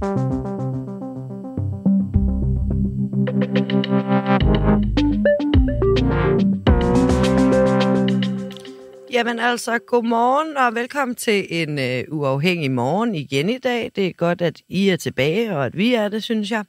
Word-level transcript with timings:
Jamen 0.00 0.12
altså, 9.38 9.78
godmorgen 9.86 10.56
og 10.56 10.74
velkommen 10.74 11.14
til 11.14 11.46
en 11.50 11.78
øh, 11.78 12.04
uafhængig 12.08 12.70
morgen 12.70 13.14
igen 13.14 13.48
i 13.48 13.58
dag. 13.58 13.90
Det 13.96 14.06
er 14.06 14.12
godt, 14.12 14.42
at 14.42 14.62
I 14.68 14.88
er 14.88 14.96
tilbage, 14.96 15.56
og 15.56 15.66
at 15.66 15.76
vi 15.76 15.94
er 15.94 16.08
det, 16.08 16.22
synes 16.22 16.50
jeg. 16.50 16.64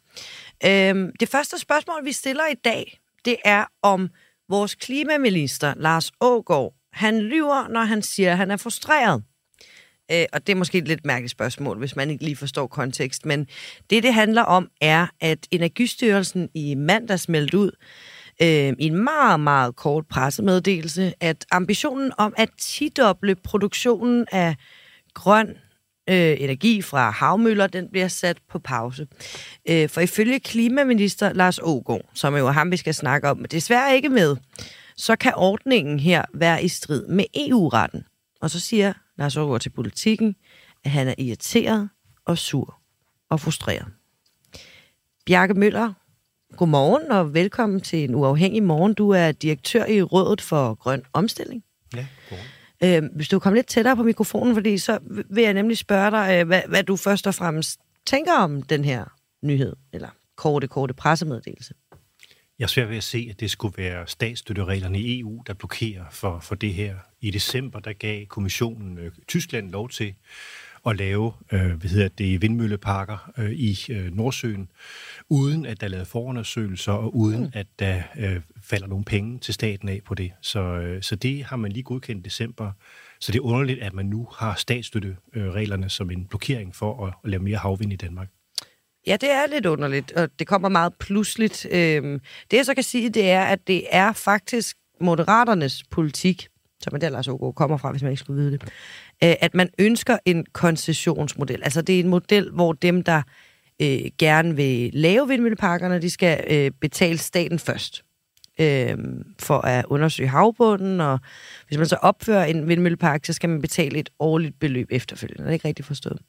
Øhm, 0.66 1.12
det 1.20 1.30
første 1.30 1.60
spørgsmål, 1.60 2.06
vi 2.06 2.12
stiller 2.12 2.48
i 2.52 2.56
dag, 2.56 3.00
det 3.26 3.38
er 3.46 3.66
om 3.82 4.10
vores 4.50 4.76
klimaminister, 4.76 5.74
Lars 5.78 6.12
Ågård, 6.22 6.74
han 6.94 7.20
lyver, 7.20 7.68
når 7.68 7.82
han 7.82 8.02
siger, 8.02 8.32
at 8.32 8.38
han 8.38 8.52
er 8.52 8.58
frustreret. 8.58 9.24
Øh, 10.12 10.26
og 10.34 10.48
det 10.48 10.54
er 10.54 10.58
måske 10.58 10.78
et 10.78 10.88
lidt 10.88 11.06
mærkeligt 11.06 11.32
spørgsmål, 11.32 11.78
hvis 11.78 11.96
man 11.96 12.10
ikke 12.10 12.24
lige 12.24 12.36
forstår 12.36 12.68
kontekst, 12.68 13.26
men 13.26 13.48
det, 13.90 14.04
det 14.04 14.14
handler 14.14 14.42
om, 14.42 14.70
er, 14.82 15.08
at 15.22 15.48
Energistyrelsen 15.52 16.50
i 16.54 16.76
mandags 16.76 17.30
meldte 17.30 17.58
ud, 17.58 17.72
øh, 18.42 18.74
i 18.80 18.86
en 18.88 19.04
meget, 19.04 19.40
meget 19.40 19.76
kort 19.76 20.08
pressemeddelelse, 20.08 21.14
at 21.20 21.46
ambitionen 21.52 22.12
om 22.18 22.34
at 22.38 22.50
tidoble 22.58 23.36
produktionen 23.36 24.26
af 24.32 24.56
grøn 25.14 25.50
øh, 26.10 26.36
energi 26.40 26.82
fra 26.82 27.10
havmøller, 27.10 27.68
den 27.68 27.88
bliver 27.92 28.08
sat 28.08 28.38
på 28.50 28.60
pause. 28.60 29.08
Øh, 29.70 29.90
for 29.90 30.02
ifølge 30.02 30.40
klimaminister 30.40 31.34
Lars 31.34 31.60
Ågaard, 31.64 32.10
som 32.14 32.34
er 32.34 32.40
jo 32.40 32.48
ham, 32.48 32.72
vi 32.72 32.78
skal 32.78 32.94
snakke 32.94 33.30
om, 33.30 33.46
desværre 33.46 33.96
ikke 33.96 34.10
med, 34.10 34.36
så 34.98 35.16
kan 35.16 35.34
ordningen 35.36 36.00
her 36.00 36.26
være 36.34 36.64
i 36.64 36.68
strid 36.68 37.08
med 37.08 37.26
EU-retten. 37.36 38.04
Og 38.42 38.50
så 38.50 38.60
siger 38.60 38.94
Lars 39.22 39.38
Ågaard 39.38 39.62
til 39.62 39.70
politikken, 39.70 40.36
at 40.84 40.92
han 40.92 41.08
er 41.08 41.14
irriteret 41.18 41.90
og 42.26 42.38
sur 42.38 42.78
og 43.30 43.40
frustreret. 43.40 43.86
Bjarke 45.26 45.54
Møller, 45.54 45.94
godmorgen 46.58 47.12
og 47.12 47.34
velkommen 47.34 47.82
til 47.82 48.04
en 48.04 48.16
uafhængig 48.16 48.64
morgen. 48.64 48.94
Du 48.94 49.10
er 49.10 49.32
direktør 49.32 49.86
i 49.86 50.02
Rådet 50.02 50.42
for 50.42 50.74
Grøn 50.74 51.04
Omstilling. 51.14 51.64
Ja, 51.96 52.08
godmorgen. 52.30 53.06
Øh, 53.06 53.16
hvis 53.16 53.30
du 53.30 53.40
kommer 53.40 53.56
lidt 53.56 53.68
tættere 53.68 53.96
på 53.96 54.04
mikrofonen, 54.04 54.54
fordi 54.54 54.78
så 54.78 55.00
vil 55.30 55.44
jeg 55.44 55.54
nemlig 55.54 55.78
spørge 55.78 56.12
dig, 56.12 56.40
øh, 56.40 56.48
hvad, 56.48 56.62
hvad 56.68 56.84
du 56.84 56.96
først 56.96 57.28
og 57.28 57.36
fremmest 57.36 57.80
tænker 58.06 58.34
om 58.34 58.62
den 58.62 58.86
her 58.86 59.06
nyhed, 59.42 59.76
eller 59.94 60.10
korte, 60.38 60.68
korte 60.68 60.94
pressemeddelelse. 60.94 61.74
Jeg 62.62 62.66
er 62.66 62.70
svært 62.70 62.90
ved 62.90 62.98
at 62.98 63.04
se, 63.04 63.28
at 63.30 63.40
det 63.40 63.52
skulle 63.52 63.78
være 63.78 64.08
statsstøttereglerne 64.08 65.00
i 65.00 65.20
EU, 65.20 65.44
der 65.48 65.54
blokerer 65.54 66.06
for, 66.12 66.40
for 66.40 66.56
det 66.56 66.74
her. 66.74 66.96
I 67.22 67.32
december, 67.32 67.80
der 67.80 67.94
gav 67.94 68.26
kommissionen 68.26 68.98
øh, 68.98 69.12
Tyskland 69.28 69.72
lov 69.72 69.90
til 69.90 70.14
at 70.86 70.98
lave 70.98 71.34
øh, 71.52 71.74
hvad 71.74 71.90
hedder 71.90 72.08
det, 72.08 72.42
vindmølleparker 72.42 73.32
øh, 73.38 73.52
i 73.52 73.78
øh, 73.90 74.16
Nordsøen, 74.16 74.70
uden 75.30 75.66
at 75.66 75.82
der 75.82 75.88
er 75.88 75.92
lavet 75.92 76.08
forundersøgelser, 76.08 76.92
og 76.92 77.16
uden 77.16 77.42
mm. 77.42 77.52
at 77.54 77.68
der 77.80 78.02
øh, 78.18 78.42
falder 78.64 78.88
nogle 78.88 79.06
penge 79.06 79.40
til 79.40 79.54
staten 79.54 79.90
af 79.90 80.02
på 80.06 80.16
det. 80.16 80.32
Så, 80.42 80.60
øh, 80.60 81.02
så 81.02 81.16
det 81.16 81.44
har 81.44 81.56
man 81.56 81.72
lige 81.72 81.84
godkendt 81.84 82.20
i 82.20 82.30
december. 82.30 82.72
Så 83.20 83.32
det 83.32 83.40
er 83.40 83.44
underligt, 83.44 83.80
at 83.80 83.94
man 83.94 84.06
nu 84.06 84.28
har 84.38 84.56
statsstøttereglerne 84.56 85.90
som 85.90 86.12
en 86.12 86.26
blokering 86.26 86.76
for 86.76 87.06
at, 87.06 87.14
at 87.24 87.30
lave 87.30 87.44
mere 87.44 87.58
havvind 87.58 87.94
i 87.94 87.96
Danmark. 87.96 88.30
Ja, 89.08 89.18
det 89.22 89.32
er 89.32 89.48
lidt 89.48 89.66
underligt, 89.66 90.12
og 90.12 90.30
det 90.40 90.48
kommer 90.48 90.70
meget 90.70 90.94
pludseligt. 91.00 91.68
Øhm, 91.72 92.20
det 92.52 92.58
jeg 92.58 92.66
så 92.66 92.74
kan 92.74 92.84
sige, 92.84 93.10
det 93.10 93.30
er, 93.32 93.44
at 93.44 93.68
det 93.68 93.84
er 93.92 94.12
faktisk 94.14 94.78
moderaternes 95.02 95.84
politik, 95.92 96.48
som 96.82 96.96
er 96.96 97.00
der 97.00 97.10
Lars 97.10 97.28
Ågaard 97.28 97.56
kommer 97.56 97.78
fra, 97.78 97.92
hvis 97.92 98.02
man 98.02 98.12
ikke 98.12 98.20
skulle 98.20 98.42
vide 98.42 98.52
det, 98.52 98.64
øh, 99.24 99.36
at 99.42 99.54
man 99.54 99.70
ønsker 99.80 100.18
en 100.26 100.46
koncessionsmodel. 100.54 101.64
Altså 101.64 101.82
det 101.82 101.96
er 101.96 102.00
en 102.00 102.08
model, 102.08 102.52
hvor 102.52 102.74
dem, 102.74 103.04
der 103.04 103.22
øh, 103.82 104.00
gerne 104.18 104.56
vil 104.56 104.90
lave 104.94 105.28
vindmølleparkerne, 105.28 106.02
de 106.02 106.10
skal 106.10 106.44
øh, 106.50 106.72
betale 106.82 107.18
staten 107.18 107.60
først 107.60 108.04
øh, 108.60 108.98
for 109.40 109.58
at 109.58 109.86
undersøge 109.86 110.30
havbunden, 110.30 111.02
og 111.02 111.20
hvis 111.68 111.78
man 111.78 111.88
så 111.88 111.96
opfører 111.96 112.46
en 112.46 112.68
vindmøllepark, 112.68 113.26
så 113.26 113.34
skal 113.34 113.50
man 113.50 113.62
betale 113.62 114.00
et 114.00 114.10
årligt 114.20 114.60
beløb 114.60 114.88
efterfølgende. 114.92 115.44
Det 115.44 115.50
er 115.50 115.54
ikke 115.54 115.68
rigtigt 115.68 115.88
forstået. 115.88 116.20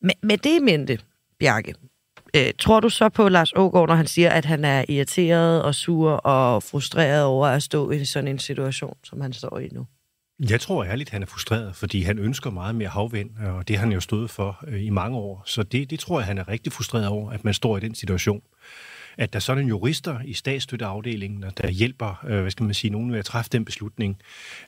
Men 0.00 0.14
med 0.22 0.38
det 0.38 0.62
mente, 0.62 0.98
Bjarke, 1.40 1.74
øh, 2.36 2.52
tror 2.58 2.80
du 2.80 2.88
så 2.88 3.08
på 3.08 3.28
Lars 3.28 3.52
Ågaard, 3.56 3.88
når 3.88 3.94
han 3.94 4.06
siger, 4.06 4.30
at 4.30 4.44
han 4.44 4.64
er 4.64 4.84
irriteret 4.88 5.62
og 5.62 5.74
sur 5.74 6.10
og 6.10 6.62
frustreret 6.62 7.24
over 7.24 7.46
at 7.46 7.62
stå 7.62 7.90
i 7.90 8.04
sådan 8.04 8.28
en 8.28 8.38
situation, 8.38 8.96
som 9.04 9.20
han 9.20 9.32
står 9.32 9.58
i 9.58 9.68
nu? 9.72 9.86
Jeg 10.50 10.60
tror 10.60 10.84
ærligt, 10.84 11.10
han 11.10 11.22
er 11.22 11.26
frustreret, 11.26 11.76
fordi 11.76 12.02
han 12.02 12.18
ønsker 12.18 12.50
meget 12.50 12.74
mere 12.74 12.88
havvind, 12.88 13.30
og 13.38 13.68
det 13.68 13.76
har 13.76 13.84
han 13.84 13.92
jo 13.92 14.00
stået 14.00 14.30
for 14.30 14.64
øh, 14.66 14.84
i 14.84 14.90
mange 14.90 15.18
år. 15.18 15.42
Så 15.46 15.62
det, 15.62 15.90
det 15.90 15.98
tror 15.98 16.20
jeg, 16.20 16.26
han 16.26 16.38
er 16.38 16.48
rigtig 16.48 16.72
frustreret 16.72 17.08
over, 17.08 17.30
at 17.30 17.44
man 17.44 17.54
står 17.54 17.76
i 17.76 17.80
den 17.80 17.94
situation. 17.94 18.42
At 19.18 19.32
der 19.32 19.36
er 19.38 19.40
sådan 19.40 19.62
en 19.62 19.68
jurister 19.68 20.20
i 20.24 20.32
statsstøtteafdelingen, 20.32 21.44
der 21.56 21.70
hjælper, 21.70 22.24
øh, 22.28 22.40
hvad 22.40 22.50
skal 22.50 22.64
man 22.64 22.74
sige, 22.74 22.90
nogen 22.90 23.10
med 23.10 23.18
at 23.18 23.24
træffe 23.24 23.50
den 23.52 23.64
beslutning, 23.64 24.18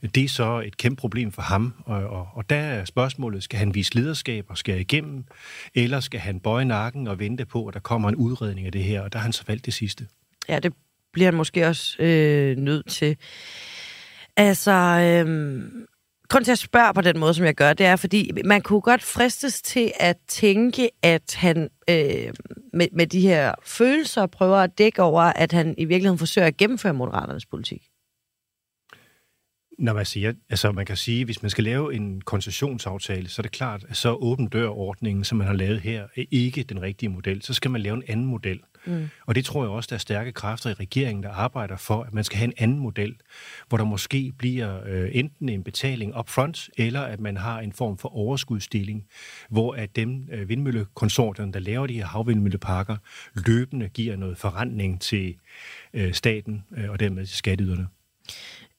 det 0.02 0.24
er 0.24 0.28
så 0.28 0.62
et 0.66 0.76
kæmpe 0.76 1.00
problem 1.00 1.32
for 1.32 1.42
ham. 1.42 1.74
Og, 1.84 2.06
og, 2.06 2.28
og 2.34 2.50
der 2.50 2.56
er 2.56 2.84
spørgsmålet, 2.84 3.42
skal 3.42 3.58
han 3.58 3.74
vise 3.74 3.94
lederskab 3.94 4.44
og 4.48 4.58
skære 4.58 4.80
igennem, 4.80 5.24
eller 5.74 6.00
skal 6.00 6.20
han 6.20 6.40
bøje 6.40 6.64
nakken 6.64 7.08
og 7.08 7.18
vente 7.18 7.46
på, 7.46 7.66
at 7.66 7.74
der 7.74 7.80
kommer 7.80 8.08
en 8.08 8.16
udredning 8.16 8.66
af 8.66 8.72
det 8.72 8.84
her, 8.84 9.00
og 9.00 9.12
der 9.12 9.18
har 9.18 9.22
han 9.22 9.32
så 9.32 9.44
valgt 9.46 9.66
det 9.66 9.74
sidste. 9.74 10.06
Ja, 10.48 10.58
det 10.58 10.72
bliver 11.12 11.26
han 11.26 11.34
måske 11.34 11.66
også 11.66 12.02
øh, 12.02 12.56
nødt 12.56 12.88
til. 12.88 13.16
Altså, 14.36 14.72
øh, 14.72 15.62
grund 16.28 16.44
til 16.44 16.52
at 16.52 16.58
spørge 16.58 16.94
på 16.94 17.00
den 17.00 17.18
måde, 17.18 17.34
som 17.34 17.44
jeg 17.44 17.54
gør, 17.54 17.72
det 17.72 17.86
er, 17.86 17.96
fordi 17.96 18.30
man 18.44 18.62
kunne 18.62 18.80
godt 18.80 19.02
fristes 19.02 19.62
til 19.62 19.92
at 20.00 20.16
tænke, 20.28 20.90
at 21.02 21.34
han 21.34 21.68
øh, 21.90 22.32
med, 22.72 22.88
med 22.92 23.06
de 23.06 23.20
her 23.20 23.54
følelser 23.64 24.26
prøver 24.26 24.56
at 24.56 24.78
dække 24.78 25.02
over, 25.02 25.22
at 25.22 25.52
han 25.52 25.74
i 25.78 25.84
virkeligheden 25.84 26.18
forsøger 26.18 26.46
at 26.46 26.56
gennemføre 26.56 26.94
Moderaternes 26.94 27.46
politik. 27.46 27.82
Når 29.78 29.92
man 29.92 30.06
siger, 30.06 30.32
altså 30.50 30.72
man 30.72 30.86
kan 30.86 30.96
sige, 30.96 31.24
hvis 31.24 31.42
man 31.42 31.50
skal 31.50 31.64
lave 31.64 31.94
en 31.94 32.20
koncessionsaftale, 32.20 33.28
så 33.28 33.40
er 33.40 33.42
det 33.42 33.52
klart, 33.52 33.84
at 33.88 33.96
så 33.96 34.14
åben 34.14 34.48
dør-ordningen, 34.48 35.24
som 35.24 35.38
man 35.38 35.46
har 35.46 35.54
lavet 35.54 35.80
her, 35.80 36.02
er 36.02 36.24
ikke 36.30 36.62
den 36.62 36.82
rigtige 36.82 37.08
model. 37.08 37.42
Så 37.42 37.54
skal 37.54 37.70
man 37.70 37.80
lave 37.80 37.96
en 37.96 38.02
anden 38.08 38.26
model. 38.26 38.60
Mm. 38.88 39.08
Og 39.26 39.34
det 39.34 39.44
tror 39.44 39.62
jeg 39.62 39.70
også, 39.70 39.86
der 39.90 39.94
er 39.94 39.98
stærke 39.98 40.32
kræfter 40.32 40.70
i 40.70 40.72
regeringen, 40.72 41.22
der 41.22 41.30
arbejder 41.30 41.76
for, 41.76 42.02
at 42.02 42.14
man 42.14 42.24
skal 42.24 42.38
have 42.38 42.44
en 42.44 42.52
anden 42.58 42.78
model, 42.78 43.16
hvor 43.68 43.78
der 43.78 43.84
måske 43.84 44.32
bliver 44.38 44.80
øh, 44.86 45.10
enten 45.12 45.48
en 45.48 45.64
betaling 45.64 46.18
upfront, 46.18 46.70
eller 46.78 47.00
at 47.00 47.20
man 47.20 47.36
har 47.36 47.60
en 47.60 47.72
form 47.72 47.98
for 47.98 48.16
overskudsdeling, 48.16 49.06
hvor 49.50 49.72
at 49.74 49.96
dem 49.96 50.28
øh, 50.32 50.48
vindmøllekonsortierne, 50.48 51.52
der 51.52 51.60
laver 51.60 51.86
de 51.86 51.94
her 51.94 52.06
havvindmølleparker, 52.06 52.96
løbende 53.46 53.88
giver 53.88 54.16
noget 54.16 54.38
forrentning 54.38 55.00
til 55.00 55.34
øh, 55.94 56.12
staten 56.12 56.64
øh, 56.76 56.90
og 56.90 57.00
dermed 57.00 57.26
til 57.26 57.36
skatteyderne. 57.36 57.86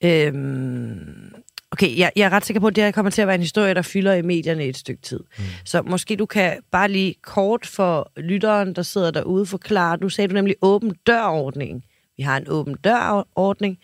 Øhm, 0.04 1.34
Okay, 1.72 1.98
jeg, 1.98 2.12
jeg 2.16 2.26
er 2.26 2.30
ret 2.30 2.46
sikker 2.46 2.62
på, 2.62 2.68
at 2.68 2.76
det 2.76 2.84
her 2.84 2.92
kommer 2.92 3.10
til 3.10 3.22
at 3.22 3.28
være 3.28 3.36
en 3.36 3.42
historie, 3.42 3.74
der 3.74 3.82
fylder 3.82 4.14
i 4.14 4.22
medierne 4.22 4.64
et 4.66 4.78
stykke 4.78 5.02
tid. 5.02 5.20
Mm. 5.20 5.44
Så 5.66 5.82
måske 5.82 6.16
du 6.16 6.26
kan 6.26 6.58
bare 6.72 6.88
lige 6.90 7.16
kort 7.22 7.66
for 7.66 8.12
lytteren, 8.18 8.74
der 8.74 8.82
sidder 8.82 9.12
derude, 9.12 9.46
forklare. 9.46 9.98
Nu 10.02 10.10
sagde 10.10 10.28
du 10.28 10.34
nemlig 10.34 10.56
åben 10.62 10.96
dør-ordningen. 11.08 11.84
Vi 12.18 12.24
har 12.24 12.38
en 12.38 12.46
åben 12.50 12.76
dør-ordning, 12.84 13.78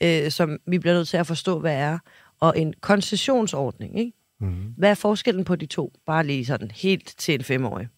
øh, 0.00 0.30
som 0.30 0.58
vi 0.66 0.78
bliver 0.78 0.94
nødt 0.94 1.08
til 1.08 1.16
at 1.16 1.26
forstå, 1.26 1.58
hvad 1.58 1.74
er, 1.74 1.98
og 2.40 2.58
en 2.58 2.74
koncessionsordning. 2.80 3.98
Ikke? 3.98 4.12
Mm. 4.40 4.74
Hvad 4.76 4.90
er 4.90 4.94
forskellen 4.94 5.44
på 5.44 5.56
de 5.56 5.66
to? 5.66 5.92
Bare 6.06 6.26
lige 6.26 6.44
sådan 6.44 6.70
helt 6.74 7.14
til 7.18 7.34
en 7.34 7.44
femårig. 7.44 7.88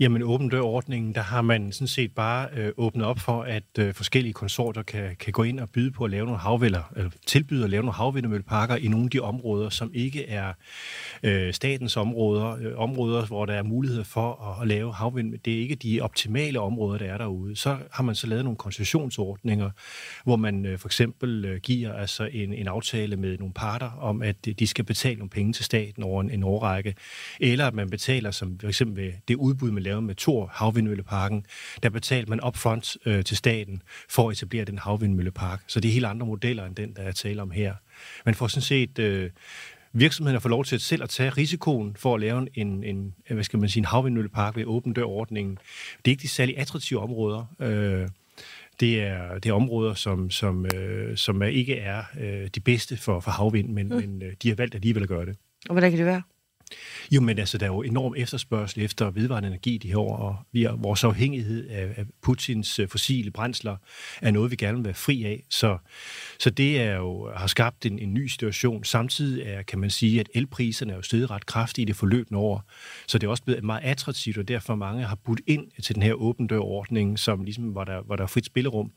Jamen, 0.00 0.22
åben 0.22 0.48
dør-ordningen, 0.48 1.14
der 1.14 1.20
har 1.20 1.42
man 1.42 1.72
sådan 1.72 1.88
set 1.88 2.14
bare 2.14 2.48
øh, 2.56 2.72
åbnet 2.76 3.06
op 3.06 3.18
for, 3.18 3.42
at 3.42 3.62
øh, 3.78 3.94
forskellige 3.94 4.32
konsorter 4.32 4.82
kan, 4.82 5.16
kan 5.20 5.32
gå 5.32 5.42
ind 5.42 5.60
og 5.60 5.70
byde 5.70 5.90
på 5.90 6.04
at 6.04 6.10
lave 6.10 6.24
nogle 6.24 6.40
havvælder, 6.40 6.92
eller 6.96 7.10
tilbyde 7.26 7.64
at 7.64 7.70
lave 7.70 7.82
nogle 7.82 7.94
havvindmølleparker 7.94 8.76
i 8.76 8.88
nogle 8.88 9.04
af 9.04 9.10
de 9.10 9.20
områder, 9.20 9.68
som 9.68 9.90
ikke 9.94 10.28
er 10.28 10.52
øh, 11.22 11.52
statens 11.54 11.96
områder, 11.96 12.56
øh, 12.60 12.78
områder, 12.78 13.26
hvor 13.26 13.46
der 13.46 13.54
er 13.54 13.62
mulighed 13.62 14.04
for 14.04 14.50
at, 14.50 14.62
at 14.62 14.68
lave 14.68 14.94
havvind. 14.94 15.34
Det 15.44 15.54
er 15.54 15.58
ikke 15.58 15.74
de 15.74 16.00
optimale 16.00 16.60
områder, 16.60 16.98
der 16.98 17.06
er 17.06 17.18
derude. 17.18 17.56
Så 17.56 17.76
har 17.92 18.02
man 18.02 18.14
så 18.14 18.26
lavet 18.26 18.44
nogle 18.44 18.56
koncessionsordninger, 18.56 19.70
hvor 20.24 20.36
man 20.36 20.66
øh, 20.66 20.78
for 20.78 20.88
eksempel 20.88 21.44
øh, 21.44 21.60
giver 21.60 21.92
altså 21.92 22.28
en, 22.32 22.52
en 22.52 22.68
aftale 22.68 23.16
med 23.16 23.38
nogle 23.38 23.54
parter 23.54 23.90
om, 24.00 24.22
at 24.22 24.46
de 24.58 24.66
skal 24.66 24.84
betale 24.84 25.16
nogle 25.16 25.30
penge 25.30 25.52
til 25.52 25.64
staten 25.64 26.02
over 26.02 26.20
en, 26.20 26.30
en 26.30 26.42
årrække, 26.42 26.94
eller 27.40 27.66
at 27.66 27.74
man 27.74 27.90
betaler, 27.90 28.30
som 28.30 28.58
for 28.60 28.68
eksempel 28.68 29.12
det 29.28 29.34
udbud 29.34 29.70
man 29.70 29.85
lavet 29.86 30.04
med 30.04 30.14
Thor 30.14 30.50
Havvindmølleparken, 30.52 31.46
der 31.82 31.90
betalte 31.90 32.30
man 32.30 32.44
upfront 32.46 32.96
øh, 33.06 33.24
til 33.24 33.36
staten 33.36 33.82
for 34.08 34.28
at 34.28 34.36
etablere 34.36 34.64
den 34.64 34.78
havvindmøllepark. 34.78 35.62
Så 35.66 35.80
det 35.80 35.88
er 35.88 35.92
helt 35.92 36.06
andre 36.06 36.26
modeller 36.26 36.66
end 36.66 36.74
den, 36.76 36.92
der 36.96 37.02
er 37.02 37.12
tale 37.12 37.42
om 37.42 37.50
her. 37.50 37.74
Man 38.24 38.34
får 38.34 38.46
sådan 38.46 38.62
set 38.62 38.98
øh, 38.98 39.30
virksomheden 39.92 40.40
får 40.40 40.48
lov 40.48 40.64
til 40.64 40.74
at 40.74 40.82
selv 40.82 41.02
at 41.02 41.08
tage 41.08 41.30
risikoen 41.30 41.96
for 41.98 42.14
at 42.14 42.20
lave 42.20 42.48
en, 42.54 42.84
en 42.84 43.14
hvad 43.30 43.44
skal 43.44 43.58
man 43.58 43.68
sige, 43.68 43.80
en 43.80 43.84
havvindmøllepark 43.84 44.56
ved 44.56 44.64
åben 44.64 44.92
dør-ordningen. 44.92 45.58
Det 46.04 46.10
er 46.10 46.12
ikke 46.12 46.22
de 46.22 46.28
særlig 46.28 46.58
attraktive 46.58 47.00
områder. 47.00 47.44
Øh, 47.60 48.08
det 48.80 49.00
er, 49.00 49.34
det 49.34 49.46
er 49.46 49.52
områder, 49.52 49.94
som, 49.94 50.30
som, 50.30 50.66
øh, 50.74 51.16
som 51.16 51.42
ikke 51.42 51.76
er 51.78 52.02
øh, 52.20 52.48
de 52.54 52.60
bedste 52.60 52.96
for, 52.96 53.20
for 53.20 53.30
havvind, 53.30 53.68
men, 53.68 53.88
mm. 53.88 53.94
men 53.94 54.22
øh, 54.22 54.32
de 54.42 54.48
har 54.48 54.56
valgt 54.56 54.74
alligevel 54.74 55.02
at 55.02 55.08
gøre 55.08 55.26
det. 55.26 55.36
Og 55.68 55.72
hvordan 55.72 55.90
kan 55.90 55.98
det 55.98 56.06
være? 56.06 56.22
Jo, 57.10 57.20
men 57.20 57.38
altså, 57.38 57.58
der 57.58 57.66
er 57.66 57.70
jo 57.70 57.82
enorm 57.82 58.14
efterspørgsel 58.16 58.82
efter 58.82 59.10
vedvarende 59.10 59.46
energi 59.46 59.78
de 59.78 59.88
her 59.88 59.98
år, 59.98 60.16
og 60.16 60.36
vi 60.52 60.64
er, 60.64 60.72
vores 60.76 61.04
afhængighed 61.04 61.68
af, 61.68 61.94
af 61.96 62.04
Putins 62.22 62.78
øh, 62.78 62.88
fossile 62.88 63.30
brændsler 63.30 63.76
er 64.22 64.30
noget, 64.30 64.50
vi 64.50 64.56
gerne 64.56 64.76
vil 64.76 64.84
være 64.84 64.94
fri 64.94 65.24
af. 65.24 65.44
Så, 65.50 65.78
så 66.38 66.50
det 66.50 66.80
er 66.80 66.96
jo, 66.96 67.30
har 67.36 67.46
skabt 67.46 67.86
en, 67.86 67.98
en 67.98 68.14
ny 68.14 68.26
situation. 68.26 68.84
Samtidig 68.84 69.46
er, 69.46 69.62
kan 69.62 69.78
man 69.78 69.90
sige, 69.90 70.20
at 70.20 70.28
elpriserne 70.34 70.92
er 70.92 70.96
jo 70.96 71.02
steget 71.02 71.30
ret 71.30 71.46
kraftigt 71.46 71.82
i 71.82 71.86
det 71.88 71.96
forløbende 71.96 72.40
år. 72.40 72.64
Så 73.06 73.18
det 73.18 73.26
er 73.26 73.30
også 73.30 73.42
blevet 73.42 73.64
meget 73.64 73.82
attraktivt, 73.84 74.38
og 74.38 74.48
derfor 74.48 74.74
mange 74.74 75.04
har 75.04 75.16
budt 75.16 75.40
ind 75.46 75.82
til 75.82 75.94
den 75.94 76.02
her 76.02 76.12
åben 76.12 76.46
dør-ordning, 76.46 77.18
som 77.18 77.44
ligesom, 77.44 77.64
hvor 77.64 77.84
der, 77.84 78.02
var 78.06 78.16
der 78.16 78.26
frit 78.26 78.46
spillerum 78.46 78.92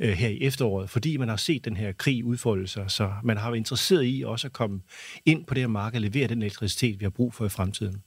øh, 0.00 0.12
her 0.12 0.28
i 0.28 0.38
efteråret, 0.40 0.90
fordi 0.90 1.16
man 1.16 1.28
har 1.28 1.36
set 1.36 1.64
den 1.64 1.76
her 1.76 1.92
krig 1.92 2.24
udfolde 2.24 2.68
sig, 2.68 2.90
så 2.90 3.12
man 3.24 3.36
har 3.36 3.50
været 3.50 3.58
interesseret 3.58 4.04
i 4.06 4.22
også 4.26 4.46
at 4.46 4.52
komme 4.52 4.80
ind 5.24 5.44
på 5.44 5.54
det 5.54 5.62
her 5.62 5.68
marked 5.68 5.96
og 5.96 6.02
levere 6.02 6.26
den 6.26 6.42
elektricitet, 6.42 7.00
vi 7.00 7.04
har 7.04 7.10
brug 7.12 7.34
for 7.34 7.46
i 7.46 7.48
fremtiden. 7.48 8.02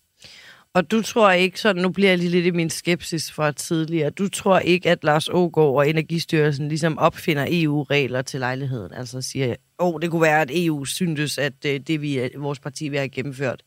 Og 0.75 0.91
du 0.91 1.01
tror 1.01 1.31
ikke, 1.31 1.59
så 1.59 1.73
nu 1.73 1.89
bliver 1.89 2.09
jeg 2.09 2.17
lige 2.17 2.29
lidt 2.29 2.45
i 2.45 2.51
min 2.51 2.69
skepsis 2.69 3.31
fra 3.31 3.51
tidligere, 3.51 4.09
du 4.09 4.29
tror 4.29 4.59
ikke, 4.59 4.89
at 4.89 5.03
Lars 5.03 5.29
Ågaard 5.29 5.75
og 5.75 5.89
Energistyrelsen 5.89 6.67
ligesom 6.67 6.97
opfinder 6.97 7.45
EU-regler 7.49 8.21
til 8.21 8.39
lejligheden? 8.39 8.93
Altså 8.93 9.21
siger, 9.21 9.55
åh, 9.79 9.93
oh, 9.93 10.01
det 10.01 10.11
kunne 10.11 10.21
være, 10.21 10.41
at 10.41 10.51
EU 10.53 10.85
syntes, 10.85 11.37
at 11.37 11.53
øh, 11.65 11.79
det, 11.79 12.01
vi, 12.01 12.29
vores 12.37 12.59
parti 12.59 12.89
vil 12.89 12.99
have 12.99 13.09
gennemført, 13.09 13.63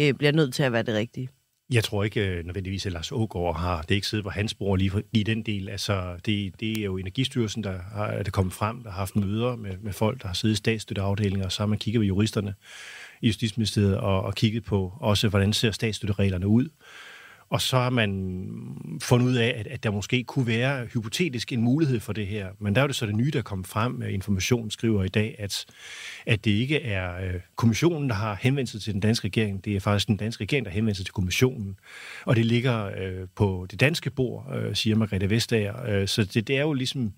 øh, 0.00 0.14
bliver 0.14 0.32
nødt 0.32 0.54
til 0.54 0.62
at 0.62 0.72
være 0.72 0.82
det 0.82 0.94
rigtige. 0.94 1.28
Jeg 1.72 1.84
tror 1.84 2.04
ikke 2.04 2.28
øh, 2.28 2.44
nødvendigvis, 2.44 2.86
at 2.86 2.92
Lars 2.92 3.12
Ågaard 3.12 3.58
har 3.58 3.82
det 3.82 3.94
ikke 3.94 4.06
siddet 4.06 4.24
på 4.24 4.30
hans 4.30 4.54
bord 4.54 4.78
lige, 4.78 4.92
lige 5.12 5.24
den 5.24 5.42
del. 5.42 5.68
Altså, 5.68 6.16
det, 6.26 6.60
det 6.60 6.78
er 6.78 6.84
jo 6.84 6.96
Energistyrelsen, 6.96 7.64
der 7.64 7.78
har, 7.92 8.06
er 8.06 8.22
det 8.22 8.32
kommet 8.32 8.54
frem, 8.54 8.82
der 8.82 8.90
har 8.90 8.98
haft 8.98 9.16
møder 9.16 9.56
med, 9.56 9.76
med 9.82 9.92
folk, 9.92 10.22
der 10.22 10.26
har 10.26 10.34
siddet 10.34 10.54
i 10.54 10.56
statsstøtteafdelinger, 10.56 11.44
og 11.44 11.52
så 11.52 11.62
har 11.62 11.66
man 11.66 11.78
kigget 11.78 12.00
ved 12.00 12.06
juristerne 12.06 12.54
i 13.22 13.26
Justitsministeriet 13.26 13.98
og, 13.98 14.22
og 14.22 14.34
kigget 14.34 14.64
på 14.64 14.92
også, 15.00 15.28
hvordan 15.28 15.52
ser 15.52 15.70
statsstøttereglerne 15.70 16.46
ud. 16.46 16.68
Og 17.50 17.60
så 17.60 17.76
har 17.76 17.90
man 17.90 18.58
fundet 19.02 19.26
ud 19.26 19.34
af, 19.34 19.54
at, 19.56 19.66
at 19.66 19.82
der 19.82 19.90
måske 19.90 20.24
kunne 20.24 20.46
være 20.46 20.86
hypotetisk 20.86 21.52
en 21.52 21.62
mulighed 21.62 22.00
for 22.00 22.12
det 22.12 22.26
her. 22.26 22.48
Men 22.58 22.74
der 22.74 22.82
er 22.82 22.86
det 22.86 22.96
så 22.96 23.06
det 23.06 23.14
nye, 23.14 23.30
der 23.30 23.42
kom 23.42 23.64
frem. 23.64 23.92
med 23.92 24.70
skriver 24.70 25.04
i 25.04 25.08
dag, 25.08 25.36
at, 25.38 25.66
at 26.26 26.44
det 26.44 26.50
ikke 26.50 26.82
er 26.82 27.16
øh, 27.16 27.34
kommissionen, 27.56 28.08
der 28.08 28.14
har 28.14 28.38
henvendt 28.40 28.70
sig 28.70 28.80
til 28.82 28.92
den 28.92 29.00
danske 29.00 29.26
regering. 29.26 29.64
Det 29.64 29.76
er 29.76 29.80
faktisk 29.80 30.08
den 30.08 30.16
danske 30.16 30.42
regering, 30.42 30.64
der 30.64 30.70
har 30.70 30.74
henvendt 30.74 30.96
sig 30.96 31.06
til 31.06 31.12
kommissionen. 31.12 31.78
Og 32.24 32.36
det 32.36 32.46
ligger 32.46 32.84
øh, 32.84 33.26
på 33.34 33.66
det 33.70 33.80
danske 33.80 34.10
bord, 34.10 34.56
øh, 34.56 34.76
siger 34.76 34.96
Margrethe 34.96 35.30
Vestager. 35.30 35.86
Øh, 35.88 36.08
så 36.08 36.24
det, 36.24 36.48
det 36.48 36.56
er 36.56 36.62
jo 36.62 36.72
ligesom 36.72 37.12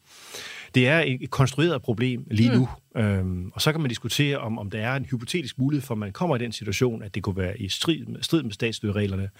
det 0.75 0.88
er 0.88 1.05
et 1.06 1.31
konstrueret 1.31 1.82
problem 1.82 2.26
lige 2.31 2.55
nu. 2.55 2.69
Mm. 2.94 3.00
Øhm, 3.00 3.50
og 3.55 3.62
så 3.62 3.72
kan 3.72 3.81
man 3.81 3.88
diskutere, 3.88 4.38
om, 4.38 4.58
om 4.58 4.70
der 4.70 4.78
er 4.78 4.96
en 4.96 5.05
hypotetisk 5.05 5.58
mulighed 5.58 5.87
for, 5.87 5.94
at 5.94 5.99
man 5.99 6.12
kommer 6.12 6.37
i 6.37 6.38
den 6.38 6.52
situation, 6.52 7.02
at 7.02 7.14
det 7.14 7.22
kunne 7.22 7.37
være 7.37 7.61
i 7.61 7.69
strid, 7.69 8.06
strid 8.20 8.43
med 8.43 8.52
statsstøttereglerne. 8.52 9.31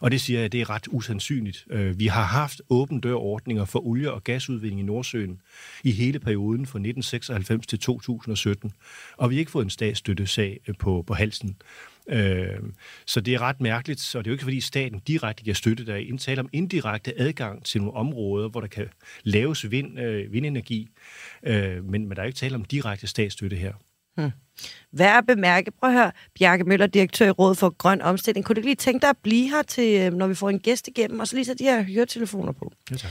Og 0.00 0.10
det 0.10 0.20
siger 0.20 0.40
jeg, 0.40 0.52
det 0.52 0.60
er 0.60 0.70
ret 0.70 0.88
usandsynligt. 0.90 1.66
Øh, 1.70 1.98
vi 1.98 2.06
har 2.06 2.24
haft 2.24 2.62
åben 2.70 3.00
dørordninger 3.00 3.64
for 3.64 3.86
olie- 3.86 4.12
og 4.12 4.24
gasudvinding 4.24 4.80
i 4.80 4.84
Nordsøen 4.84 5.40
i 5.84 5.90
hele 5.90 6.18
perioden 6.18 6.66
fra 6.66 6.78
1996 6.78 7.66
til 7.66 7.78
2017. 7.78 8.72
Og 9.16 9.30
vi 9.30 9.34
har 9.34 9.38
ikke 9.38 9.50
fået 9.50 9.64
en 9.64 9.70
statsstøttesag 9.70 10.60
øh, 10.68 10.74
på, 10.78 11.04
på 11.06 11.14
halsen. 11.14 11.56
Øh, 12.08 12.58
så 13.06 13.20
det 13.20 13.34
er 13.34 13.40
ret 13.40 13.60
mærkeligt, 13.60 14.14
og 14.14 14.24
det 14.24 14.28
er 14.28 14.32
jo 14.32 14.34
ikke 14.34 14.44
fordi 14.44 14.60
staten 14.60 14.98
direkte 14.98 15.44
giver 15.44 15.54
støtte, 15.54 15.86
der 15.86 15.92
er 15.92 15.98
indtale 15.98 16.40
om 16.40 16.48
indirekte 16.52 17.20
adgang 17.20 17.64
til 17.64 17.80
nogle 17.80 17.96
områder, 17.96 18.48
hvor 18.48 18.60
der 18.60 18.68
kan 18.68 18.88
laves 19.22 19.70
vind, 19.70 20.00
øh, 20.00 20.32
vindenergi, 20.32 20.88
øh, 21.42 21.84
men, 21.84 22.08
men 22.08 22.10
der 22.16 22.22
er 22.22 22.26
ikke 22.26 22.36
tale 22.36 22.54
om 22.54 22.64
direkte 22.64 23.06
statsstøtte 23.06 23.56
her. 23.56 23.72
Hmm. 24.16 24.30
Hvad 24.90 25.06
er 25.06 25.20
bemærke? 25.20 25.70
Prøv 25.70 25.90
at 25.90 25.96
høre, 25.96 26.12
Bjarke 26.38 26.64
Møller, 26.64 26.86
direktør 26.86 27.26
i 27.26 27.30
Rådet 27.30 27.58
for 27.58 27.70
Grøn 27.78 28.02
Omstilling. 28.02 28.46
Kunne 28.46 28.56
du 28.56 28.60
lige 28.60 28.74
tænke 28.74 29.02
dig 29.02 29.10
at 29.10 29.16
blive 29.22 29.50
her, 29.50 29.62
til, 29.62 30.00
øh, 30.00 30.12
når 30.14 30.26
vi 30.26 30.34
får 30.34 30.50
en 30.50 30.58
gæst 30.58 30.88
igennem, 30.88 31.20
og 31.20 31.28
så 31.28 31.36
lige 31.36 31.44
sætte 31.44 31.64
de 31.64 31.70
her 31.70 31.82
høretelefoner 31.82 32.52
på? 32.52 32.72
Ja, 32.90 32.96
tak. 32.96 33.10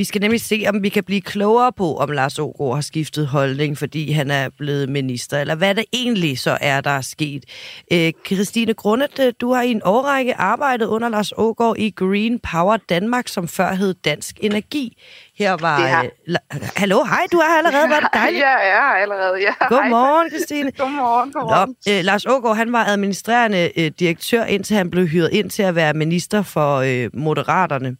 Vi 0.00 0.04
skal 0.04 0.20
nemlig 0.20 0.40
se, 0.40 0.64
om 0.68 0.82
vi 0.82 0.88
kan 0.88 1.04
blive 1.04 1.20
klogere 1.20 1.72
på, 1.72 1.96
om 1.96 2.10
Lars 2.10 2.38
Ågaard 2.38 2.74
har 2.74 2.80
skiftet 2.80 3.26
holdning, 3.26 3.78
fordi 3.78 4.10
han 4.12 4.30
er 4.30 4.48
blevet 4.58 4.88
minister, 4.88 5.40
eller 5.40 5.54
hvad 5.54 5.74
det 5.74 5.84
egentlig 5.92 6.38
så 6.38 6.58
er, 6.60 6.80
der 6.80 6.90
er 6.90 7.00
sket. 7.00 7.44
Øh, 7.92 8.12
Christine 8.26 8.74
Grundet, 8.74 9.18
øh, 9.20 9.32
du 9.40 9.52
har 9.52 9.62
i 9.62 9.70
en 9.70 9.82
årrække 9.84 10.34
arbejdet 10.34 10.86
under 10.86 11.08
Lars 11.08 11.32
Ågaard 11.36 11.78
i 11.78 11.90
Green 11.90 12.38
Power 12.38 12.76
Danmark, 12.76 13.28
som 13.28 13.48
før 13.48 13.74
hed 13.74 13.94
Dansk 13.94 14.38
Energi. 14.42 14.96
Her 15.38 15.56
var... 15.60 16.02
Øh, 16.02 16.36
hallo, 16.76 17.04
hej, 17.04 17.26
du 17.32 17.38
er 17.38 17.58
allerede, 17.58 17.90
var 17.90 18.00
det 18.00 18.08
dejligt? 18.14 18.42
Ja, 18.46 18.56
jeg 18.56 18.96
er 18.98 19.02
allerede, 19.02 19.40
ja. 19.40 19.66
Godmorgen, 19.68 20.30
Christine. 20.30 20.70
godmorgen, 20.70 21.32
godmorgen. 21.34 21.76
Nå, 21.86 21.92
øh, 21.92 22.04
Lars 22.04 22.26
Ågaard, 22.26 22.56
han 22.56 22.72
var 22.72 22.84
administrerende 22.84 23.70
øh, 23.76 23.90
direktør, 23.98 24.44
indtil 24.44 24.76
han 24.76 24.90
blev 24.90 25.06
hyret 25.06 25.28
ind 25.32 25.50
til 25.50 25.62
at 25.62 25.74
være 25.74 25.94
minister 25.94 26.42
for 26.42 26.76
øh, 26.76 27.10
Moderaterne. 27.14 27.96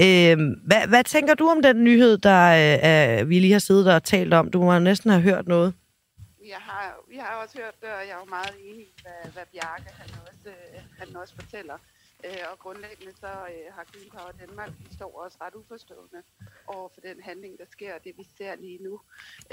Øh, 0.00 0.38
hvad, 0.66 0.88
hvad 0.88 1.04
tænker 1.04 1.34
du 1.34 1.48
om 1.48 1.62
den 1.62 1.84
nyhed, 1.84 2.18
der 2.18 2.42
øh, 3.20 3.28
vi 3.28 3.38
lige 3.38 3.52
har 3.52 3.58
siddet 3.58 3.94
og 3.94 4.04
talt 4.04 4.34
om? 4.34 4.50
Du 4.50 4.62
må 4.62 4.78
næsten 4.78 5.10
have 5.10 5.22
hørt 5.22 5.48
noget. 5.48 5.74
Jeg 6.48 6.56
har, 6.60 6.96
vi 7.08 7.16
har 7.16 7.42
også 7.42 7.58
hørt 7.58 7.74
det, 7.80 7.88
og 7.88 8.00
jeg 8.00 8.10
er 8.10 8.18
jo 8.18 8.24
meget 8.24 8.54
enig 8.64 8.86
i, 8.86 8.94
hvad, 9.02 9.32
hvad 9.32 9.42
Bjarke 9.52 9.90
han 9.98 10.10
også, 10.26 10.46
øh, 10.46 10.82
han 10.98 11.16
også 11.16 11.34
fortæller. 11.34 11.78
Øh, 12.24 12.44
og 12.52 12.58
grundlæggende 12.58 13.12
så 13.20 13.26
øh, 13.26 13.74
har 13.74 13.84
Green 13.92 14.10
Power 14.10 14.32
Danmark, 14.40 14.70
vi 14.78 14.94
står 14.94 15.22
også 15.24 15.38
ret 15.40 15.54
uforstående 15.54 16.22
over 16.66 16.88
for 16.94 17.00
den 17.00 17.22
handling, 17.22 17.58
der 17.58 17.64
sker, 17.70 17.94
og 17.94 18.00
det 18.04 18.12
vi 18.16 18.26
ser 18.38 18.54
lige 18.56 18.82
nu. 18.82 19.00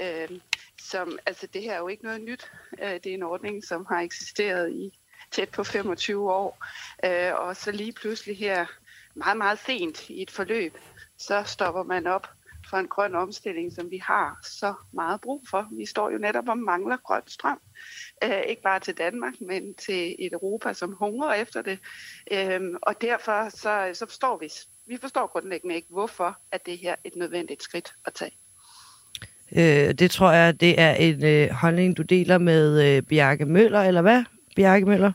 Øh, 0.00 0.40
som, 0.80 1.18
altså 1.26 1.46
det 1.46 1.62
her 1.62 1.74
er 1.74 1.78
jo 1.78 1.88
ikke 1.88 2.04
noget 2.04 2.20
nyt. 2.20 2.52
Øh, 2.82 2.94
det 2.94 3.06
er 3.06 3.14
en 3.14 3.22
ordning, 3.22 3.64
som 3.64 3.86
har 3.88 4.00
eksisteret 4.00 4.72
i 4.72 4.98
tæt 5.30 5.48
på 5.48 5.64
25 5.64 6.32
år. 6.32 6.64
Øh, 7.04 7.34
og 7.34 7.56
så 7.56 7.72
lige 7.72 7.92
pludselig 7.92 8.38
her 8.38 8.66
meget, 9.14 9.36
meget 9.36 9.58
sent 9.58 10.10
i 10.10 10.22
et 10.22 10.30
forløb, 10.30 10.78
så 11.18 11.42
stopper 11.46 11.82
man 11.82 12.06
op 12.06 12.28
for 12.70 12.76
en 12.76 12.88
grøn 12.88 13.14
omstilling, 13.14 13.72
som 13.72 13.90
vi 13.90 13.96
har 13.96 14.38
så 14.42 14.74
meget 14.92 15.20
brug 15.20 15.42
for. 15.50 15.68
Vi 15.72 15.86
står 15.86 16.10
jo 16.10 16.18
netop 16.18 16.48
og 16.48 16.58
mangler 16.58 16.96
grøn 16.96 17.22
strøm. 17.26 17.60
Øh, 18.24 18.42
ikke 18.48 18.62
bare 18.62 18.80
til 18.80 18.94
Danmark, 18.98 19.34
men 19.40 19.74
til 19.74 20.16
et 20.18 20.32
Europa, 20.32 20.72
som 20.72 20.92
hungrer 20.92 21.34
efter 21.34 21.62
det. 21.62 21.78
Øh, 22.32 22.60
og 22.82 23.00
derfor 23.00 23.48
så, 23.48 23.90
så 23.92 24.06
forstår 24.06 24.38
vi, 24.38 24.48
vi 24.86 24.96
forstår 25.00 25.26
grundlæggende 25.26 25.74
ikke, 25.74 25.88
hvorfor 25.90 26.38
at 26.52 26.66
det 26.66 26.78
her 26.78 26.90
er 26.90 26.96
et 27.04 27.16
nødvendigt 27.16 27.62
skridt 27.62 27.94
at 28.06 28.12
tage. 28.14 28.32
Øh, 29.56 29.94
det 29.94 30.10
tror 30.10 30.32
jeg, 30.32 30.60
det 30.60 30.80
er 30.80 30.94
en 30.94 31.24
øh, 31.24 31.50
holdning, 31.50 31.96
du 31.96 32.02
deler 32.02 32.38
med 32.38 32.96
øh, 32.96 33.02
Bjarke 33.02 33.44
Møller, 33.44 33.80
eller 33.82 34.02
hvad, 34.02 34.24
Bjarke 34.56 34.86
Møller? 34.86 35.12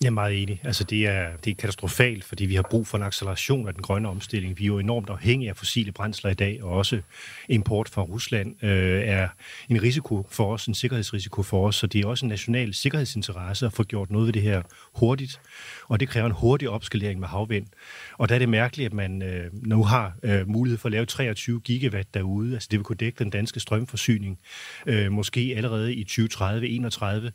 Jeg 0.00 0.06
er 0.06 0.12
meget 0.12 0.42
enig. 0.42 0.60
Altså, 0.64 0.84
det 0.84 1.06
er, 1.06 1.36
det 1.44 1.50
er 1.50 1.54
katastrofalt, 1.54 2.24
fordi 2.24 2.44
vi 2.44 2.54
har 2.54 2.62
brug 2.70 2.86
for 2.86 2.98
en 2.98 3.04
acceleration 3.04 3.68
af 3.68 3.74
den 3.74 3.82
grønne 3.82 4.08
omstilling. 4.08 4.58
Vi 4.58 4.64
er 4.64 4.66
jo 4.66 4.78
enormt 4.78 5.10
afhængige 5.10 5.50
af 5.50 5.56
fossile 5.56 5.92
brændsler 5.92 6.30
i 6.30 6.34
dag, 6.34 6.62
og 6.62 6.70
også 6.70 7.00
import 7.48 7.88
fra 7.88 8.02
Rusland 8.02 8.64
øh, 8.64 9.02
er 9.04 9.28
en 9.68 9.82
risiko 9.82 10.26
for 10.30 10.52
os, 10.52 10.66
en 10.66 10.74
sikkerhedsrisiko 10.74 11.42
for 11.42 11.66
os, 11.66 11.76
så 11.76 11.86
det 11.86 12.04
er 12.04 12.08
også 12.08 12.24
en 12.24 12.28
national 12.28 12.74
sikkerhedsinteresse 12.74 13.66
at 13.66 13.72
få 13.72 13.82
gjort 13.82 14.10
noget 14.10 14.26
ved 14.26 14.32
det 14.32 14.42
her 14.42 14.62
hurtigt, 14.94 15.40
og 15.88 16.00
det 16.00 16.08
kræver 16.08 16.26
en 16.26 16.32
hurtig 16.32 16.70
opskalering 16.70 17.20
med 17.20 17.28
havvind. 17.28 17.66
Og 18.12 18.28
der 18.28 18.34
er 18.34 18.38
det 18.38 18.48
mærkeligt, 18.48 18.86
at 18.86 18.92
man 18.92 19.22
øh, 19.22 19.50
nu 19.52 19.84
har 19.84 20.16
øh, 20.22 20.48
mulighed 20.48 20.78
for 20.78 20.88
at 20.88 20.92
lave 20.92 21.06
23 21.06 21.60
gigawatt 21.60 22.14
derude, 22.14 22.52
altså 22.52 22.68
det 22.70 22.78
vil 22.78 22.84
kunne 22.84 22.96
dække 22.96 23.18
den 23.18 23.30
danske 23.30 23.60
strømforsyning, 23.60 24.38
øh, 24.86 25.12
måske 25.12 25.54
allerede 25.56 25.94
i 25.94 26.06
2030-2031, 26.10 27.30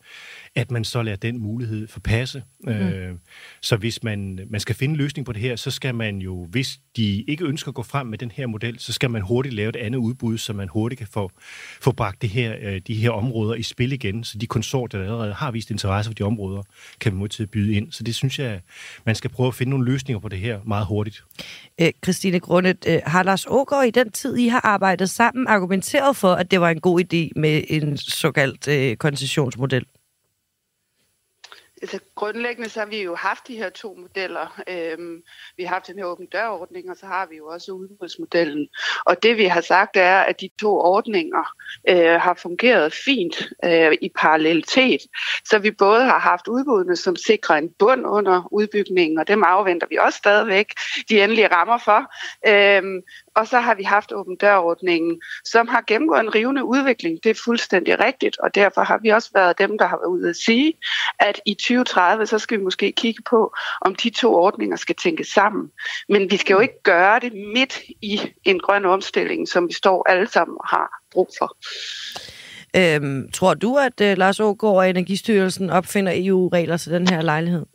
at 0.56 0.72
man 0.72 0.84
så 0.84 1.02
lader 1.02 1.18
den 1.18 1.40
mulighed 1.40 1.88
forpasse, 1.88 2.44
Mm. 2.64 2.72
Øh, 2.72 3.16
så 3.62 3.76
hvis 3.76 4.04
man, 4.04 4.40
man 4.50 4.60
skal 4.60 4.76
finde 4.76 4.92
en 4.92 4.98
løsning 4.98 5.26
på 5.26 5.34
det 5.34 5.42
her, 5.42 5.56
så 5.56 5.72
skal 5.72 5.96
man 5.96 6.18
jo, 6.18 6.46
hvis 6.46 6.80
de 6.96 7.22
ikke 7.22 7.46
ønsker 7.46 7.70
at 7.70 7.76
gå 7.76 7.84
frem 7.84 8.08
med 8.08 8.18
den 8.18 8.32
her 8.32 8.48
model, 8.48 8.80
så 8.80 8.94
skal 8.94 9.10
man 9.10 9.22
hurtigt 9.22 9.56
lave 9.56 9.70
et 9.70 9.76
andet 9.76 10.00
udbud, 10.00 10.38
så 10.38 10.54
man 10.54 10.68
hurtigt 10.68 11.00
kan 11.00 11.08
få, 11.08 11.32
få 11.82 11.92
bragt 11.92 12.22
det 12.22 12.30
her, 12.30 12.56
øh, 12.62 12.82
de 12.88 12.96
her 12.96 13.10
områder 13.12 13.54
i 13.56 13.64
spil 13.64 13.92
igen, 13.92 14.24
så 14.24 14.38
de 14.38 14.48
konsorter, 14.48 14.98
der 14.98 15.06
allerede 15.06 15.34
har 15.34 15.52
vist 15.52 15.72
interesse 15.72 16.10
for 16.10 16.14
de 16.14 16.24
områder, 16.24 16.62
kan 17.00 17.12
vi 17.12 17.18
mod 17.18 17.30
til 17.30 17.44
at 17.44 17.50
byde 17.52 17.74
ind. 17.74 17.92
Så 17.92 18.04
det 18.04 18.16
synes 18.16 18.40
jeg, 18.40 18.41
man 19.06 19.16
skal 19.16 19.30
prøve 19.30 19.48
at 19.48 19.56
finde 19.56 19.70
nogle 19.70 19.86
løsninger 19.86 20.20
på 20.20 20.30
det 20.30 20.40
her 20.40 20.60
meget 20.66 20.86
hurtigt. 20.86 21.24
Øh, 21.82 21.92
Christine 22.04 22.40
Grundet, 22.40 22.78
øh, 22.88 23.00
har 23.06 23.24
Lars 23.24 23.46
Ågaard 23.50 23.86
i 23.86 23.92
den 23.92 24.12
tid, 24.12 24.38
I 24.38 24.48
har 24.48 24.66
arbejdet 24.66 25.10
sammen, 25.10 25.48
argumenteret 25.48 26.16
for, 26.16 26.34
at 26.34 26.52
det 26.52 26.62
var 26.62 26.70
en 26.70 26.82
god 26.82 27.00
idé 27.02 27.40
med 27.40 27.64
en 27.68 27.98
såkaldt 27.98 28.68
øh, 28.68 28.98
koncessionsmodel? 28.98 29.86
Altså 31.82 32.00
grundlæggende 32.16 32.70
så 32.70 32.80
har 32.80 32.88
vi 32.88 33.02
jo 33.02 33.16
haft 33.16 33.48
de 33.48 33.56
her 33.56 33.70
to 33.70 33.94
modeller. 33.94 34.62
Øhm, 34.68 35.24
vi 35.58 35.64
har 35.64 35.74
haft 35.74 35.88
den 35.88 35.98
her 35.98 36.06
åben 36.06 36.26
dørordning, 36.26 36.90
og 36.90 36.98
så 36.98 37.06
har 37.06 37.26
vi 37.26 37.38
jo 37.38 37.48
også 37.48 37.72
udbudsmodellen. 37.72 38.68
Og 39.06 39.24
det 39.24 39.38
vi 39.38 39.46
har 39.46 39.62
sagt 39.62 39.98
er, 39.98 40.20
at 40.20 40.42
de 40.42 40.50
to 40.62 40.80
ordninger 40.80 41.56
øh, 41.90 42.22
har 42.22 42.34
fungeret 42.34 42.94
fint 42.94 43.50
øh, 43.66 43.92
i 44.02 44.12
parallelitet. 44.16 45.02
Så 45.46 45.60
vi 45.60 45.72
både 45.72 46.04
har 46.04 46.20
haft 46.20 46.48
udbuddene, 46.48 46.96
som 46.96 47.16
sikrer 47.16 47.56
en 47.56 47.70
bund 47.80 48.06
under 48.06 48.54
udbygningen, 48.54 49.20
og 49.20 49.28
dem 49.28 49.44
afventer 49.44 49.88
vi 49.90 49.98
også 49.98 50.18
stadigvæk 50.18 50.74
de 51.10 51.24
endelige 51.24 51.48
rammer 51.48 51.78
for. 51.78 52.14
Øhm, 52.48 53.02
og 53.36 53.48
så 53.48 53.60
har 53.60 53.76
vi 53.76 53.84
haft 53.84 54.12
åben 54.14 54.36
dørordningen, 54.36 55.22
som 55.46 55.68
har 55.68 55.84
gennemgået 55.88 56.20
en 56.20 56.36
rivende 56.36 56.64
udvikling. 56.64 57.24
Det 57.24 57.30
er 57.30 57.42
fuldstændig 57.46 58.00
rigtigt, 58.00 58.38
og 58.40 58.56
derfor 58.56 58.82
har 58.82 59.00
vi 59.04 59.10
også 59.10 59.30
været 59.34 59.60
dem, 59.60 59.78
der 59.78 59.88
har 59.88 59.98
været 59.98 60.10
ude 60.10 60.30
at 60.30 60.36
sige, 60.36 60.74
at 61.20 61.42
i 61.46 61.54
2030, 61.54 62.26
så 62.26 62.40
skal 62.40 62.60
vi 62.60 62.64
måske 62.64 62.92
kigge 62.92 63.24
på, 63.30 63.54
om 63.82 63.96
de 63.96 64.10
to 64.10 64.36
ordninger 64.36 64.78
skal 64.78 64.96
tænkes 64.96 65.28
sammen. 65.28 65.70
Men 66.10 66.32
vi 66.32 66.38
skal 66.38 66.54
jo 66.54 66.60
ikke 66.60 66.84
gøre 66.84 67.20
det 67.20 67.34
midt 67.56 67.80
i 68.02 68.34
en 68.44 68.60
grøn 68.60 68.86
omstilling, 68.86 69.48
som 69.48 69.68
vi 69.68 69.74
står 69.74 70.10
alle 70.10 70.28
sammen 70.28 70.58
og 70.60 70.68
har 70.68 71.02
brug 71.12 71.30
for. 71.40 71.58
Øhm, 72.76 73.32
tror 73.32 73.54
du, 73.54 73.78
at 73.78 74.02
øh, 74.02 74.18
Lars 74.18 74.40
Ågaard 74.40 74.76
og 74.76 74.90
Energistyrelsen 74.90 75.70
opfinder 75.70 76.12
EU-regler 76.16 76.78
til 76.78 76.92
den 76.92 77.08
her 77.08 77.22
lejlighed? 77.22 77.66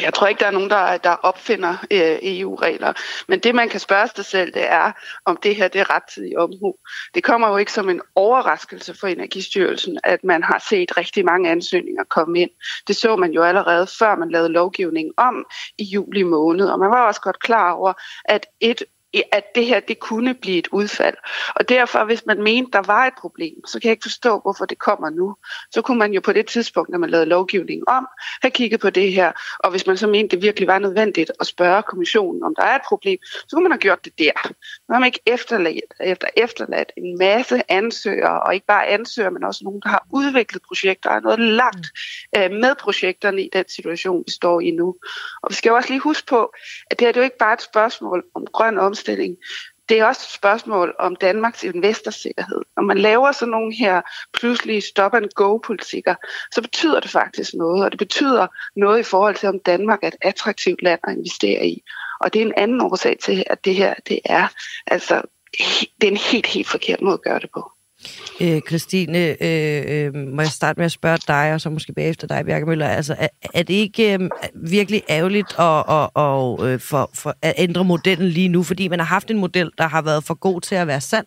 Jeg 0.00 0.14
tror 0.14 0.26
ikke, 0.26 0.40
der 0.40 0.46
er 0.46 0.50
nogen, 0.50 0.70
der, 0.70 0.96
der 0.96 1.10
opfinder 1.10 1.76
øh, 1.90 2.18
EU-regler. 2.22 2.92
Men 3.28 3.38
det, 3.38 3.54
man 3.54 3.68
kan 3.68 3.80
spørge 3.80 4.08
sig 4.16 4.24
selv, 4.24 4.54
det 4.54 4.70
er, 4.70 4.92
om 5.24 5.36
det 5.36 5.56
her 5.56 5.68
det 5.68 5.80
er 5.80 5.90
rettidig 5.90 6.38
omhu. 6.38 6.74
Det 7.14 7.24
kommer 7.24 7.48
jo 7.48 7.56
ikke 7.56 7.72
som 7.72 7.88
en 7.88 8.00
overraskelse 8.14 8.94
for 9.00 9.06
Energistyrelsen, 9.06 9.98
at 10.04 10.24
man 10.24 10.42
har 10.42 10.64
set 10.68 10.96
rigtig 10.96 11.24
mange 11.24 11.50
ansøgninger 11.50 12.04
komme 12.04 12.40
ind. 12.40 12.50
Det 12.88 12.96
så 12.96 13.16
man 13.16 13.32
jo 13.32 13.42
allerede, 13.42 13.86
før 13.98 14.16
man 14.16 14.30
lavede 14.30 14.48
lovgivningen 14.48 15.14
om 15.16 15.44
i 15.78 15.84
juli 15.84 16.22
måned. 16.22 16.66
Og 16.66 16.78
man 16.78 16.90
var 16.90 17.06
også 17.06 17.20
godt 17.20 17.40
klar 17.40 17.72
over, 17.72 17.92
at 18.24 18.46
et 18.60 18.82
at 19.32 19.54
det 19.54 19.66
her 19.66 19.80
det 19.80 19.98
kunne 19.98 20.34
blive 20.34 20.58
et 20.58 20.68
udfald. 20.72 21.14
Og 21.54 21.68
derfor, 21.68 22.04
hvis 22.04 22.26
man 22.26 22.42
mente, 22.42 22.72
der 22.72 22.82
var 22.86 23.06
et 23.06 23.14
problem, 23.18 23.66
så 23.66 23.80
kan 23.80 23.88
jeg 23.88 23.92
ikke 23.92 24.02
forstå, 24.02 24.40
hvorfor 24.40 24.64
det 24.64 24.78
kommer 24.78 25.10
nu. 25.10 25.36
Så 25.70 25.82
kunne 25.82 25.98
man 25.98 26.12
jo 26.12 26.20
på 26.20 26.32
det 26.32 26.46
tidspunkt, 26.46 26.90
når 26.90 26.98
man 26.98 27.10
lavede 27.10 27.26
lovgivningen 27.26 27.84
om, 27.88 28.06
have 28.42 28.50
kigget 28.50 28.80
på 28.80 28.90
det 28.90 29.12
her. 29.12 29.32
Og 29.58 29.70
hvis 29.70 29.86
man 29.86 29.96
så 29.96 30.06
mente, 30.06 30.36
det 30.36 30.42
virkelig 30.42 30.68
var 30.68 30.78
nødvendigt 30.78 31.32
at 31.40 31.46
spørge 31.46 31.82
kommissionen, 31.82 32.42
om 32.42 32.54
der 32.54 32.62
er 32.62 32.76
et 32.76 32.82
problem, 32.88 33.18
så 33.22 33.46
kunne 33.52 33.62
man 33.62 33.72
have 33.72 33.78
gjort 33.78 34.04
det 34.04 34.18
der. 34.18 34.32
Nu 34.88 34.92
har 34.92 34.98
man 34.98 35.06
ikke 35.06 35.20
efterladt, 35.26 35.94
efter 36.00 36.28
efterladt 36.36 36.92
en 36.96 37.18
masse 37.18 37.62
ansøgere, 37.68 38.42
og 38.42 38.54
ikke 38.54 38.66
bare 38.66 38.86
ansøgere, 38.86 39.30
men 39.30 39.44
også 39.44 39.64
nogen, 39.64 39.80
der 39.80 39.88
har 39.88 40.06
udviklet 40.12 40.62
projekter 40.68 41.10
og 41.10 41.22
noget 41.22 41.40
langt 41.40 41.86
øh, 42.36 42.50
med 42.50 42.74
projekterne 42.80 43.42
i 43.42 43.50
den 43.52 43.64
situation, 43.68 44.24
vi 44.26 44.32
står 44.32 44.60
i 44.60 44.70
nu. 44.70 44.96
Og 45.42 45.50
vi 45.50 45.54
skal 45.54 45.70
jo 45.70 45.76
også 45.76 45.88
lige 45.88 46.00
huske 46.00 46.26
på, 46.26 46.52
at 46.90 46.98
det 46.98 47.06
her 47.06 47.12
det 47.12 47.20
er 47.20 47.22
jo 47.22 47.24
ikke 47.24 47.38
bare 47.38 47.54
et 47.54 47.62
spørgsmål 47.62 48.24
om 48.34 48.46
grøn 48.52 48.78
omstilling, 48.78 49.03
omstilling. 49.04 49.36
Det 49.88 49.98
er 49.98 50.04
også 50.04 50.22
et 50.24 50.34
spørgsmål 50.34 50.94
om 50.98 51.16
Danmarks 51.16 51.64
investorsikkerhed. 51.64 52.62
Når 52.76 52.82
man 52.82 52.98
laver 52.98 53.32
sådan 53.32 53.50
nogle 53.50 53.74
her 53.74 54.02
pludselige 54.32 54.80
stop-and-go-politikker, 54.80 56.14
så 56.54 56.62
betyder 56.62 57.00
det 57.00 57.10
faktisk 57.10 57.54
noget, 57.54 57.84
og 57.84 57.90
det 57.92 57.98
betyder 57.98 58.46
noget 58.76 59.00
i 59.00 59.02
forhold 59.02 59.34
til, 59.34 59.48
om 59.48 59.60
Danmark 59.66 59.98
er 60.02 60.08
et 60.08 60.16
attraktivt 60.22 60.82
land 60.82 61.00
at 61.04 61.16
investere 61.16 61.66
i. 61.66 61.82
Og 62.20 62.32
det 62.32 62.42
er 62.42 62.46
en 62.46 62.54
anden 62.56 62.80
årsag 62.80 63.16
til, 63.22 63.44
at 63.46 63.64
det 63.64 63.74
her 63.74 63.94
det 64.08 64.20
er, 64.24 64.48
altså, 64.86 65.22
det 66.00 66.06
er 66.06 66.10
en 66.10 66.16
helt, 66.32 66.46
helt 66.46 66.68
forkert 66.68 67.00
måde 67.00 67.14
at 67.14 67.22
gøre 67.22 67.40
det 67.40 67.50
på. 67.54 67.73
Øh, 68.40 68.60
Christine, 68.68 69.18
øh, 69.42 69.84
øh, 69.88 70.14
må 70.14 70.42
jeg 70.42 70.50
starte 70.50 70.80
med 70.80 70.84
at 70.84 70.92
spørge 70.92 71.18
dig, 71.28 71.54
og 71.54 71.60
så 71.60 71.70
måske 71.70 71.92
bagefter 71.92 72.26
dig, 72.26 72.44
Bjarke 72.46 72.66
Møller. 72.66 72.88
Altså, 72.88 73.16
er, 73.18 73.28
er 73.54 73.62
det 73.62 73.74
ikke 73.74 74.14
øh, 74.14 74.30
virkelig 74.54 75.02
ærgerligt 75.08 75.54
at, 75.58 75.84
at, 75.88 76.10
at, 76.16 76.72
øh, 76.72 76.80
for, 76.80 77.10
for 77.14 77.34
at 77.42 77.54
ændre 77.56 77.84
modellen 77.84 78.28
lige 78.28 78.48
nu, 78.48 78.62
fordi 78.62 78.88
man 78.88 78.98
har 78.98 79.06
haft 79.06 79.30
en 79.30 79.38
model, 79.38 79.70
der 79.78 79.88
har 79.88 80.02
været 80.02 80.24
for 80.24 80.34
god 80.34 80.60
til 80.60 80.74
at 80.74 80.86
være 80.86 81.00
sand? 81.00 81.26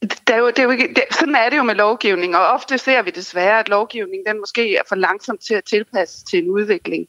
Det 0.00 0.34
er 0.34 0.36
jo, 0.36 0.46
det 0.46 0.58
er 0.58 0.62
jo 0.62 0.70
ikke, 0.70 0.88
det, 0.88 1.04
sådan 1.10 1.34
er 1.34 1.50
det 1.50 1.56
jo 1.56 1.62
med 1.62 1.74
lovgivning, 1.74 2.36
og 2.36 2.46
ofte 2.46 2.78
ser 2.78 3.02
vi 3.02 3.10
desværre, 3.10 3.60
at 3.60 3.68
lovgivning 3.68 4.22
den 4.26 4.40
måske 4.40 4.76
er 4.76 4.82
for 4.88 4.96
langsom 4.96 5.38
til 5.38 5.54
at 5.54 5.64
tilpasse 5.64 6.24
til 6.24 6.38
en 6.38 6.50
udvikling. 6.50 7.06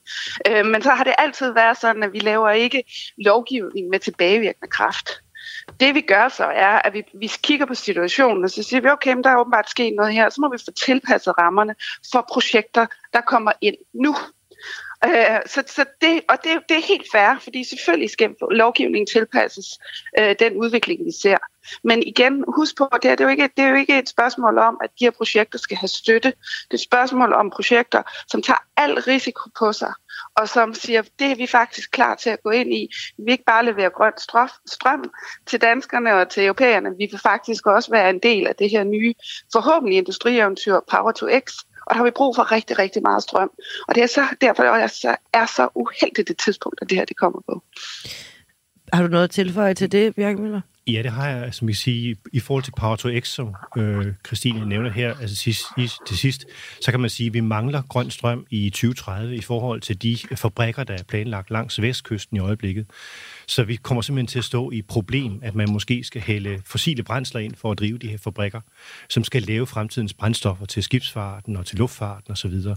Øh, 0.47 0.65
men 0.65 0.81
så 0.81 0.89
har 0.89 1.03
det 1.03 1.13
altid 1.17 1.53
været 1.53 1.77
sådan, 1.77 2.03
at 2.03 2.13
vi 2.13 2.19
laver 2.19 2.49
ikke 2.49 2.83
lovgivning 3.17 3.89
med 3.89 3.99
tilbagevirkende 3.99 4.67
kraft. 4.71 5.09
Det 5.79 5.95
vi 5.95 6.01
gør 6.01 6.29
så 6.29 6.45
er, 6.45 6.81
at 6.85 6.93
vi, 6.93 7.03
vi 7.13 7.27
kigger 7.43 7.65
på 7.65 7.75
situationen, 7.75 8.43
og 8.43 8.49
så 8.49 8.63
siger 8.63 8.81
vi, 8.81 8.89
okay, 8.89 9.13
men 9.13 9.23
der 9.23 9.29
er 9.29 9.39
åbenbart 9.39 9.69
sket 9.69 9.93
noget 9.95 10.13
her, 10.13 10.29
så 10.29 10.41
må 10.41 10.51
vi 10.51 10.57
få 10.65 10.71
tilpasset 10.71 11.37
rammerne 11.37 11.75
for 12.11 12.25
projekter, 12.33 12.85
der 13.13 13.21
kommer 13.21 13.51
ind 13.61 13.75
nu. 13.93 14.15
Øh, 15.05 15.39
så, 15.45 15.63
så 15.67 15.85
det, 16.01 16.21
og 16.29 16.37
det, 16.43 16.51
det 16.69 16.77
er 16.77 16.87
helt 16.87 17.07
fair, 17.11 17.39
fordi 17.43 17.63
selvfølgelig 17.63 18.09
skal 18.09 18.35
lovgivningen 18.51 19.07
tilpasses 19.07 19.79
øh, 20.19 20.35
den 20.39 20.57
udvikling, 20.57 21.05
vi 21.05 21.11
ser. 21.21 21.37
Men 21.83 22.03
igen, 22.03 22.43
husk 22.55 22.77
på, 22.77 22.89
det, 23.01 23.11
er, 23.11 23.15
det, 23.15 23.23
er 23.23 23.25
jo 23.25 23.31
ikke, 23.31 23.49
det 23.57 23.63
er 23.63 23.69
jo 23.69 23.75
ikke 23.75 23.99
et 23.99 24.09
spørgsmål 24.09 24.57
om, 24.57 24.77
at 24.83 24.89
de 24.99 25.05
her 25.05 25.11
projekter 25.11 25.59
skal 25.59 25.77
have 25.77 25.87
støtte. 25.87 26.29
Det 26.29 26.71
er 26.71 26.73
et 26.73 26.79
spørgsmål 26.79 27.33
om 27.33 27.49
projekter, 27.49 28.01
som 28.27 28.41
tager 28.41 28.57
al 28.77 28.93
risiko 28.93 29.49
på 29.59 29.73
sig, 29.73 29.93
og 30.35 30.49
som 30.49 30.73
siger, 30.73 31.01
det 31.19 31.31
er 31.31 31.35
vi 31.35 31.47
faktisk 31.47 31.91
klar 31.91 32.15
til 32.15 32.29
at 32.29 32.43
gå 32.43 32.49
ind 32.49 32.73
i. 32.73 32.89
Vi 33.17 33.23
vil 33.23 33.31
ikke 33.31 33.43
bare 33.43 33.65
levere 33.65 33.89
grøn 33.89 34.13
strøm 34.65 35.11
til 35.45 35.61
danskerne 35.61 36.15
og 36.15 36.29
til 36.29 36.43
europæerne, 36.43 36.89
vi 36.89 37.07
vil 37.11 37.19
faktisk 37.19 37.67
også 37.67 37.91
være 37.91 38.09
en 38.09 38.19
del 38.19 38.47
af 38.47 38.55
det 38.55 38.69
her 38.69 38.83
nye, 38.83 39.13
forhåbentlig 39.51 39.97
industrieventyr 39.97 40.79
Power 40.91 41.11
to 41.11 41.27
X, 41.39 41.53
og 41.87 41.93
der 41.93 41.97
har 41.97 42.03
vi 42.03 42.11
brug 42.11 42.35
for 42.35 42.51
rigtig, 42.51 42.79
rigtig 42.79 43.01
meget 43.01 43.23
strøm. 43.23 43.51
Og 43.87 43.95
det 43.95 44.03
er 44.03 44.07
så 44.07 44.21
derfor, 44.41 44.63
at 44.63 44.81
jeg 44.81 44.89
så, 44.89 45.15
er 45.33 45.45
så 45.45 45.69
uheldigt 45.75 46.27
det 46.27 46.37
tidspunkt, 46.37 46.79
at 46.81 46.89
det 46.89 46.97
her 46.97 47.05
det 47.05 47.17
kommer 47.17 47.41
på. 47.49 47.63
Har 48.93 49.01
du 49.03 49.07
noget 49.07 49.23
at 49.23 49.29
tilføje 49.29 49.73
til 49.73 49.91
det, 49.91 50.15
Bjørk 50.15 50.39
Møller? 50.39 50.61
Ja, 50.87 51.03
det 51.03 51.11
har 51.11 51.29
jeg, 51.29 51.43
altså, 51.43 51.57
som 51.57 51.67
jeg 51.67 51.75
siger, 51.75 52.15
i 52.33 52.39
forhold 52.39 52.63
til 52.63 52.73
Power 52.77 52.95
to 52.95 53.09
X, 53.19 53.27
som 53.27 53.55
øh, 53.77 54.05
Christine 54.27 54.65
nævner 54.65 54.89
her, 54.89 55.15
altså 55.21 55.35
sidst, 55.35 55.65
i, 55.77 55.89
til 56.07 56.17
sidst, 56.17 56.45
så 56.81 56.91
kan 56.91 56.99
man 56.99 57.09
sige, 57.09 57.27
at 57.27 57.33
vi 57.33 57.39
mangler 57.39 57.81
grøn 57.81 58.11
strøm 58.11 58.45
i 58.49 58.69
2030 58.69 59.35
i 59.35 59.41
forhold 59.41 59.81
til 59.81 60.01
de 60.01 60.17
fabrikker, 60.35 60.83
der 60.83 60.93
er 60.93 61.03
planlagt 61.03 61.51
langs 61.51 61.81
vestkysten 61.81 62.37
i 62.37 62.39
øjeblikket. 62.39 62.85
Så 63.47 63.63
vi 63.63 63.75
kommer 63.75 64.01
simpelthen 64.01 64.27
til 64.27 64.39
at 64.39 64.45
stå 64.45 64.71
i 64.71 64.81
problem, 64.81 65.39
at 65.43 65.55
man 65.55 65.71
måske 65.71 66.03
skal 66.03 66.21
hælde 66.21 66.61
fossile 66.65 67.03
brændsler 67.03 67.41
ind 67.41 67.55
for 67.55 67.71
at 67.71 67.79
drive 67.79 67.97
de 67.97 68.07
her 68.07 68.17
fabrikker, 68.17 68.61
som 69.09 69.23
skal 69.23 69.41
lave 69.41 69.67
fremtidens 69.67 70.13
brændstoffer 70.13 70.65
til 70.65 70.83
skibsfarten 70.83 71.57
og 71.57 71.65
til 71.65 71.77
luftfarten 71.77 72.31
osv. 72.31 72.53
Øh, 72.53 72.73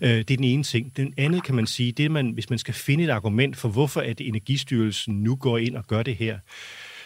det 0.00 0.30
er 0.30 0.36
den 0.36 0.44
ene 0.44 0.62
ting. 0.62 0.96
Den 0.96 1.14
anden 1.16 1.40
kan 1.40 1.54
man 1.54 1.66
sige, 1.66 1.92
det 1.92 2.04
er, 2.04 2.10
man, 2.10 2.30
hvis 2.30 2.50
man 2.50 2.58
skal 2.58 2.74
finde 2.74 3.04
et 3.04 3.10
argument 3.10 3.56
for, 3.56 3.68
hvorfor 3.68 4.00
at 4.00 4.20
Energistyrelsen 4.20 5.22
nu 5.22 5.36
går 5.36 5.58
ind 5.58 5.76
og 5.76 5.86
gør 5.86 6.02
det 6.02 6.16
her, 6.16 6.38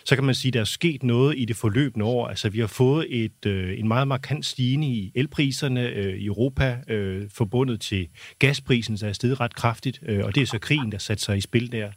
så 0.06 0.14
kan 0.14 0.24
man 0.24 0.34
sige, 0.34 0.50
at 0.50 0.54
der 0.54 0.60
er 0.60 0.64
sket 0.64 1.02
noget 1.02 1.38
i 1.38 1.44
det 1.44 1.56
forløbende 1.56 2.06
år. 2.06 2.28
Altså, 2.28 2.48
vi 2.48 2.60
har 2.60 2.66
fået 2.66 3.24
et, 3.24 3.46
øh, 3.46 3.78
en 3.78 3.88
meget 3.88 4.08
markant 4.08 4.46
stigning 4.46 4.92
i 4.92 5.12
elpriserne 5.14 5.88
øh, 5.88 6.16
i 6.16 6.26
Europa, 6.26 6.78
øh, 6.88 7.30
forbundet 7.30 7.80
til 7.80 8.08
gasprisen, 8.38 8.96
der 8.96 9.08
er 9.08 9.12
steget 9.12 9.40
ret 9.40 9.54
kraftigt, 9.54 10.00
øh, 10.06 10.24
og 10.24 10.34
det 10.34 10.42
er 10.42 10.46
så 10.46 10.58
krigen, 10.58 10.92
der 10.92 10.98
satte 10.98 11.24
sig 11.24 11.36
i 11.36 11.40
spil 11.40 11.72
der. 11.72 11.90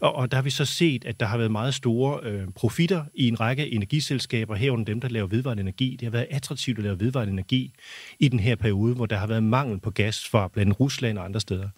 Og, 0.00 0.14
og 0.14 0.30
der 0.30 0.36
har 0.36 0.42
vi 0.42 0.50
så 0.50 0.64
set, 0.64 1.04
at 1.04 1.20
der 1.20 1.26
har 1.26 1.36
været 1.36 1.50
meget 1.50 1.74
store 1.74 2.20
øh, 2.22 2.48
profitter 2.56 3.04
i 3.14 3.28
en 3.28 3.40
række 3.40 3.70
energiselskaber, 3.70 4.54
herunder 4.54 4.84
dem, 4.84 5.00
der 5.00 5.08
laver 5.08 5.26
vedvarende 5.26 5.60
energi. 5.60 5.96
Det 6.00 6.06
har 6.06 6.10
været 6.10 6.26
attraktivt 6.30 6.78
at 6.78 6.84
lave 6.84 7.00
vedvarende 7.00 7.32
energi 7.32 7.72
i 8.18 8.28
den 8.28 8.40
her 8.40 8.56
periode, 8.56 8.94
hvor 8.94 9.06
der 9.06 9.16
har 9.16 9.26
været 9.26 9.42
mangel 9.42 9.80
på 9.80 9.90
gas 9.90 10.28
fra 10.28 10.48
blandt 10.48 10.66
andet 10.66 10.80
Rusland 10.80 11.18
og 11.18 11.24
andre 11.24 11.40
steder. 11.40 11.68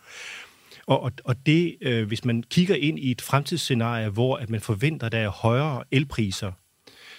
Og, 0.87 1.03
og, 1.03 1.13
og 1.25 1.47
det, 1.47 1.77
øh, 1.81 2.07
hvis 2.07 2.25
man 2.25 2.43
kigger 2.43 2.75
ind 2.75 2.99
i 2.99 3.11
et 3.11 3.21
fremtidsscenarie, 3.21 4.09
hvor 4.09 4.37
at 4.37 4.51
man 4.51 4.61
forventer, 4.61 5.07
at 5.07 5.13
der 5.13 5.19
er 5.19 5.29
højere 5.29 5.85
elpriser, 5.91 6.53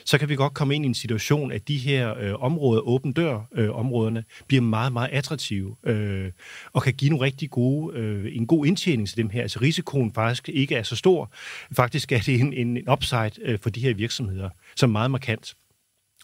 så 0.05 0.17
kan 0.17 0.29
vi 0.29 0.35
godt 0.35 0.53
komme 0.53 0.75
ind 0.75 0.85
i 0.85 0.87
en 0.87 0.93
situation, 0.93 1.51
at 1.51 1.67
de 1.67 1.77
her 1.77 2.17
øh, 2.17 2.33
områder, 2.39 2.81
åben 2.81 3.13
dør-områderne, 3.13 4.19
øh, 4.19 4.45
bliver 4.47 4.61
meget, 4.61 4.93
meget 4.93 5.09
attraktive 5.11 5.75
øh, 5.83 6.31
og 6.73 6.83
kan 6.83 6.93
give 6.93 7.09
nogle 7.09 7.25
rigtig 7.25 7.49
gode, 7.49 7.97
øh, 7.97 8.35
en 8.35 8.47
god 8.47 8.65
indtjening 8.65 9.07
til 9.07 9.17
dem 9.17 9.29
her. 9.29 9.41
Altså 9.41 9.59
risikoen 9.61 10.13
faktisk 10.13 10.49
ikke 10.49 10.75
er 10.75 10.83
så 10.83 10.95
stor. 10.95 11.31
Faktisk 11.71 12.11
er 12.11 12.19
det 12.19 12.39
en, 12.39 12.53
en 12.53 12.89
upside 12.89 13.31
øh, 13.41 13.59
for 13.59 13.69
de 13.69 13.79
her 13.79 13.93
virksomheder, 13.93 14.49
som 14.75 14.89
er 14.89 14.91
meget 14.91 15.11
markant. 15.11 15.55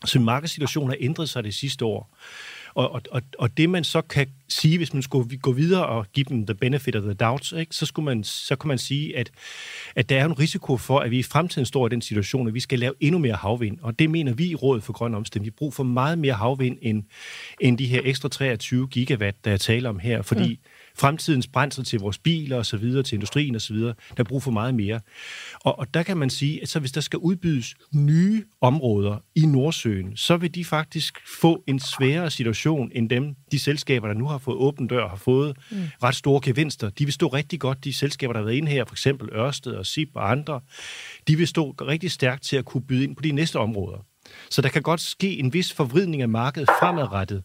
Så 0.06 0.20
markedssituationen 0.20 0.90
har 0.90 0.98
ændret 1.00 1.30
sig 1.30 1.44
det 1.44 1.54
sidste 1.54 1.86
år. 1.86 2.18
Og, 2.74 2.92
og, 2.92 3.02
og, 3.12 3.22
og 3.38 3.58
det 3.58 3.70
man 3.70 3.84
så 3.84 4.02
kan 4.02 4.28
sige, 4.48 4.78
hvis 4.78 4.94
man 4.94 5.04
skulle 5.04 5.38
gå 5.38 5.52
videre 5.52 5.86
og 5.86 6.06
give 6.14 6.26
dem 6.30 6.46
the 6.46 6.56
benefit 6.56 6.96
of 6.96 7.04
the 7.04 7.14
doubt, 7.14 7.52
ikke, 7.52 7.76
så, 7.76 7.86
skulle 7.86 8.06
man, 8.06 8.24
så 8.24 8.56
kan 8.56 8.68
man 8.68 8.78
sige, 8.78 9.18
at, 9.18 9.32
at 9.96 10.10
der 10.10 10.20
er 10.20 10.26
en 10.26 10.40
risiko 10.40 10.78
for, 10.78 11.00
at 11.00 11.12
vi 11.12 11.20
i 11.20 11.24
fremtiden 11.24 11.66
står 11.66 11.88
i 11.88 11.90
den 11.90 12.02
situation, 12.02 12.48
at 12.48 12.54
vi 12.54 12.60
skal 12.60 12.80
lave 12.80 12.94
endnu 13.00 13.20
mere 13.20 13.36
havvind. 13.36 13.78
Og 13.82 14.00
det 14.00 14.10
mener 14.10 14.34
vi 14.34 14.46
i 14.46 14.56
Rådet 14.56 14.84
for 14.84 14.94
Grøn 14.94 15.16
Omstilling. 15.16 15.46
Vi 15.46 15.52
bruger 15.52 15.72
for 15.72 15.84
meget 15.84 16.18
mere 16.20 16.34
havvind 16.34 16.78
end, 16.82 17.04
end 17.62 17.78
de 17.78 17.86
her 17.86 18.02
ekstra 18.04 18.30
23 18.30 18.88
gigawatt, 18.88 19.46
der 19.46 19.52
er 19.52 19.58
tale 19.58 19.90
om 19.90 20.00
her, 20.00 20.22
fordi 20.22 20.50
mm 20.50 20.70
fremtidens 21.00 21.48
brændsel 21.48 21.84
til 21.86 22.00
vores 22.00 22.18
biler 22.18 22.58
og 22.58 22.66
så 22.66 22.78
videre, 22.78 23.04
til 23.04 23.16
industrien 23.16 23.56
og 23.56 23.62
så 23.62 23.74
videre, 23.74 23.94
der 24.18 24.24
er 24.24 24.24
brug 24.24 24.44
for 24.44 24.52
meget 24.52 24.76
mere. 24.76 25.00
Og, 25.64 25.80
og 25.80 25.94
der 25.94 26.04
kan 26.04 26.18
man 26.18 26.30
sige, 26.30 26.62
at 26.62 26.70
så 26.70 26.80
hvis 26.80 26.92
der 26.92 27.02
skal 27.02 27.20
udbydes 27.20 27.76
nye 27.94 28.44
områder 28.62 29.18
i 29.36 29.46
Nordsøen, 29.46 30.18
så 30.18 30.38
vil 30.38 30.56
de 30.56 30.66
faktisk 30.66 31.20
få 31.42 31.64
en 31.68 31.80
sværere 31.80 32.32
situation 32.32 32.92
end 32.96 33.10
dem, 33.10 33.36
de 33.52 33.60
selskaber, 33.60 34.08
der 34.08 34.16
nu 34.16 34.28
har 34.28 34.38
fået 34.38 34.58
åben 34.58 34.88
dør, 34.88 35.08
har 35.08 35.16
fået 35.16 35.58
mm. 35.72 35.78
ret 36.04 36.16
store 36.16 36.42
gevinster. 36.44 36.90
De 36.90 37.06
vil 37.06 37.14
stå 37.14 37.28
rigtig 37.28 37.60
godt, 37.60 37.84
de 37.84 37.94
selskaber, 37.94 38.34
der 38.34 38.40
har 38.40 38.46
været 38.46 38.58
inde 38.58 38.72
her, 38.72 38.86
for 38.86 38.94
eksempel 38.94 39.30
Ørsted 39.34 39.72
og 39.72 39.86
SIP 39.86 40.10
og 40.16 40.32
andre, 40.32 40.62
de 41.28 41.36
vil 41.36 41.48
stå 41.48 41.76
rigtig 41.82 42.12
stærkt 42.12 42.44
til 42.44 42.58
at 42.58 42.66
kunne 42.66 42.82
byde 42.82 43.04
ind 43.04 43.16
på 43.16 43.22
de 43.22 43.32
næste 43.32 43.60
områder. 43.60 44.06
Så 44.50 44.62
der 44.62 44.70
kan 44.70 44.82
godt 44.82 45.02
ske 45.02 45.40
en 45.40 45.54
vis 45.54 45.74
forvridning 45.74 46.22
af 46.22 46.30
markedet 46.30 46.70
fremadrettet. 46.80 47.44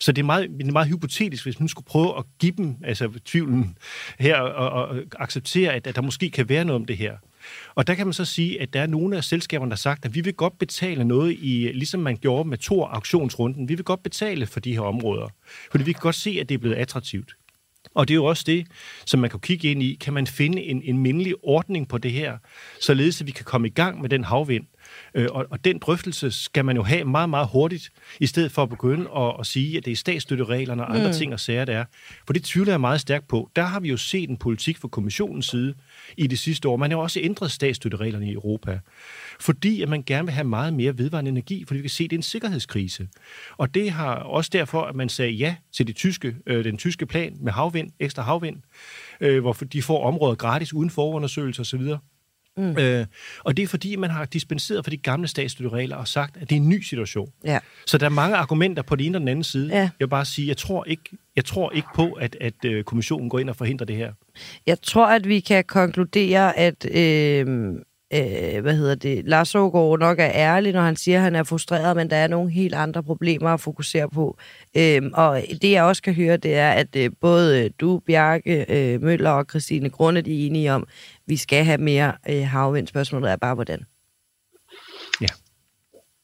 Så 0.00 0.12
det 0.12 0.22
er, 0.22 0.26
meget, 0.26 0.50
det 0.58 0.68
er 0.68 0.72
meget 0.72 0.88
hypotetisk, 0.88 1.44
hvis 1.44 1.60
man 1.60 1.68
skulle 1.68 1.86
prøve 1.86 2.18
at 2.18 2.24
give 2.38 2.52
dem 2.52 2.76
altså, 2.84 3.10
tvivlen 3.24 3.78
her 4.18 4.36
og, 4.36 4.70
og 4.70 4.96
acceptere, 5.18 5.72
at, 5.72 5.86
at 5.86 5.96
der 5.96 6.02
måske 6.02 6.30
kan 6.30 6.48
være 6.48 6.64
noget 6.64 6.80
om 6.80 6.86
det 6.86 6.96
her. 6.96 7.16
Og 7.74 7.86
der 7.86 7.94
kan 7.94 8.06
man 8.06 8.12
så 8.12 8.24
sige, 8.24 8.60
at 8.60 8.72
der 8.72 8.80
er 8.80 8.86
nogle 8.86 9.16
af 9.16 9.24
selskaberne, 9.24 9.70
der 9.70 9.76
har 9.76 9.78
sagt, 9.78 10.04
at 10.04 10.14
vi 10.14 10.20
vil 10.20 10.34
godt 10.34 10.58
betale 10.58 11.04
noget, 11.04 11.36
i, 11.40 11.70
ligesom 11.74 12.00
man 12.00 12.16
gjorde 12.16 12.48
med 12.48 12.58
to 12.58 12.84
auktionsrunden. 12.84 13.68
Vi 13.68 13.74
vil 13.74 13.84
godt 13.84 14.02
betale 14.02 14.46
for 14.46 14.60
de 14.60 14.72
her 14.72 14.80
områder, 14.80 15.28
fordi 15.70 15.84
vi 15.84 15.92
kan 15.92 16.00
godt 16.00 16.14
se, 16.14 16.38
at 16.40 16.48
det 16.48 16.54
er 16.54 16.58
blevet 16.58 16.76
attraktivt. 16.76 17.36
Og 17.94 18.08
det 18.08 18.14
er 18.14 18.16
jo 18.16 18.24
også 18.24 18.44
det, 18.46 18.66
som 19.06 19.20
man 19.20 19.30
kan 19.30 19.40
kigge 19.40 19.70
ind 19.70 19.82
i. 19.82 19.94
Kan 20.00 20.12
man 20.12 20.26
finde 20.26 20.62
en, 20.62 20.82
en 20.82 20.98
mindelig 20.98 21.34
ordning 21.42 21.88
på 21.88 21.98
det 21.98 22.12
her, 22.12 22.38
således 22.80 23.20
at 23.20 23.26
vi 23.26 23.32
kan 23.32 23.44
komme 23.44 23.68
i 23.68 23.70
gang 23.70 24.00
med 24.00 24.08
den 24.08 24.24
havvind? 24.24 24.66
Øh, 25.14 25.28
og, 25.30 25.46
og 25.50 25.64
den 25.64 25.78
drøftelse 25.78 26.30
skal 26.30 26.64
man 26.64 26.76
jo 26.76 26.82
have 26.82 27.04
meget, 27.04 27.30
meget 27.30 27.48
hurtigt, 27.52 27.90
i 28.20 28.26
stedet 28.26 28.52
for 28.52 28.62
at 28.62 28.68
begynde 28.68 29.10
at, 29.16 29.36
at 29.40 29.46
sige, 29.46 29.76
at 29.76 29.84
det 29.84 29.92
er 29.92 29.96
statsstøttereglerne 29.96 30.82
og 30.82 30.94
andre 30.94 31.06
mm. 31.06 31.14
ting 31.14 31.32
og 31.32 31.40
sager, 31.40 31.64
der 31.64 31.78
er. 31.78 31.84
For 32.26 32.32
det 32.32 32.44
tvivler 32.44 32.72
jeg 32.72 32.80
meget 32.80 33.00
stærkt 33.00 33.28
på. 33.28 33.50
Der 33.56 33.62
har 33.62 33.80
vi 33.80 33.88
jo 33.88 33.96
set 33.96 34.30
en 34.30 34.36
politik 34.36 34.78
fra 34.78 34.88
kommissionens 34.88 35.46
side 35.46 35.74
i 36.16 36.26
det 36.26 36.38
sidste 36.38 36.68
år. 36.68 36.76
Man 36.76 36.90
har 36.90 36.98
jo 36.98 37.02
også 37.02 37.20
ændret 37.22 37.50
statsstøttereglerne 37.50 38.30
i 38.30 38.32
Europa 38.32 38.78
fordi 39.40 39.82
at 39.82 39.88
man 39.88 40.02
gerne 40.06 40.26
vil 40.26 40.32
have 40.32 40.44
meget 40.44 40.74
mere 40.74 40.98
vedvarende 40.98 41.28
energi, 41.28 41.64
fordi 41.66 41.78
vi 41.78 41.82
kan 41.82 41.90
se, 41.90 42.04
at 42.04 42.10
det 42.10 42.16
er 42.16 42.18
en 42.18 42.22
sikkerhedskrise. 42.22 43.08
Og 43.56 43.74
det 43.74 43.90
har 43.90 44.14
også 44.14 44.50
derfor, 44.52 44.82
at 44.82 44.94
man 44.94 45.08
sagde 45.08 45.32
ja 45.32 45.56
til 45.72 45.86
det 45.86 45.96
tyske, 45.96 46.36
øh, 46.46 46.64
den 46.64 46.76
tyske 46.76 47.06
plan 47.06 47.36
med 47.40 47.52
havvind, 47.52 47.90
ekstra 48.00 48.22
havvind, 48.22 48.56
øh, 49.20 49.40
hvor 49.40 49.52
de 49.52 49.82
får 49.82 50.06
områder 50.06 50.34
gratis 50.34 50.74
uden 50.74 50.90
forundersøgelser 50.90 51.62
osv., 51.62 51.82
Mm. 52.56 52.78
Øh, 52.78 53.06
og 53.44 53.56
det 53.56 53.62
er 53.62 53.66
fordi, 53.66 53.96
man 53.96 54.10
har 54.10 54.24
dispenseret 54.24 54.84
for 54.84 54.90
de 54.90 54.96
gamle 54.96 55.28
statsstøtteregler 55.28 55.96
og 55.96 56.08
sagt, 56.08 56.36
at 56.36 56.50
det 56.50 56.56
er 56.56 56.60
en 56.60 56.68
ny 56.68 56.80
situation. 56.80 57.32
Ja. 57.44 57.58
Så 57.86 57.98
der 57.98 58.06
er 58.06 58.10
mange 58.10 58.36
argumenter 58.36 58.82
på 58.82 58.96
den 58.96 59.04
ene 59.04 59.16
og 59.16 59.20
den 59.20 59.28
anden 59.28 59.44
side. 59.44 59.68
Ja. 59.68 59.78
Jeg 59.78 59.90
vil 59.98 60.08
bare 60.08 60.24
sige, 60.24 60.48
jeg 60.48 60.56
tror 60.56 60.84
ikke, 60.84 61.18
jeg 61.36 61.44
tror 61.44 61.70
ikke 61.70 61.88
på, 61.94 62.12
at, 62.12 62.36
at 62.40 62.64
øh, 62.64 62.84
kommissionen 62.84 63.28
går 63.30 63.38
ind 63.38 63.50
og 63.50 63.56
forhindrer 63.56 63.86
det 63.86 63.96
her. 63.96 64.12
Jeg 64.66 64.82
tror, 64.82 65.06
at 65.06 65.28
vi 65.28 65.40
kan 65.40 65.64
konkludere, 65.64 66.58
at 66.58 66.86
øh, 66.90 67.46
øh, 68.12 68.62
hvad 68.62 68.76
hedder 68.76 68.94
det, 68.94 69.24
Lars 69.24 69.54
Ågaard 69.54 69.98
nok 69.98 70.18
er 70.18 70.30
ærlig, 70.34 70.72
når 70.72 70.82
han 70.82 70.96
siger, 70.96 71.18
at 71.18 71.22
han 71.22 71.34
er 71.34 71.44
frustreret, 71.44 71.96
men 71.96 72.10
der 72.10 72.16
er 72.16 72.26
nogle 72.28 72.50
helt 72.50 72.74
andre 72.74 73.02
problemer 73.02 73.50
at 73.50 73.60
fokusere 73.60 74.10
på. 74.10 74.38
Øh, 74.76 75.02
og 75.14 75.42
det 75.62 75.70
jeg 75.70 75.84
også 75.84 76.02
kan 76.02 76.14
høre, 76.14 76.36
det 76.36 76.54
er, 76.54 76.70
at 76.70 76.96
øh, 76.96 77.10
både 77.20 77.68
du, 77.68 78.00
Bjarke, 78.06 78.66
øh, 78.68 79.02
Møller 79.02 79.30
og 79.30 79.46
Christine 79.50 79.90
Grunde, 79.90 80.22
de 80.22 80.42
er 80.42 80.46
enige 80.46 80.72
om, 80.72 80.82
at 80.82 81.22
vi 81.26 81.36
skal 81.36 81.64
have 81.64 81.78
mere 81.78 82.12
øh, 82.28 82.46
havvind. 82.46 82.86
Spørgsmålet 82.86 83.30
er 83.30 83.36
bare, 83.36 83.54
hvordan. 83.54 83.86
Ja. 85.20 85.26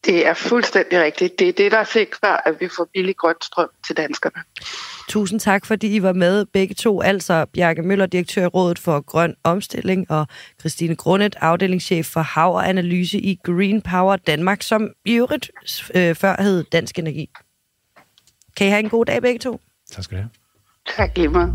Det 0.04 0.26
er 0.26 0.34
fuldstændig 0.34 1.02
rigtigt. 1.02 1.38
Det 1.38 1.48
er 1.48 1.52
det, 1.52 1.72
der 1.72 1.84
sikrer, 1.84 2.36
at 2.48 2.60
vi 2.60 2.68
får 2.76 2.88
billig 2.92 3.16
grøn 3.16 3.34
strøm 3.42 3.68
til 3.86 3.96
danskerne. 3.96 4.42
Tusind 5.12 5.40
tak, 5.40 5.66
fordi 5.66 5.94
I 5.94 6.02
var 6.02 6.12
med 6.12 6.46
begge 6.46 6.74
to. 6.74 7.00
Altså 7.00 7.44
Bjarke 7.44 7.82
Møller, 7.82 8.06
direktør 8.06 8.44
i 8.44 8.46
Rådet 8.46 8.78
for 8.78 9.00
Grøn 9.00 9.34
Omstilling, 9.44 10.10
og 10.10 10.26
Christine 10.60 10.96
Grundet, 10.96 11.36
afdelingschef 11.40 12.06
for 12.06 12.20
Hav 12.20 12.54
og 12.54 12.68
Analyse 12.68 13.18
i 13.18 13.38
Green 13.44 13.82
Power 13.82 14.16
Danmark, 14.16 14.62
som 14.62 14.88
i 15.04 15.12
øvrigt 15.12 15.50
øh, 15.94 16.14
før 16.14 16.42
hed 16.42 16.64
Dansk 16.64 16.98
Energi. 16.98 17.28
Kan 18.56 18.66
I 18.66 18.70
have 18.70 18.80
en 18.80 18.88
god 18.88 19.04
dag 19.04 19.22
begge 19.22 19.38
to? 19.38 19.60
Tak 19.90 20.04
skal 20.04 20.18
du 20.18 20.22
have. 20.22 20.30
Tak, 20.96 21.18
Emma. 21.18 21.52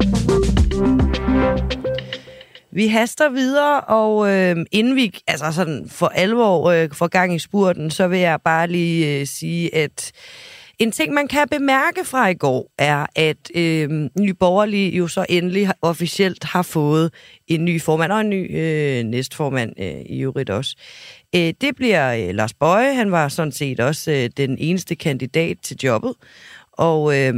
Vi 2.72 2.88
haster 2.88 3.30
videre, 3.30 3.82
og 3.82 4.30
øh, 4.30 4.56
inden 4.72 4.96
vi 4.96 5.20
altså 5.28 5.52
sådan 5.52 5.90
for 5.90 6.08
alvor 6.08 6.70
øh, 6.70 6.90
får 6.92 7.08
gang 7.08 7.36
i 7.36 7.40
spurten, 7.40 7.92
så 7.92 8.08
vil 8.08 8.20
jeg 8.20 8.42
bare 8.42 8.68
lige 8.68 9.20
øh, 9.20 9.28
sige, 9.28 9.76
at 9.76 10.12
en 10.80 10.92
ting, 10.92 11.14
man 11.14 11.28
kan 11.28 11.48
bemærke 11.50 12.06
fra 12.06 12.28
i 12.28 12.34
går, 12.34 12.72
er, 12.78 13.06
at 13.16 13.38
øh, 13.56 13.90
Nye 14.20 14.34
Borgerlige 14.34 14.98
jo 14.98 15.08
så 15.08 15.26
endelig 15.30 15.70
officielt 15.82 16.44
har 16.44 16.62
fået 16.62 17.14
en 17.48 17.66
ny 17.66 17.82
formand 17.82 18.12
og 18.12 18.22
en 18.22 18.30
ny 18.30 18.58
øh, 18.58 19.04
næstformand 19.04 19.74
øh, 19.80 20.02
i 20.06 20.20
øvrigt 20.20 20.50
også. 20.50 20.76
Øh, 21.36 21.54
det 21.62 21.76
bliver 21.76 22.14
øh, 22.14 22.36
Lars 22.36 22.54
Bøje, 22.54 22.94
han 22.94 23.12
var 23.12 23.28
sådan 23.28 23.52
set 23.52 23.80
også 23.80 24.12
øh, 24.12 24.30
den 24.38 24.58
eneste 24.58 24.96
kandidat 24.96 25.58
til 25.64 25.78
jobbet, 25.84 26.14
og 26.72 27.18
øh, 27.18 27.34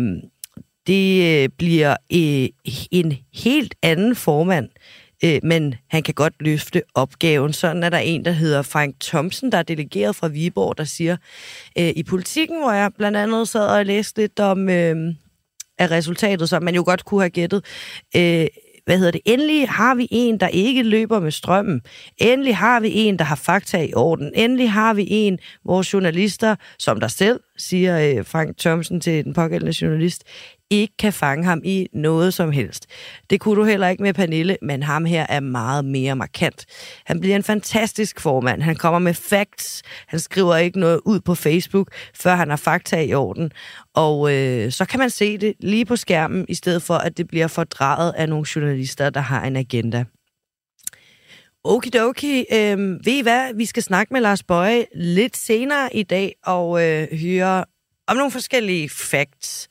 det 0.88 1.44
øh, 1.44 1.50
bliver 1.58 1.96
øh, 2.14 2.50
en 2.92 3.18
helt 3.34 3.76
anden 3.82 4.16
formand, 4.16 4.66
øh, 4.66 4.99
Øh, 5.24 5.40
men 5.44 5.76
han 5.88 6.04
kan 6.04 6.14
godt 6.14 6.34
løfte 6.40 6.82
opgaven. 6.94 7.54
Sådan 7.54 7.84
er 7.84 7.90
der 7.90 7.98
en, 7.98 8.26
der 8.26 8.32
hedder 8.32 8.62
Frank 8.62 8.96
Thomsen, 9.02 9.52
der 9.52 9.58
er 9.58 9.64
delegeret 9.64 10.16
fra 10.16 10.28
Viborg, 10.28 10.78
der 10.78 10.84
siger, 10.84 11.18
øh, 11.78 11.90
i 11.96 12.04
politikken, 12.04 12.62
hvor 12.62 12.72
jeg 12.72 12.92
blandt 12.98 13.18
andet 13.18 13.50
sad 13.50 13.68
og 13.68 13.86
læste 13.86 14.22
lidt 14.22 14.40
om 14.40 14.70
øh, 14.70 15.14
af 15.78 15.92
resultatet, 15.92 16.50
som 16.50 16.64
man 16.64 16.76
jo 16.76 16.84
godt 16.86 17.06
kunne 17.06 17.22
have 17.22 17.30
gættet, 17.30 17.66
øh, 18.16 18.48
hvad 18.86 18.98
hedder 18.98 19.12
det, 19.12 19.22
endelig 19.26 19.70
har 19.70 19.96
vi 19.96 20.08
en, 20.12 20.40
der 20.40 20.48
ikke 20.48 20.84
løber 20.84 21.20
med 21.20 21.32
strømmen. 21.32 21.82
Endelig 22.18 22.58
har 22.58 22.80
vi 22.80 22.92
en, 22.94 23.20
der 23.20 23.26
har 23.26 23.36
fakta 23.36 23.84
i 23.84 23.94
orden. 23.94 24.32
Endelig 24.36 24.72
har 24.72 24.94
vi 24.94 25.08
en, 25.10 25.40
hvor 25.64 25.94
journalister, 25.94 26.56
som 26.80 27.00
der 27.00 27.08
selv 27.08 27.40
siger 27.60 28.18
øh, 28.18 28.26
Frank 28.26 28.58
Thomsen 28.58 29.02
til 29.02 29.26
den 29.26 29.34
pågældende 29.34 29.74
journalist, 29.82 30.24
ikke 30.70 30.94
kan 31.00 31.14
fange 31.14 31.46
ham 31.46 31.62
i 31.64 31.88
noget 31.94 32.34
som 32.34 32.52
helst. 32.52 32.86
Det 33.30 33.40
kunne 33.40 33.56
du 33.56 33.64
heller 33.64 33.88
ikke 33.88 34.04
med 34.04 34.14
Pernille, 34.14 34.58
men 34.62 34.84
ham 34.84 35.06
her 35.06 35.26
er 35.30 35.40
meget 35.40 35.86
mere 35.86 36.16
markant. 36.16 36.66
Han 37.06 37.20
bliver 37.20 37.36
en 37.36 37.44
fantastisk 37.44 38.20
formand. 38.20 38.62
Han 38.62 38.76
kommer 38.76 39.00
med 39.00 39.14
facts. 39.14 39.84
Han 40.08 40.20
skriver 40.20 40.56
ikke 40.56 40.80
noget 40.80 41.02
ud 41.06 41.20
på 41.20 41.36
Facebook, 41.36 41.88
før 42.16 42.36
han 42.36 42.50
har 42.50 42.58
fakta 42.58 43.02
i 43.02 43.14
orden. 43.14 43.52
Og 43.94 44.34
øh, 44.36 44.72
så 44.72 44.86
kan 44.86 45.00
man 45.00 45.10
se 45.10 45.38
det 45.38 45.54
lige 45.60 45.86
på 45.86 45.96
skærmen, 45.96 46.46
i 46.50 46.54
stedet 46.54 46.84
for 46.84 46.94
at 46.94 47.18
det 47.18 47.28
bliver 47.28 47.48
fordraget 47.48 48.14
af 48.18 48.30
nogle 48.30 48.46
journalister, 48.56 49.10
der 49.10 49.22
har 49.22 49.46
en 49.46 49.56
agenda. 49.56 50.06
Okidoki, 51.64 52.46
Øhm, 52.54 53.00
ved 53.06 53.14
I 53.14 53.22
hvad? 53.22 53.54
Vi 53.54 53.66
skal 53.66 53.84
snakke 53.84 54.14
med 54.14 54.22
Lars 54.22 54.44
Bøje 54.44 54.86
lidt 54.96 55.38
senere 55.38 55.96
i 55.96 56.04
dag 56.04 56.36
og 56.44 56.88
øh, 56.88 57.08
høre 57.22 57.66
om 58.08 58.16
nogle 58.16 58.32
forskellige 58.32 58.90
facts 58.90 59.70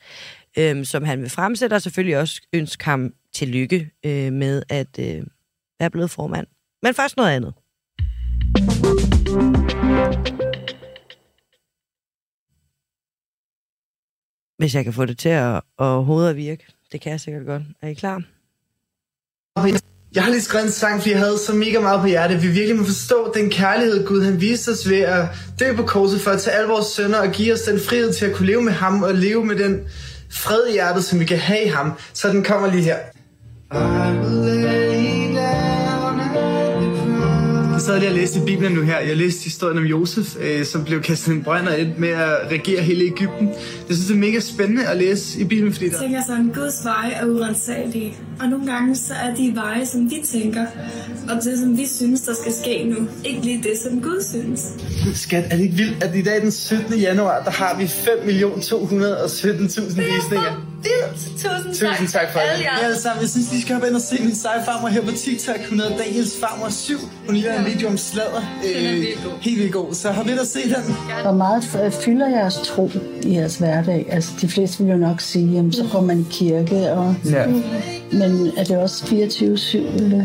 øhm, 0.57 0.85
som 0.85 1.03
han 1.03 1.21
vil 1.21 1.29
fremsætte, 1.29 1.73
og 1.73 1.81
selvfølgelig 1.81 2.17
også 2.17 2.41
ønske 2.53 2.85
ham 2.85 3.13
tillykke 3.33 3.91
øh, 4.05 4.33
med 4.33 4.63
at 4.69 4.99
øh, 4.99 5.23
være 5.79 5.89
blevet 5.89 6.11
formand. 6.11 6.47
Men 6.83 6.93
først 6.93 7.17
noget 7.17 7.29
andet. 7.29 7.53
Hvis 14.57 14.75
jeg 14.75 14.83
kan 14.83 14.93
få 14.93 15.05
det 15.05 15.17
til 15.17 15.29
at, 15.29 15.61
at 15.79 16.03
hovedet 16.05 16.29
at 16.29 16.35
virke. 16.35 16.65
Det 16.91 17.01
kan 17.01 17.11
jeg 17.11 17.19
sikkert 17.19 17.45
godt. 17.45 17.63
Er 17.81 17.87
I 17.87 17.93
klar? 17.93 18.23
Jeg 20.15 20.23
har 20.23 20.31
lige 20.31 20.41
skrevet 20.41 20.65
en 20.65 20.71
sang, 20.71 20.99
fordi 20.99 21.11
jeg 21.11 21.19
havde 21.19 21.37
så 21.37 21.53
mega 21.53 21.79
meget 21.79 22.01
på 22.01 22.07
hjertet. 22.07 22.43
Vi 22.43 22.47
virkelig 22.47 22.77
må 22.77 22.83
forstå 22.83 23.31
den 23.35 23.49
kærlighed, 23.49 24.05
Gud 24.05 24.23
han 24.23 24.41
viste 24.41 24.69
os 24.69 24.89
ved 24.89 24.99
at 24.99 25.25
dø 25.59 25.75
på 25.75 25.83
korset 25.83 26.21
for 26.21 26.31
at 26.31 26.41
tage 26.41 26.55
alle 26.55 26.69
vores 26.69 26.85
sønner 26.85 27.17
og 27.17 27.31
give 27.31 27.53
os 27.53 27.61
den 27.61 27.79
frihed 27.79 28.13
til 28.13 28.25
at 28.25 28.35
kunne 28.35 28.47
leve 28.47 28.61
med 28.61 28.73
ham 28.73 29.03
og 29.03 29.13
leve 29.13 29.45
med 29.45 29.55
den 29.55 29.79
fred 30.31 30.67
i 30.69 30.71
hjertet, 30.71 31.03
som 31.03 31.19
vi 31.19 31.25
kan 31.25 31.37
have 31.37 31.63
i 31.63 31.67
ham. 31.67 31.93
Så 32.13 32.29
den 32.29 32.43
kommer 32.43 32.71
lige 32.71 32.83
her. 32.83 32.97
Jeg 37.79 37.85
sad 37.85 37.99
lige 37.99 38.09
og 38.09 38.15
læste 38.15 38.39
i 38.39 38.41
Bibelen 38.45 38.71
nu 38.71 38.81
her. 38.81 38.99
Jeg 38.99 39.17
læste 39.17 39.43
historien 39.43 39.77
om 39.77 39.83
Josef, 39.83 40.35
øh, 40.39 40.65
som 40.65 40.85
blev 40.85 41.01
kastet 41.01 41.31
i 41.31 41.35
en 41.35 41.43
brønd 41.43 41.67
og 41.67 41.81
endte 41.81 42.01
med 42.01 42.09
at 42.09 42.51
regere 42.51 42.81
hele 42.81 43.05
Ægypten. 43.05 43.47
Jeg 43.87 43.95
synes, 43.95 44.07
det 44.07 44.13
er 44.13 44.17
mega 44.19 44.39
spændende 44.39 44.87
at 44.87 44.97
læse 44.97 45.39
i 45.39 45.43
Bibelen, 45.43 45.73
fordi 45.73 45.85
der... 45.85 45.91
Jeg 45.91 46.01
tænker 46.01 46.21
sådan, 46.27 46.51
Guds 46.55 46.75
veje 46.83 47.11
er 47.11 47.25
urensagelige. 47.25 48.17
Og 48.39 48.49
nogle 48.49 48.71
gange 48.71 48.95
så 48.95 49.13
er 49.13 49.35
de 49.35 49.51
veje, 49.55 49.85
som 49.85 50.11
vi 50.11 50.23
tænker, 50.31 50.65
og 51.29 51.35
det, 51.43 51.59
som 51.59 51.77
vi 51.77 51.87
synes, 51.87 52.21
der 52.21 52.33
skal 52.41 52.53
ske 52.53 52.83
nu, 52.83 53.07
ikke 53.25 53.41
lige 53.41 53.63
det, 53.63 53.77
som 53.83 54.01
Gud 54.01 54.23
synes. 54.29 54.61
Skat, 55.13 55.43
er 55.49 55.55
det 55.55 55.63
ikke 55.63 55.75
vildt, 55.75 56.03
at 56.03 56.15
i 56.15 56.21
dag 56.21 56.41
den 56.41 56.51
17. 56.51 56.93
januar, 56.93 57.43
der 57.43 57.51
har 57.51 57.77
vi 57.77 57.83
5.217.000 57.83 60.15
visninger? 60.15 60.69
vildt. 60.83 61.41
Tusind, 61.43 61.89
Tusind 61.89 62.07
tak, 62.07 62.27
for 62.33 62.39
det. 62.39 62.63
Ja, 62.63 62.77
alle 62.83 62.97
sammen. 62.97 63.21
Jeg 63.21 63.29
synes, 63.29 63.47
de 63.47 63.61
skal 63.61 63.73
hoppe 63.75 63.87
ind 63.87 63.95
og 63.95 64.01
se 64.01 64.23
min 64.23 64.35
seje 64.35 64.61
farmor 64.65 64.87
her 64.87 65.01
på 65.01 65.11
TikTok. 65.11 65.55
Hun 65.69 65.79
hedder 65.79 65.97
Daniels 65.97 66.33
farmor 66.41 66.69
7. 66.69 66.97
Hun 67.25 67.35
laver 67.35 67.53
ja. 67.53 67.65
en 67.65 67.68
video 67.73 67.87
om 67.87 67.97
sladder. 67.97 68.41
Øh, 68.75 69.05
helt 69.41 69.59
vildt 69.59 69.73
god. 69.73 69.93
Så 69.93 70.11
hop 70.11 70.27
ind 70.27 70.39
og 70.39 70.47
se 70.47 70.59
den. 70.63 70.95
Hvor 71.21 71.31
meget 71.31 71.63
fylder 72.05 72.29
jeres 72.29 72.55
tro 72.55 72.89
i 73.23 73.35
jeres 73.35 73.57
hverdag? 73.57 74.05
Altså, 74.09 74.31
de 74.41 74.47
fleste 74.47 74.83
vil 74.83 74.91
jo 74.91 74.97
nok 74.97 75.21
sige, 75.21 75.53
jamen, 75.53 75.73
så 75.73 75.85
går 75.91 76.01
man 76.01 76.19
i 76.19 76.25
kirke. 76.31 76.91
Og... 76.91 77.15
Ja. 77.25 77.45
Men 78.11 78.51
er 78.57 78.63
det 78.63 78.77
også 78.77 79.05
24-7? 79.05 79.77
Eller? 79.77 80.23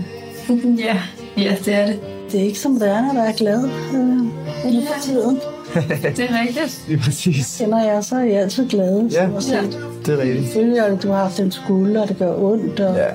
Ja. 0.78 0.98
ja, 1.36 1.56
det 1.64 1.74
er 1.74 1.86
det. 1.86 2.00
Det 2.32 2.40
er 2.40 2.44
ikke 2.44 2.58
som 2.58 2.72
når 2.72 3.12
der 3.14 3.22
er 3.22 3.32
glad 3.32 3.64
øh, 3.64 4.74
ja. 4.74 4.80
for 4.80 5.00
tiden. 5.02 5.40
det 5.74 6.30
er 6.30 6.40
rigtigt. 6.40 6.84
Det 6.88 6.94
er 6.94 6.98
præcis. 6.98 7.56
Kender 7.60 7.84
jeg, 7.84 8.04
så 8.04 8.16
er 8.16 8.24
jeg 8.24 8.40
altid 8.42 8.68
glad. 8.68 9.08
Ja, 9.10 9.22
ja. 9.22 9.62
det 10.06 10.14
er 10.14 10.18
rigtigt. 10.18 10.44
Selvfølgelig 10.44 10.86
at 10.86 11.02
du 11.02 11.08
har 11.08 11.22
haft 11.22 11.40
en 11.40 11.52
skulder, 11.52 12.02
og 12.02 12.08
det 12.08 12.18
gør 12.18 12.34
ondt, 12.36 12.80
og 12.80 12.96
ja. 12.96 13.06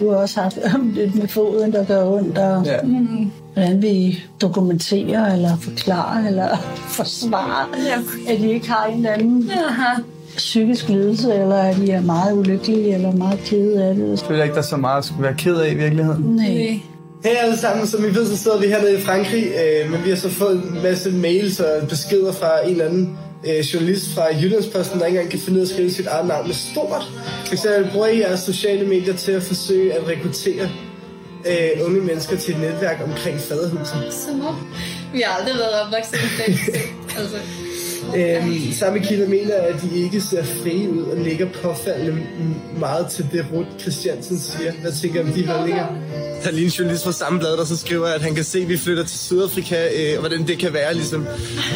du 0.00 0.10
har 0.10 0.16
også 0.16 0.40
haft 0.40 0.58
lidt 0.94 1.14
med 1.14 1.28
foden, 1.28 1.72
der 1.72 1.84
gør 1.84 2.04
ondt, 2.04 2.38
og 2.38 2.64
ja. 2.64 2.82
mm, 2.82 3.32
hvordan 3.56 3.82
vi 3.82 4.24
dokumenterer, 4.40 5.32
eller 5.34 5.56
forklarer, 5.60 6.26
eller 6.26 6.48
forsvarer, 6.96 7.68
ja. 7.86 8.32
at 8.32 8.40
de 8.40 8.52
ikke 8.52 8.68
har 8.68 8.86
en 8.86 8.96
eller 8.96 9.10
anden 9.10 9.50
Aha. 9.50 10.02
psykisk 10.36 10.88
lidelse, 10.88 11.34
eller 11.34 11.56
at 11.56 11.76
de 11.76 11.90
er 11.90 12.00
meget 12.00 12.32
ulykkelige, 12.32 12.94
eller 12.94 13.12
meget 13.12 13.40
kede 13.44 13.84
af 13.84 13.94
det. 13.94 14.10
Jeg 14.10 14.18
føler 14.18 14.42
ikke, 14.42 14.54
der 14.54 14.60
er 14.60 14.64
så 14.64 14.76
meget 14.76 14.98
at 14.98 15.04
skulle 15.04 15.22
være 15.22 15.34
ked 15.38 15.56
af 15.56 15.70
i 15.70 15.74
virkeligheden. 15.74 16.24
Nej. 16.24 16.80
Hej 17.24 17.34
alle 17.42 17.56
sammen, 17.58 17.86
som 17.86 18.04
I 18.04 18.08
ved, 18.08 18.26
så 18.26 18.36
sidder 18.36 18.60
vi 18.60 18.66
hernede 18.66 18.98
i 18.98 19.00
Frankrig, 19.00 19.44
øh, 19.44 19.90
men 19.90 20.04
vi 20.04 20.08
har 20.08 20.16
så 20.16 20.30
fået 20.30 20.56
en 20.56 20.82
masse 20.82 21.10
mails 21.10 21.60
og 21.60 21.88
beskeder 21.88 22.32
fra 22.32 22.64
en 22.64 22.70
eller 22.70 22.84
anden 22.84 23.18
øh, 23.46 23.58
journalist 23.58 24.14
fra 24.14 24.22
Jyllandsposten, 24.42 25.00
der 25.00 25.06
ikke 25.06 25.18
engang 25.18 25.30
kan 25.30 25.40
finde 25.40 25.56
ud 25.56 25.60
af 25.60 25.68
at 25.68 25.74
skrive 25.74 25.90
sit 25.90 26.06
eget 26.06 26.28
navn 26.28 26.46
med 26.46 26.54
stort. 26.54 27.12
For 27.46 27.52
eksempel 27.52 27.90
bruger 27.92 28.06
I 28.06 28.20
jeres 28.20 28.40
sociale 28.40 28.88
medier 28.88 29.14
til 29.14 29.32
at 29.32 29.42
forsøge 29.42 29.92
at 29.92 30.08
rekruttere 30.08 30.68
øh, 31.46 31.86
unge 31.86 32.00
mennesker 32.00 32.36
til 32.36 32.54
et 32.54 32.60
netværk 32.60 33.00
omkring 33.04 33.40
faderhuset. 33.40 34.14
Som 34.26 34.46
om. 34.46 34.56
Vi 35.12 35.20
har 35.26 35.38
aldrig 35.38 35.54
været 35.54 35.80
opvokset 35.82 36.14
i 36.48 36.52
altså. 37.18 37.36
Øhm, 38.16 38.72
samme 38.72 38.98
kilder 38.98 39.28
mener, 39.28 39.54
at 39.54 39.74
de 39.82 39.98
ikke 39.98 40.20
ser 40.20 40.44
frie 40.44 40.90
ud 40.90 41.02
og 41.02 41.16
ligger 41.16 41.48
påfaldende 41.62 42.26
meget 42.78 43.06
til 43.10 43.28
det, 43.32 43.46
Ruth 43.52 43.68
Christiansen 43.80 44.38
siger. 44.38 44.72
Hvad 44.72 44.92
tænker 44.92 45.20
om 45.22 45.32
de 45.32 45.46
holdninger? 45.46 45.86
Der 46.42 46.48
er 46.48 46.50
lige 46.50 46.64
en 46.64 46.70
journalist 46.70 47.04
fra 47.04 47.12
samme 47.12 47.38
blad, 47.38 47.56
der 47.56 47.64
så 47.64 47.76
skriver, 47.76 48.06
at 48.06 48.22
han 48.22 48.34
kan 48.34 48.44
se, 48.44 48.58
at 48.58 48.68
vi 48.68 48.78
flytter 48.78 49.04
til 49.04 49.18
Sydafrika, 49.18 49.88
øh, 49.96 50.12
og 50.12 50.20
hvordan 50.20 50.46
det 50.46 50.58
kan 50.58 50.72
være, 50.72 50.94
ligesom. 50.94 51.26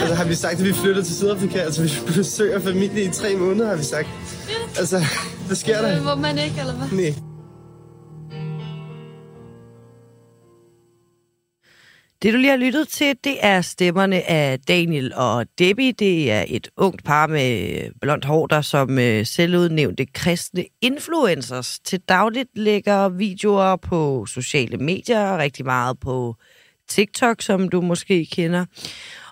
Altså, 0.01 0.15
har 0.15 0.25
vi 0.25 0.35
sagt, 0.35 0.59
at 0.59 0.65
vi 0.65 0.73
flytter 0.73 1.03
til 1.03 1.17
Sydafrika? 1.17 1.59
Altså, 1.59 1.83
vi 1.83 1.91
besøger 2.17 2.61
familie 2.61 3.05
i 3.05 3.09
tre 3.09 3.37
måneder, 3.37 3.69
har 3.69 3.77
vi 3.77 3.85
sagt. 3.85 4.09
Altså, 4.79 5.05
hvad 5.47 5.57
sker 5.57 5.81
der? 5.81 6.03
Må 6.03 6.15
man 6.15 6.39
ikke, 6.39 6.57
eller 6.61 6.75
hvad? 6.75 6.99
Nej. 6.99 7.30
Det, 12.23 12.33
du 12.33 12.39
lige 12.39 12.51
har 12.51 12.57
lyttet 12.57 12.89
til, 12.89 13.17
det 13.25 13.37
er 13.41 13.61
stemmerne 13.61 14.31
af 14.31 14.61
Daniel 14.61 15.13
og 15.15 15.47
Debbie. 15.59 15.93
Det 15.93 16.33
er 16.33 16.45
et 16.49 16.69
ungt 16.77 17.05
par 17.05 17.27
med 17.27 17.81
blondt 18.01 18.25
hår, 18.25 18.47
der 18.47 18.61
som 18.61 18.99
øh, 18.99 19.27
selvudnævnte 19.27 20.07
kristne 20.07 20.65
influencers 20.81 21.79
til 21.85 22.01
dagligt 22.01 22.49
lægger 22.55 23.09
videoer 23.09 23.77
på 23.77 24.27
sociale 24.27 24.77
medier, 24.77 25.39
rigtig 25.39 25.65
meget 25.65 26.01
på 26.01 26.35
TikTok, 26.89 27.43
som 27.43 27.69
du 27.69 27.81
måske 27.81 28.27
kender. 28.33 28.65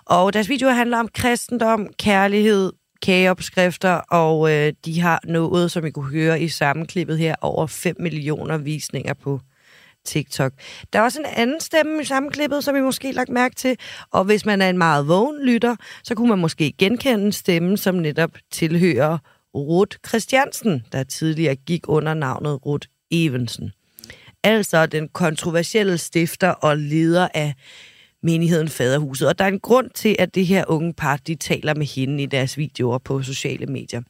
Og 0.05 0.33
deres 0.33 0.49
videoer 0.49 0.73
handler 0.73 0.99
om 0.99 1.07
kristendom, 1.13 1.87
kærlighed, 1.99 2.71
kageopskrifter, 3.01 3.93
og 3.93 4.51
øh, 4.51 4.73
de 4.85 5.01
har 5.01 5.21
nået, 5.23 5.71
som 5.71 5.85
I 5.85 5.91
kunne 5.91 6.11
høre 6.11 6.41
i 6.41 6.47
sammenklippet 6.47 7.17
her, 7.17 7.35
over 7.41 7.67
5 7.67 7.95
millioner 7.99 8.57
visninger 8.57 9.13
på 9.13 9.39
TikTok. 10.09 10.53
Der 10.93 10.99
er 10.99 11.03
også 11.03 11.19
en 11.19 11.25
anden 11.35 11.59
stemme 11.59 12.01
i 12.01 12.05
sammenklippet, 12.05 12.63
som 12.63 12.75
I 12.75 12.81
måske 12.81 13.07
har 13.07 13.13
lagt 13.13 13.29
mærke 13.29 13.55
til, 13.55 13.77
og 14.11 14.23
hvis 14.23 14.45
man 14.45 14.61
er 14.61 14.69
en 14.69 14.77
meget 14.77 15.07
vågen 15.07 15.45
lytter, 15.45 15.75
så 16.03 16.15
kunne 16.15 16.29
man 16.29 16.39
måske 16.39 16.73
genkende 16.77 17.33
stemmen, 17.33 17.77
som 17.77 17.95
netop 17.95 18.31
tilhører 18.51 19.17
Ruth 19.55 19.97
Christiansen, 20.07 20.85
der 20.91 21.03
tidligere 21.03 21.55
gik 21.55 21.81
under 21.87 22.13
navnet 22.13 22.65
Ruth 22.65 22.87
Evensen. 23.11 23.71
Altså 24.43 24.85
den 24.85 25.09
kontroversielle 25.09 25.97
stifter 25.97 26.49
og 26.49 26.77
leder 26.77 27.27
af 27.33 27.53
menigheden 28.23 28.69
Faderhuset. 28.69 29.27
Og 29.27 29.39
der 29.39 29.45
er 29.45 29.49
en 29.49 29.59
grund 29.59 29.89
til, 29.95 30.15
at 30.19 30.35
det 30.35 30.45
her 30.45 30.65
unge 30.67 30.93
par, 30.93 31.17
de 31.17 31.35
taler 31.35 31.73
med 31.75 31.85
hende 31.85 32.23
i 32.23 32.25
deres 32.25 32.57
videoer 32.57 32.97
på 32.97 33.21
sociale 33.21 33.65
medier. 33.65 34.01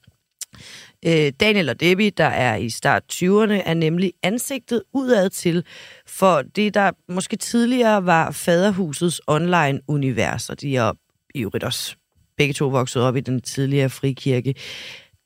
Øh, 1.05 1.31
Daniel 1.39 1.69
og 1.69 1.79
Debbie, 1.79 2.09
der 2.09 2.25
er 2.25 2.55
i 2.55 2.69
start 2.69 3.03
20'erne, 3.13 3.61
er 3.65 3.73
nemlig 3.73 4.13
ansigtet 4.23 4.83
udad 4.93 5.29
til 5.29 5.65
for 6.07 6.41
det, 6.41 6.73
der 6.73 6.91
måske 7.09 7.35
tidligere 7.35 8.05
var 8.05 8.31
Faderhusets 8.31 9.21
online-univers, 9.27 10.49
og 10.49 10.61
de 10.61 10.75
er 10.75 10.93
i 11.35 11.41
øvrigt 11.41 11.63
også 11.63 11.95
begge 12.37 12.53
to 12.53 12.67
vokset 12.67 13.01
op 13.01 13.15
i 13.15 13.19
den 13.19 13.41
tidligere 13.41 13.89
frikirke. 13.89 14.55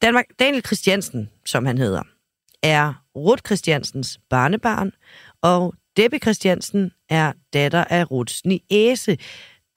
Danmark, 0.01 0.25
Daniel 0.39 0.65
Christiansen, 0.65 1.29
som 1.45 1.65
han 1.65 1.77
hedder, 1.77 2.03
er 2.63 3.03
Ruth 3.15 3.41
Christiansens 3.45 4.19
barnebarn, 4.29 4.91
og 5.41 5.73
Debbie 5.97 6.19
Christiansen 6.19 6.91
er 7.09 7.31
datter 7.53 7.83
af 7.83 8.11
Ruths 8.11 8.45
niæse. 8.45 9.17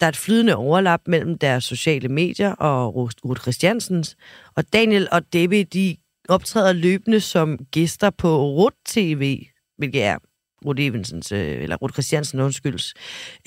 Der 0.01 0.07
er 0.07 0.09
et 0.09 0.17
flydende 0.17 0.57
overlap 0.57 1.01
mellem 1.07 1.39
deres 1.39 1.65
sociale 1.65 2.09
medier 2.09 2.53
og 2.53 2.95
Ruth 3.25 3.41
Christiansens. 3.41 4.17
Og 4.57 4.73
Daniel 4.73 5.09
og 5.13 5.33
Debbie, 5.33 5.65
de 5.65 5.97
optræder 6.29 6.73
løbende 6.73 7.21
som 7.21 7.59
gæster 7.71 8.11
på 8.11 8.47
Ruth 8.47 8.77
TV, 8.87 9.47
hvilket 9.79 10.03
er 10.03 10.19
Ruth 10.67 10.83
Evensens, 10.83 11.33
øh, 11.33 11.63
eller 11.63 11.77
Ruth 11.77 11.93
Christiansen, 11.93 12.41
undskylds, 12.41 12.95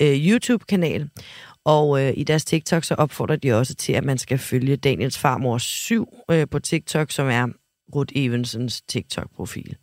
øh, 0.02 0.28
YouTube-kanal. 0.28 1.08
Og 1.64 2.02
øh, 2.02 2.12
i 2.16 2.24
deres 2.24 2.44
TikTok 2.44 2.84
så 2.84 2.94
opfordrer 2.94 3.36
de 3.36 3.52
også 3.52 3.74
til, 3.74 3.92
at 3.92 4.04
man 4.04 4.18
skal 4.18 4.38
følge 4.38 4.76
Daniels 4.76 5.18
farmor 5.18 5.58
7 5.58 6.14
øh, 6.30 6.46
på 6.50 6.58
TikTok, 6.58 7.10
som 7.10 7.28
er 7.28 7.46
Ruth 7.94 8.12
Evensens 8.16 8.82
TikTok-profil. 8.82 9.76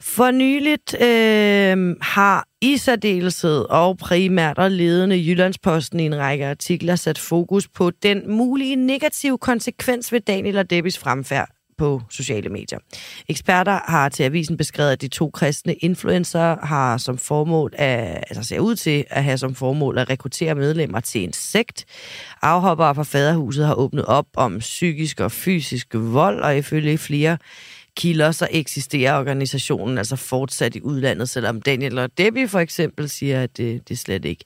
For 0.00 0.30
nyligt 0.30 0.94
øh, 0.94 1.96
har 2.00 2.48
i 2.60 2.76
særdeleshed 2.76 3.60
og 3.70 3.98
primært 3.98 4.58
og 4.58 4.70
ledende 4.70 5.16
Jyllandsposten 5.26 6.00
i 6.00 6.06
en 6.06 6.18
række 6.18 6.46
artikler 6.46 6.96
sat 6.96 7.18
fokus 7.18 7.68
på 7.68 7.90
den 7.90 8.30
mulige 8.30 8.76
negative 8.76 9.38
konsekvens 9.38 10.12
ved 10.12 10.20
Daniel 10.20 10.58
og 10.58 10.70
Debbies 10.70 10.98
fremfærd 10.98 11.48
på 11.78 12.02
sociale 12.10 12.48
medier. 12.48 12.78
Eksperter 13.28 13.80
har 13.84 14.08
til 14.08 14.22
avisen 14.22 14.56
beskrevet, 14.56 14.90
at 14.90 15.00
de 15.00 15.08
to 15.08 15.30
kristne 15.30 15.74
influencer 15.74 16.66
har 16.66 16.96
som 16.96 17.18
formål 17.18 17.72
at, 17.78 18.24
altså 18.30 18.42
ser 18.42 18.60
ud 18.60 18.76
til 18.76 19.04
at 19.10 19.24
have 19.24 19.38
som 19.38 19.54
formål 19.54 19.98
at 19.98 20.10
rekruttere 20.10 20.54
medlemmer 20.54 21.00
til 21.00 21.24
en 21.24 21.32
sekt. 21.32 21.84
Afhoppere 22.42 22.94
fra 22.94 23.02
faderhuset 23.02 23.66
har 23.66 23.74
åbnet 23.74 24.04
op 24.04 24.26
om 24.36 24.58
psykisk 24.58 25.20
og 25.20 25.32
fysisk 25.32 25.88
vold, 25.92 26.40
og 26.40 26.56
ifølge 26.56 26.98
flere 26.98 27.38
kilder, 27.96 28.30
så 28.30 28.48
eksisterer 28.50 29.18
organisationen 29.18 29.98
altså 29.98 30.16
fortsat 30.16 30.76
i 30.76 30.80
udlandet, 30.82 31.28
selvom 31.28 31.62
Daniel 31.62 31.98
og 31.98 32.10
Debbie 32.18 32.48
for 32.48 32.58
eksempel 32.58 33.08
siger, 33.08 33.42
at 33.42 33.56
det, 33.56 33.88
det 33.88 33.98
slet 33.98 34.24
ikke 34.24 34.44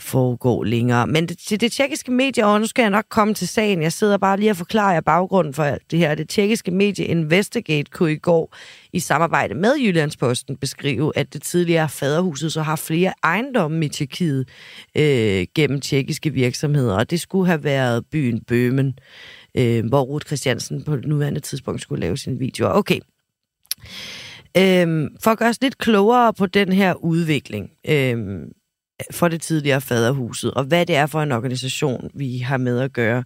foregår 0.00 0.64
længere. 0.64 1.06
Men 1.06 1.28
det, 1.28 1.38
det, 1.50 1.60
det 1.60 1.72
tjekkiske 1.72 2.12
medie, 2.12 2.46
og 2.46 2.60
nu 2.60 2.66
skal 2.66 2.82
jeg 2.82 2.90
nok 2.90 3.04
komme 3.08 3.34
til 3.34 3.48
sagen, 3.48 3.82
jeg 3.82 3.92
sidder 3.92 4.18
bare 4.18 4.36
lige 4.36 4.50
og 4.50 4.56
forklarer 4.56 4.92
jer 4.92 5.00
baggrunden 5.00 5.54
for 5.54 5.64
alt 5.64 5.90
det 5.90 5.98
her. 5.98 6.14
Det 6.14 6.28
tjekkiske 6.28 6.70
medie 6.70 7.04
Investigate 7.04 7.90
kunne 7.90 8.12
i 8.12 8.16
går 8.16 8.56
i 8.92 9.00
samarbejde 9.00 9.54
med 9.54 9.74
Jyllandsposten 9.78 10.56
beskrive, 10.56 11.12
at 11.16 11.32
det 11.32 11.42
tidligere 11.42 11.88
faderhuset 11.88 12.52
så 12.52 12.62
har 12.62 12.76
flere 12.76 13.12
ejendomme 13.22 13.86
i 13.86 13.88
Tjekkiet 13.88 14.48
øh, 14.94 15.46
gennem 15.54 15.80
tjekkiske 15.80 16.30
virksomheder, 16.30 16.94
og 16.94 17.10
det 17.10 17.20
skulle 17.20 17.46
have 17.46 17.64
været 17.64 18.06
byen 18.06 18.40
Bøhmen, 18.44 18.94
øh, 19.54 19.86
hvor 19.86 20.02
Ruth 20.02 20.26
Christiansen 20.26 20.82
på 20.82 20.96
nuværende 20.96 21.40
tidspunkt 21.40 21.82
skulle 21.82 22.00
lave 22.00 22.16
sine 22.16 22.38
videoer. 22.38 22.70
Okay. 22.70 23.00
Øhm, 24.56 25.08
for 25.20 25.30
at 25.30 25.38
gøre 25.38 25.48
os 25.48 25.60
lidt 25.62 25.78
klogere 25.78 26.34
på 26.34 26.46
den 26.46 26.72
her 26.72 26.94
udvikling 26.94 27.70
øhm, 27.88 28.52
for 29.10 29.28
det 29.28 29.42
tidligere 29.42 29.80
faderhuset, 29.80 30.54
og 30.54 30.64
hvad 30.64 30.86
det 30.86 30.96
er 30.96 31.06
for 31.06 31.22
en 31.22 31.32
organisation, 31.32 32.10
vi 32.14 32.38
har 32.38 32.56
med 32.56 32.80
at 32.80 32.92
gøre, 32.92 33.24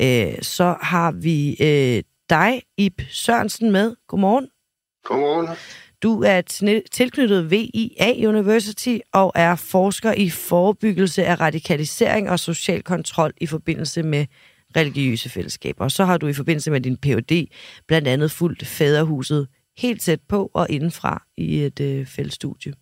øh, 0.00 0.42
så 0.42 0.76
har 0.80 1.12
vi 1.12 1.56
øh, 1.60 2.02
dig, 2.30 2.62
Ib 2.78 3.00
Sørensen, 3.10 3.70
med. 3.70 3.94
Godmorgen. 4.08 4.48
Godmorgen. 5.04 5.48
Du 6.02 6.22
er 6.22 6.40
tilknyttet 6.92 7.50
VIA 7.50 8.28
University 8.28 8.98
og 9.12 9.32
er 9.34 9.56
forsker 9.56 10.12
i 10.12 10.30
forebyggelse 10.30 11.24
af 11.24 11.40
radikalisering 11.40 12.30
og 12.30 12.40
social 12.40 12.82
kontrol 12.82 13.32
i 13.40 13.46
forbindelse 13.46 14.02
med 14.02 14.26
religiøse 14.76 15.28
fællesskaber. 15.28 15.84
Og 15.84 15.90
så 15.90 16.04
har 16.04 16.18
du 16.18 16.26
i 16.26 16.32
forbindelse 16.32 16.70
med 16.70 16.80
din 16.80 16.96
Ph.D. 16.96 17.46
blandt 17.88 18.08
andet 18.08 18.30
fuldt 18.30 18.66
faderhuset 18.66 19.48
helt 19.78 20.00
tæt 20.00 20.20
på 20.28 20.50
og 20.54 20.66
indenfra 20.70 21.22
i 21.36 21.62
et 21.64 21.80
øh, 21.80 22.06
fællesstudie. 22.06 22.72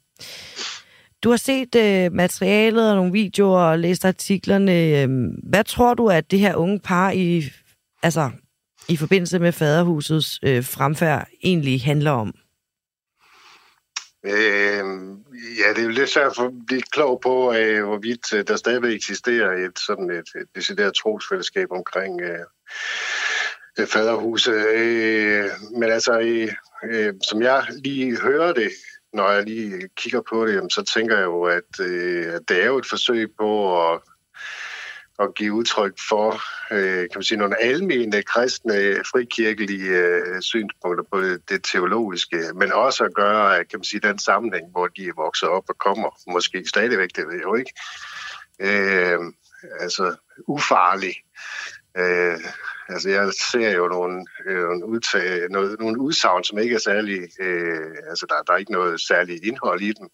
Du 1.25 1.31
har 1.31 1.37
set 1.37 1.75
øh, 1.75 2.13
materialet 2.13 2.91
og 2.91 2.97
nogle 2.97 3.13
videoer 3.13 3.61
og 3.61 3.79
læst 3.79 4.05
artiklerne. 4.05 4.73
Øh, 4.73 5.09
hvad 5.43 5.65
tror 5.65 5.95
du, 5.95 6.09
at 6.09 6.31
det 6.31 6.39
her 6.39 6.55
unge 6.55 6.79
par 6.79 7.11
i, 7.11 7.45
altså, 8.03 8.31
i 8.89 8.97
forbindelse 8.97 9.39
med 9.39 9.53
faderhusets 9.53 10.41
øh, 10.43 10.65
fremfærd 10.65 11.29
egentlig 11.45 11.83
handler 11.83 12.11
om? 12.11 12.35
Øh, 14.25 14.85
ja, 15.59 15.69
det 15.69 15.79
er 15.79 15.83
jo 15.83 15.89
lidt 15.89 16.11
svært 16.11 16.39
at 16.39 16.53
blive 16.67 16.83
klog 16.83 17.21
på, 17.23 17.55
øh, 17.55 17.85
hvorvidt 17.85 18.33
øh, 18.35 18.45
der 18.49 18.57
stadigvæk 18.57 18.93
eksisterer 18.93 19.67
et 19.67 19.79
sådan 19.79 20.11
et, 20.11 20.41
et 20.41 20.47
decideret 20.55 20.95
trosfællesskab 20.95 21.69
omkring 21.71 22.21
øh, 22.21 22.45
øh 23.79 23.87
faderhuset. 23.87 24.67
Øh, 24.67 25.45
men 25.79 25.91
altså, 25.91 26.19
øh, 26.21 26.53
øh, 26.85 27.15
som 27.29 27.43
jeg 27.43 27.67
lige 27.85 28.21
hører 28.21 28.53
det, 28.53 28.71
når 29.13 29.31
jeg 29.31 29.45
lige 29.45 29.89
kigger 29.97 30.21
på 30.31 30.47
det, 30.47 30.73
så 30.73 30.83
tænker 30.95 31.17
jeg 31.17 31.25
jo, 31.25 31.43
at, 31.43 31.81
øh, 31.81 32.35
at 32.35 32.41
det 32.49 32.63
er 32.63 32.67
jo 32.67 32.79
et 32.79 32.87
forsøg 32.87 33.29
på 33.39 33.83
at 33.93 34.01
at 35.21 35.35
give 35.35 35.53
udtryk 35.53 35.99
for 36.09 36.41
øh, 36.75 36.99
kan 36.99 37.09
man 37.15 37.23
sige, 37.23 37.39
nogle 37.39 37.63
almene 37.63 38.23
kristne 38.23 38.75
frikirkelige 39.13 39.89
øh, 39.89 40.43
synspunkter 40.43 41.05
på 41.13 41.21
det, 41.21 41.65
teologiske, 41.73 42.37
men 42.55 42.73
også 42.73 43.05
at 43.05 43.15
gøre 43.15 43.65
kan 43.65 43.79
man 43.79 43.85
sige, 43.85 44.01
den 44.01 44.19
sammenhæng, 44.19 44.71
hvor 44.71 44.87
de 44.87 45.07
er 45.09 45.13
vokset 45.17 45.49
op 45.49 45.65
og 45.69 45.79
kommer, 45.79 46.11
måske 46.33 46.65
stadigvæk, 46.69 47.11
det 47.17 47.27
ved 47.27 47.35
jeg 47.35 47.43
jo 47.43 47.55
ikke, 47.55 47.73
øh, 48.61 49.19
altså 49.81 50.17
ufarlig 50.49 51.15
Øh, 51.97 52.39
altså, 52.93 53.09
jeg 53.09 53.33
ser 53.51 53.71
jo 53.71 53.89
nogle, 53.89 54.27
øh, 54.47 54.63
nogle, 54.63 54.87
udtag, 54.87 55.49
noget, 55.51 55.81
nogle 55.81 56.01
udsagn, 56.01 56.45
som 56.45 56.59
ikke 56.59 56.75
er 56.75 56.79
særlig... 56.79 57.19
Øh, 57.41 57.97
altså, 58.09 58.27
der, 58.29 58.43
der 58.47 58.53
er 58.53 58.57
ikke 58.57 58.73
noget 58.73 59.01
særligt 59.01 59.45
indhold 59.45 59.81
i 59.81 59.93
dem. 59.93 60.09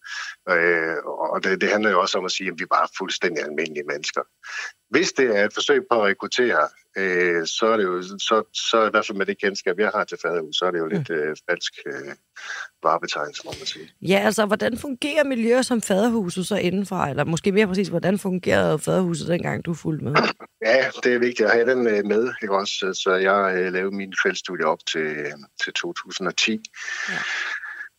Øh, 0.49 0.97
og 1.05 1.43
det, 1.43 1.61
det 1.61 1.69
handler 1.69 1.89
jo 1.91 2.01
også 2.01 2.17
om 2.17 2.25
at 2.25 2.31
sige, 2.31 2.49
at 2.49 2.59
vi 2.59 2.65
bare 2.65 2.87
fuldstændig 2.97 3.43
almindelige 3.43 3.87
mennesker. 3.87 4.21
Hvis 4.89 5.11
det 5.11 5.37
er 5.37 5.45
et 5.45 5.53
forsøg 5.53 5.81
på 5.91 6.01
at 6.01 6.07
rekruttere, 6.07 6.67
øh, 6.97 7.47
så 7.47 7.65
er 7.65 7.77
det 7.77 7.83
jo, 7.83 8.01
så, 8.01 8.43
så 8.71 8.87
i 8.87 8.89
hvert 8.89 9.05
fald 9.05 9.17
med 9.17 9.25
det 9.25 9.41
kendskab, 9.41 9.79
jeg 9.79 9.91
har 9.95 10.03
til 10.03 10.17
faderhus, 10.21 10.55
så 10.55 10.65
er 10.65 10.71
det 10.71 10.79
jo 10.79 10.87
lidt 10.87 11.09
øh, 11.09 11.35
falsk 11.49 11.73
øh, 11.87 12.15
varebetegnelse, 12.83 13.41
må 13.45 13.51
man 13.59 13.65
sige. 13.65 13.91
Ja, 14.01 14.19
altså, 14.25 14.45
hvordan 14.45 14.77
fungerer 14.77 15.23
miljøer 15.23 15.61
som 15.61 15.81
faderhuset 15.81 16.47
så 16.47 16.55
indenfra? 16.55 17.09
Eller 17.09 17.23
måske 17.23 17.51
mere 17.51 17.67
præcis, 17.67 17.87
hvordan 17.87 18.19
fungerede 18.19 18.79
faderhuset 18.79 19.27
dengang, 19.27 19.65
du 19.65 19.73
fulgte 19.73 20.05
med? 20.05 20.13
Ja, 20.65 20.85
det 21.03 21.13
er 21.13 21.19
vigtigt 21.19 21.49
at 21.49 21.51
have 21.55 21.69
den 21.71 21.87
øh, 21.87 22.05
med, 22.05 22.33
ikke 22.41 22.55
også? 22.55 22.93
Så 22.93 23.15
jeg 23.15 23.55
øh, 23.57 23.73
lavede 23.73 23.95
min 23.95 24.13
fældstudie 24.23 24.65
op 24.65 24.79
til, 24.91 25.01
øh, 25.01 25.33
til 25.63 25.73
2010. 25.73 26.51
Ja. 27.09 27.17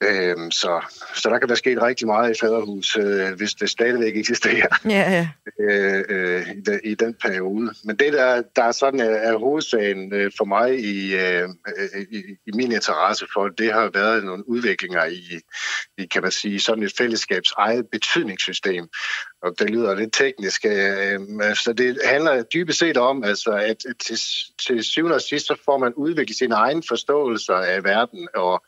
Øhm, 0.03 0.51
så, 0.51 0.81
så 1.15 1.29
der 1.31 1.39
kan 1.39 1.49
der 1.49 1.55
ske 1.55 1.83
rigtig 1.83 2.07
meget 2.07 2.37
i 2.37 2.41
faderhus, 2.41 2.97
øh, 2.97 3.33
hvis 3.37 3.55
det 3.55 3.71
stadigvæk 3.71 4.17
eksisterer 4.17 4.79
ja, 4.85 5.11
ja. 5.11 5.29
Øh, 5.61 6.05
øh, 6.09 6.49
i, 6.51 6.61
de, 6.61 6.81
i 6.85 6.95
den 6.95 7.15
periode. 7.15 7.75
Men 7.85 7.97
det, 7.97 8.13
der, 8.13 8.43
der 8.57 8.63
er 8.63 8.73
sådan 8.73 9.01
er, 9.01 9.05
er 9.05 9.39
hovedsagen 9.39 10.15
øh, 10.15 10.31
for 10.37 10.45
mig 10.45 10.81
i, 10.81 11.15
øh, 11.15 11.49
i, 12.11 12.17
i 12.47 12.51
min 12.55 12.73
interesse 12.73 13.27
for, 13.33 13.49
det 13.49 13.73
har 13.73 13.91
været 13.95 14.25
nogle 14.25 14.49
udviklinger 14.49 15.05
i, 15.05 15.41
i 15.99 16.07
kan 16.07 16.23
man 16.23 16.33
sige, 16.33 16.61
sådan 16.61 16.83
et 16.83 16.93
fællesskabs 16.99 17.53
eget 17.57 17.87
betydningssystem. 17.93 18.89
Og 19.43 19.59
det 19.59 19.71
lyder 19.71 19.95
lidt 19.95 20.13
teknisk. 20.13 20.65
Øh, 20.65 21.21
så 21.55 21.75
det 21.79 21.99
handler 22.05 22.43
dybest 22.43 22.79
set 22.79 22.97
om, 22.97 23.25
altså, 23.25 23.51
at 23.51 23.77
til, 24.07 24.19
til 24.67 24.85
syvende 24.85 25.15
og 25.15 25.21
sidst, 25.21 25.47
så 25.47 25.57
får 25.65 25.79
man 25.79 25.95
udviklet 25.95 26.39
sin 26.39 26.53
egen 26.53 26.83
forståelse 26.89 27.53
af 27.53 27.85
verden 27.85 28.29
og 28.35 28.65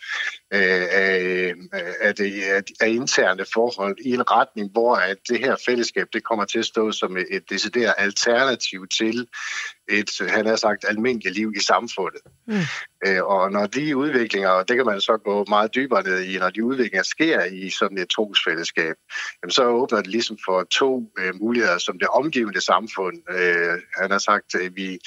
øh, 0.55 0.87
af, 0.91 1.21
øh, 1.21 1.55
af, 2.01 2.15
det, 2.15 2.43
af, 2.43 2.63
af 2.81 2.89
interne 2.89 3.45
forhold 3.55 3.97
i 4.05 4.15
en 4.15 4.31
retning, 4.31 4.71
hvor 4.73 4.95
at 4.95 5.17
det 5.29 5.39
her 5.39 5.57
fællesskab 5.67 6.07
det 6.13 6.25
kommer 6.25 6.45
til 6.45 6.59
at 6.59 6.65
stå 6.65 6.93
som 6.93 7.17
et, 7.17 7.27
et 7.31 7.51
decideret 7.51 7.95
alternativ 7.99 8.87
til 8.89 9.27
et, 9.91 10.11
han 10.29 10.47
har 10.47 10.57
sagt, 10.57 10.85
almindeligt 10.89 11.35
liv 11.35 11.53
i 11.57 11.61
samfundet. 11.61 12.21
Mm. 12.47 12.55
Øh, 13.07 13.25
og 13.25 13.53
når 13.53 13.67
de 13.67 13.97
udviklinger, 13.97 14.49
og 14.49 14.69
det 14.69 14.77
kan 14.77 14.87
man 14.87 15.01
så 15.01 15.17
gå 15.25 15.45
meget 15.49 15.75
dybere 15.75 16.03
ned 16.03 16.21
i, 16.21 16.39
når 16.39 16.51
de 16.51 16.65
udviklinger 16.65 17.03
sker 17.03 17.45
i 17.45 17.71
sådan 17.71 17.99
et 17.99 18.09
trosfællesskab, 18.09 18.97
jamen 19.43 19.51
så 19.51 19.65
åbner 19.65 19.99
det 19.99 20.11
ligesom 20.11 20.39
for 20.47 20.63
to 20.63 21.13
øh, 21.19 21.35
muligheder, 21.41 21.79
som 21.79 21.99
det 21.99 22.09
omgivende 22.09 22.61
samfund, 22.61 23.17
øh, 23.31 23.79
han 24.01 24.11
har 24.11 24.19
sagt, 24.19 24.55
at 24.55 24.77
vi, 24.77 24.99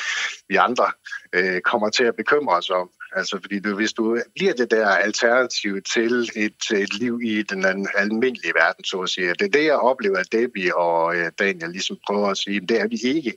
vi 0.50 0.56
andre 0.56 0.92
øh, 1.34 1.62
kommer 1.62 1.90
til 1.90 2.04
at 2.04 2.16
bekymre 2.16 2.58
os 2.58 2.70
om. 2.70 2.90
Altså, 3.16 3.40
fordi 3.42 3.60
du, 3.60 3.76
hvis 3.76 3.94
du 3.94 4.18
bliver 4.36 4.54
det 4.54 4.72
der 4.72 4.88
alternativ 4.88 5.82
til 5.94 6.30
et, 6.36 6.72
et 6.72 6.94
liv 6.94 7.20
i 7.24 7.44
den 7.44 7.88
almindelige 7.96 8.54
verden, 8.56 8.84
så 8.84 8.98
at 8.98 9.10
sige, 9.10 9.30
det 9.30 9.42
er 9.42 9.50
det, 9.50 9.66
jeg 9.66 9.76
oplever, 9.76 10.18
at 10.18 10.32
Debbie 10.32 10.78
og 10.78 11.16
øh, 11.16 11.32
Daniel 11.40 11.72
ligesom 11.72 11.98
prøver 12.08 12.28
at 12.28 12.38
sige, 12.38 12.60
det 12.60 12.80
er 12.82 12.88
vi 12.88 13.00
ikke. 13.04 13.34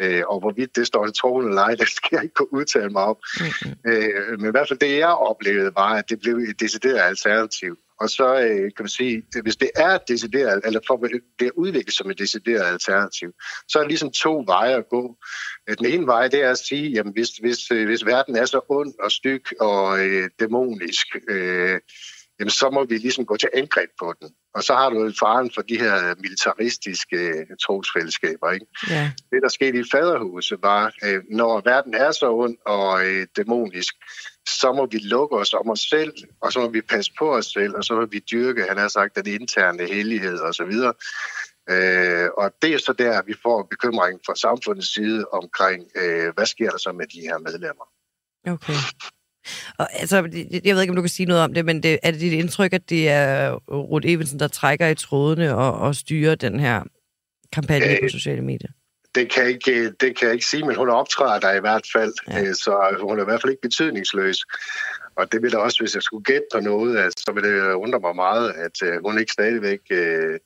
Øh, 0.00 0.22
og 0.26 0.40
hvorvidt 0.40 0.76
det 0.76 0.86
står 0.86 1.06
til 1.06 1.14
troen 1.14 1.48
eller 1.48 1.62
ej, 1.62 1.74
det 1.80 1.88
skal 1.88 2.08
jeg 2.12 2.22
ikke 2.22 2.34
kunne 2.34 2.52
udtale 2.52 2.90
mig 2.90 3.02
om. 3.02 3.16
Mm-hmm. 3.40 3.92
Øh, 3.92 4.40
men 4.40 4.48
i 4.48 4.50
hvert 4.50 4.68
fald 4.68 4.78
det, 4.78 4.98
jeg 4.98 5.08
oplevede, 5.08 5.72
var, 5.74 5.94
at 5.94 6.10
det 6.10 6.20
blev 6.20 6.36
et 6.36 6.60
decideret 6.60 7.00
alternativ. 7.00 7.76
Og 8.00 8.10
så 8.10 8.40
øh, 8.40 8.60
kan 8.76 8.82
man 8.82 8.88
sige, 8.88 9.22
at 9.36 9.42
hvis 9.42 9.56
det 9.56 9.70
er 9.76 9.98
decideret, 9.98 10.60
eller 10.64 10.80
for 10.86 11.04
at 11.04 11.10
det 11.38 11.50
udviklet 11.56 11.94
som 11.94 12.10
et 12.10 12.18
decideret 12.18 12.72
alternativ, 12.72 13.32
så 13.68 13.78
er 13.78 13.82
der 13.82 13.88
ligesom 13.88 14.10
to 14.10 14.44
veje 14.46 14.76
at 14.76 14.88
gå. 14.88 15.16
Den 15.78 15.86
ene 15.86 16.06
vej, 16.06 16.28
det 16.28 16.44
er 16.44 16.50
at 16.50 16.58
sige, 16.58 16.90
jamen 16.90 17.12
hvis, 17.12 17.28
hvis, 17.28 17.70
øh, 17.70 17.86
hvis 17.86 18.06
verden 18.06 18.36
er 18.36 18.44
så 18.44 18.60
ond 18.68 18.94
og 19.00 19.12
styg 19.12 19.44
og 19.60 20.06
øh, 20.06 20.30
dæmonisk, 20.40 21.06
øh, 21.28 21.80
jamen 22.38 22.50
så 22.50 22.70
må 22.70 22.84
vi 22.84 22.98
ligesom 22.98 23.26
gå 23.26 23.36
til 23.36 23.48
angreb 23.54 23.90
på 23.98 24.14
den. 24.20 24.30
Og 24.58 24.64
så 24.64 24.74
har 24.74 24.90
du 24.90 25.12
faren 25.18 25.50
for 25.54 25.62
de 25.62 25.78
her 25.78 26.14
militaristiske 26.24 27.16
øh, 27.16 27.46
trosfællesskaber. 27.64 28.50
Ikke? 28.50 28.66
Ja. 28.90 29.10
Det, 29.30 29.42
der 29.42 29.48
skete 29.48 29.78
i 29.78 29.84
faderhuset, 29.92 30.58
var, 30.62 30.92
øh, 31.04 31.22
når 31.30 31.62
verden 31.64 31.94
er 31.94 32.12
så 32.12 32.32
ond 32.32 32.56
og 32.66 33.06
øh, 33.06 33.26
dæmonisk, 33.36 33.94
så 34.48 34.72
må 34.72 34.86
vi 34.86 34.98
lukke 34.98 35.36
os 35.36 35.54
om 35.54 35.70
os 35.70 35.80
selv, 35.80 36.12
og 36.40 36.52
så 36.52 36.60
må 36.60 36.68
vi 36.68 36.80
passe 36.80 37.12
på 37.18 37.36
os 37.36 37.46
selv, 37.46 37.74
og 37.76 37.84
så 37.84 37.94
må 37.94 38.06
vi 38.06 38.18
dyrke, 38.18 38.68
han 38.68 38.78
har 38.78 38.88
sagt, 38.88 39.16
den 39.16 39.26
interne 39.40 39.86
hellighed 39.86 40.38
og 40.38 40.54
så 40.54 40.64
videre. 40.64 40.94
Øh, 41.70 42.28
og 42.36 42.52
det 42.62 42.74
er 42.74 42.78
så 42.78 42.92
der, 42.92 43.22
vi 43.22 43.34
får 43.42 43.66
bekymring 43.70 44.20
fra 44.26 44.34
samfundets 44.36 44.94
side 44.94 45.24
omkring, 45.32 45.80
øh, 45.96 46.34
hvad 46.34 46.46
sker 46.46 46.70
der 46.70 46.78
så 46.78 46.92
med 46.92 47.06
de 47.06 47.20
her 47.20 47.38
medlemmer. 47.38 47.86
Okay. 48.46 48.72
Og, 49.78 49.88
altså, 50.00 50.16
jeg 50.64 50.74
ved 50.74 50.80
ikke, 50.80 50.90
om 50.90 50.96
du 50.96 51.02
kan 51.02 51.08
sige 51.08 51.26
noget 51.26 51.42
om 51.42 51.54
det, 51.54 51.64
men 51.64 51.82
det, 51.82 51.98
er 52.02 52.10
det 52.10 52.20
dit 52.20 52.32
indtryk, 52.32 52.72
at 52.72 52.90
det 52.90 53.08
er 53.08 53.52
Ruth 53.70 54.08
Evensen, 54.08 54.38
der 54.40 54.48
trækker 54.48 54.88
i 54.88 54.94
trådene 54.94 55.54
og, 55.54 55.78
og 55.78 55.94
styrer 55.94 56.34
den 56.34 56.60
her 56.60 56.82
kampagne 57.52 57.90
øh, 57.90 57.98
på 58.02 58.08
sociale 58.08 58.42
medier? 58.42 58.70
Det 59.14 59.32
kan, 59.32 59.46
ikke, 59.46 59.90
det 59.90 60.18
kan 60.18 60.26
jeg 60.26 60.32
ikke 60.32 60.46
sige, 60.46 60.66
men 60.66 60.76
hun 60.76 60.88
optræder 60.88 61.40
der 61.40 61.52
i 61.52 61.60
hvert 61.60 61.86
fald, 61.92 62.12
ja. 62.28 62.42
Øh, 62.42 62.54
så 62.54 62.96
hun 63.00 63.18
er 63.18 63.22
i 63.22 63.24
hvert 63.24 63.40
fald 63.40 63.50
ikke 63.50 63.62
betydningsløs. 63.62 64.44
Og 65.16 65.32
det 65.32 65.42
vil 65.42 65.52
da 65.52 65.56
også, 65.56 65.80
hvis 65.80 65.94
jeg 65.94 66.02
skulle 66.02 66.24
gætte 66.24 66.46
på 66.54 66.60
noget, 66.60 67.12
så 67.16 67.32
vil 67.32 67.44
det 67.44 67.72
undre 67.72 68.00
mig 68.00 68.16
meget, 68.16 68.52
at 68.52 68.82
øh, 68.82 69.04
hun 69.04 69.18
ikke 69.18 69.32
stadigvæk 69.32 69.80
øh, 69.90 70.38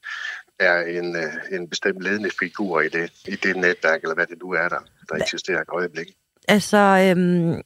er 0.59 0.81
en, 0.81 1.17
en 1.53 1.69
bestemt 1.69 2.03
ledende 2.03 2.31
figur 2.39 2.81
i 2.81 2.89
det, 2.89 3.13
i 3.27 3.37
det 3.37 3.57
netværk, 3.57 4.03
eller 4.03 4.15
hvad 4.15 4.27
det 4.27 4.39
nu 4.43 4.53
er, 4.53 4.69
der, 4.69 4.79
der 5.09 5.15
eksisterer 5.15 5.61
et 5.61 5.69
øjeblik. 5.69 6.07
Altså, 6.49 6.77
øhm, 6.77 7.61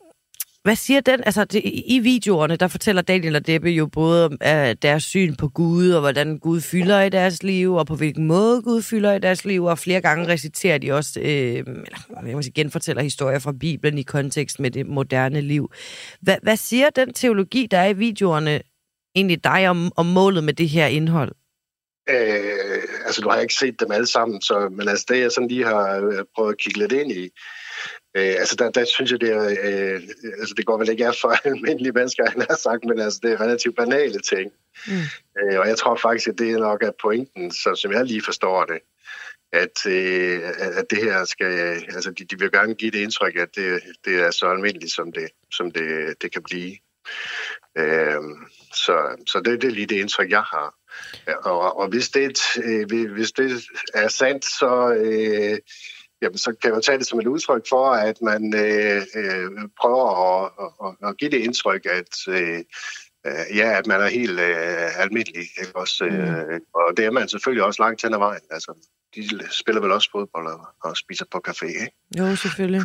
hvad 0.66 0.76
siger 0.76 1.00
den? 1.00 1.22
Altså, 1.26 1.44
det, 1.44 1.62
i 1.86 1.98
videoerne, 1.98 2.56
der 2.56 2.68
fortæller 2.68 3.02
Daniel 3.02 3.36
og 3.36 3.46
Debbie 3.46 3.72
jo 3.72 3.86
både 3.86 4.24
om 4.24 4.32
uh, 4.32 4.72
deres 4.82 5.04
syn 5.04 5.34
på 5.34 5.48
Gud, 5.48 5.90
og 5.90 6.00
hvordan 6.00 6.38
Gud 6.38 6.60
fylder 6.60 7.02
i 7.02 7.08
deres 7.08 7.42
liv, 7.42 7.74
og 7.74 7.86
på 7.86 7.94
hvilken 7.94 8.26
måde 8.26 8.62
Gud 8.62 8.82
fylder 8.82 9.12
i 9.12 9.18
deres 9.18 9.44
liv, 9.44 9.64
og 9.64 9.78
flere 9.78 10.00
gange 10.00 10.28
reciterer 10.28 10.78
de 10.78 10.92
også, 10.92 11.20
øh, 11.20 11.26
eller 11.26 12.26
jeg 12.26 12.34
må 12.34 12.42
sige, 12.42 12.52
genfortæller 12.52 13.02
historier 13.02 13.38
fra 13.38 13.52
Bibelen 13.60 13.98
i 13.98 14.02
kontekst 14.02 14.60
med 14.60 14.70
det 14.70 14.86
moderne 14.86 15.40
liv. 15.40 15.70
Hva, 16.20 16.36
hvad 16.42 16.56
siger 16.56 16.90
den 16.90 17.12
teologi, 17.12 17.66
der 17.70 17.78
er 17.78 17.88
i 17.88 17.96
videoerne, 17.96 18.60
egentlig 19.14 19.44
dig 19.44 19.68
om, 19.68 19.92
om 19.96 20.06
målet 20.06 20.44
med 20.44 20.52
det 20.52 20.68
her 20.68 20.86
indhold? 20.86 21.32
Øh, 22.08 22.82
altså, 23.06 23.20
du 23.20 23.28
har 23.28 23.40
ikke 23.40 23.54
set 23.54 23.80
dem 23.80 23.92
alle 23.92 24.06
sammen, 24.06 24.42
så, 24.42 24.68
men 24.68 24.88
altså, 24.88 25.06
det 25.08 25.20
jeg 25.20 25.32
sådan 25.32 25.48
lige 25.48 25.64
har 25.64 25.96
øh, 25.96 26.24
prøvet 26.34 26.52
at 26.52 26.58
kigge 26.58 26.78
lidt 26.78 26.92
ind 26.92 27.12
i, 27.12 27.30
Øh, 28.16 28.34
altså 28.38 28.56
der, 28.56 28.70
der 28.70 28.84
synes 28.84 29.10
jeg, 29.12 29.20
det 29.20 29.30
er, 29.30 29.44
øh, 29.44 30.00
altså 30.40 30.54
det 30.56 30.66
går 30.66 30.78
vel 30.78 30.88
ikke 30.88 31.04
er 31.04 31.12
for 31.20 31.28
almindelige 31.48 31.92
mennesker, 31.92 32.30
han 32.30 32.44
har 32.50 32.56
sagt, 32.56 32.84
men 32.84 33.00
altså 33.00 33.18
det 33.22 33.32
er 33.32 33.40
relativt 33.40 33.76
banale 33.76 34.20
ting. 34.20 34.52
Mm. 34.86 34.92
Øh, 35.40 35.60
og 35.60 35.68
jeg 35.68 35.78
tror 35.78 35.96
faktisk, 35.96 36.28
at 36.28 36.38
det 36.38 36.50
er 36.50 36.58
nok 36.58 36.82
er 36.82 36.90
pointen, 37.02 37.50
så, 37.50 37.74
som 37.74 37.92
jeg 37.92 38.04
lige 38.04 38.22
forstår 38.24 38.64
det, 38.64 38.78
at, 39.52 39.86
øh, 39.86 40.40
at 40.58 40.90
det 40.90 40.98
her 40.98 41.24
skal, 41.24 41.54
altså 41.94 42.10
de, 42.10 42.24
de 42.24 42.38
vil 42.38 42.52
gerne 42.52 42.74
give 42.74 42.90
det 42.90 42.98
indtryk, 42.98 43.36
at 43.36 43.48
det, 43.56 43.82
det 44.04 44.14
er 44.20 44.30
så 44.30 44.46
almindeligt, 44.46 44.92
som 44.92 45.12
det, 45.12 45.28
som 45.52 45.70
det, 45.70 46.22
det 46.22 46.32
kan 46.32 46.42
blive. 46.42 46.76
Øh, 47.78 48.22
så 48.72 49.24
så 49.26 49.40
det, 49.44 49.62
det 49.62 49.68
er 49.68 49.74
lige 49.74 49.86
det 49.86 50.00
indtryk, 50.00 50.30
jeg 50.30 50.42
har. 50.42 50.74
Og, 51.44 51.78
og 51.78 51.88
hvis, 51.88 52.08
det, 52.08 52.38
øh, 52.64 53.12
hvis 53.12 53.32
det 53.32 53.62
er 53.94 54.08
sandt, 54.08 54.44
så... 54.44 54.94
Øh, 54.94 55.58
jamen, 56.22 56.38
så 56.38 56.54
kan 56.62 56.70
jo 56.70 56.80
tage 56.80 56.98
det 56.98 57.06
som 57.06 57.20
et 57.20 57.26
udtryk 57.26 57.62
for, 57.68 57.90
at 57.90 58.16
man 58.22 58.54
øh, 58.54 59.02
øh, 59.14 59.50
prøver 59.80 60.06
at, 60.26 60.50
at, 60.84 61.08
at 61.08 61.16
give 61.16 61.30
det 61.30 61.38
indtryk, 61.38 61.86
at 61.90 62.18
øh, 62.28 62.58
øh, 63.26 63.56
ja, 63.56 63.78
at 63.78 63.86
man 63.86 64.00
er 64.00 64.08
helt 64.08 64.40
øh, 64.40 65.00
almindelig. 65.00 65.40
Ikke? 65.40 65.72
Også, 65.74 66.04
øh, 66.04 66.48
mm. 66.48 66.60
Og 66.74 66.96
det 66.96 67.04
er 67.04 67.10
man 67.10 67.28
selvfølgelig 67.28 67.64
også 67.64 67.82
langt 67.82 68.02
hen 68.02 68.14
ad 68.14 68.18
vejen. 68.18 68.42
Altså, 68.50 68.72
de 69.14 69.28
spiller 69.50 69.80
vel 69.80 69.92
også 69.92 70.08
fodbold 70.12 70.46
og, 70.46 70.60
og 70.84 70.96
spiser 70.96 71.24
på 71.32 71.40
café, 71.48 71.66
ikke? 71.66 71.90
Jo, 72.18 72.36
selvfølgelig. 72.36 72.80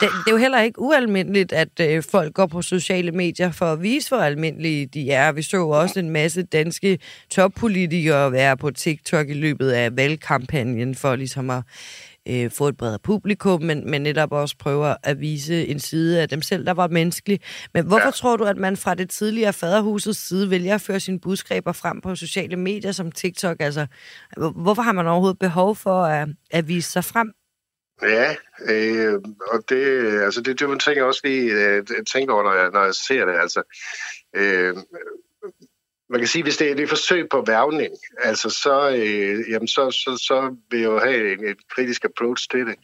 Det, 0.00 0.08
det 0.24 0.26
er 0.26 0.30
jo 0.30 0.36
heller 0.36 0.60
ikke 0.60 0.80
ualmindeligt, 0.80 1.52
at 1.52 1.80
øh, 1.80 2.02
folk 2.10 2.34
går 2.34 2.46
på 2.46 2.62
sociale 2.62 3.12
medier 3.12 3.52
for 3.52 3.66
at 3.66 3.82
vise, 3.82 4.08
hvor 4.08 4.18
almindelige 4.18 4.86
de 4.86 5.10
er. 5.10 5.32
Vi 5.32 5.42
så 5.42 5.66
også 5.66 5.98
en 5.98 6.10
masse 6.10 6.42
danske 6.42 6.98
toppolitikere 7.30 8.32
være 8.32 8.56
på 8.56 8.70
TikTok 8.70 9.28
i 9.28 9.34
løbet 9.34 9.70
af 9.70 9.96
valgkampagnen 9.96 10.94
for 10.94 11.16
ligesom 11.16 11.50
at 11.50 11.62
øh, 12.28 12.50
få 12.50 12.68
et 12.68 12.76
bredere 12.76 12.98
publikum, 12.98 13.62
men, 13.62 13.90
men 13.90 14.02
netop 14.02 14.32
også 14.32 14.56
prøver 14.58 14.94
at 15.02 15.20
vise 15.20 15.66
en 15.66 15.78
side 15.78 16.22
af 16.22 16.28
dem 16.28 16.42
selv, 16.42 16.66
der 16.66 16.72
var 16.72 16.88
menneskelig. 16.88 17.40
Men 17.74 17.86
hvorfor 17.86 18.04
ja. 18.04 18.10
tror 18.10 18.36
du, 18.36 18.44
at 18.44 18.56
man 18.56 18.76
fra 18.76 18.94
det 18.94 19.10
tidligere 19.10 19.52
faderhusets 19.52 20.28
side 20.28 20.50
vælger 20.50 20.74
at 20.74 20.80
føre 20.80 21.00
sine 21.00 21.20
budskaber 21.20 21.72
frem 21.72 22.00
på 22.00 22.14
sociale 22.14 22.56
medier 22.56 22.92
som 22.92 23.12
TikTok? 23.12 23.56
Altså, 23.60 23.86
hvorfor 24.36 24.82
har 24.82 24.92
man 24.92 25.06
overhovedet 25.06 25.38
behov 25.38 25.76
for 25.76 26.02
at, 26.02 26.28
at 26.50 26.68
vise 26.68 26.90
sig 26.90 27.04
frem? 27.04 27.32
Ja, 28.02 28.34
øh, 28.68 29.20
og 29.52 29.64
det, 29.68 30.22
altså 30.22 30.40
det, 30.40 30.60
det 30.60 30.68
tænker 30.68 31.00
jeg 31.00 31.04
også 31.04 31.20
lige 31.24 31.52
øh, 31.52 31.84
tænker 32.12 32.34
over, 32.34 32.42
når 32.42 32.54
jeg, 32.54 32.70
når 32.70 32.84
jeg 32.84 32.94
ser 32.94 33.24
det. 33.24 33.34
Altså, 33.34 33.62
øh, 34.36 34.76
man 36.12 36.20
kan 36.20 36.28
sige, 36.28 36.42
hvis 36.42 36.56
det 36.56 36.70
er 36.70 36.82
et 36.82 36.88
forsøg 36.88 37.28
på 37.28 37.44
værvning, 37.46 37.94
altså 38.18 38.50
så, 38.50 38.90
øh, 38.90 39.50
jamen 39.50 39.68
så, 39.68 39.90
så, 39.90 40.24
så 40.26 40.56
vil 40.70 40.80
jeg 40.80 40.86
jo 40.86 40.98
have 40.98 41.32
en, 41.32 41.46
en 41.46 41.56
kritisk 41.74 42.04
approach 42.04 42.48
til 42.50 42.66
det. 42.66 42.76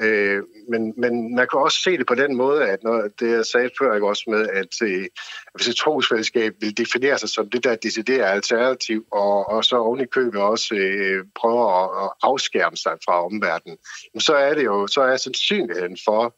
Øh, 0.00 0.42
men, 0.68 0.94
men 0.96 1.34
man 1.34 1.48
kan 1.50 1.60
også 1.60 1.80
se 1.82 1.98
det 1.98 2.06
på 2.06 2.14
den 2.14 2.36
måde, 2.36 2.68
at 2.68 2.82
når 2.82 3.08
det 3.20 3.30
jeg 3.30 3.46
sagde 3.46 3.70
før, 3.78 3.94
ikke 3.94 4.06
også 4.06 4.24
med, 4.26 4.48
at 4.48 4.82
øh, 4.82 5.06
hvis 5.54 5.68
et 5.68 5.76
trosfællesskab 5.76 6.54
vil 6.60 6.76
definere 6.76 7.18
sig 7.18 7.28
som 7.28 7.50
det 7.50 7.64
der 7.64 7.76
deciderer 7.76 8.26
alternativ, 8.26 9.06
og, 9.12 9.48
og 9.48 9.64
så 9.64 9.76
oven 9.76 10.00
i 10.00 10.06
købet 10.06 10.40
også 10.40 10.74
øh, 10.74 11.24
prøver 11.34 11.66
at, 11.82 12.04
at 12.04 12.12
afskærme 12.22 12.76
sig 12.76 12.92
fra 13.04 13.24
omverdenen, 13.24 13.78
så 14.18 14.34
er 14.34 14.54
det 14.54 14.64
jo, 14.64 14.86
så 14.86 15.00
er 15.00 15.16
sandsynligheden 15.16 15.98
for, 16.04 16.34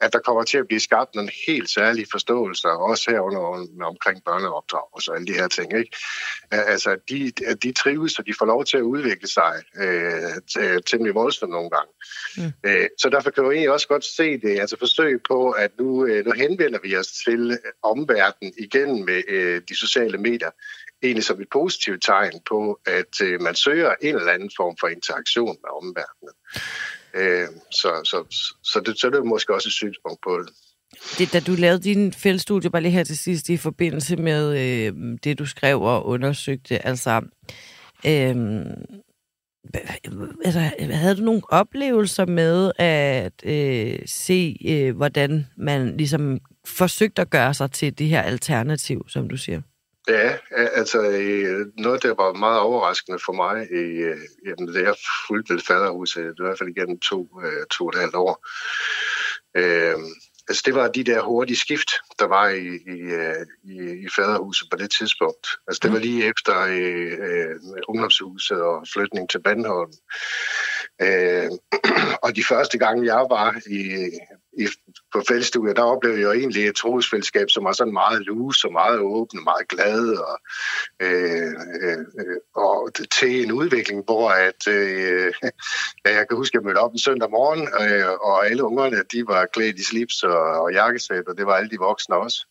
at 0.00 0.12
der 0.12 0.18
kommer 0.18 0.42
til 0.42 0.58
at 0.58 0.66
blive 0.68 0.80
skabt 0.80 1.14
nogle 1.14 1.30
helt 1.46 1.70
særlige 1.70 2.06
forståelser, 2.10 2.68
også 2.68 3.10
herunder 3.10 3.40
omkring 3.82 4.24
børneopdragelse 4.24 5.10
og 5.10 5.16
alle 5.16 5.26
de 5.26 5.32
her 5.32 5.48
ting. 5.48 5.78
Ikke? 5.78 5.96
Altså, 6.50 6.96
de, 7.08 7.32
de 7.62 7.72
trives, 7.72 8.18
og 8.18 8.26
de 8.26 8.34
får 8.38 8.46
lov 8.46 8.64
til 8.64 8.76
at 8.76 8.82
udvikle 8.82 9.28
sig 9.28 9.52
øh, 9.76 10.82
temmelig 10.86 11.14
voldsomt 11.14 11.52
nogle 11.52 11.70
gange. 11.70 11.92
Mm. 12.36 12.70
Øh, 12.70 12.88
så 12.98 13.08
derfor 13.08 13.30
kan 13.30 13.44
du 13.44 13.50
egentlig 13.50 13.70
også 13.70 13.88
godt 13.88 14.04
se 14.04 14.38
det, 14.38 14.60
altså 14.60 14.76
forsøg 14.78 15.20
på, 15.28 15.50
at 15.50 15.70
nu, 15.78 16.06
øh, 16.06 16.24
nu 16.24 16.32
henvender 16.32 16.78
vi 16.82 16.96
os 16.96 17.08
til 17.08 17.58
omverdenen 17.82 18.54
igen 18.58 19.04
med 19.04 19.22
øh, 19.28 19.62
de 19.68 19.76
sociale 19.76 20.18
medier, 20.18 20.50
egentlig 21.02 21.24
som 21.24 21.40
et 21.40 21.48
positivt 21.52 22.02
tegn 22.02 22.40
på, 22.48 22.80
at 22.86 23.20
øh, 23.22 23.40
man 23.40 23.54
søger 23.54 23.94
en 24.02 24.14
eller 24.14 24.32
anden 24.32 24.50
form 24.56 24.76
for 24.80 24.88
interaktion 24.88 25.56
med 25.62 25.70
omverdenen. 25.82 26.34
Øh, 27.18 27.48
så, 27.70 27.88
så, 28.04 28.24
så, 28.62 28.80
det, 28.86 29.00
så 29.00 29.10
det 29.10 29.16
er 29.16 29.24
måske 29.24 29.54
også 29.54 29.68
et 29.68 29.72
synspunkt 29.72 30.20
på 30.24 30.38
det. 30.38 30.48
det 31.18 31.32
da 31.32 31.40
du 31.40 31.52
lavede 31.52 31.82
din 31.82 32.12
feltstudie, 32.12 32.70
bare 32.70 32.82
lige 32.82 32.92
her 32.92 33.04
til 33.04 33.18
sidst, 33.18 33.48
i 33.48 33.56
forbindelse 33.56 34.16
med 34.16 34.58
øh, 34.58 35.18
det, 35.24 35.38
du 35.38 35.46
skrev 35.46 35.82
og 35.82 36.06
undersøgte, 36.06 36.86
altså, 36.86 37.22
øh, 38.06 38.36
altså, 40.44 40.60
havde 40.80 41.16
du 41.16 41.22
nogle 41.22 41.42
oplevelser 41.48 42.26
med 42.26 42.72
at 42.78 43.44
øh, 43.44 43.98
se, 44.06 44.56
øh, 44.68 44.96
hvordan 44.96 45.46
man 45.56 45.96
ligesom 45.96 46.38
forsøgte 46.66 47.22
at 47.22 47.30
gøre 47.30 47.54
sig 47.54 47.70
til 47.70 47.98
det 47.98 48.06
her 48.06 48.22
alternativ, 48.22 49.08
som 49.08 49.28
du 49.28 49.36
siger? 49.36 49.62
Ja, 50.08 50.38
altså 50.50 50.98
noget, 51.76 52.02
der 52.02 52.14
var 52.14 52.32
meget 52.32 52.60
overraskende 52.60 53.18
for 53.26 53.32
mig, 53.32 53.66
øh, 53.70 54.18
jamen, 54.46 54.74
det 54.74 54.88
er 54.88 54.94
fuldt 55.26 55.50
ved 55.50 55.60
faderhuset, 55.60 56.34
i 56.38 56.42
hvert 56.42 56.58
fald 56.58 56.68
igennem 56.68 56.98
to, 56.98 57.28
øh, 57.44 57.66
to 57.70 57.84
og 57.84 57.88
et 57.88 58.00
halvt 58.00 58.14
år. 58.14 58.46
Øh, 59.56 59.98
altså 60.48 60.62
det 60.66 60.74
var 60.74 60.88
de 60.88 61.04
der 61.04 61.22
hurtige 61.22 61.56
skift, 61.56 61.90
der 62.18 62.26
var 62.26 62.48
i, 62.48 62.68
i, 62.96 62.98
øh, 63.00 63.46
i, 63.64 64.04
i 64.04 64.08
faderhuset 64.16 64.68
på 64.70 64.76
det 64.76 64.90
tidspunkt. 64.90 65.46
Altså 65.66 65.80
det 65.82 65.92
var 65.92 65.98
lige 65.98 66.26
efter 66.26 66.60
øh, 66.60 67.12
øh, 67.28 67.56
ungdomshuset 67.88 68.62
og 68.62 68.86
flytning 68.92 69.30
til 69.30 69.42
Bandholm. 69.42 69.92
Øh, 71.02 71.50
og 72.24 72.36
de 72.36 72.44
første 72.44 72.78
gange, 72.78 73.14
jeg 73.14 73.26
var 73.30 73.60
i, 73.66 74.10
i, 74.58 74.66
på 75.12 75.22
fællesstudiet, 75.28 75.76
der 75.76 75.82
oplevede 75.82 76.20
jeg 76.20 76.30
egentlig 76.30 76.66
et 76.66 76.76
trosfællesskab, 76.76 77.50
som 77.50 77.64
var 77.64 77.72
sådan 77.72 77.92
meget 77.92 78.20
lus 78.22 78.64
og 78.64 78.72
meget 78.72 78.98
åben 78.98 79.38
og 79.38 79.44
meget 79.44 79.68
glad. 79.68 80.16
Og, 80.16 80.38
øh, 81.02 81.52
øh, 81.82 82.04
og 82.54 82.90
til 83.10 83.44
en 83.44 83.52
udvikling, 83.52 84.04
hvor 84.04 84.30
at, 84.30 84.66
øh, 84.68 85.32
ja, 86.04 86.16
jeg 86.16 86.28
kan 86.28 86.36
huske, 86.36 86.54
at 86.54 86.60
jeg 86.60 86.66
mødte 86.66 86.78
op 86.78 86.92
en 86.92 86.98
søndag 86.98 87.30
morgen, 87.30 87.68
øh, 87.82 88.10
og 88.10 88.46
alle 88.46 88.64
ungerne, 88.64 89.02
de 89.12 89.26
var 89.26 89.46
klædt 89.46 89.78
i 89.78 89.84
slips 89.84 90.22
og, 90.22 90.40
og 90.62 90.72
jakkesæt, 90.72 91.28
og 91.28 91.38
det 91.38 91.46
var 91.46 91.54
alle 91.54 91.70
de 91.70 91.78
voksne 91.78 92.16
også. 92.16 92.46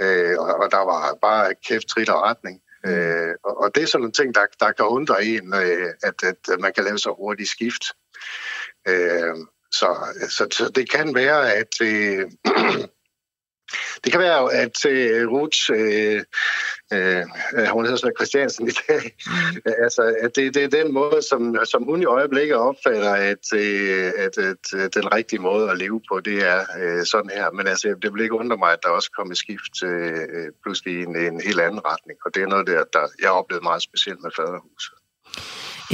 Øh, 0.00 0.38
og, 0.38 0.54
og 0.54 0.70
der 0.70 0.84
var 0.92 1.18
bare 1.22 1.54
kæft, 1.68 1.86
trit 1.86 2.08
og 2.08 2.22
retning. 2.22 2.60
Øh, 2.86 3.34
og, 3.44 3.60
og 3.62 3.74
det 3.74 3.82
er 3.82 3.86
sådan 3.86 4.00
nogle 4.00 4.12
ting, 4.12 4.34
der, 4.34 4.46
der 4.60 4.72
kan 4.72 4.86
undre 4.86 5.24
en, 5.24 5.54
øh, 5.54 5.90
at, 6.02 6.22
at 6.24 6.60
man 6.60 6.72
kan 6.72 6.84
lave 6.84 6.98
så 6.98 7.14
hurtigt 7.18 7.48
skift. 7.48 7.84
Øh, 8.88 9.34
så, 9.72 9.96
så, 10.28 10.46
så 10.52 10.72
det 10.74 10.90
kan 10.90 11.14
være, 11.14 11.54
at 11.54 11.80
øh, 11.82 12.30
det 14.04 14.12
kan 14.12 14.20
være, 14.20 14.52
at 14.52 14.86
øh, 14.86 15.28
Ruth, 15.28 15.70
øh, 15.72 16.22
øh, 16.92 17.24
hun 17.72 17.84
hedder 17.84 17.96
så 17.96 18.12
Christiansen 18.18 18.68
i 18.68 18.70
dag, 18.88 19.16
mm. 19.26 19.72
altså, 19.84 20.16
at 20.20 20.36
det, 20.36 20.54
det 20.54 20.64
er 20.64 20.68
den 20.68 20.92
måde, 20.92 21.22
som, 21.22 21.56
som 21.64 21.84
hun 21.84 22.02
i 22.02 22.04
øjeblikket 22.04 22.56
opfatter, 22.56 23.14
at, 23.14 23.52
øh, 23.54 24.12
at, 24.18 24.38
at, 24.38 24.80
at 24.80 24.94
den 24.94 25.14
rigtige 25.14 25.40
måde 25.40 25.70
at 25.70 25.78
leve 25.78 26.00
på, 26.08 26.20
det 26.20 26.46
er 26.46 26.60
øh, 26.80 27.04
sådan 27.04 27.30
her. 27.30 27.50
Men 27.50 27.66
altså, 27.66 27.94
det 28.02 28.14
vil 28.14 28.22
ikke 28.22 28.34
undre 28.34 28.56
mig, 28.56 28.72
at 28.72 28.82
der 28.82 28.88
også 28.88 29.10
kommer 29.16 29.34
skift 29.34 29.82
øh, 29.84 30.48
pludselig 30.62 30.94
i 30.94 31.02
en, 31.02 31.16
en 31.16 31.40
helt 31.40 31.60
anden 31.60 31.80
retning. 31.84 32.18
Og 32.24 32.34
det 32.34 32.42
er 32.42 32.46
noget, 32.46 32.66
der, 32.66 32.84
der 32.92 33.06
jeg 33.22 33.30
oplevede 33.30 33.64
meget 33.64 33.82
specielt 33.82 34.22
med 34.22 34.30
faderhuset. 34.36 34.94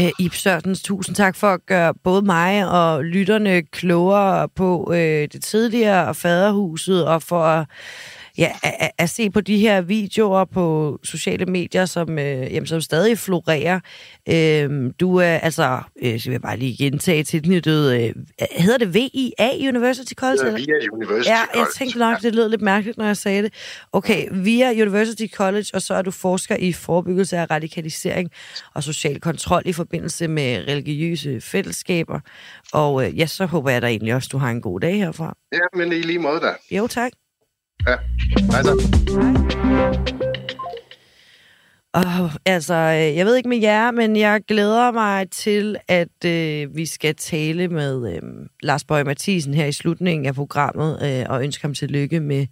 Øh, 0.01 0.11
Ip 0.19 0.35
Sørtens, 0.35 0.83
tusind 0.83 1.17
tak 1.17 1.37
for 1.37 1.47
at 1.47 1.67
gøre 1.67 1.95
både 2.05 2.23
mig 2.23 2.71
og 2.71 3.05
lytterne 3.05 3.63
klogere 3.63 4.49
på 4.49 4.93
øh, 4.93 5.29
det 5.33 5.43
tidligere 5.43 6.15
faderhuset, 6.15 7.07
og 7.07 7.23
for 7.23 7.45
at 7.45 7.67
ja, 8.39 8.53
at, 8.63 8.91
at 8.99 9.11
se 9.11 9.31
på 9.31 9.41
de 9.41 9.59
her 9.59 9.81
videoer 9.81 10.45
på 10.45 10.99
sociale 11.05 11.47
medier, 11.47 11.87
som, 11.87 12.19
øh, 12.19 12.55
jamen, 12.55 12.67
som 12.67 12.81
stadig 12.81 13.19
florerer. 13.19 13.81
Øh, 14.29 14.93
du 15.01 15.17
er 15.17 15.25
altså, 15.25 15.81
øh, 16.03 16.21
så 16.21 16.25
vil 16.29 16.33
jeg 16.33 16.43
bare 16.43 16.57
lige 16.57 16.85
gentage 16.85 17.25
tilknyttet, 17.25 17.93
øh, 17.93 18.15
hedder 18.51 18.79
det 18.79 18.95
VIA 18.95 19.69
University 19.69 20.13
College? 20.15 20.47
Ja, 20.47 20.53
VIA 20.53 20.89
University 20.93 21.31
Ja, 21.31 21.39
jeg 21.55 21.67
tænkte 21.77 21.99
nok, 21.99 22.23
det 22.23 22.35
lød 22.35 22.49
lidt 22.49 22.63
mærkeligt, 22.63 22.99
når 22.99 23.05
jeg 23.05 23.17
sagde 23.17 23.43
det. 23.43 23.53
Okay, 23.93 24.29
via 24.33 24.71
University 24.73 25.27
College, 25.35 25.67
og 25.75 25.83
så 25.83 25.95
er 25.95 26.03
du 26.03 26.11
forsker 26.11 26.57
i 26.57 26.73
forebyggelse 26.73 27.39
af 27.39 27.51
radikalisering 27.51 28.31
og 28.75 28.83
social 28.83 29.21
kontrol 29.21 29.63
i 29.65 29.73
forbindelse 29.73 30.29
med 30.29 30.65
religiøse 30.69 31.41
fællesskaber. 31.41 32.21
Og 32.73 33.07
øh, 33.07 33.19
ja, 33.19 33.27
så 33.27 33.47
håber 33.47 33.71
jeg 33.71 33.83
da 33.83 33.87
egentlig 33.87 34.15
også, 34.15 34.29
du 34.33 34.39
har 34.39 34.51
en 34.51 34.61
god 34.61 34.81
dag 34.81 34.97
herfra. 34.97 35.37
Ja, 35.53 35.79
men 35.79 35.93
i 35.93 36.03
lige 36.03 36.19
måde 36.19 36.41
da. 36.41 36.77
Jo, 36.77 36.87
tak. 36.87 37.13
Ja, 37.87 37.97
hej 38.53 38.63
så. 38.63 38.73
Oh, 41.95 42.35
altså, 42.45 42.75
øh, 42.75 43.17
jeg 43.17 43.27
ved 43.27 43.37
ikke 43.37 43.49
med 43.49 43.59
jer, 43.59 43.91
men 43.91 44.17
jeg 44.17 44.41
glæder 44.49 44.91
mig 44.93 45.31
til, 45.31 45.77
at 45.89 46.25
øh, 46.27 46.77
vi 46.77 46.87
skal 46.87 47.15
tale 47.15 47.69
med 47.69 48.15
øh, 48.15 48.23
Lars 48.63 48.85
Bøge 48.85 49.05
Mathisen 49.05 49.55
her 49.55 49.67
i 49.67 49.73
slutningen 49.73 50.27
af 50.27 50.35
programmet, 50.35 50.99
øh, 51.03 51.27
og 51.29 51.43
ønske 51.45 51.63
ham 51.63 51.75
tillykke 51.75 52.21
med 52.21 52.47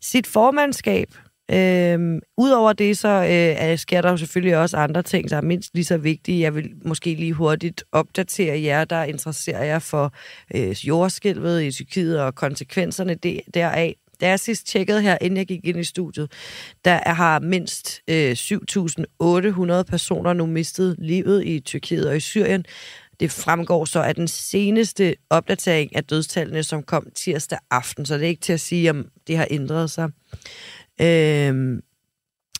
sit 0.00 0.26
formandskab. 0.26 1.08
Øh, 1.52 2.20
Udover 2.38 2.72
det, 2.72 2.98
så 2.98 3.08
øh, 3.08 3.78
sker 3.78 4.02
der 4.02 4.10
jo 4.10 4.16
selvfølgelig 4.16 4.56
også 4.56 4.76
andre 4.76 5.02
ting, 5.02 5.30
der 5.30 5.36
er 5.36 5.42
mindst 5.42 5.74
lige 5.74 5.84
så 5.84 5.96
vigtige. 5.96 6.40
Jeg 6.40 6.54
vil 6.54 6.70
måske 6.84 7.14
lige 7.14 7.32
hurtigt 7.32 7.84
opdatere 7.92 8.62
jer, 8.62 8.84
der 8.84 9.04
interesserer 9.04 9.64
jer 9.64 9.78
for 9.78 10.14
øh, 10.54 10.70
jordskælvet 10.70 11.62
i 11.62 11.72
Tyrkiet 11.72 12.20
og 12.20 12.34
konsekvenserne 12.34 13.14
deraf. 13.54 13.94
Da 14.20 14.28
jeg 14.28 14.40
sidst 14.40 14.66
tjekkede 14.66 15.02
her, 15.02 15.18
inden 15.20 15.36
jeg 15.36 15.46
gik 15.46 15.60
ind 15.64 15.78
i 15.78 15.84
studiet, 15.84 16.32
der 16.84 17.12
har 17.14 17.40
mindst 17.40 18.00
øh, 18.08 18.32
7.800 18.32 19.82
personer 19.82 20.32
nu 20.32 20.46
mistet 20.46 20.96
livet 20.98 21.46
i 21.46 21.60
Tyrkiet 21.60 22.08
og 22.08 22.16
i 22.16 22.20
Syrien. 22.20 22.64
Det 23.20 23.30
fremgår 23.30 23.84
så 23.84 24.02
af 24.02 24.14
den 24.14 24.28
seneste 24.28 25.14
opdatering 25.30 25.96
af 25.96 26.04
dødstallene, 26.04 26.62
som 26.62 26.82
kom 26.82 27.06
tirsdag 27.14 27.58
aften, 27.70 28.06
så 28.06 28.14
det 28.14 28.24
er 28.24 28.28
ikke 28.28 28.40
til 28.40 28.52
at 28.52 28.60
sige, 28.60 28.90
om 28.90 29.06
det 29.26 29.36
har 29.36 29.46
ændret 29.50 29.90
sig. 29.90 30.10
Øhm, 31.00 31.80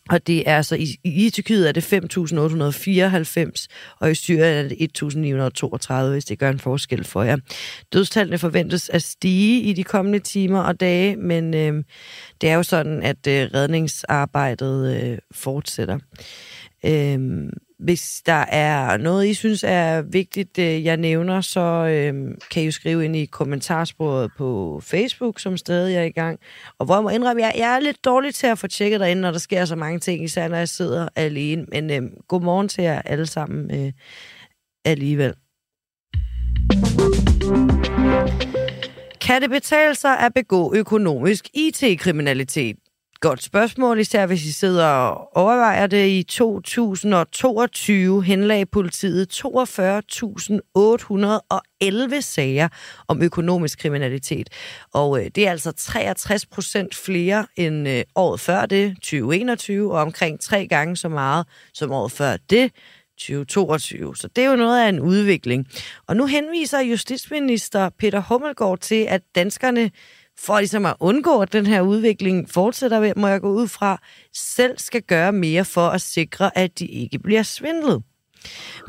og 0.09 0.27
det 0.27 0.49
er 0.49 0.57
altså, 0.57 0.75
i, 0.75 0.99
i 1.03 1.29
Tyrkiet 1.29 1.67
er 1.67 1.71
det 1.71 1.93
5.894, 1.93 3.67
og 3.99 4.11
i 4.11 4.15
Syrien 4.15 4.65
er 4.65 4.69
det 4.69 6.03
1.932, 6.03 6.11
hvis 6.11 6.25
det 6.25 6.39
gør 6.39 6.49
en 6.49 6.59
forskel 6.59 7.03
for 7.03 7.23
jer. 7.23 7.37
Dødstallene 7.93 8.37
forventes 8.37 8.89
at 8.89 9.03
stige 9.03 9.61
i 9.61 9.73
de 9.73 9.83
kommende 9.83 10.19
timer 10.19 10.59
og 10.59 10.79
dage, 10.79 11.15
men 11.15 11.53
øh, 11.53 11.83
det 12.41 12.49
er 12.49 12.55
jo 12.55 12.63
sådan, 12.63 13.03
at 13.03 13.27
øh, 13.27 13.49
redningsarbejdet 13.53 15.03
øh, 15.03 15.17
fortsætter. 15.31 15.99
Øh, 16.85 17.49
hvis 17.81 18.21
der 18.25 18.45
er 18.47 18.97
noget, 18.97 19.27
I 19.27 19.33
synes 19.33 19.63
er 19.67 20.01
vigtigt, 20.01 20.59
øh, 20.59 20.85
jeg 20.85 20.97
nævner, 20.97 21.41
så 21.41 21.59
øh, 21.61 22.13
kan 22.51 22.63
I 22.63 22.65
jo 22.65 22.71
skrive 22.71 23.05
ind 23.05 23.15
i 23.15 23.25
kommentarsporet 23.25 24.31
på 24.37 24.79
Facebook, 24.83 25.39
som 25.39 25.57
stadig 25.57 25.95
er 25.95 26.03
i 26.03 26.11
gang. 26.11 26.39
Og 26.79 26.85
hvor 26.85 26.95
jeg 26.95 27.03
må 27.03 27.09
indrømme, 27.09 27.41
jeg, 27.41 27.53
jeg 27.57 27.75
er 27.75 27.79
lidt 27.79 28.05
dårlig 28.05 28.35
til 28.35 28.47
at 28.47 28.57
få 28.57 28.67
tjekket 28.67 28.99
derinde, 28.99 29.21
når 29.21 29.31
der 29.31 29.39
sker 29.39 29.65
så 29.65 29.75
mange 29.75 29.99
ting, 29.99 30.23
især 30.23 30.47
når 30.47 30.57
jeg 30.57 30.69
sidder 30.69 31.07
alene. 31.15 31.65
Men 31.71 31.91
øh, 31.91 32.01
god 32.27 32.41
morgen 32.41 32.67
til 32.67 32.83
jer 32.83 33.01
alle 33.01 33.25
sammen 33.25 33.85
øh, 33.85 33.91
alligevel. 34.85 35.33
Kan 39.21 39.41
det 39.41 39.49
betale 39.49 39.95
sig 39.95 40.19
at 40.19 40.33
begå 40.33 40.73
økonomisk 40.75 41.49
IT-kriminalitet? 41.53 42.75
Godt 43.21 43.43
spørgsmål, 43.43 43.99
især 43.99 44.25
hvis 44.25 44.45
I 44.45 44.51
sidder 44.51 44.85
og 44.85 45.37
overvejer 45.37 45.87
det. 45.87 46.07
I 46.07 46.23
2022 46.23 48.23
henlagde 48.23 48.65
politiet 48.65 49.45
42.811 49.45 52.21
sager 52.21 52.67
om 53.07 53.21
økonomisk 53.21 53.79
kriminalitet. 53.79 54.49
Og 54.93 55.19
øh, 55.19 55.25
det 55.35 55.47
er 55.47 55.51
altså 55.51 55.71
63 55.71 56.45
procent 56.45 56.95
flere 56.95 57.47
end 57.55 57.89
øh, 57.89 58.03
året 58.15 58.39
før 58.39 58.65
det, 58.65 58.95
2021, 58.95 59.93
og 59.93 60.01
omkring 60.01 60.39
tre 60.39 60.67
gange 60.67 60.95
så 60.95 61.09
meget 61.09 61.47
som 61.73 61.91
året 61.91 62.11
før 62.11 62.37
det, 62.49 62.71
2022. 63.17 64.15
Så 64.15 64.27
det 64.27 64.43
er 64.43 64.49
jo 64.49 64.55
noget 64.55 64.85
af 64.85 64.89
en 64.89 64.99
udvikling. 64.99 65.67
Og 66.07 66.15
nu 66.15 66.25
henviser 66.25 66.79
justitsminister 66.79 67.89
Peter 67.89 68.21
Hummelgaard 68.21 68.79
til, 68.79 69.05
at 69.09 69.21
danskerne 69.35 69.91
for 70.45 70.59
ligesom 70.59 70.85
at 70.85 70.95
undgå, 70.99 71.41
at 71.41 71.53
den 71.53 71.65
her 71.65 71.81
udvikling 71.81 72.49
fortsætter, 72.49 73.13
må 73.17 73.27
jeg 73.27 73.41
gå 73.41 73.51
ud 73.51 73.67
fra, 73.67 74.01
selv 74.33 74.77
skal 74.77 75.01
gøre 75.01 75.31
mere 75.31 75.65
for 75.65 75.87
at 75.87 76.01
sikre, 76.01 76.57
at 76.57 76.79
de 76.79 76.85
ikke 76.85 77.19
bliver 77.19 77.43
svindlet. 77.43 78.03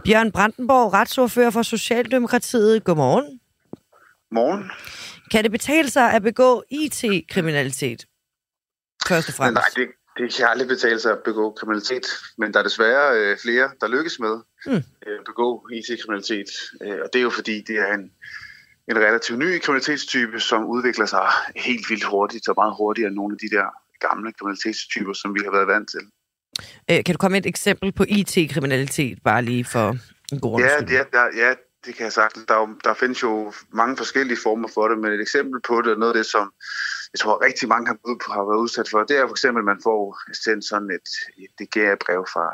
Bjørn 0.05 0.33
Brandenborg, 0.33 0.93
retsordfører 0.93 1.51
for 1.51 1.63
Socialdemokratiet. 1.63 2.85
Godmorgen. 2.85 3.41
Morgen. 4.31 4.71
Kan 5.31 5.43
det 5.45 5.51
betale 5.51 5.91
sig 5.91 6.13
at 6.13 6.23
begå 6.23 6.65
IT-kriminalitet? 6.71 8.07
Først 9.09 9.29
og 9.29 9.35
fremmest. 9.35 9.63
Nej, 9.77 9.87
det, 9.87 9.95
det 10.19 10.35
kan 10.35 10.47
aldrig 10.47 10.69
betale 10.69 11.01
sig 11.01 11.13
at 11.13 11.23
begå 11.25 11.51
kriminalitet, 11.51 12.07
men 12.39 12.53
der 12.53 12.59
er 12.59 12.63
desværre 12.63 13.19
øh, 13.19 13.39
flere, 13.43 13.71
der 13.81 13.89
lykkes 13.89 14.19
med 14.21 14.41
mm. 14.67 14.73
øh, 15.07 15.19
at 15.19 15.25
begå 15.27 15.69
IT-kriminalitet. 15.73 16.51
Øh, 16.83 16.99
og 17.05 17.09
det 17.13 17.19
er 17.19 17.23
jo 17.23 17.31
fordi, 17.31 17.61
det 17.61 17.77
er 17.79 17.95
en, 17.95 18.11
en 18.91 18.99
relativt 18.99 19.39
ny 19.39 19.59
kriminalitetstype, 19.59 20.41
som 20.41 20.65
udvikler 20.65 21.07
sig 21.07 21.27
helt 21.57 21.91
vildt 21.91 22.05
hurtigt, 22.05 22.49
og 22.49 22.55
meget 22.57 22.75
hurtigere 22.79 23.09
end 23.09 23.17
nogle 23.17 23.35
af 23.35 23.39
de 23.39 23.57
der 23.57 23.67
gamle 24.01 24.33
kriminalitetstyper, 24.33 25.13
som 25.13 25.35
vi 25.35 25.41
har 25.45 25.51
været 25.51 25.69
vant 25.69 25.89
til. 25.91 26.05
Øh, 26.91 27.05
kan 27.05 27.15
du 27.15 27.19
komme 27.19 27.39
et 27.39 27.47
eksempel 27.47 27.93
på 27.93 28.05
IT-kriminalitet, 28.09 29.19
bare 29.25 29.43
lige 29.43 29.65
for 29.65 29.97
en 30.33 30.41
god 30.41 30.61
ja, 30.61 30.81
det, 30.81 31.13
der, 31.13 31.27
ja, 31.37 31.55
det 31.85 31.95
kan 31.95 32.05
jeg 32.05 32.13
sagtens. 32.13 32.47
Der, 32.47 32.79
der 32.85 32.95
findes 32.95 33.23
jo 33.23 33.53
mange 33.73 33.97
forskellige 33.97 34.39
former 34.43 34.69
for 34.75 34.89
det, 34.89 34.99
men 34.99 35.13
et 35.13 35.21
eksempel 35.21 35.61
på 35.69 35.83
det, 35.83 35.99
noget 35.99 36.13
af 36.13 36.19
det, 36.19 36.27
som 36.27 36.53
jeg 37.13 37.21
tror 37.21 37.45
rigtig 37.45 37.69
mange 37.69 37.87
har, 37.87 37.97
har 38.35 38.45
været 38.51 38.63
udsat 38.65 38.89
for, 38.91 39.05
det 39.05 39.17
er 39.19 39.27
for 39.27 39.37
eksempel, 39.39 39.61
at 39.61 39.65
man 39.65 39.81
får 39.83 40.19
sendt 40.45 40.65
sådan 40.65 40.91
et, 40.99 41.09
et 41.43 41.53
DGA-brev 41.59 42.27
fra, 42.33 42.47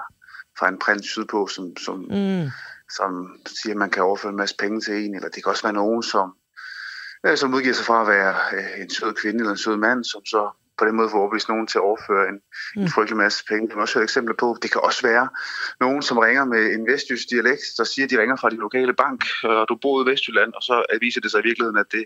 fra 0.59 0.68
en 0.68 0.79
prins 0.79 1.07
sydpå, 1.07 1.47
som, 1.47 1.76
som, 1.76 1.97
mm. 1.99 2.47
Som 2.97 3.41
siger, 3.47 3.72
at 3.72 3.78
man 3.78 3.91
kan 3.91 4.03
overføre 4.03 4.30
en 4.30 4.36
masse 4.36 4.57
penge 4.59 4.80
til 4.80 4.95
en, 4.95 5.14
eller 5.14 5.28
det 5.28 5.45
kan 5.45 5.51
også 5.51 5.62
være 5.62 5.72
nogen, 5.72 6.03
som, 6.03 6.34
som 7.34 7.55
udgiver 7.55 7.74
sig 7.74 7.86
fra 7.86 8.01
at 8.01 8.09
være 8.09 8.34
øh, 8.53 8.80
en 8.82 8.91
sød 8.91 9.14
kvinde 9.14 9.39
eller 9.39 9.51
en 9.51 9.59
sød 9.59 9.76
mand, 9.76 10.05
som 10.05 10.24
så 10.24 10.51
på 10.78 10.84
den 10.84 10.97
måde 10.97 11.11
får 11.11 11.18
overbevist 11.18 11.49
nogen 11.49 11.66
til 11.66 11.78
at 11.78 11.82
overføre 11.82 12.28
en, 12.28 12.39
mm. 12.76 12.82
en 12.82 12.91
frygtelig 12.95 13.16
masse 13.16 13.45
penge. 13.49 13.62
Det 13.62 13.72
kan 13.72 13.82
også 13.82 13.95
være 13.95 14.05
et 14.05 14.11
eksempel 14.11 14.34
på. 14.36 14.57
Det 14.62 14.72
kan 14.72 14.80
også 14.84 15.03
være 15.07 15.28
nogen, 15.80 16.03
som 16.03 16.18
ringer 16.18 16.45
med 16.45 16.62
en 16.74 16.86
vestjysk 16.86 17.30
dialekt, 17.30 17.64
der 17.78 17.84
siger, 17.84 18.07
at 18.07 18.11
de 18.11 18.20
ringer 18.20 18.36
fra 18.36 18.51
din 18.51 18.59
lokale 18.66 18.95
bank, 18.95 19.20
og 19.45 19.66
du 19.68 19.78
bor 19.82 19.97
i 20.03 20.11
Vestjylland, 20.11 20.53
og 20.53 20.62
så 20.62 20.99
viser 21.01 21.20
det 21.20 21.30
sig 21.30 21.41
i 21.41 21.49
virkeligheden, 21.49 21.78
at 21.84 21.93
det 21.93 22.05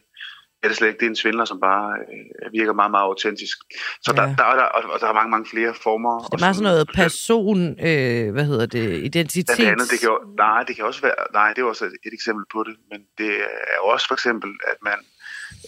er 0.62 0.68
det 0.68 0.76
slet 0.76 0.88
ikke. 0.88 1.00
Det 1.00 1.06
er 1.06 1.10
en 1.10 1.16
svindler, 1.16 1.44
som 1.44 1.60
bare 1.60 1.98
øh, 2.44 2.52
virker 2.52 2.72
meget, 2.72 2.90
meget 2.90 3.04
autentisk. 3.04 3.56
Så 4.02 4.12
ja. 4.16 4.22
der, 4.22 4.26
der, 4.36 4.44
der, 4.60 4.64
og 4.94 5.00
der 5.00 5.06
er 5.06 5.12
mange, 5.12 5.30
mange 5.30 5.46
flere 5.46 5.74
former. 5.74 6.18
Det 6.18 6.34
er 6.34 6.44
meget 6.46 6.56
sådan 6.56 6.70
noget 6.70 6.90
person, 6.94 7.60
øh, 7.88 8.32
hvad 8.32 8.44
hedder 8.44 8.66
det, 8.66 9.04
identitet? 9.04 9.56
Det 9.56 9.66
andet, 9.66 9.90
det 9.90 10.00
kan 10.00 10.08
jo, 10.08 10.18
nej, 10.36 10.62
det 10.62 10.76
kan 10.76 10.84
også 10.84 11.02
være, 11.02 11.14
nej, 11.32 11.48
det 11.52 11.60
er 11.62 11.66
også 11.66 11.84
et, 11.84 11.96
et 12.06 12.12
eksempel 12.12 12.44
på 12.52 12.64
det, 12.66 12.76
men 12.90 13.00
det 13.18 13.30
er 13.74 13.80
også 13.92 14.06
for 14.08 14.14
eksempel, 14.14 14.50
at 14.72 14.78
man 14.82 14.98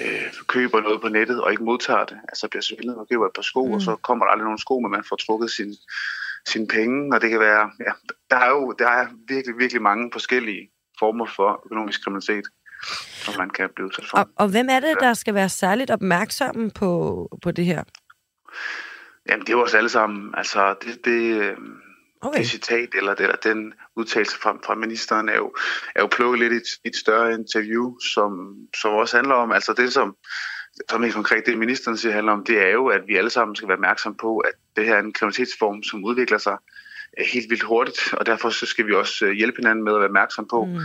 øh, 0.03 0.29
køber 0.47 0.81
noget 0.81 1.01
på 1.01 1.09
nettet 1.09 1.43
og 1.43 1.51
ikke 1.51 1.65
modtager 1.65 2.05
det. 2.05 2.19
Altså 2.29 2.49
bliver 2.49 2.63
svindlet, 2.63 2.97
man 2.97 3.07
køber 3.11 3.27
et 3.27 3.35
par 3.35 3.43
sko, 3.43 3.67
mm. 3.67 3.73
og 3.73 3.81
så 3.81 3.97
kommer 3.97 4.25
der 4.25 4.33
aldrig 4.33 4.45
nogen 4.45 4.59
sko, 4.59 4.81
men 4.81 4.91
man 4.91 5.05
får 5.09 5.17
trukket 5.17 5.51
sin, 5.51 5.75
sine 6.47 6.67
penge, 6.67 7.15
og 7.15 7.21
det 7.23 7.31
kan 7.31 7.41
være, 7.41 7.71
ja, 7.87 7.93
der 8.31 8.37
er 8.37 8.51
jo 8.51 8.75
der 8.79 8.89
er 8.89 9.07
virkelig, 9.29 9.59
virkelig 9.59 9.83
mange 9.83 10.11
forskellige 10.13 10.71
former 10.99 11.27
for 11.27 11.63
økonomisk 11.67 12.05
kriminalitet, 12.05 12.45
som 13.25 13.35
man 13.39 13.51
kan 13.51 13.69
blive 13.75 13.87
udsat 13.87 14.05
for. 14.11 14.19
Og, 14.19 14.29
og 14.37 14.49
hvem 14.49 14.69
er 14.71 14.81
det, 14.81 14.97
der 15.01 15.15
skal 15.15 15.35
være 15.35 15.49
særligt 15.49 15.91
opmærksomme 15.91 16.71
på, 16.71 16.91
på 17.43 17.51
det 17.51 17.65
her? 17.65 17.83
Jamen, 19.29 19.47
det 19.47 19.53
er 19.53 19.57
jo 19.57 19.63
os 19.63 19.75
alle 19.75 19.89
sammen. 19.89 20.35
Altså, 20.37 20.75
det, 20.83 21.05
det, 21.05 21.41
øh, 21.41 21.57
Okay. 22.25 22.39
Det 22.39 22.49
citat, 22.49 22.89
eller, 22.95 23.15
eller 23.15 23.37
den 23.37 23.73
udtalelse 23.97 24.39
fra, 24.39 24.59
fra 24.67 24.75
ministeren, 24.75 25.29
er 25.29 25.37
jo, 25.37 25.55
er 25.95 26.01
jo 26.01 26.07
plukket 26.07 26.39
lidt 26.39 26.53
i 26.53 26.57
et, 26.57 26.69
et 26.85 26.97
større 26.97 27.35
interview, 27.35 27.99
som, 27.99 28.57
som 28.81 28.93
også 28.93 29.17
handler 29.17 29.35
om, 29.35 29.53
altså 29.53 29.73
det 29.73 29.93
som, 29.93 30.17
som 30.91 31.03
helt 31.03 31.15
konkret 31.15 31.47
det 31.47 31.59
ministeren 31.59 31.97
siger 31.97 32.13
handler 32.13 32.33
om, 32.33 32.45
det 32.45 32.67
er 32.67 32.69
jo, 32.69 32.87
at 32.87 33.01
vi 33.07 33.17
alle 33.17 33.31
sammen 33.31 33.57
skal 33.57 33.69
være 33.69 33.77
opmærksom 33.77 34.15
på, 34.15 34.39
at 34.39 34.53
det 34.77 34.85
her 34.85 34.95
er 34.95 35.01
en 35.01 35.13
kriminalitetsform, 35.13 35.83
som 35.83 36.05
udvikler 36.05 36.39
sig 36.39 36.57
øh, 37.19 37.27
helt 37.33 37.51
vildt 37.51 37.63
hurtigt, 37.63 38.15
og 38.15 38.27
derfor 38.27 38.51
så 38.51 38.67
skal 38.67 38.87
vi 38.87 38.95
også 38.95 39.27
øh, 39.27 39.33
hjælpe 39.33 39.57
hinanden 39.57 39.85
med 39.85 39.93
at 39.93 39.99
være 39.99 40.09
opmærksom 40.09 40.49
på, 40.49 40.65
mm. 40.65 40.81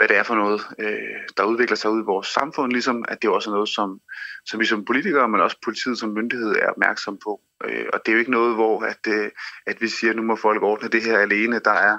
Hvad 0.00 0.08
det 0.08 0.16
er 0.16 0.22
for 0.22 0.34
noget, 0.34 0.60
øh, 0.78 1.20
der 1.36 1.44
udvikler 1.44 1.76
sig 1.76 1.90
ud 1.90 2.02
i 2.02 2.10
vores 2.12 2.26
samfund, 2.26 2.72
ligesom 2.72 3.04
at 3.08 3.22
det 3.22 3.30
også 3.30 3.50
er 3.50 3.54
noget, 3.54 3.68
som, 3.68 4.00
som 4.46 4.60
vi 4.60 4.66
som 4.66 4.84
politikere, 4.84 5.28
men 5.28 5.40
også 5.40 5.56
politiet 5.64 5.98
som 5.98 6.08
myndighed 6.08 6.52
er 6.62 6.70
opmærksom 6.70 7.18
på. 7.24 7.40
Øh, 7.64 7.86
og 7.92 8.00
det 8.00 8.08
er 8.08 8.12
jo 8.12 8.18
ikke 8.18 8.30
noget, 8.30 8.54
hvor 8.54 8.82
at, 8.82 9.02
øh, 9.08 9.30
at 9.66 9.76
vi 9.80 9.88
siger, 9.88 10.10
at 10.10 10.16
nu 10.16 10.22
må 10.22 10.36
folk 10.36 10.62
ordne 10.62 10.88
det 10.88 11.02
her 11.02 11.18
alene. 11.18 11.58
Der 11.58 11.76
er 11.88 11.98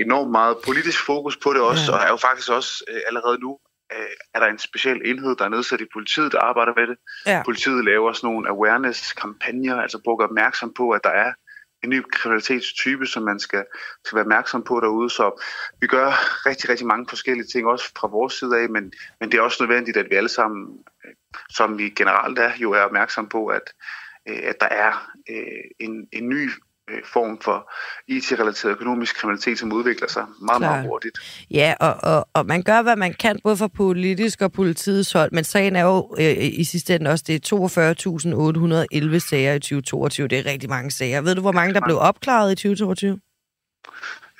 enormt 0.00 0.30
meget 0.30 0.56
politisk 0.66 1.06
fokus 1.06 1.36
på 1.36 1.52
det 1.52 1.60
også, 1.60 1.92
og 1.92 1.98
er 1.98 2.08
jo 2.08 2.16
faktisk 2.16 2.50
også 2.50 2.84
øh, 2.90 3.00
allerede 3.06 3.38
nu 3.38 3.58
er 4.34 4.40
der 4.40 4.46
en 4.46 4.58
speciel 4.58 5.00
enhed, 5.04 5.36
der 5.36 5.44
er 5.44 5.48
nedsat 5.48 5.80
i 5.80 5.92
politiet, 5.92 6.32
der 6.32 6.40
arbejder 6.40 6.72
med 6.76 6.86
det. 6.86 6.96
Ja. 7.26 7.42
Politiet 7.44 7.84
laver 7.84 8.12
sådan 8.12 8.30
nogle 8.30 8.48
awareness-kampagner, 8.48 9.76
altså 9.80 9.98
bruger 10.04 10.24
opmærksom 10.24 10.72
på, 10.76 10.90
at 10.90 11.00
der 11.04 11.10
er 11.10 11.32
en 11.86 11.90
ny 11.90 12.02
kriminalitetstype, 12.12 13.06
som 13.06 13.22
man 13.22 13.38
skal, 13.38 13.64
skal 14.04 14.16
være 14.16 14.24
opmærksom 14.24 14.62
på 14.62 14.80
derude. 14.80 15.10
Så 15.10 15.42
vi 15.80 15.86
gør 15.86 16.08
rigtig, 16.46 16.68
rigtig 16.68 16.86
mange 16.86 17.06
forskellige 17.08 17.46
ting, 17.46 17.66
også 17.66 17.92
fra 17.98 18.08
vores 18.08 18.34
side 18.34 18.58
af, 18.60 18.68
men, 18.68 18.92
men 19.20 19.32
det 19.32 19.38
er 19.38 19.42
også 19.42 19.62
nødvendigt, 19.64 19.96
at 19.96 20.06
vi 20.10 20.16
alle 20.16 20.28
sammen, 20.28 20.78
som 21.50 21.78
vi 21.78 21.88
generelt 21.90 22.38
er, 22.38 22.52
jo 22.56 22.72
er 22.72 22.80
opmærksom 22.80 23.28
på, 23.28 23.46
at, 23.46 23.72
øh, 24.28 24.40
at 24.42 24.56
der 24.60 24.68
er 24.68 25.10
øh, 25.30 25.64
en, 25.78 26.08
en 26.12 26.28
ny 26.28 26.50
form 27.12 27.38
for 27.42 27.72
IT-relateret 28.08 28.72
økonomisk 28.72 29.16
kriminalitet, 29.16 29.58
som 29.58 29.72
udvikler 29.72 30.08
sig 30.08 30.24
meget, 30.42 30.60
Klar. 30.60 30.70
meget 30.70 30.86
hurtigt. 30.86 31.18
Ja, 31.50 31.74
og, 31.80 31.94
og, 32.02 32.28
og 32.32 32.46
man 32.46 32.62
gør, 32.62 32.82
hvad 32.82 32.96
man 32.96 33.14
kan, 33.14 33.38
både 33.44 33.56
fra 33.56 33.68
politisk 33.68 34.40
og 34.42 34.52
politiets 34.52 35.12
hold, 35.12 35.32
men 35.32 35.44
sagen 35.44 35.76
er 35.76 35.84
jo 35.84 36.14
øh, 36.18 36.36
i 36.38 36.64
sidste 36.64 36.94
ende 36.94 37.10
også, 37.10 37.24
det 37.26 37.34
er 37.34 37.56
42.811 39.12 39.18
sager 39.18 39.54
i 39.54 39.60
2022. 39.60 40.28
Det 40.28 40.38
er 40.38 40.46
rigtig 40.46 40.70
mange 40.70 40.90
sager. 40.90 41.20
Ved 41.20 41.34
du, 41.34 41.40
hvor 41.40 41.52
mange 41.52 41.74
der 41.74 41.80
blev 41.80 41.98
opklaret 41.98 42.52
i 42.52 42.54
2022? 42.54 43.20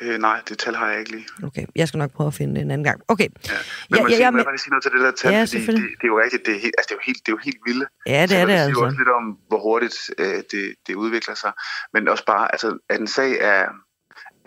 Øh, 0.01 0.19
nej, 0.19 0.41
det 0.49 0.59
tal 0.59 0.75
har 0.75 0.91
jeg 0.91 0.99
ikke 0.99 1.11
lige. 1.11 1.27
Okay, 1.43 1.67
jeg 1.77 1.89
skal 1.89 1.99
nok 1.99 2.13
prøve 2.13 2.27
at 2.27 2.35
finde 2.35 2.55
det 2.55 2.63
en 2.63 2.71
anden 2.71 2.85
gang. 2.85 3.01
Okay. 3.09 3.29
Ja. 3.49 3.53
Men 3.91 3.99
ja, 3.99 4.03
man 4.03 4.13
ja, 4.13 4.19
jeg, 4.19 4.47
jeg, 4.53 4.61
sige 4.61 4.71
noget 4.71 4.83
til 4.83 4.93
det 4.93 5.01
der 5.01 5.11
tal, 5.11 5.33
ja, 5.33 5.41
fordi 5.41 5.57
det, 5.57 5.91
det, 6.01 6.07
er 6.09 6.13
jo 6.15 6.21
rigtigt, 6.25 6.47
det 6.47 6.55
er, 6.57 6.61
helt, 6.61 6.75
altså, 6.79 6.89
det 6.89 6.95
er 6.95 6.99
jo 7.01 7.07
helt, 7.07 7.21
det 7.27 7.33
er 7.33 7.37
jo 7.37 7.43
helt 7.45 7.61
vildt. 7.67 7.89
Ja, 8.07 8.23
det 8.27 8.37
er 8.37 8.47
det 8.47 8.53
altså. 8.53 8.81
Det 8.81 8.87
også 8.87 8.99
lidt 8.99 9.09
om, 9.09 9.25
hvor 9.49 9.61
hurtigt 9.69 9.97
øh, 10.19 10.43
det, 10.51 10.75
det 10.87 10.95
udvikler 10.95 11.35
sig. 11.35 11.53
Men 11.93 12.09
også 12.09 12.25
bare, 12.25 12.53
altså, 12.53 12.79
at 12.91 13.01
en 13.01 13.07
sag 13.07 13.31
er 13.41 13.65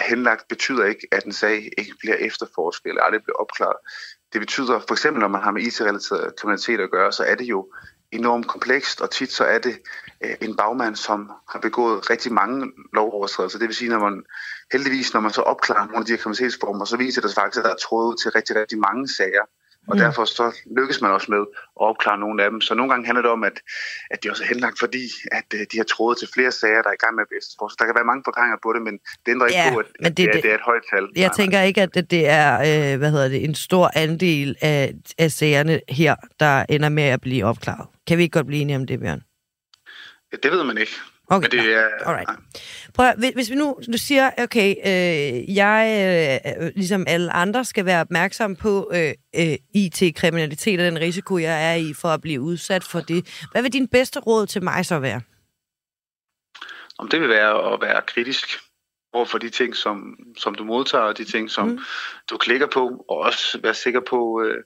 henlagt, 0.02 0.48
betyder 0.50 0.86
ikke, 0.86 1.08
at 1.12 1.24
en 1.24 1.32
sag 1.32 1.56
ikke 1.78 1.94
bliver 2.00 2.16
efterforsket 2.16 2.90
eller 2.90 3.04
aldrig 3.04 3.24
bliver 3.24 3.38
opklaret. 3.38 3.80
Det 4.34 4.42
betyder 4.42 4.80
for 4.88 4.94
eksempel, 4.94 5.20
når 5.22 5.28
man 5.28 5.42
har 5.42 5.52
med 5.52 5.62
IT-relateret 5.62 6.36
kriminalitet 6.38 6.80
at 6.80 6.92
gøre, 6.92 7.12
så 7.12 7.24
er 7.24 7.36
det 7.36 7.46
jo 7.46 7.68
enormt 8.12 8.48
komplekst, 8.48 9.02
og 9.02 9.12
tit 9.12 9.32
så 9.32 9.44
er 9.44 9.60
det 9.60 9.80
øh, 10.24 10.36
en 10.42 10.56
bagmand, 10.56 10.96
som 10.96 11.32
har 11.50 11.60
begået 11.60 12.10
rigtig 12.10 12.34
mange 12.34 12.72
lovovertrædelser. 12.94 13.60
Det 13.60 13.68
vil 13.68 13.76
sige, 13.76 13.90
når 13.90 14.00
man 14.00 14.24
heldigvis, 14.72 15.14
når 15.14 15.22
man 15.22 15.32
så 15.32 15.42
opklarer 15.42 15.86
nogle 15.86 16.00
af 16.00 16.06
de 16.06 16.12
her 16.12 16.18
kriminalitetsformer, 16.18 16.86
så 16.86 16.98
viser 16.98 17.22
det 17.22 17.30
sig 17.30 17.42
faktisk, 17.42 17.60
at 17.60 17.66
der 17.66 17.72
er 17.72 17.84
tråd 17.88 18.18
til 18.22 18.32
rigtig, 18.32 18.56
rigtig 18.56 18.80
mange 18.80 19.08
sager. 19.08 19.46
Og 19.88 19.96
mm. 19.96 20.00
derfor 20.00 20.26
så 20.26 20.46
lykkes 20.78 21.02
man 21.02 21.12
også 21.12 21.28
med 21.30 21.38
at 21.38 21.86
opklare 21.90 22.20
nogle 22.20 22.44
af 22.44 22.50
dem. 22.52 22.62
Så 22.62 22.74
nogle 22.76 22.92
gange 22.92 23.06
handler 23.06 23.22
det 23.22 23.32
om, 23.32 23.44
at, 23.44 23.58
at 24.12 24.24
de 24.24 24.30
også 24.30 24.44
er 24.44 24.48
henlagt, 24.48 24.80
fordi 24.80 25.04
at 25.32 25.48
uh, 25.54 25.60
de 25.72 25.78
har 25.78 25.84
trådet 25.84 26.20
til 26.20 26.28
flere 26.34 26.52
sager, 26.52 26.82
der 26.82 26.90
er 26.90 26.94
i 26.94 27.04
gang 27.06 27.16
med 27.16 27.24
at 27.24 27.44
Så 27.44 27.76
der 27.80 27.86
kan 27.86 27.96
være 27.96 28.10
mange 28.12 28.24
forklaringer 28.26 28.58
på 28.64 28.74
det, 28.74 28.82
men 28.82 28.94
det 29.26 29.32
ændrer 29.32 29.48
ja, 29.52 29.66
ikke 29.66 29.76
på, 29.76 29.80
at, 29.80 29.88
det, 30.04 30.18
det, 30.18 30.26
er, 30.26 30.42
det 30.42 30.52
er 30.52 30.56
et 30.56 30.68
højt 30.72 30.84
tal. 30.92 31.04
Jeg 31.16 31.32
tænker 31.32 31.62
ikke, 31.62 31.82
at 31.82 31.94
det, 31.96 32.12
det 32.12 32.24
er 32.28 32.50
øh, 32.70 32.98
hvad 32.98 33.12
hedder 33.12 33.30
det, 33.30 33.44
en 33.44 33.56
stor 33.56 33.92
andel 33.96 34.56
af, 34.62 34.94
af 35.18 35.32
sagerne 35.32 35.82
her, 35.90 36.16
der 36.40 36.66
ender 36.70 36.90
med 36.90 37.04
at 37.04 37.22
blive 37.22 37.46
opklaret. 37.46 37.88
Kan 38.08 38.18
vi 38.18 38.24
ikke 38.24 38.34
godt 38.34 38.48
blive 38.48 38.62
enige 38.62 38.76
om 38.76 38.88
det, 38.88 39.00
Bjørn? 39.00 39.22
Ja, 40.32 40.38
det 40.44 40.52
ved 40.52 40.64
man 40.64 40.78
ikke. 40.78 40.92
Okay, 41.32 41.48
Men 41.52 41.66
det 41.66 41.74
er, 41.74 41.88
Alright. 42.06 42.30
Prøv 42.94 43.06
at, 43.06 43.16
hvis 43.34 43.50
vi 43.50 43.56
nu 43.56 43.78
du 43.94 43.98
siger, 43.98 44.30
okay, 44.38 44.70
øh, 44.86 45.56
jeg, 45.56 46.42
øh, 46.62 46.72
ligesom 46.76 47.06
alle 47.08 47.32
andre, 47.32 47.66
skal 47.66 47.86
være 47.86 48.02
opmærksom 48.02 48.56
på 48.56 48.92
øh, 48.94 49.14
øh, 49.36 49.58
IT-kriminalitet 49.74 50.80
og 50.80 50.86
den 50.86 51.00
risiko, 51.00 51.38
jeg 51.38 51.72
er 51.72 51.76
i 51.76 51.94
for 51.94 52.08
at 52.08 52.22
blive 52.22 52.42
udsat 52.42 52.84
for 52.84 53.00
det. 53.00 53.46
Hvad 53.52 53.62
vil 53.62 53.74
din 53.74 53.88
bedste 53.88 54.20
råd 54.20 54.46
til 54.46 54.64
mig 54.64 54.86
så 54.86 55.00
være? 55.00 55.22
Om 57.00 57.08
det 57.08 57.22
vil 57.22 57.30
være 57.30 57.74
at 57.74 57.82
være 57.82 58.02
kritisk 58.08 58.48
over 59.14 59.26
for 59.26 59.38
de 59.38 59.50
ting, 59.50 59.76
som, 59.76 60.16
som 60.38 60.56
du 60.56 60.64
modtager, 60.64 61.04
og 61.04 61.18
de 61.18 61.24
ting, 61.24 61.52
som 61.52 61.68
mm. 61.68 61.80
du 62.30 62.38
klikker 62.38 62.68
på, 62.68 63.06
og 63.10 63.18
også 63.18 63.60
være 63.64 63.74
sikker 63.74 64.02
på, 64.10 64.42
øh, 64.42 64.58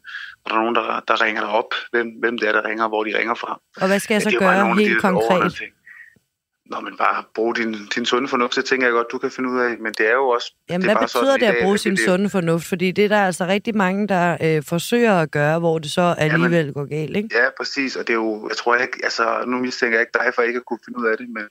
at 0.45 0.51
der 0.51 0.55
er 0.55 0.59
nogen, 0.59 0.75
der, 0.75 1.03
der 1.07 1.21
ringer 1.21 1.41
dig 1.41 1.49
op, 1.49 1.73
hvem, 1.91 2.07
hvem 2.19 2.37
det 2.37 2.47
er, 2.47 2.51
der 2.51 2.65
ringer, 2.65 2.87
hvor 2.87 3.03
de 3.03 3.17
ringer 3.17 3.35
fra. 3.35 3.59
Og 3.81 3.87
hvad 3.87 3.99
skal 3.99 4.15
jeg 4.15 4.21
så 4.21 4.35
gøre 4.39 4.75
helt 4.75 5.01
konkret? 5.01 5.61
Når 6.65 6.81
man 6.81 6.97
bare 6.97 7.23
bruger 7.35 7.53
din, 7.53 7.75
din 7.95 8.05
sunde 8.05 8.27
fornuft, 8.27 8.55
så 8.55 8.61
tænker 8.61 8.87
jeg 8.87 8.93
godt, 8.93 9.07
du 9.11 9.17
kan 9.17 9.31
finde 9.31 9.49
ud 9.49 9.59
af. 9.59 9.77
Men 9.79 9.93
det 9.97 10.07
er 10.07 10.13
jo 10.13 10.27
også... 10.27 10.55
Jamen, 10.69 10.81
det 10.81 10.87
hvad 10.87 10.95
bare 10.95 11.03
betyder 11.03 11.23
sådan, 11.23 11.39
det 11.39 11.45
at 11.45 11.53
dag, 11.53 11.63
bruge 11.63 11.77
sin 11.77 11.91
det- 11.95 12.05
sunde 12.05 12.29
fornuft? 12.29 12.65
Fordi 12.65 12.91
det 12.91 13.05
er 13.05 13.09
der 13.09 13.25
altså 13.25 13.45
rigtig 13.45 13.77
mange, 13.77 14.07
der 14.07 14.37
øh, 14.41 14.63
forsøger 14.63 15.13
at 15.13 15.31
gøre, 15.31 15.59
hvor 15.59 15.79
det 15.79 15.91
så 15.91 16.15
alligevel 16.17 16.73
går 16.73 16.85
galt, 16.85 17.17
ikke? 17.17 17.29
Ja, 17.33 17.45
præcis, 17.57 17.95
og 17.95 18.07
det 18.07 18.13
er 18.13 18.17
jo, 18.17 18.47
jeg 18.49 18.57
tror 18.57 18.75
ikke, 18.75 18.99
altså 19.03 19.43
nu 19.47 19.57
mistænker 19.59 19.97
jeg 19.97 20.01
ikke 20.01 20.19
dig 20.25 20.31
for 20.35 20.41
ikke 20.41 20.57
at 20.57 20.65
kunne 20.65 20.79
finde 20.85 20.99
ud 20.99 21.05
af 21.05 21.17
det, 21.17 21.29
men, 21.29 21.43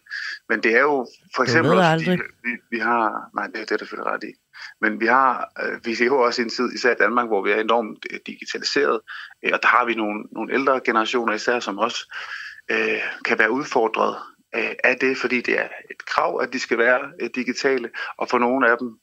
men 0.49 0.63
det 0.63 0.75
er 0.77 0.81
jo 0.81 1.07
for 1.37 1.43
eksempel 1.43 1.73
også, 1.73 1.83
aldrig. 1.91 2.19
fordi 2.19 2.23
vi, 2.45 2.77
vi 2.77 2.79
har, 2.79 3.31
nej, 3.35 3.47
det, 3.47 3.55
det 3.55 3.61
er 3.61 3.77
der 3.77 3.77
selvfølgelig 3.79 4.13
ret 4.13 4.25
i, 4.25 4.33
men 4.81 5.01
vi 5.01 5.07
har, 5.07 5.53
øh, 5.63 5.79
vi 5.85 5.95
lever 5.95 6.19
også 6.27 6.43
i 6.43 6.45
en 6.45 6.51
tid, 6.51 6.73
især 6.75 6.91
i 6.91 7.01
Danmark, 7.01 7.27
hvor 7.27 7.43
vi 7.43 7.51
er 7.51 7.61
enormt 7.61 8.07
øh, 8.13 8.19
digitaliseret, 8.27 9.01
øh, 9.45 9.51
og 9.53 9.59
der 9.63 9.69
har 9.69 9.85
vi 9.85 9.95
nogle, 9.95 10.25
nogle 10.33 10.55
ældre 10.55 10.81
generationer 10.85 11.33
især, 11.35 11.61
som 11.61 11.79
også 11.79 12.15
øh, 12.71 13.01
kan 13.25 13.39
være 13.39 13.51
udfordret 13.51 14.17
øh, 14.57 14.71
af 14.85 14.97
det, 14.99 15.19
fordi 15.19 15.41
det 15.41 15.59
er 15.61 15.69
et 15.91 16.05
krav, 16.07 16.41
at 16.43 16.53
de 16.53 16.61
skal 16.61 16.79
være 16.79 17.01
øh, 17.21 17.31
digitale, 17.35 17.91
og 18.17 18.29
for 18.29 18.39
nogle 18.39 18.71
af 18.71 18.79
dem, 18.79 18.99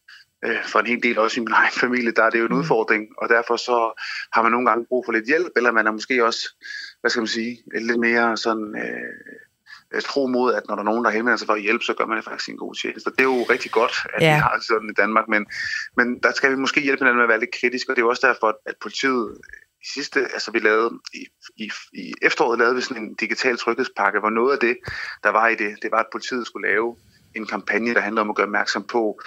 øh, 0.46 0.64
for 0.66 0.80
en 0.80 0.88
hel 0.88 1.04
del 1.04 1.20
også 1.20 1.40
i 1.40 1.44
min 1.44 1.54
egen 1.62 1.74
familie, 1.74 2.12
der 2.12 2.24
er 2.24 2.30
det 2.30 2.40
jo 2.40 2.46
en 2.46 2.54
udfordring, 2.54 3.08
og 3.18 3.30
derfor 3.30 3.56
så 3.56 4.02
har 4.34 4.42
man 4.42 4.52
nogle 4.52 4.70
gange 4.70 4.86
brug 4.86 5.06
for 5.06 5.12
lidt 5.12 5.26
hjælp, 5.26 5.52
eller 5.56 5.72
man 5.72 5.88
er 5.88 5.92
måske 5.92 6.26
også, 6.26 6.56
hvad 7.02 7.12
skal 7.12 7.22
man 7.22 7.28
sige, 7.28 7.64
lidt 7.82 8.00
mere 8.00 8.38
sådan 8.38 8.76
øh, 8.76 10.02
tro 10.02 10.28
mod, 10.28 10.54
at 10.54 10.64
når 10.68 10.76
der 10.76 10.82
er 10.82 10.86
nogen, 10.86 11.06
der 11.06 11.12
henvender 11.12 11.38
sig 11.38 11.46
for 11.46 11.54
at 11.54 11.62
hjælpe, 11.62 11.84
så 11.84 11.94
gør 11.94 12.06
man 12.06 12.18
det 12.18 12.26
faktisk 12.26 12.50
en 12.50 12.58
god 12.58 12.76
tjeneste. 12.76 13.12
Det 13.12 13.20
er 13.20 13.24
jo 13.24 13.44
rigtig 13.50 13.72
godt, 13.72 13.94
at 14.14 14.22
Ja. 14.22 14.34
vi 14.36 14.40
har 14.40 14.64
sådan 14.68 14.90
i 14.90 14.94
Danmark, 14.94 15.28
men, 15.28 15.46
men 15.98 16.20
der 16.20 16.32
skal 16.32 16.52
vi 16.52 16.56
måske 16.56 16.82
hjælpe 16.82 17.00
hinanden 17.00 17.18
med 17.18 17.24
at 17.24 17.30
være 17.30 17.40
lidt 17.40 17.56
kritisk, 17.62 17.90
og 17.90 17.96
det 17.96 18.02
er 18.02 18.06
jo 18.06 18.10
også 18.10 18.28
derfor, 18.28 18.48
at 18.66 18.76
politiet 18.82 19.38
i 19.82 19.88
sidste, 19.94 20.20
altså 20.20 20.52
vi 20.52 20.60
lavede 20.60 20.90
i, 21.14 21.26
i, 21.58 21.72
i 21.94 22.14
efteråret 22.22 22.60
lavede 22.60 22.76
vi 22.76 22.82
sådan 22.82 23.04
en 23.04 23.16
digital 23.16 23.58
tryghedspakke, 23.58 24.20
hvor 24.20 24.30
noget 24.30 24.54
af 24.54 24.60
det, 24.60 24.78
der 25.24 25.30
var 25.30 25.48
i 25.48 25.56
det, 25.56 25.76
det 25.82 25.92
var, 25.92 26.00
at 26.00 26.06
politiet 26.12 26.48
skulle 26.48 26.68
lave 26.70 26.96
en 27.36 27.48
kampagne, 27.48 27.94
der 27.94 28.02
handler 28.02 28.22
om 28.22 28.30
at 28.30 28.36
gøre 28.36 28.46
opmærksom 28.46 28.84
på, 28.84 29.20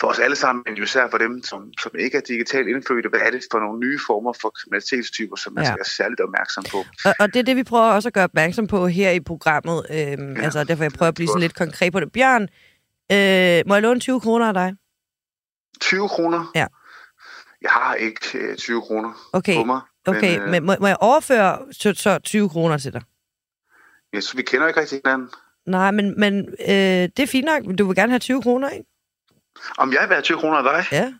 for 0.00 0.08
os 0.08 0.18
alle 0.18 0.36
sammen, 0.36 0.62
men 0.66 0.82
især 0.82 1.10
for 1.10 1.18
dem, 1.18 1.42
som, 1.42 1.72
som 1.80 1.90
ikke 1.98 2.16
er 2.16 2.20
digitalt 2.20 2.68
indfødte, 2.68 3.08
hvad 3.08 3.20
er 3.20 3.30
det 3.30 3.42
for 3.52 3.58
nogle 3.58 3.80
nye 3.80 3.98
former 4.06 4.32
for 4.40 4.50
kriminalitetstyper, 4.50 5.36
som 5.36 5.52
man 5.52 5.64
Ja. 5.64 5.68
skal 5.68 5.78
være 5.78 5.84
særligt 5.84 6.20
opmærksom 6.20 6.64
på. 6.70 6.78
Og, 7.04 7.14
og 7.20 7.34
det 7.34 7.40
er 7.40 7.44
det, 7.44 7.56
vi 7.56 7.62
prøver 7.62 7.84
også 7.84 8.08
at 8.08 8.12
gøre 8.14 8.24
opmærksom 8.24 8.66
på 8.66 8.86
her 8.86 9.10
i 9.10 9.20
programmet. 9.20 9.86
Øhm, 9.90 10.36
ja, 10.36 10.42
altså, 10.42 10.64
derfor 10.64 10.84
jeg 10.84 10.92
prøver 10.92 11.08
at 11.08 11.14
blive 11.14 11.28
sådan 11.28 11.40
lidt 11.40 11.56
konkret 11.56 11.92
på 11.92 12.00
det. 12.00 12.12
Bjørn, 12.12 12.42
øh, 13.12 13.62
må 13.68 13.74
jeg 13.74 13.82
låne 13.82 14.00
20 14.00 14.20
kroner 14.20 14.48
af 14.48 14.54
dig? 14.54 14.74
20 15.80 16.08
kroner? 16.08 16.50
Ja. 16.54 16.66
Jeg 17.62 17.70
har 17.70 17.94
ikke 17.94 18.38
øh, 18.38 18.56
20 18.56 18.80
kroner 18.82 19.12
Okay, 19.32 19.54
på 19.56 19.64
mig. 19.64 19.80
Okay, 20.06 20.38
men, 20.38 20.42
øh, 20.42 20.50
men 20.50 20.64
må, 20.66 20.74
må 20.80 20.86
jeg 20.86 20.96
overføre 21.00 21.58
så, 21.72 21.94
så 21.94 22.18
20 22.18 22.48
kroner 22.48 22.78
til 22.78 22.92
dig? 22.92 23.02
ja, 24.12 24.20
så 24.20 24.36
vi 24.36 24.42
kender 24.42 24.68
ikke 24.68 24.80
rigtig 24.80 25.00
hinanden. 25.04 25.30
Nej, 25.66 25.90
men, 25.90 26.20
men 26.20 26.48
øh, 26.48 27.08
det 27.16 27.18
er 27.18 27.26
fint 27.26 27.44
nok. 27.44 27.78
Du 27.78 27.86
vil 27.86 27.96
gerne 27.96 28.12
have 28.12 28.18
20 28.18 28.42
kroner, 28.42 28.68
ikke? 28.68 28.86
Om 29.78 29.92
jeg 29.92 30.08
vil 30.08 30.14
have 30.14 30.22
20 30.22 30.38
kroner 30.38 30.56
af 30.56 30.64
dig? 30.64 30.98
Ja. 30.98 31.12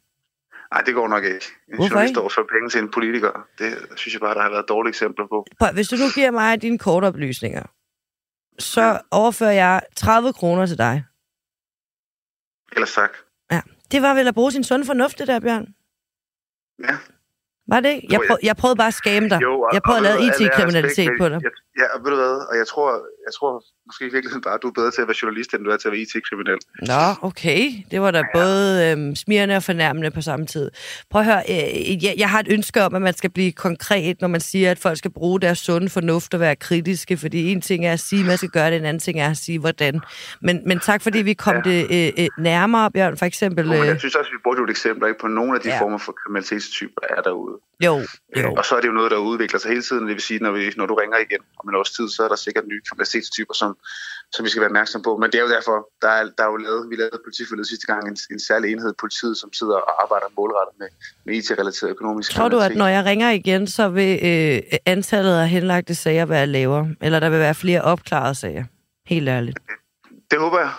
Nej, 0.72 0.82
det 0.86 0.94
går 0.94 1.08
nok 1.08 1.24
ikke. 1.24 1.46
En 1.68 1.76
Hvorfor 1.76 1.94
journalist 1.94 2.16
overfører 2.16 2.46
penge 2.46 2.68
til 2.70 2.80
en 2.80 2.90
politiker. 2.90 3.46
Det 3.58 3.78
synes 3.96 4.14
jeg 4.14 4.20
bare, 4.20 4.34
der 4.34 4.42
har 4.42 4.50
været 4.50 4.68
dårlige 4.68 4.88
eksempler 4.90 5.26
på. 5.26 5.46
Hvis 5.72 5.88
du 5.88 5.96
nu 5.96 6.04
giver 6.14 6.30
mig 6.30 6.62
dine 6.62 6.78
kortoplysninger, 6.78 7.62
så 8.58 9.00
overfører 9.10 9.52
jeg 9.52 9.82
30 9.96 10.32
kroner 10.32 10.66
til 10.66 10.78
dig. 10.78 11.04
Ellers 12.72 12.92
tak. 12.92 13.10
Ja. 13.50 13.60
Det 13.92 14.02
var 14.02 14.14
vel 14.14 14.28
at 14.28 14.34
bruge 14.34 14.52
sin 14.52 14.64
sunde 14.64 14.86
fornuft, 14.86 15.18
det 15.18 15.28
der, 15.28 15.40
Bjørn? 15.40 15.74
Ja. 16.82 16.96
Var 17.72 17.80
det 17.80 17.88
ikke? 17.96 18.06
Jeg, 18.14 18.20
prøv, 18.28 18.36
jeg 18.48 18.56
prøvede 18.56 18.76
bare 18.82 18.92
at 18.94 18.94
skamme 19.02 19.28
dig. 19.32 19.38
Jo, 19.42 19.52
og- 19.60 19.70
jeg 19.74 19.82
prøvede 19.86 20.00
at 20.00 20.06
lave 20.08 20.18
IT-kriminalitet 20.26 20.98
al 20.98 21.08
ære 21.08 21.14
og 21.14 21.20
på 21.22 21.26
dig. 21.32 21.38
Jeg, 21.46 21.52
ja, 21.80 21.86
ved 22.02 22.10
du 22.14 22.16
hvad, 22.22 22.34
og 22.50 22.54
jeg 22.60 22.66
tror, 22.72 22.88
jeg 23.26 23.32
tror 23.38 23.64
måske 23.86 24.02
i 24.06 24.12
virkeligheden 24.12 24.42
bare, 24.42 24.54
at 24.54 24.62
du 24.62 24.68
er 24.68 24.72
bedre 24.72 24.90
til 24.90 25.02
at 25.02 25.08
være 25.08 25.16
journalist, 25.22 25.54
end 25.54 25.64
du 25.64 25.70
er 25.70 25.76
til 25.76 25.88
at 25.88 25.92
være 25.92 26.00
IT-kriminel. 26.00 26.58
Nå, 26.92 27.28
okay. 27.28 27.60
Det 27.90 28.00
var 28.00 28.10
da 28.10 28.18
ja. 28.18 28.24
både 28.34 28.90
øhm, 28.90 29.14
smirrende 29.16 29.56
og 29.56 29.62
fornærmende 29.62 30.10
på 30.10 30.20
samme 30.20 30.46
tid. 30.46 30.70
Prøv 31.10 31.20
at 31.20 31.26
høre, 31.26 31.42
øh, 31.48 32.04
jeg, 32.04 32.14
jeg 32.18 32.30
har 32.30 32.40
et 32.40 32.48
ønske 32.50 32.82
om, 32.82 32.94
at 32.94 33.02
man 33.02 33.14
skal 33.14 33.30
blive 33.30 33.52
konkret, 33.52 34.20
når 34.20 34.28
man 34.28 34.40
siger, 34.40 34.70
at 34.70 34.78
folk 34.78 34.98
skal 34.98 35.10
bruge 35.10 35.40
deres 35.40 35.58
sunde 35.58 35.88
fornuft 35.88 36.34
og 36.34 36.40
være 36.40 36.56
kritiske, 36.56 37.16
fordi 37.16 37.52
en 37.52 37.60
ting 37.60 37.86
er 37.86 37.92
at 37.92 38.00
sige, 38.00 38.20
at 38.20 38.26
man 38.26 38.36
skal 38.36 38.50
gøre 38.50 38.70
det, 38.70 38.76
en 38.76 38.84
anden 38.84 39.00
ting 39.00 39.20
er 39.20 39.30
at 39.30 39.36
sige, 39.36 39.58
hvordan. 39.58 40.00
Men, 40.42 40.60
men 40.66 40.80
tak, 40.80 41.02
fordi 41.02 41.18
vi 41.22 41.34
kom 41.34 41.56
ja. 41.56 41.70
det 41.70 41.80
øh, 41.90 42.24
øh, 42.24 42.28
nærmere, 42.38 42.90
Bjørn, 42.90 43.16
for 43.16 43.26
eksempel... 43.26 43.72
Øh, 43.72 43.86
jeg 43.86 43.98
synes 43.98 44.14
også, 44.14 44.30
at 44.30 44.52
vi 44.52 44.58
jo 44.58 44.64
et 44.64 44.70
eksempel 44.70 45.08
ikke, 45.08 45.20
på 45.20 45.26
nogle 45.26 45.54
af 45.54 45.60
de 45.60 45.68
ja. 45.68 45.80
former 45.80 45.98
for 45.98 46.12
kriminalitetstyper, 46.12 47.00
der 47.00 47.14
er 47.16 47.22
derude. 47.22 47.58
Jo, 47.86 47.94
jo. 48.42 48.48
Og 48.58 48.64
så 48.64 48.72
er 48.76 48.80
det 48.80 48.88
jo 48.88 48.92
noget, 48.92 49.10
der 49.10 49.16
udvikler 49.16 49.58
sig 49.60 49.68
hele 49.68 49.82
tiden. 49.82 50.06
Det 50.08 50.14
vil 50.14 50.22
sige, 50.22 50.40
når, 50.40 50.52
vi, 50.52 50.72
når 50.76 50.86
du 50.86 50.94
ringer 50.94 51.18
igen 51.18 51.42
om 51.60 51.68
en 51.68 51.74
års 51.74 51.90
tid, 51.90 52.08
så 52.08 52.24
er 52.24 52.28
der 52.28 52.36
sikkert 52.36 52.66
nye 52.66 52.80
kriminalitetstyper, 52.88 53.54
som, 53.54 53.76
som 54.32 54.44
vi 54.44 54.50
skal 54.50 54.60
være 54.60 54.70
opmærksom 54.70 55.02
på. 55.02 55.16
Men 55.16 55.30
det 55.30 55.38
er 55.38 55.44
jo 55.46 55.50
derfor, 55.56 55.76
der 56.02 56.08
er, 56.08 56.22
der 56.38 56.44
er 56.44 56.50
jo 56.54 56.56
lavet, 56.56 56.90
vi 56.90 56.96
lavede 56.96 57.18
politiforledet 57.26 57.68
sidste 57.68 57.86
gang 57.86 58.08
en, 58.08 58.16
en 58.30 58.40
særlig 58.40 58.72
enhed 58.72 58.94
politiet, 59.00 59.36
som 59.36 59.52
sidder 59.52 59.74
og 59.74 60.02
arbejder 60.02 60.26
målrettet 60.36 60.74
med, 60.78 60.88
med 61.24 61.34
IT-relateret 61.34 61.90
økonomisk 61.90 62.32
Tror 62.32 62.48
du, 62.48 62.58
at 62.58 62.76
når 62.76 62.86
jeg 62.86 63.04
ringer 63.04 63.30
igen, 63.30 63.66
så 63.66 63.88
vil 63.88 64.12
øh, 64.30 64.78
antallet 64.86 65.34
af 65.38 65.48
henlagte 65.48 65.94
sager 65.94 66.26
være 66.26 66.46
lavere? 66.46 66.88
Eller 67.00 67.20
der 67.20 67.30
vil 67.30 67.38
være 67.38 67.54
flere 67.54 67.82
opklarede 67.82 68.34
sager? 68.34 68.64
Helt 69.06 69.28
ærligt. 69.28 69.58
Det 70.30 70.38
håber 70.38 70.58
jeg. 70.58 70.70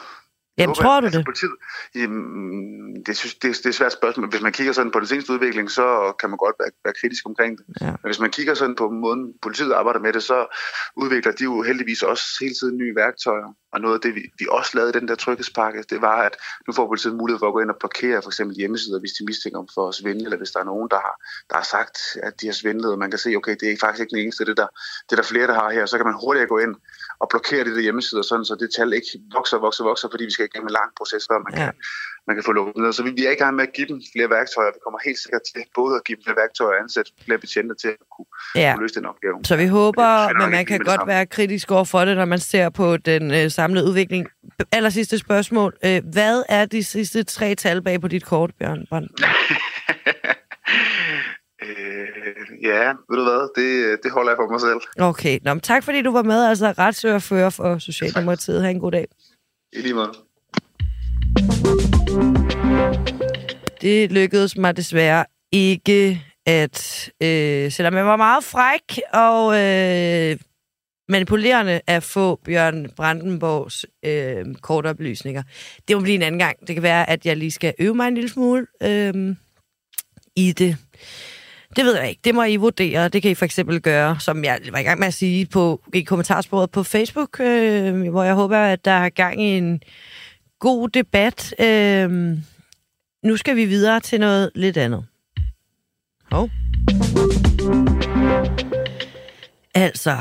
Jamen, 0.58 0.76
tror 0.76 1.00
du 1.00 1.06
altså, 1.06 1.20
det? 1.20 1.26
Politiet, 1.26 1.56
jamen, 1.96 3.04
det, 3.06 3.18
synes, 3.18 3.36
det, 3.36 3.58
det 3.58 3.66
er 3.66 3.70
et 3.70 3.76
svært 3.76 3.94
spørgsmål. 3.94 4.30
Hvis 4.30 4.42
man 4.42 4.52
kigger 4.52 4.74
sådan 4.74 4.92
på 4.92 5.00
den 5.00 5.08
seneste 5.08 5.34
udvikling, 5.34 5.72
så 5.72 6.14
kan 6.20 6.30
man 6.30 6.38
godt 6.38 6.56
være, 6.60 6.72
være 6.86 6.94
kritisk 7.02 7.26
omkring 7.26 7.58
det. 7.58 7.66
Ja. 7.82 7.86
Men 7.86 8.06
hvis 8.10 8.20
man 8.20 8.32
kigger 8.32 8.54
sådan 8.54 8.76
på 8.76 8.90
måden, 8.90 9.34
politiet 9.42 9.74
arbejder 9.74 10.00
med 10.00 10.14
det, 10.14 10.24
så 10.24 10.58
udvikler 10.96 11.32
de 11.32 11.44
jo 11.44 11.62
heldigvis 11.62 12.02
også 12.02 12.26
hele 12.42 12.54
tiden 12.54 12.78
nye 12.78 12.96
værktøjer. 12.96 13.50
Og 13.74 13.82
noget 13.82 13.96
af 13.96 14.02
det, 14.02 14.16
vi, 14.16 14.22
vi 14.40 14.46
også 14.50 14.72
lavede 14.74 14.92
i 14.96 15.00
den 15.00 15.08
der 15.08 15.16
tryghedspakke, 15.16 15.84
det 15.90 16.02
var, 16.02 16.18
at 16.28 16.36
nu 16.68 16.74
får 16.74 16.88
politiet 16.88 17.16
mulighed 17.16 17.40
for 17.40 17.48
at 17.48 17.54
gå 17.54 17.60
ind 17.60 17.70
og 17.70 17.80
blokere 17.80 18.22
for 18.22 18.30
eksempel 18.30 18.58
hjemmesider, 18.58 19.00
hvis 19.00 19.12
de 19.12 19.26
mistænker 19.26 19.60
dem 19.60 19.70
for 19.74 19.88
at 19.90 19.96
svindle, 19.96 20.26
eller 20.26 20.38
hvis 20.38 20.52
der 20.52 20.60
er 20.60 20.64
nogen, 20.64 20.90
der 20.90 21.00
har, 21.06 21.16
der 21.50 21.56
har 21.56 21.68
sagt, 21.76 21.98
at 22.24 22.42
de 22.42 22.46
har 22.46 22.54
svindlet, 22.54 22.92
og 22.92 23.00
man 23.00 23.10
kan 23.10 23.20
se, 23.20 23.36
okay, 23.36 23.56
det 23.60 23.72
er 23.72 23.78
faktisk 23.80 24.02
ikke 24.02 24.16
den 24.16 24.24
eneste, 24.24 24.46
det 24.46 24.58
der, 24.58 24.68
det 25.10 25.12
er 25.12 25.22
der 25.22 25.30
flere, 25.34 25.48
der 25.48 25.54
har 25.54 25.70
her, 25.72 25.86
så 25.86 25.98
kan 25.98 26.06
man 26.06 26.16
hurtigt 26.24 26.50
gå 26.50 26.58
ind 26.58 26.76
og 27.22 27.28
blokere 27.34 27.64
de 27.68 27.76
der 27.76 27.82
hjemmesider, 27.88 28.22
sådan, 28.22 28.46
så 28.46 28.56
det 28.60 28.70
tal 28.78 28.94
ikke 28.94 29.08
vokser, 29.38 29.58
vokser, 29.68 29.84
vokser, 29.92 30.08
fordi 30.12 30.24
vi 30.30 30.32
skal 30.36 30.46
igennem 30.50 30.68
en 30.68 30.74
lang 30.80 30.90
proces, 31.00 31.24
før 31.30 31.40
man, 31.46 31.52
Ja. 31.54 31.66
kan, 31.66 31.74
man 32.28 32.36
kan 32.36 32.44
få 32.44 32.52
lukket 32.52 32.76
ned. 32.84 32.94
Så 32.94 33.04
vi, 33.04 33.12
vi 33.20 33.26
er 33.26 33.32
i 33.38 33.40
gang 33.44 33.54
med 33.56 33.64
at 33.68 33.74
give 33.78 33.88
dem 33.92 34.00
flere 34.14 34.30
værktøjer. 34.38 34.70
Vi 34.78 34.80
kommer 34.86 35.00
helt 35.08 35.20
sikkert 35.24 35.42
til 35.50 35.62
både 35.80 35.94
at 36.00 36.04
give 36.06 36.16
dem 36.18 36.24
flere 36.26 36.38
værktøjer 36.44 36.74
og 36.78 36.82
ansætte 36.84 37.12
flere 37.26 37.40
betjente 37.46 37.76
til 37.82 37.88
at 37.88 37.98
kunne, 38.16 38.30
Ja. 38.56 38.70
kunne 38.74 38.84
løse 38.84 38.96
den 39.00 39.06
opgave. 39.06 39.36
Så 39.50 39.56
vi 39.64 39.68
håber, 39.68 40.08
Det 40.28 40.38
men 40.40 40.50
man 40.58 40.66
kan 40.66 40.80
det 40.80 40.88
godt 40.88 41.08
være 41.08 41.26
kritisk 41.26 41.72
over 41.72 41.84
for 41.94 42.06
det, 42.06 42.16
når 42.18 42.26
man 42.26 42.40
ser 42.40 42.70
på 42.70 42.98
den 42.98 43.24
øh, 43.34 43.52
samlede 43.52 43.86
udvikling. 43.90 44.28
Aller 44.72 44.90
sidste 44.90 45.18
spørgsmål. 45.20 45.72
Øh, 45.86 46.02
hvad 46.14 46.44
er 46.50 46.66
de 46.66 46.84
sidste 46.84 47.24
tre 47.24 47.56
tal 47.56 47.82
bag 47.82 48.02
på 48.02 48.08
dit 48.08 48.26
kort, 48.26 48.52
Bjørn 48.60 48.86
Brandt? 48.90 49.12
Ja, 52.64 52.86
ved 53.10 53.18
du 53.18 53.24
hvad, 53.24 53.64
det, 53.64 54.00
det 54.04 54.12
holder 54.12 54.32
jeg 54.32 54.38
for 54.38 54.52
mig 54.52 54.62
selv. 54.62 55.08
Okay, 55.10 55.40
Nå, 55.44 55.54
men 55.54 55.62
tak 55.62 55.84
fordi 55.84 56.02
du 56.02 56.12
var 56.12 56.24
med, 56.24 56.46
altså 56.46 56.74
retsøgerfører 56.78 57.50
for 57.50 57.78
Socialdemokratiet. 57.78 58.62
Ha' 58.62 58.70
en 58.70 58.80
god 58.80 58.92
dag. 58.92 59.08
I 59.74 59.82
lige 59.82 59.94
måde. 59.94 60.14
Det 63.82 64.12
lykkedes 64.12 64.58
mig 64.58 64.78
desværre 64.78 65.26
ikke 65.52 66.22
at, 66.46 67.10
øh, 67.24 67.72
selvom 67.72 67.94
jeg 67.94 68.06
var 68.06 68.16
meget 68.16 68.44
fræk 68.44 69.00
og 69.14 69.62
øh, 69.62 70.38
manipulerende 71.10 71.82
at 71.88 72.04
få 72.04 72.36
Bjørn 72.46 72.90
Brandenborgs 72.96 73.86
øh, 74.06 74.56
kortoplysninger. 74.62 75.44
Det 75.88 75.96
må 75.96 76.02
blive 76.02 76.16
en 76.16 76.22
anden 76.22 76.40
gang. 76.40 76.68
Det 76.68 76.76
kan 76.76 76.84
være, 76.84 77.10
at 77.10 77.26
jeg 77.26 77.38
lige 77.38 77.52
skal 77.52 77.74
øve 77.80 77.96
mig 77.96 78.08
en 78.08 78.16
lille 78.16 78.30
smule 78.30 78.68
øh, 78.84 79.36
i 80.36 80.52
det. 80.52 80.78
Det 81.76 81.86
ved 81.86 81.96
jeg 81.96 82.10
ikke. 82.10 82.22
Det 82.24 82.36
må 82.36 82.44
I 82.44 82.56
vurdere. 82.56 83.10
Det 83.10 83.22
kan 83.22 83.32
I 83.32 83.36
for 83.36 83.46
eksempel 83.46 83.82
gøre, 83.82 84.20
som 84.20 84.44
jeg 84.44 84.60
var 84.72 84.80
i 84.80 84.84
gang 84.84 85.00
med 85.00 85.08
at 85.08 85.14
sige 85.14 85.46
på, 85.46 85.82
i 85.94 86.02
kommentarsporet 86.02 86.72
på 86.72 86.84
Facebook, 86.84 87.40
øh, 87.40 88.10
hvor 88.10 88.24
jeg 88.24 88.34
håber, 88.34 88.58
at 88.58 88.86
der 88.86 88.92
er 88.92 89.10
gang 89.10 89.42
i 89.42 89.58
en 89.58 89.82
god 90.60 90.90
debat. 90.90 91.56
Øh, 91.60 92.38
nu 93.24 93.38
skal 93.38 93.56
vi 93.56 93.66
videre 93.66 94.00
til 94.00 94.20
noget 94.20 94.52
lidt 94.56 94.78
andet. 94.78 95.06
Hov. 96.32 96.50
Altså, 99.76 100.18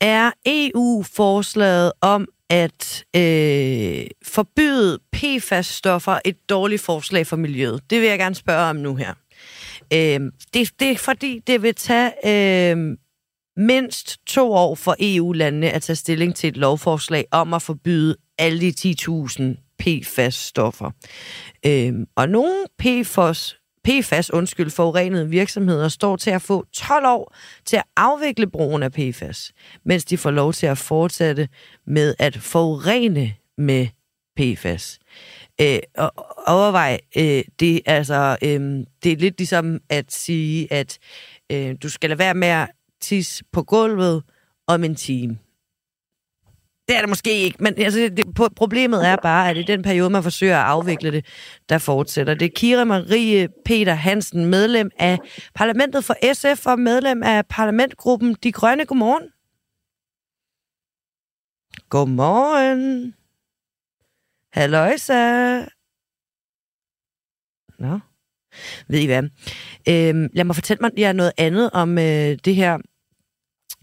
er 0.00 0.30
EU-forslaget 0.46 1.92
om 2.00 2.28
at 2.50 3.04
øh, 3.16 4.06
forbyde 4.22 4.98
PFAS-stoffer 5.12 6.18
et 6.24 6.36
dårligt 6.50 6.82
forslag 6.82 7.26
for 7.26 7.36
miljøet? 7.36 7.80
Det 7.90 8.00
vil 8.00 8.08
jeg 8.08 8.18
gerne 8.18 8.34
spørge 8.34 8.70
om 8.70 8.76
nu 8.76 8.94
her. 8.94 9.14
Øh, 9.92 10.20
det, 10.54 10.70
det 10.80 10.90
er 10.90 10.98
fordi, 10.98 11.40
det 11.46 11.62
vil 11.62 11.74
tage 11.74 12.12
øh, 12.72 12.96
mindst 13.56 14.26
to 14.26 14.52
år 14.52 14.74
for 14.74 14.96
EU-landene 15.00 15.70
at 15.70 15.82
tage 15.82 15.96
stilling 15.96 16.34
til 16.34 16.48
et 16.48 16.56
lovforslag 16.56 17.24
om 17.30 17.54
at 17.54 17.62
forbyde 17.62 18.16
alle 18.38 18.72
de 18.72 18.94
10.000 19.08 19.42
PFAS-stoffer. 19.78 20.90
Øh, 21.66 21.92
og 22.16 22.28
nogle 22.28 22.54
PFAS, 22.78 23.56
PFAS, 23.84 24.30
undskyld, 24.30 24.70
forurenede 24.70 25.28
virksomheder 25.28 25.88
står 25.88 26.16
til 26.16 26.30
at 26.30 26.42
få 26.42 26.66
12 26.72 27.06
år 27.06 27.34
til 27.64 27.76
at 27.76 27.84
afvikle 27.96 28.46
brugen 28.46 28.82
af 28.82 28.92
PFAS, 28.92 29.52
mens 29.84 30.04
de 30.04 30.18
får 30.18 30.30
lov 30.30 30.52
til 30.52 30.66
at 30.66 30.78
fortsætte 30.78 31.48
med 31.86 32.14
at 32.18 32.36
forurene 32.36 33.32
med 33.58 33.86
PFAS. 34.36 34.98
Øh, 35.60 35.78
og 35.96 36.12
overvej, 36.46 37.00
øh, 37.16 37.44
det, 37.60 37.80
altså, 37.86 38.36
øh, 38.42 38.84
det 39.02 39.12
er 39.12 39.16
lidt 39.16 39.38
ligesom 39.38 39.80
at 39.90 40.12
sige, 40.12 40.72
at 40.72 40.98
øh, 41.52 41.76
du 41.82 41.88
skal 41.88 42.10
lade 42.10 42.18
være 42.18 42.34
med 42.34 42.48
at 42.48 42.68
tisse 43.00 43.44
på 43.52 43.62
gulvet 43.62 44.22
om 44.66 44.84
en 44.84 44.94
time. 44.94 45.38
Det 46.88 46.96
er 46.96 47.00
det 47.00 47.08
måske 47.08 47.38
ikke, 47.38 47.56
men 47.60 47.74
altså, 47.78 48.00
det, 48.16 48.54
problemet 48.56 49.08
er 49.08 49.16
bare, 49.22 49.50
at 49.50 49.56
i 49.56 49.62
den 49.62 49.82
periode, 49.82 50.10
man 50.10 50.22
forsøger 50.22 50.58
at 50.58 50.66
afvikle 50.66 51.12
det, 51.12 51.26
der 51.68 51.78
fortsætter. 51.78 52.34
Det 52.34 52.46
er 52.46 52.50
Kira 52.56 52.84
Marie 52.84 53.48
Peter 53.64 53.94
Hansen, 53.94 54.46
medlem 54.46 54.90
af 54.98 55.18
Parlamentet 55.54 56.04
for 56.04 56.14
SF 56.32 56.66
og 56.66 56.78
medlem 56.78 57.22
af 57.22 57.46
parlamentgruppen 57.46 58.36
De 58.42 58.52
Grønne. 58.52 58.86
Godmorgen. 58.86 59.28
Godmorgen. 61.88 63.14
Halløjsa. 64.56 65.58
Nå. 67.78 67.98
Ved 68.88 68.98
I 68.98 69.06
hvad? 69.06 69.22
Øhm, 69.88 70.28
lad 70.32 70.44
mig 70.44 70.54
fortælle 70.54 70.80
mig 70.80 70.90
jer 70.98 71.12
noget 71.12 71.32
andet 71.38 71.70
om 71.72 71.98
øh, 71.98 72.38
det 72.44 72.54
her 72.54 72.78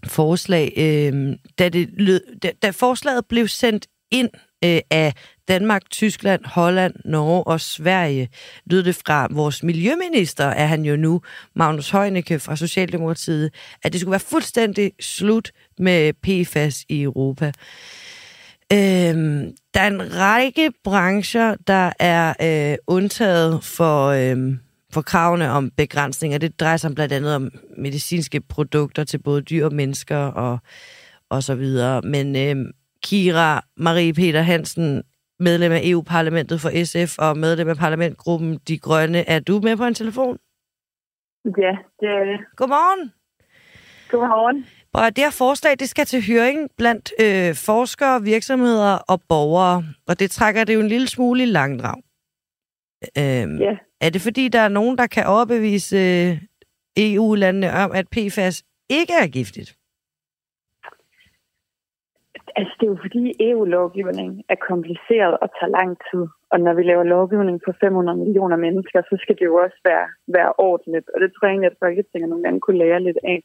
forslag. 0.06 0.72
Øhm, 0.76 1.36
da, 1.58 1.68
det 1.68 1.88
lød, 1.92 2.38
da, 2.42 2.52
da 2.62 2.70
forslaget 2.70 3.26
blev 3.26 3.48
sendt 3.48 3.86
ind 4.10 4.30
øh, 4.64 4.80
af 4.90 5.14
Danmark, 5.48 5.90
Tyskland, 5.90 6.44
Holland, 6.44 6.94
Norge 7.04 7.44
og 7.44 7.60
Sverige, 7.60 8.28
lød 8.66 8.82
det 8.82 8.94
fra 8.94 9.28
vores 9.30 9.62
miljøminister, 9.62 10.44
er 10.44 10.66
han 10.66 10.84
jo 10.84 10.96
nu, 10.96 11.20
Magnus 11.54 11.90
Heunicke 11.90 12.38
fra 12.38 12.56
Socialdemokratiet, 12.56 13.54
at 13.82 13.92
det 13.92 14.00
skulle 14.00 14.10
være 14.10 14.20
fuldstændig 14.20 14.92
slut 15.00 15.52
med 15.78 16.12
PFAS 16.12 16.84
i 16.88 17.02
Europa. 17.02 17.52
Øhm, 18.72 19.56
der 19.74 19.80
er 19.80 19.86
en 19.86 20.16
række 20.18 20.72
brancher, 20.84 21.56
der 21.66 21.92
er 22.00 22.34
øh, 22.42 22.78
undtaget 22.86 23.64
for, 23.64 24.06
øh, 24.06 24.56
for 24.92 25.02
kravene 25.02 25.50
om 25.50 25.70
begrænsninger. 25.70 26.38
Det 26.38 26.60
drejer 26.60 26.76
sig 26.76 26.94
blandt 26.94 27.12
andet 27.12 27.36
om 27.36 27.50
medicinske 27.78 28.40
produkter 28.40 29.04
til 29.04 29.22
både 29.22 29.42
dyr 29.42 29.64
og 29.64 29.74
mennesker 29.74 30.16
og, 30.16 30.58
og 31.30 31.42
så 31.42 31.54
videre. 31.54 32.02
Men 32.02 32.36
øh, 32.36 32.72
Kira 33.02 33.64
Marie 33.76 34.14
Peter 34.14 34.40
Hansen, 34.42 35.02
medlem 35.38 35.72
af 35.72 35.80
EU-parlamentet 35.84 36.60
for 36.60 36.84
SF 36.84 37.18
og 37.18 37.38
medlem 37.38 37.68
af 37.68 37.76
parlamentgruppen 37.76 38.58
De 38.68 38.78
Grønne, 38.78 39.28
er 39.28 39.40
du 39.40 39.60
med 39.62 39.76
på 39.76 39.84
en 39.84 39.94
telefon? 39.94 40.38
Ja, 41.44 41.76
det 42.00 42.08
er 42.08 42.24
det. 42.24 42.40
Godmorgen. 42.56 43.12
Godmorgen. 44.10 44.66
Og 44.94 45.16
det 45.16 45.24
her 45.24 45.36
forslag, 45.44 45.72
det 45.78 45.88
skal 45.88 46.06
til 46.06 46.20
høring 46.32 46.58
blandt 46.78 47.06
øh, 47.24 47.54
forskere, 47.68 48.22
virksomheder 48.22 48.94
og 49.12 49.18
borgere, 49.28 49.82
og 50.08 50.20
det 50.20 50.30
trækker 50.30 50.64
det 50.64 50.74
jo 50.74 50.80
en 50.80 50.88
lille 50.88 51.08
smule 51.08 51.42
i 51.42 51.46
langdrag. 51.46 51.98
Øhm, 53.18 53.56
ja. 53.66 53.76
Er 54.00 54.10
det 54.10 54.20
fordi, 54.20 54.48
der 54.48 54.60
er 54.60 54.68
nogen, 54.68 54.98
der 54.98 55.06
kan 55.06 55.24
overbevise 55.26 55.96
øh, 55.96 56.30
EU-landene 56.96 57.68
om, 57.82 57.90
at 57.94 58.06
PFAS 58.14 58.62
ikke 58.90 59.14
er 59.22 59.28
giftigt? 59.38 59.70
Altså, 62.56 62.72
det 62.78 62.86
er 62.86 62.92
jo 62.94 62.98
fordi 63.06 63.24
EU-lovgivning 63.50 64.30
er 64.48 64.58
kompliceret 64.70 65.34
og 65.42 65.48
tager 65.56 65.76
lang 65.80 65.90
tid. 66.08 66.24
Og 66.52 66.58
når 66.60 66.74
vi 66.78 66.82
laver 66.82 67.04
lovgivning 67.16 67.60
for 67.64 67.74
500 67.80 68.18
millioner 68.18 68.56
mennesker, 68.56 68.98
så 69.10 69.14
skal 69.22 69.36
det 69.38 69.44
jo 69.50 69.56
også 69.64 69.78
være, 69.84 70.06
være 70.36 70.52
ordentligt. 70.58 71.06
Og 71.14 71.20
det 71.20 71.28
tror 71.32 71.46
jeg 71.46 71.52
egentlig, 71.52 71.70
at 71.70 71.82
Folketinget 71.84 72.28
nogle 72.28 72.44
gange 72.44 72.60
kunne 72.60 72.78
lære 72.84 73.00
lidt 73.08 73.20
af. 73.24 73.38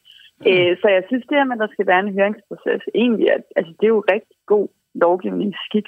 Øh, 0.48 0.72
så 0.82 0.88
jeg 0.96 1.04
synes, 1.08 1.26
det 1.30 1.38
her 1.38 1.48
med, 1.50 1.58
at 1.58 1.64
der 1.66 1.74
skal 1.74 1.88
være 1.92 2.04
en 2.06 2.16
høringsproces, 2.18 2.82
egentlig 3.02 3.28
er, 3.28 3.40
altså, 3.60 3.72
det 3.80 3.86
er 3.86 3.96
jo 3.98 4.04
rigtig 4.14 4.38
god 4.54 4.68
lovgivningsskik, 5.04 5.88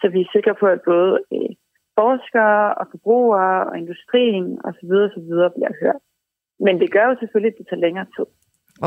så 0.00 0.04
vi 0.14 0.20
er 0.20 0.32
sikre 0.36 0.54
på, 0.60 0.66
at 0.66 0.80
både 0.92 1.12
øh, 1.34 1.52
forskere 2.00 2.74
og 2.80 2.86
forbrugere 2.90 3.58
og 3.68 3.78
industrien 3.82 4.46
osv. 4.68 4.92
videre 5.30 5.50
bliver 5.56 5.72
hørt. 5.82 6.02
Men 6.64 6.80
det 6.80 6.92
gør 6.92 7.04
jo 7.10 7.16
selvfølgelig, 7.20 7.52
at 7.52 7.58
det 7.58 7.66
tager 7.68 7.84
længere 7.86 8.06
tid. 8.16 8.26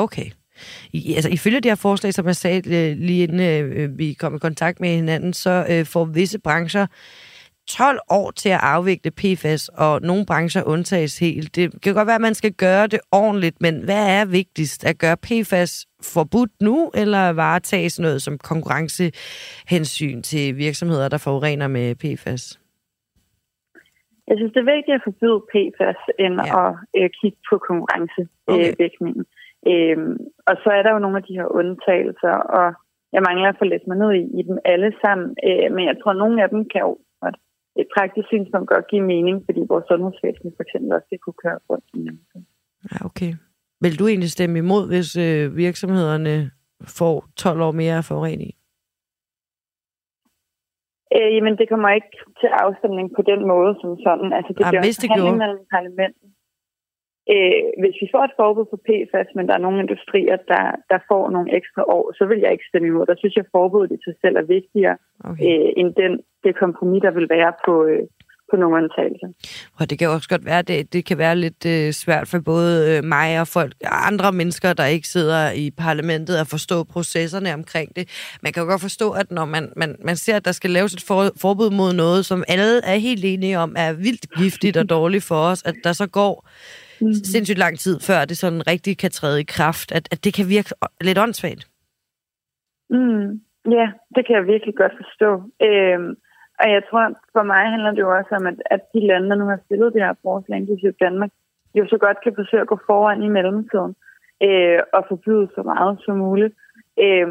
Okay. 0.06 0.30
I, 0.94 1.14
altså, 1.18 1.30
ifølge 1.30 1.60
det 1.62 1.72
her 1.72 1.76
forslag, 1.76 2.14
som 2.14 2.26
jeg 2.26 2.36
sagde 2.36 2.58
øh, 2.58 2.98
lige 2.98 3.24
inden 3.24 3.40
øh, 3.40 3.84
øh, 3.84 3.98
vi 3.98 4.14
kom 4.14 4.36
i 4.36 4.40
kontakt 4.40 4.80
med 4.80 4.90
hinanden, 4.90 5.34
så 5.34 5.66
øh, 5.72 5.86
får 5.86 6.06
visse 6.06 6.40
brancher 6.40 6.86
12 7.68 8.00
år 8.10 8.32
til 8.32 8.50
at 8.50 8.60
afvikle 8.62 9.12
PFAS, 9.12 9.70
og 9.70 10.02
nogle 10.02 10.26
brancher 10.26 10.64
undtages 10.64 11.20
helt. 11.20 11.56
Det 11.56 11.82
kan 11.84 11.94
godt 11.94 12.08
være, 12.08 12.16
at 12.16 12.28
man 12.30 12.34
skal 12.34 12.54
gøre 12.54 12.88
det 12.88 13.00
ordentligt, 13.12 13.62
men 13.62 13.84
hvad 13.86 14.04
er 14.20 14.26
vigtigst? 14.26 14.86
At 14.90 14.98
gøre 15.00 15.18
PFAS 15.18 15.88
forbudt 16.14 16.52
nu, 16.62 16.92
eller 17.02 17.34
varetages 17.34 18.00
noget 18.00 18.22
som 18.22 18.38
konkurrencehensyn 18.38 20.22
til 20.22 20.58
virksomheder, 20.58 21.10
der 21.10 21.18
forurener 21.18 21.68
med 21.68 21.96
PFAS? 21.96 22.60
Jeg 24.28 24.36
synes, 24.38 24.54
det 24.54 24.62
er 24.62 24.74
vigtigt 24.76 24.96
at 24.96 25.08
forbyde 25.10 25.40
PFAS, 25.52 26.00
end 26.20 26.36
ja. 26.42 26.68
at 26.68 26.72
øh, 27.00 27.10
kigge 27.20 27.40
på 27.50 27.56
konkurrencevægtningen. 27.70 29.26
Okay. 29.26 29.36
Øhm, 29.72 30.18
og 30.50 30.56
så 30.64 30.70
er 30.78 30.82
der 30.84 30.92
jo 30.94 31.00
nogle 31.00 31.18
af 31.18 31.24
de 31.24 31.38
her 31.40 31.48
undtagelser, 31.60 32.36
og 32.58 32.68
jeg 33.14 33.22
mangler 33.28 33.50
at 33.50 33.60
få 33.60 33.66
læst 33.66 33.88
mig 33.88 33.98
ned 33.98 34.12
i, 34.22 34.24
i 34.40 34.42
dem 34.50 34.58
alle 34.66 34.92
sammen. 35.04 35.30
Øh, 35.48 35.68
men 35.76 35.84
jeg 35.90 35.96
tror, 35.98 36.12
at 36.12 36.22
nogle 36.24 36.44
af 36.44 36.50
dem 36.50 36.62
kan 36.72 36.82
jo 36.88 36.98
et 37.82 37.88
praktisk 37.96 38.28
synspunkt 38.28 38.68
godt 38.74 38.88
give 38.92 39.06
mening, 39.14 39.36
fordi 39.48 39.62
vores 39.72 39.86
sundhedsvæsen 39.90 40.50
for 40.56 40.64
eksempel 40.66 40.90
også 40.96 41.08
skal 41.08 41.20
kunne 41.26 41.40
køre 41.44 41.60
rundt 41.70 41.88
i 41.94 42.00
Ja, 42.92 42.98
okay. 43.10 43.32
Vil 43.84 44.00
du 44.00 44.08
egentlig 44.08 44.32
stemme 44.32 44.58
imod, 44.66 44.84
hvis 44.92 45.10
øh, 45.26 45.58
virksomhederne 45.58 46.52
får 46.98 47.16
12 47.38 47.62
år 47.62 47.72
mere 47.72 48.04
forurening? 48.10 48.52
Øh, 51.16 51.30
jamen, 51.36 51.54
det 51.60 51.70
kommer 51.72 51.90
ikke 51.98 52.14
til 52.42 52.50
afstemning 52.66 53.08
på 53.18 53.22
den 53.32 53.42
måde 53.52 53.72
som 53.82 53.90
sådan. 54.06 54.30
Altså, 54.38 54.52
det 54.58 54.64
bliver 54.70 54.84
hvis 54.88 54.98
det 55.04 55.10
gjorde... 55.16 55.38
mellem 55.44 55.62
parlamentet. 55.76 56.30
Øh, 57.34 57.62
hvis 57.82 57.96
vi 58.02 58.08
får 58.14 58.24
et 58.26 58.38
forbud 58.40 58.66
på 58.72 58.78
PFAS, 58.88 59.30
men 59.36 59.48
der 59.48 59.54
er 59.56 59.66
nogle 59.66 59.80
industrier, 59.86 60.38
der, 60.54 60.66
der 60.92 61.00
får 61.12 61.24
nogle 61.36 61.50
ekstra 61.60 61.84
år, 61.98 62.06
så 62.18 62.24
vil 62.30 62.40
jeg 62.40 62.52
ikke 62.52 62.70
stemme 62.70 62.88
imod. 62.88 63.06
Der 63.06 63.18
synes 63.18 63.36
jeg, 63.36 63.46
at 63.46 63.56
forbuddet 63.58 63.96
i 63.96 64.04
sig 64.06 64.16
selv 64.22 64.36
er 64.36 64.52
vigtigere 64.58 64.98
okay. 65.30 65.44
øh, 65.48 65.70
end 65.80 65.90
den, 66.02 66.14
det 66.44 66.60
kompromis, 66.64 67.02
der 67.06 67.12
vil 67.12 67.28
være 67.30 67.54
på, 67.66 67.74
øh, 67.86 68.04
på 68.50 68.56
nogle 68.56 68.76
undtagelser. 68.80 69.30
Og 69.80 69.90
det 69.90 70.00
kan 70.00 70.10
også 70.10 70.30
godt 70.30 70.46
være, 70.46 70.62
det, 70.62 70.94
det 70.94 71.06
kan 71.06 71.18
være 71.18 71.36
lidt 71.36 71.66
øh, 71.66 71.92
svært 71.92 72.28
for 72.28 72.40
både 72.40 72.98
øh, 72.98 73.04
mig 73.04 73.42
og 73.42 73.48
folk, 73.48 73.74
andre 74.10 74.32
mennesker, 74.32 74.74
der 74.74 74.86
ikke 74.86 75.08
sidder 75.08 75.52
i 75.52 75.72
parlamentet, 75.78 76.36
at 76.38 76.48
forstå 76.48 76.84
processerne 76.84 77.54
omkring 77.54 77.96
det. 77.96 78.06
Man 78.44 78.54
kan 78.54 78.64
jo 78.64 78.70
godt 78.70 78.82
forstå, 78.82 79.12
at 79.12 79.32
når 79.32 79.46
man, 79.46 79.74
man, 79.76 79.96
man 80.04 80.16
ser, 80.16 80.36
at 80.36 80.46
der 80.46 80.52
skal 80.52 80.70
laves 80.70 80.94
et 80.94 81.04
for, 81.08 81.24
forbud 81.42 81.70
mod 81.72 81.94
noget, 81.94 82.26
som 82.26 82.44
alle 82.48 82.82
er 82.84 82.98
helt 82.98 83.26
enige 83.26 83.60
om, 83.60 83.76
er 83.78 83.94
vildt 83.94 84.26
giftigt 84.38 84.78
og 84.78 84.90
dårligt 84.90 85.24
for 85.24 85.36
os, 85.36 85.64
at 85.66 85.76
der 85.84 85.94
så 85.94 86.08
går 86.08 86.48
mm. 87.02 87.14
sindssygt 87.14 87.60
lang 87.60 87.80
tid, 87.80 88.00
før 88.00 88.26
det 88.26 88.38
sådan 88.38 88.68
rigtig 88.68 88.98
kan 88.98 89.12
træde 89.12 89.42
i 89.42 89.52
kraft, 89.58 89.92
at, 89.92 90.08
at 90.12 90.24
det 90.24 90.34
kan 90.34 90.50
virke 90.50 90.70
lidt 91.02 91.18
åndssvagt. 91.18 91.68
Mm. 92.90 93.42
Ja, 93.78 93.88
det 94.16 94.22
kan 94.26 94.36
jeg 94.36 94.48
virkelig 94.54 94.76
godt 94.76 94.96
forstå. 95.02 95.30
Øhm, 95.68 96.10
og 96.62 96.68
jeg 96.76 96.82
tror, 96.90 97.04
for 97.34 97.44
mig 97.44 97.64
handler 97.74 97.92
det 97.92 98.00
jo 98.00 98.18
også 98.18 98.32
om, 98.40 98.46
at, 98.48 98.58
at 98.66 98.82
de 98.94 99.08
lande, 99.08 99.30
der 99.30 99.36
nu 99.36 99.46
har 99.46 99.60
stillet 99.66 99.94
det 99.94 100.02
her 100.02 100.14
forslag, 100.22 100.58
inklusive 100.58 100.94
Danmark, 101.06 101.32
jo 101.76 101.88
så 101.88 101.98
godt 101.98 102.18
kan 102.24 102.34
forsøge 102.36 102.62
at 102.62 102.68
gå 102.68 102.80
foran 102.86 103.24
i 103.24 103.30
mellemtiden 103.38 103.96
øh, 104.44 104.80
og 104.94 105.06
forbyde 105.10 105.48
så 105.56 105.62
meget 105.64 106.00
som 106.06 106.18
muligt. 106.18 106.54
Øh, 107.00 107.28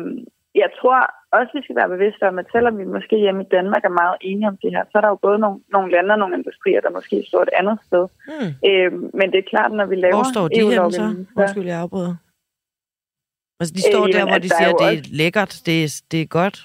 jeg 0.62 0.70
tror 0.80 0.98
også, 1.38 1.50
vi 1.56 1.62
skal 1.62 1.76
være 1.80 1.94
bevidste 1.96 2.22
om, 2.30 2.38
at 2.38 2.48
selvom 2.54 2.74
vi 2.78 2.84
måske 2.96 3.16
hjemme 3.24 3.42
i 3.42 3.52
Danmark 3.56 3.82
er 3.84 3.98
meget 4.02 4.16
enige 4.20 4.48
om 4.52 4.58
det 4.62 4.70
her, 4.74 4.84
så 4.90 4.94
er 4.98 5.02
der 5.02 5.08
jo 5.14 5.18
både 5.26 5.38
nogle, 5.44 5.58
nogle 5.74 5.92
lande 5.94 6.10
og 6.14 6.18
nogle 6.18 6.36
industrier, 6.40 6.80
der 6.80 6.90
måske 6.98 7.16
står 7.30 7.42
et 7.42 7.54
andet 7.60 7.78
sted. 7.88 8.04
Mm. 8.32 8.50
Øh, 8.68 8.92
men 9.18 9.26
det 9.32 9.38
er 9.38 9.50
klart, 9.54 9.72
når 9.72 9.86
vi 9.86 9.96
laver 9.96 10.20
Hvor 10.20 10.34
står 10.34 10.48
de 10.48 10.60
henne 10.60 10.92
så? 10.92 11.04
Undskyld, 11.40 11.66
jeg 11.72 11.78
afbryder. 11.84 12.14
Altså, 13.60 13.72
de 13.78 13.82
står 13.92 14.04
øh, 14.06 14.12
der, 14.16 14.24
hvor 14.30 14.40
de 14.44 14.50
siger, 14.56 14.70
at 14.72 14.80
det 14.80 14.86
er 14.86 14.98
også... 14.98 15.10
lækkert, 15.20 15.52
det 15.66 15.76
er, 15.84 15.88
det 16.10 16.20
er 16.22 16.30
godt. 16.40 16.56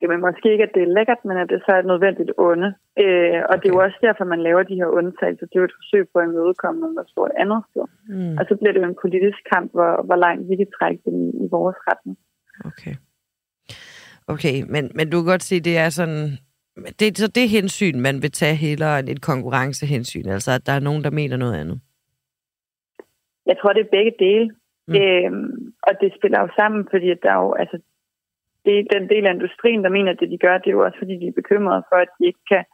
Jamen, 0.00 0.20
måske 0.26 0.46
ikke, 0.52 0.66
at 0.68 0.74
det 0.76 0.82
er 0.82 0.94
lækkert, 0.96 1.22
men 1.28 1.36
at 1.42 1.48
det 1.52 1.60
så 1.64 1.70
er 1.74 1.80
et 1.80 1.90
nødvendigt 1.92 2.32
onde. 2.48 2.70
Øh, 3.02 3.38
og 3.50 3.54
okay. 3.54 3.60
det 3.60 3.66
er 3.68 3.74
jo 3.76 3.84
også 3.86 3.98
derfor, 4.06 4.24
man 4.34 4.42
laver 4.48 4.62
de 4.62 4.78
her 4.80 4.88
undtagelser. 4.98 5.46
Det 5.46 5.56
er 5.56 5.62
jo 5.64 5.70
et 5.70 5.78
forsøg 5.80 6.02
på 6.08 6.16
at 6.18 6.26
imødekomme 6.28 6.80
noget, 6.80 6.96
der 7.00 7.06
står 7.12 7.24
et 7.26 7.36
andet 7.42 7.60
sted. 7.70 7.86
Mm. 8.14 8.34
Og 8.38 8.42
så 8.48 8.52
bliver 8.58 8.72
det 8.72 8.82
jo 8.82 8.88
en 8.92 9.02
politisk 9.04 9.40
kamp, 9.52 9.68
hvor, 9.76 9.92
hvor 10.06 10.18
langt 10.24 10.48
vi 10.50 10.54
kan 10.56 10.70
trække 10.78 11.00
det 11.06 11.14
i, 11.22 11.26
i 11.44 11.46
vores 11.56 11.78
retning. 11.88 12.16
Okay. 12.64 12.94
Okay, 14.26 14.62
men, 14.68 14.90
men 14.94 15.10
du 15.10 15.16
kan 15.18 15.30
godt 15.30 15.42
se, 15.42 15.60
det 15.60 15.78
er 15.78 15.88
sådan... 15.88 16.38
Det, 16.98 17.18
så 17.18 17.28
det 17.28 17.48
hensyn, 17.48 18.00
man 18.00 18.22
vil 18.22 18.32
tage 18.32 18.54
hellere 18.54 18.98
end 18.98 19.08
et 19.08 19.22
konkurrencehensyn, 19.22 20.28
altså 20.28 20.50
at 20.52 20.66
der 20.66 20.72
er 20.72 20.80
nogen, 20.80 21.04
der 21.04 21.10
mener 21.10 21.36
noget 21.36 21.56
andet? 21.60 21.80
Jeg 23.46 23.56
tror, 23.58 23.72
det 23.72 23.80
er 23.80 23.96
begge 23.96 24.14
dele. 24.18 24.50
Mm. 24.88 24.94
Øhm, 24.94 25.72
og 25.86 25.92
det 26.00 26.14
spiller 26.18 26.40
jo 26.40 26.48
sammen, 26.58 26.88
fordi 26.90 27.06
der 27.22 27.30
er 27.36 27.40
jo, 27.44 27.52
altså, 27.52 27.76
det 28.64 28.78
er 28.78 28.98
den 28.98 29.08
del 29.08 29.26
af 29.26 29.34
industrien, 29.34 29.84
der 29.84 29.96
mener, 29.96 30.10
at 30.12 30.20
det 30.20 30.30
de 30.30 30.38
gør, 30.38 30.58
det 30.58 30.68
er 30.68 30.78
jo 30.78 30.84
også, 30.84 30.98
fordi 30.98 31.14
de 31.20 31.26
er 31.28 31.40
bekymrede 31.40 31.82
for, 31.88 31.96
at 31.96 32.10
de 32.18 32.26
ikke 32.26 32.44
kan, 32.52 32.64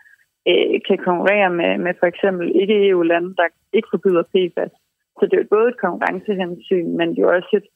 øh, 0.49 0.81
kan 0.89 0.99
konkurrere 1.09 1.51
med, 1.51 1.79
med 1.85 1.95
for 2.01 2.07
eksempel 2.13 2.47
ikke-EU-lande, 2.61 3.35
der 3.37 3.47
ikke 3.73 3.89
forbyder 3.95 4.23
PFAS. 4.33 4.73
Så 5.19 5.23
det 5.27 5.35
er 5.35 5.43
jo 5.43 5.55
både 5.57 5.69
et 5.69 5.81
konkurrencehensyn, 5.87 6.89
men 6.99 7.07
det 7.09 7.19
er 7.19 7.27
jo 7.27 7.37
også 7.39 7.53
et, 7.61 7.69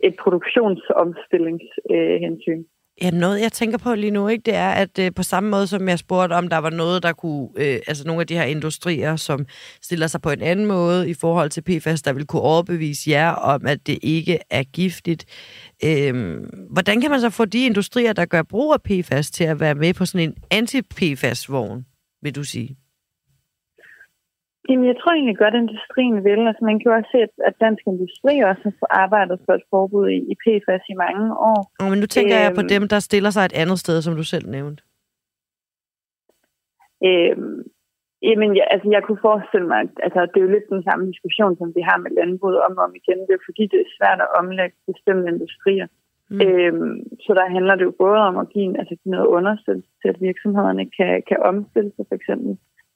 et 0.00 0.14
produktionsomstillingshensyn. 0.22 2.64
Ja, 3.02 3.10
noget 3.10 3.40
jeg 3.40 3.52
tænker 3.52 3.78
på 3.78 3.94
lige 3.94 4.10
nu, 4.10 4.28
ikke, 4.28 4.42
det 4.42 4.54
er, 4.54 4.70
at 4.70 4.98
øh, 4.98 5.12
på 5.16 5.22
samme 5.22 5.50
måde 5.50 5.66
som 5.66 5.88
jeg 5.88 5.98
spurgte, 5.98 6.34
om 6.34 6.48
der 6.48 6.58
var 6.58 6.70
noget, 6.70 7.02
der 7.02 7.12
kunne, 7.12 7.48
øh, 7.56 7.78
altså 7.86 8.06
nogle 8.06 8.20
af 8.20 8.26
de 8.26 8.34
her 8.34 8.44
industrier, 8.44 9.16
som 9.16 9.46
stiller 9.82 10.06
sig 10.06 10.22
på 10.22 10.30
en 10.30 10.42
anden 10.42 10.66
måde 10.66 11.10
i 11.10 11.14
forhold 11.14 11.50
til 11.50 11.62
PFAS, 11.62 12.02
der 12.02 12.12
vil 12.12 12.26
kunne 12.26 12.42
overbevise 12.42 13.10
jer 13.10 13.30
om, 13.30 13.66
at 13.66 13.86
det 13.86 13.98
ikke 14.02 14.38
er 14.50 14.62
giftigt. 14.62 15.24
Øh, 15.84 16.40
hvordan 16.70 17.00
kan 17.00 17.10
man 17.10 17.20
så 17.20 17.30
få 17.30 17.44
de 17.44 17.66
industrier, 17.66 18.12
der 18.12 18.24
gør 18.24 18.42
brug 18.42 18.72
af 18.72 18.82
PFAS, 18.82 19.30
til 19.30 19.44
at 19.44 19.60
være 19.60 19.74
med 19.74 19.94
på 19.94 20.06
sådan 20.06 20.28
en 20.28 20.36
anti-PFAS-vogn, 20.54 21.84
vil 22.22 22.34
du 22.34 22.44
sige? 22.44 22.76
Jamen, 24.68 24.86
jeg 24.90 24.96
tror 24.98 25.12
egentlig 25.12 25.38
godt, 25.38 25.54
at 25.54 25.62
industrien 25.66 26.18
vil. 26.28 26.40
Altså, 26.48 26.62
man 26.64 26.76
kan 26.78 26.88
jo 26.90 26.96
også 26.98 27.10
se, 27.14 27.20
at 27.48 27.54
dansk 27.64 27.82
industri 27.92 28.34
også 28.50 28.62
har 28.64 28.90
arbejdet 29.04 29.38
for 29.44 29.52
et 29.58 29.64
forbud 29.72 30.08
i, 30.16 30.18
i 30.32 30.34
PFAS 30.42 30.84
i 30.92 30.96
mange 31.04 31.26
år. 31.50 31.60
Oh, 31.80 31.88
men 31.90 31.98
nu 32.02 32.06
tænker 32.06 32.36
øhm, 32.36 32.44
jeg 32.44 32.52
på 32.58 32.64
øhm. 32.64 32.72
dem, 32.74 32.84
der 32.92 33.00
stiller 33.08 33.30
sig 33.30 33.44
et 33.44 33.58
andet 33.62 33.78
sted, 33.84 33.96
som 34.02 34.14
du 34.20 34.24
selv 34.32 34.46
nævnte. 34.56 34.80
Øhm, 37.08 37.58
jamen, 38.28 38.50
ja, 38.58 38.64
altså, 38.74 38.88
jeg 38.94 39.02
kunne 39.02 39.26
forestille 39.28 39.68
mig, 39.72 39.78
at 39.84 39.92
altså, 40.06 40.20
det 40.30 40.38
er 40.38 40.46
jo 40.46 40.54
lidt 40.56 40.74
den 40.74 40.82
samme 40.88 41.04
diskussion, 41.10 41.52
som 41.60 41.68
vi 41.76 41.82
har 41.88 41.98
med 42.04 42.10
landbruget 42.18 42.58
om 42.66 42.72
og 42.78 42.84
om 42.86 42.92
igen. 43.00 43.20
Det 43.26 43.34
er 43.34 43.48
fordi, 43.48 43.64
det 43.72 43.78
er 43.80 43.94
svært 43.98 44.20
at 44.24 44.32
omlægge 44.40 44.76
bestemte 44.90 45.26
industrier. 45.34 45.88
Mm. 46.30 46.40
Øhm, 46.44 46.96
så 47.24 47.30
der 47.38 47.46
handler 47.56 47.74
det 47.76 47.84
jo 47.88 47.94
både 48.04 48.20
om 48.30 48.36
at 48.42 48.50
give, 48.54 48.78
altså, 48.80 48.94
give 49.00 49.14
noget 49.16 49.28
understøttelse 49.38 49.92
til, 50.00 50.08
at 50.12 50.20
virksomhederne 50.28 50.84
kan, 50.96 51.12
kan 51.28 51.38
omstille 51.50 51.90
sig, 51.96 52.04
for 52.08 52.16
eksempel 52.20 52.52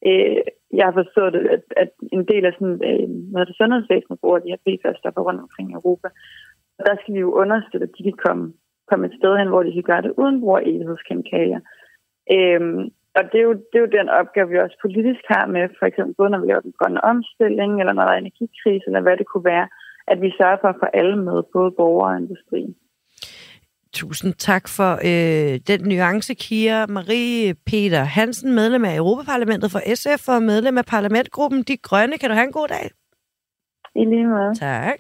Øh, 0.07 0.43
jeg 0.79 0.85
har 0.87 0.95
forstået, 1.01 1.35
at, 1.57 1.65
at 1.83 1.91
en 2.13 2.25
del 2.33 2.45
af 2.47 2.53
sådan, 2.53 2.81
øh, 2.91 3.09
noget 3.33 3.49
det, 3.49 3.57
sundhedsvæsenet 3.57 4.21
bruger 4.21 4.39
de 4.39 4.53
her 4.53 4.65
PFAS-stoffer 4.65 5.23
rundt 5.29 5.41
omkring 5.41 5.71
i 5.71 5.79
Europa. 5.81 6.09
Og 6.79 6.83
der 6.87 6.95
skal 6.97 7.15
vi 7.15 7.21
jo 7.21 7.31
understøtte, 7.43 7.87
at 7.89 7.97
de 7.99 8.03
kan 8.03 8.19
komme, 8.27 8.45
komme 8.91 9.07
et 9.07 9.19
sted 9.19 9.33
hen, 9.39 9.49
hvor 9.49 9.63
de 9.63 9.73
kan 9.73 9.89
gøre 9.91 10.03
det 10.03 10.13
uden 10.23 10.41
brug 10.41 10.57
af 10.59 10.63
evighedskemikalier. 10.67 11.61
Øh, 12.37 12.61
og 13.19 13.23
det 13.31 13.39
er, 13.41 13.47
jo, 13.49 13.55
det 13.69 13.77
er 13.77 13.85
jo 13.87 13.97
den 13.99 14.09
opgave, 14.09 14.49
vi 14.49 14.59
også 14.59 14.79
politisk 14.83 15.23
har 15.35 15.47
med, 15.47 15.69
for 15.79 15.87
eksempel 15.87 16.15
både 16.15 16.31
når 16.31 16.41
vi 16.41 16.47
laver 16.47 16.61
den 16.61 16.79
grønne 16.79 17.05
omstilling, 17.05 17.81
eller 17.81 17.93
når 17.93 18.05
der 18.05 18.13
er 18.13 18.23
energikrise, 18.23 18.85
eller 18.87 19.01
hvad 19.01 19.17
det 19.17 19.27
kunne 19.27 19.45
være, 19.55 19.69
at 20.07 20.21
vi 20.21 20.31
sørger 20.39 20.59
for 20.61 20.69
at 20.69 20.81
få 20.83 20.87
alle 21.01 21.17
med, 21.17 21.43
både 21.53 21.71
borgere 21.71 22.13
og 22.13 22.21
industrien. 22.21 22.75
Tusind 23.93 24.35
tak 24.35 24.69
for 24.69 24.93
øh, 25.05 25.61
den 25.67 25.81
nuance, 25.81 26.35
Kira 26.35 26.87
Marie 26.87 27.55
Peter 27.55 28.05
Hansen, 28.05 28.55
medlem 28.55 28.85
af 28.85 28.97
Europaparlamentet 28.97 29.71
for 29.71 29.95
SF 29.95 30.29
og 30.29 30.43
medlem 30.43 30.79
af 30.79 30.85
parlamentgruppen 30.85 31.63
De 31.63 31.77
Grønne. 31.77 32.19
Kan 32.19 32.29
du 32.29 32.35
have 32.35 32.47
en 32.47 32.53
god 32.53 32.69
dag? 32.69 32.91
I 33.97 34.05
lige 34.05 34.27
måde. 34.27 34.55
Tak. 34.59 34.99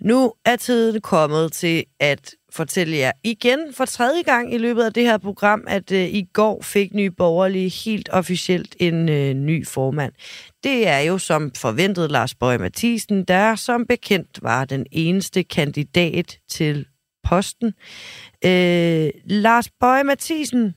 Nu 0.00 0.32
er 0.44 0.56
tiden 0.56 1.00
kommet 1.00 1.52
til 1.52 1.84
at 2.00 2.34
fortælle 2.52 2.96
jer 2.96 3.12
igen 3.24 3.58
for 3.72 3.84
tredje 3.84 4.22
gang 4.22 4.54
i 4.54 4.58
løbet 4.58 4.82
af 4.82 4.92
det 4.92 5.02
her 5.02 5.18
program, 5.18 5.64
at 5.68 5.92
øh, 5.92 5.98
i 5.98 6.28
går 6.32 6.62
fik 6.62 6.94
Nye 6.94 7.10
Borgerlige 7.10 7.68
helt 7.68 8.08
officielt 8.12 8.76
en 8.80 9.08
øh, 9.08 9.34
ny 9.34 9.66
formand. 9.66 10.12
Det 10.66 10.88
er 10.88 10.98
jo 10.98 11.18
som 11.18 11.50
forventet 11.56 12.10
Lars 12.10 12.34
Bøge 12.34 12.58
Mathisen, 12.58 13.24
der 13.24 13.54
som 13.54 13.86
bekendt 13.86 14.42
var 14.42 14.64
den 14.64 14.86
eneste 14.92 15.42
kandidat 15.42 16.38
til 16.48 16.86
posten. 17.24 17.66
Øh, 18.44 19.10
Lars 19.24 19.68
Bøge 19.80 20.04
Mathisen, 20.04 20.74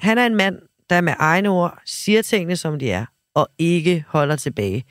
han 0.00 0.18
er 0.18 0.26
en 0.26 0.34
mand, 0.34 0.58
der 0.90 1.00
med 1.00 1.12
egne 1.18 1.48
ord 1.48 1.78
siger 1.86 2.22
tingene, 2.22 2.56
som 2.56 2.78
de 2.78 2.90
er 2.90 3.06
og 3.34 3.48
ikke 3.58 4.04
holder 4.08 4.36
tilbage. 4.36 4.84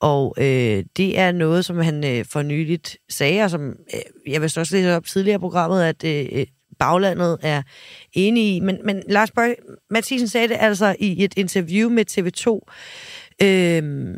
Og 0.00 0.34
øh, 0.38 0.84
det 0.96 1.18
er 1.18 1.32
noget, 1.32 1.64
som 1.64 1.78
han 1.78 2.04
øh, 2.04 2.24
for 2.24 2.42
nyligt 2.42 2.96
sagde, 3.08 3.42
og 3.42 3.50
som 3.50 3.68
øh, 3.68 4.32
jeg 4.32 4.40
vil 4.40 4.52
også 4.58 4.76
læse 4.76 4.96
op 4.96 5.04
tidligere 5.04 5.36
i 5.36 5.38
programmet, 5.38 5.82
at 5.82 6.04
øh, 6.04 6.26
øh 6.32 6.46
baglandet 6.78 7.38
er 7.42 7.62
enige 8.12 8.56
i. 8.56 8.60
Men, 8.60 8.78
men 8.84 9.02
Lars 9.08 9.30
Bøge 9.30 9.56
Mathisen 9.90 10.28
sagde 10.28 10.48
det 10.48 10.56
altså 10.60 10.96
i 10.98 11.24
et 11.24 11.34
interview 11.36 11.90
med 11.90 12.04
TV2, 12.10 12.72
øh, 13.42 14.14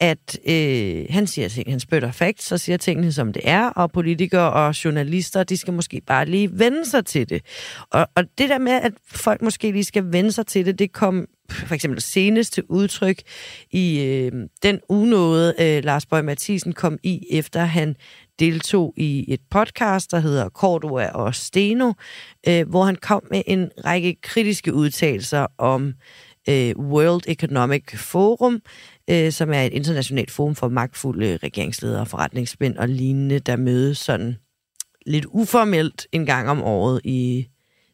at 0.00 0.38
øh, 0.48 1.06
han 1.10 1.26
siger 1.26 1.48
ting, 1.48 1.70
han 1.70 1.80
spytter 1.80 2.12
facts 2.12 2.44
så 2.44 2.58
siger 2.58 2.76
tingene, 2.76 3.12
som 3.12 3.32
det 3.32 3.42
er, 3.44 3.68
og 3.68 3.92
politikere 3.92 4.52
og 4.52 4.84
journalister, 4.84 5.44
de 5.44 5.56
skal 5.56 5.72
måske 5.74 6.02
bare 6.06 6.26
lige 6.26 6.58
vende 6.58 6.86
sig 6.86 7.06
til 7.06 7.28
det. 7.28 7.42
Og, 7.90 8.08
og 8.16 8.24
det 8.38 8.48
der 8.48 8.58
med, 8.58 8.72
at 8.72 8.92
folk 9.10 9.42
måske 9.42 9.72
lige 9.72 9.84
skal 9.84 10.12
vende 10.12 10.32
sig 10.32 10.46
til 10.46 10.66
det, 10.66 10.78
det 10.78 10.92
kom 10.92 11.26
for 11.50 11.74
eksempel 11.74 12.00
senest 12.00 12.52
til 12.52 12.62
udtryk 12.68 13.22
i 13.70 14.00
øh, 14.00 14.32
den 14.62 14.80
unåde, 14.88 15.54
øh, 15.58 15.84
Lars 15.84 16.06
Bøge 16.06 16.22
Mathisen 16.22 16.72
kom 16.72 16.98
i, 17.02 17.26
efter 17.30 17.60
han 17.60 17.96
deltog 18.38 18.94
i 18.96 19.24
et 19.28 19.40
podcast, 19.50 20.10
der 20.10 20.20
hedder 20.20 20.48
Cordua 20.48 21.08
og 21.08 21.34
Steno, 21.34 21.92
øh, 22.48 22.68
hvor 22.68 22.84
han 22.84 22.96
kom 22.96 23.22
med 23.30 23.42
en 23.46 23.70
række 23.84 24.16
kritiske 24.22 24.74
udtalelser 24.74 25.46
om 25.58 25.94
øh, 26.50 26.78
World 26.78 27.22
Economic 27.28 27.96
Forum, 27.96 28.62
øh, 29.10 29.32
som 29.32 29.52
er 29.52 29.62
et 29.62 29.72
internationalt 29.72 30.30
forum 30.30 30.54
for 30.54 30.68
magtfulde 30.68 31.36
regeringsledere, 31.36 32.06
forretningsmænd 32.06 32.76
og 32.76 32.88
lignende, 32.88 33.38
der 33.38 33.56
mødes 33.56 33.98
sådan 33.98 34.36
lidt 35.06 35.26
uformelt 35.28 36.06
en 36.12 36.26
gang 36.26 36.48
om 36.48 36.62
året 36.62 37.00
i 37.04 37.48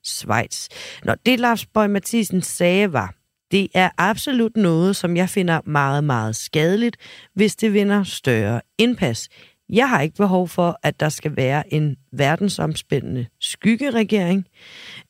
Schweiz. 0.04 0.68
Når 1.04 1.14
det 1.26 1.40
Lars 1.40 1.66
Bøge 1.66 1.88
Mathisen 1.88 2.42
sagde 2.42 2.92
var, 2.92 3.14
det 3.50 3.68
er 3.74 3.90
absolut 3.98 4.56
noget, 4.56 4.96
som 4.96 5.16
jeg 5.16 5.28
finder 5.28 5.60
meget, 5.66 6.04
meget 6.04 6.36
skadeligt, 6.36 6.96
hvis 7.34 7.56
det 7.56 7.72
vinder 7.72 8.04
større 8.04 8.60
indpas. 8.78 9.28
Jeg 9.68 9.88
har 9.88 10.00
ikke 10.00 10.16
behov 10.16 10.48
for, 10.48 10.78
at 10.82 11.00
der 11.00 11.08
skal 11.08 11.36
være 11.36 11.74
en 11.74 11.96
verdensomspændende 12.12 13.26
skyggeregering. 13.40 14.46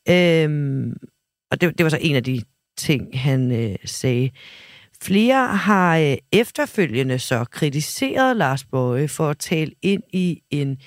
Øhm, 0.09 0.93
og 1.51 1.61
det, 1.61 1.77
det 1.77 1.83
var 1.83 1.89
så 1.89 1.97
en 2.01 2.15
af 2.15 2.23
de 2.23 2.41
ting, 2.77 3.19
han 3.19 3.51
øh, 3.51 3.75
sagde. 3.85 4.29
Flere 5.01 5.47
har 5.47 5.97
øh, 5.97 6.17
efterfølgende 6.31 7.19
så 7.19 7.45
kritiseret 7.51 8.37
Lars 8.37 8.65
Bøge 8.65 9.07
for 9.07 9.29
at 9.29 9.37
tale 9.37 9.71
ind 9.81 10.03
i 10.13 10.41
en 10.49 10.77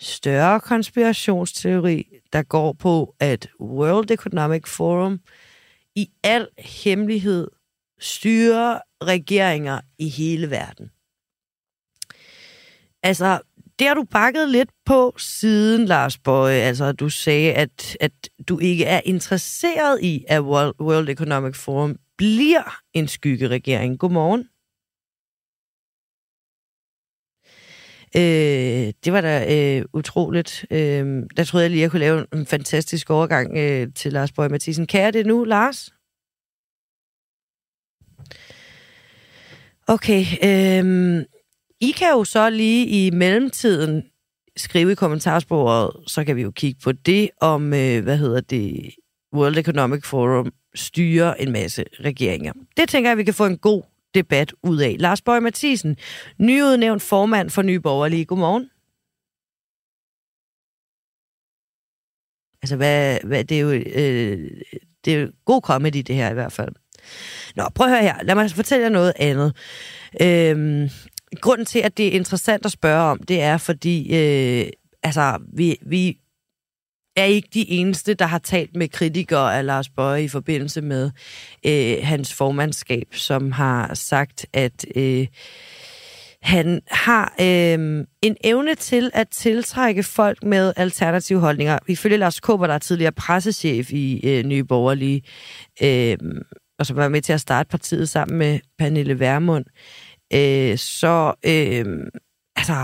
større 0.00 0.60
konspirationsteori, 0.60 2.04
der 2.32 2.42
går 2.42 2.72
på, 2.72 3.14
at 3.20 3.48
World 3.60 4.10
Economic 4.10 4.66
Forum 4.66 5.20
i 5.94 6.10
al 6.22 6.48
hemmelighed 6.58 7.48
styrer 8.00 8.80
regeringer 9.02 9.80
i 9.98 10.08
hele 10.08 10.50
verden. 10.50 10.90
Altså, 13.02 13.40
det 13.80 13.88
har 13.88 13.94
du 13.94 14.04
bakket 14.04 14.48
lidt 14.48 14.70
på 14.86 15.14
siden, 15.18 15.86
Lars 15.86 16.18
Bøge. 16.18 16.62
Altså, 16.62 16.92
du 16.92 17.08
sagde, 17.08 17.52
at, 17.52 17.96
at 18.00 18.12
du 18.48 18.58
ikke 18.58 18.84
er 18.84 19.00
interesseret 19.04 20.02
i, 20.02 20.24
at 20.28 20.40
World 20.40 21.08
Economic 21.08 21.56
Forum 21.56 21.96
bliver 22.18 22.80
en 22.94 23.08
skyggeregering. 23.08 23.98
Godmorgen. 23.98 24.48
Øh, 28.16 28.92
det 29.04 29.12
var 29.12 29.20
da 29.20 29.34
øh, 29.56 29.84
utroligt. 29.92 30.66
Øh, 30.70 31.22
der 31.36 31.44
troede 31.44 31.64
jeg 31.64 31.70
lige, 31.70 31.80
at 31.80 31.82
jeg 31.82 31.90
kunne 31.90 32.00
lave 32.00 32.26
en 32.32 32.46
fantastisk 32.46 33.10
overgang 33.10 33.58
øh, 33.58 33.88
til 33.94 34.12
Lars 34.12 34.32
Bøge 34.32 34.48
Mathisen. 34.48 34.86
Kan 34.86 35.02
jeg 35.02 35.12
det 35.12 35.26
nu, 35.26 35.44
Lars? 35.44 35.90
Okay. 39.86 40.24
Øh, 40.44 41.24
i 41.80 41.90
kan 41.90 42.10
jo 42.10 42.24
så 42.24 42.50
lige 42.50 42.86
i 42.86 43.10
mellemtiden 43.10 44.02
skrive 44.56 44.92
i 44.92 44.94
kommentarsporet, 44.94 46.10
så 46.10 46.24
kan 46.24 46.36
vi 46.36 46.42
jo 46.42 46.50
kigge 46.50 46.80
på 46.84 46.92
det, 46.92 47.30
om, 47.40 47.74
øh, 47.74 48.02
hvad 48.02 48.18
hedder 48.18 48.40
det, 48.40 48.94
World 49.34 49.58
Economic 49.58 50.04
Forum 50.04 50.52
styrer 50.74 51.34
en 51.34 51.52
masse 51.52 51.84
regeringer. 52.00 52.52
Det 52.76 52.88
tænker 52.88 53.10
jeg, 53.10 53.18
vi 53.18 53.24
kan 53.24 53.34
få 53.34 53.46
en 53.46 53.58
god 53.58 53.82
debat 54.14 54.54
ud 54.62 54.80
af. 54.80 54.96
Lars 54.98 55.22
Bøge 55.22 55.40
Mathisen, 55.40 55.96
nyudnævnt 56.38 57.02
formand 57.02 57.50
for 57.50 57.62
Nye 57.62 57.80
Borgerlige. 57.80 58.24
Godmorgen. 58.24 58.70
Altså, 62.62 62.76
hvad, 62.76 63.18
hvad, 63.24 63.44
det, 63.44 63.56
er 63.56 63.60
jo, 63.60 63.70
øh, 63.70 64.50
det 65.04 65.14
er 65.14 65.20
jo 65.20 65.32
god 65.44 65.60
comedy, 65.62 66.02
det 66.06 66.14
her 66.14 66.30
i 66.30 66.34
hvert 66.34 66.52
fald. 66.52 66.74
Nå, 67.56 67.64
prøv 67.74 67.86
at 67.86 67.92
høre 67.92 68.02
her. 68.02 68.22
Lad 68.22 68.34
mig 68.34 68.50
fortælle 68.50 68.84
jer 68.84 68.90
noget 68.90 69.12
andet. 69.16 69.56
Øhm, 70.22 70.88
grunden 71.36 71.66
til, 71.66 71.78
at 71.78 71.96
det 71.96 72.06
er 72.06 72.12
interessant 72.12 72.66
at 72.66 72.72
spørge 72.72 73.02
om, 73.02 73.18
det 73.18 73.40
er, 73.40 73.56
fordi 73.56 74.16
øh, 74.16 74.66
altså, 75.02 75.38
vi, 75.52 75.76
vi 75.86 76.18
er 77.16 77.24
ikke 77.24 77.48
de 77.54 77.70
eneste, 77.70 78.14
der 78.14 78.26
har 78.26 78.38
talt 78.38 78.76
med 78.76 78.88
kritikere 78.88 79.58
af 79.58 79.66
Lars 79.66 79.88
Bøge 79.88 80.24
i 80.24 80.28
forbindelse 80.28 80.80
med 80.80 81.10
øh, 81.66 81.96
hans 82.02 82.34
formandskab, 82.34 83.14
som 83.14 83.52
har 83.52 83.94
sagt, 83.94 84.46
at 84.52 84.86
øh, 84.96 85.26
han 86.42 86.80
har 86.90 87.34
øh, 87.40 88.04
en 88.22 88.36
evne 88.44 88.74
til 88.74 89.10
at 89.14 89.28
tiltrække 89.28 90.02
folk 90.02 90.44
med 90.44 90.72
alternative 90.76 91.40
holdninger. 91.40 91.78
Ifølge 91.88 92.16
Lars 92.16 92.40
Kåber, 92.40 92.66
der 92.66 92.74
er 92.74 92.78
tidligere 92.78 93.12
pressechef 93.12 93.92
i 93.92 94.20
øh, 94.24 94.44
Nye 94.44 94.64
Borgerlige, 94.64 95.22
øh, 95.82 96.16
og 96.78 96.86
som 96.86 96.96
var 96.96 97.08
med 97.08 97.22
til 97.22 97.32
at 97.32 97.40
starte 97.40 97.68
partiet 97.68 98.08
sammen 98.08 98.38
med 98.38 98.60
Pernille 98.78 99.20
Vermund, 99.20 99.64
øh, 100.34 100.78
så 100.78 101.34
øh, 101.46 102.06
altså 102.56 102.74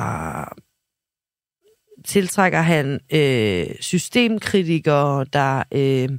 tiltrækker 2.04 2.60
han 2.60 3.00
øh, 3.12 3.66
systemkritikere, 3.80 5.24
der 5.32 5.62
øh, 5.72 6.18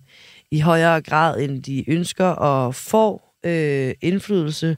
i 0.52 0.60
højere 0.60 1.02
grad 1.02 1.40
end 1.40 1.64
de 1.64 1.90
ønsker 1.90 2.42
at 2.42 2.76
få 2.76 3.22
øh, 3.46 3.94
indflydelse, 4.02 4.78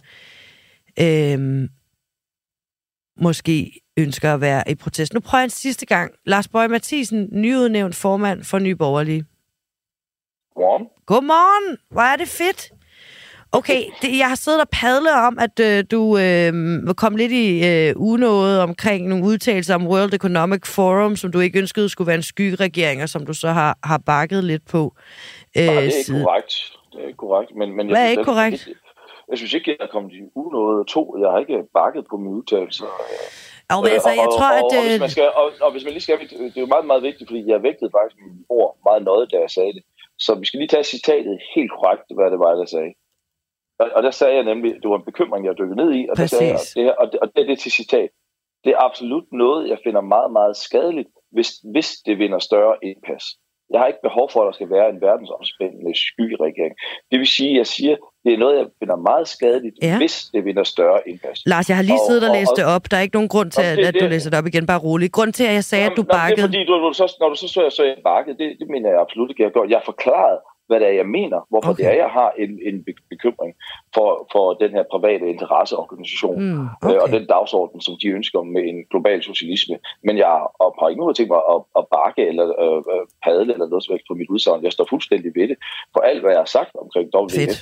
øh, 1.01 1.69
måske 3.21 3.81
ønsker 3.97 4.33
at 4.33 4.41
være 4.41 4.71
i 4.71 4.75
protest. 4.75 5.13
Nu 5.13 5.19
prøver 5.19 5.39
jeg 5.39 5.43
en 5.43 5.49
sidste 5.49 5.85
gang. 5.85 6.13
Lars 6.25 6.47
Bøge 6.47 6.67
Mathisen, 6.67 7.29
nyudnævnt 7.31 7.95
formand 7.95 8.43
for 8.43 8.59
Nye 8.59 8.75
Borgerlige. 8.75 9.25
Godmorgen. 10.55 10.87
Godmorgen! 11.05 11.77
Hvor 11.91 12.01
er 12.01 12.15
det 12.15 12.27
fedt! 12.27 12.71
Okay, 13.51 13.83
det, 14.01 14.17
jeg 14.17 14.27
har 14.27 14.35
siddet 14.35 14.61
og 14.61 14.69
padlet 14.81 15.13
om, 15.27 15.37
at 15.39 15.59
øh, 15.59 15.83
du 15.91 16.17
øh, 16.17 16.53
kom 16.97 17.15
lidt 17.15 17.31
i 17.31 17.47
øh, 17.69 17.93
unåde 17.97 18.63
omkring 18.63 19.07
nogle 19.07 19.25
udtalelser 19.25 19.75
om 19.75 19.87
World 19.87 20.13
Economic 20.13 20.65
Forum, 20.75 21.15
som 21.15 21.31
du 21.31 21.39
ikke 21.39 21.59
ønskede 21.59 21.89
skulle 21.89 22.07
være 22.07 22.15
en 22.15 22.23
skyggeregering, 22.23 23.03
og 23.03 23.09
som 23.09 23.25
du 23.25 23.33
så 23.33 23.47
har, 23.47 23.77
har 23.83 23.97
bakket 23.97 24.43
lidt 24.43 24.65
på. 24.71 24.93
Øh, 25.57 25.65
Nej, 25.65 25.73
det 25.73 25.77
er 25.77 25.81
ikke 25.81 26.03
siden. 26.03 26.23
korrekt. 26.23 26.53
Det 26.91 27.03
er 27.03 27.07
ikke 27.07 27.17
korrekt. 27.17 27.55
Men, 27.55 27.75
men 27.77 27.87
Hvad 27.87 27.99
jeg 27.99 28.07
er 28.07 28.11
ikke 28.11 28.23
korrekt? 28.23 28.67
Jeg, 28.67 28.75
jeg 29.29 29.37
synes 29.37 29.53
ikke, 29.53 29.67
jeg 29.71 29.85
er 29.87 29.91
kommet 29.95 30.11
i 30.13 30.21
unåde 30.35 30.83
to. 30.93 31.01
Jeg 31.21 31.29
har 31.31 31.39
ikke 31.39 31.57
bakket 31.73 32.03
på 32.11 32.17
mine 32.17 32.35
udtalelser. 32.39 32.85
Men 33.83 33.91
altså, 33.97 34.09
jeg 34.23 34.29
tror, 34.37 34.51
og, 34.51 34.57
at... 34.57 34.63
Og, 34.63 34.77
og, 34.77 34.83
hvis 34.87 34.99
man 34.99 35.09
skal, 35.09 35.27
og, 35.41 35.47
og 35.65 35.71
hvis 35.71 35.83
man 35.85 35.93
lige 35.93 36.05
skal... 36.07 36.15
Det 36.19 36.57
er 36.57 36.65
jo 36.67 36.73
meget, 36.75 36.85
meget 36.85 37.03
vigtigt, 37.03 37.29
fordi 37.29 37.41
jeg 37.53 37.63
vægtede 37.63 37.91
faktisk 37.97 38.17
mine 38.25 38.43
ord 38.49 38.71
meget 38.87 39.01
nøje, 39.09 39.25
da 39.33 39.37
jeg 39.45 39.51
sagde 39.57 39.73
det. 39.77 39.83
Så 40.25 40.31
vi 40.41 40.45
skal 40.45 40.57
lige 40.59 40.73
tage 40.75 40.91
citatet 40.93 41.35
helt 41.55 41.71
korrekt, 41.75 42.05
hvad 42.17 42.29
det 42.33 42.39
var, 42.39 42.51
jeg 42.63 42.69
sagde. 42.75 42.91
Og, 43.79 43.87
og 43.95 44.03
der 44.03 44.11
sagde 44.11 44.35
jeg 44.35 44.43
nemlig, 44.43 44.71
det 44.81 44.89
var 44.89 44.97
en 44.97 45.09
bekymring, 45.11 45.45
jeg 45.45 45.57
dykkede 45.57 45.81
ned 45.83 45.91
i, 45.93 46.07
og, 46.09 46.17
der 46.17 46.25
sagde 46.25 46.51
jeg, 46.53 46.59
det 46.75 46.83
her, 46.83 46.91
og, 46.91 47.11
det, 47.11 47.19
og 47.19 47.27
det 47.35 47.41
er 47.41 47.47
det 47.47 47.59
til 47.59 47.71
citat. 47.71 48.09
Det 48.63 48.71
er 48.75 48.83
absolut 48.87 49.27
noget, 49.31 49.69
jeg 49.69 49.77
finder 49.83 50.01
meget, 50.01 50.31
meget 50.31 50.57
skadeligt, 50.57 51.09
hvis, 51.31 51.49
hvis 51.73 51.89
det 52.05 52.19
vinder 52.19 52.39
større 52.39 52.75
indpas. 52.83 53.23
Jeg 53.71 53.79
har 53.79 53.87
ikke 53.87 54.05
behov 54.09 54.27
for, 54.33 54.39
at 54.41 54.47
der 54.49 54.55
skal 54.59 54.69
være 54.77 54.89
en 54.93 55.01
verdensomspændende 55.07 55.93
skyregering. 56.05 56.73
Det 57.11 57.17
vil 57.21 57.29
sige, 57.37 57.51
at 57.51 57.57
jeg 57.57 57.67
siger, 57.75 57.95
det 58.23 58.31
er 58.33 58.37
noget, 58.43 58.55
jeg 58.61 58.67
finder 58.79 58.95
meget 59.09 59.27
skadeligt, 59.27 59.75
ja. 59.81 59.97
hvis 59.97 60.15
det 60.33 60.45
vinder 60.47 60.63
større 60.63 60.99
indpas. 61.09 61.37
Lars, 61.45 61.69
jeg 61.69 61.77
har 61.79 61.87
lige 61.91 62.03
siddet 62.09 62.23
og, 62.23 62.29
og 62.29 62.35
læst 62.37 62.53
det 62.59 62.65
op. 62.75 62.83
Der 62.91 62.97
er 62.97 63.03
ikke 63.05 63.17
nogen 63.19 63.33
grund 63.35 63.49
til, 63.51 63.63
det, 63.63 63.87
at, 63.87 63.93
det, 63.93 64.01
du 64.01 64.07
læser 64.13 64.29
det 64.29 64.39
op 64.39 64.47
igen. 64.51 64.65
Bare 64.71 64.81
roligt. 64.87 65.11
Grund 65.17 65.33
til, 65.37 65.45
at 65.51 65.53
jeg 65.59 65.65
sagde, 65.69 65.83
jamen, 65.83 65.93
at 65.93 65.97
du 66.01 66.03
bakkede... 66.17 66.35
Det 66.35 66.43
er 66.43 66.47
fordi, 66.51 66.63
du, 66.69 66.73
du, 66.87 66.93
så, 66.99 67.05
når 67.19 67.29
du 67.33 67.37
så 67.43 67.47
så, 67.55 67.61
så 67.77 67.83
jeg 67.83 67.95
bakket, 68.11 68.33
det, 68.41 68.47
det 68.59 68.67
mener 68.73 68.87
jeg 68.89 68.99
absolut 69.05 69.29
ikke, 69.29 69.41
jeg 69.43 69.49
har 69.49 69.55
gjort. 69.57 69.69
Jeg 69.73 69.79
har 69.81 69.87
forklaret, 69.93 70.39
hvad 70.69 70.79
det 70.79 70.87
er, 70.87 70.95
jeg 71.03 71.09
mener, 71.19 71.39
hvorfor 71.51 71.71
okay. 71.71 71.83
det 71.83 71.91
er, 71.91 71.95
jeg 72.03 72.11
har 72.19 72.29
en, 72.43 72.51
en 72.69 72.75
bekymring 73.13 73.51
for, 73.95 74.09
for 74.33 74.45
den 74.63 74.71
her 74.77 74.83
private 74.93 75.25
interesseorganisation 75.33 76.37
mm, 76.43 76.67
okay. 76.81 76.95
øh, 76.95 77.03
og 77.03 77.07
den 77.17 77.25
dagsorden, 77.33 77.81
som 77.81 77.93
de 78.01 78.07
ønsker 78.17 78.41
med 78.55 78.63
en 78.71 78.79
global 78.91 79.19
socialisme. 79.23 79.75
Men 80.07 80.17
jeg 80.17 80.27
har 80.79 80.87
ikke 80.89 81.01
nogen 81.01 81.15
tænkt 81.15 81.31
mig 81.35 81.41
at, 81.53 81.59
at 81.79 81.83
bakke 81.95 82.23
eller 82.31 82.45
øh, 82.63 82.81
øh, 82.93 83.05
padle 83.23 83.53
eller 83.53 83.67
noget 83.67 83.83
som 83.83 83.93
helst 83.93 84.07
på 84.07 84.13
mit 84.19 84.29
udsagn. 84.29 84.63
Jeg 84.63 84.71
står 84.71 84.87
fuldstændig 84.89 85.31
ved 85.35 85.47
det, 85.51 85.57
for 85.93 86.01
alt, 86.09 86.21
hvad 86.21 86.31
jeg 86.31 86.43
har 86.45 86.53
sagt 86.57 86.71
omkring 86.83 87.07
WF, 87.15 87.57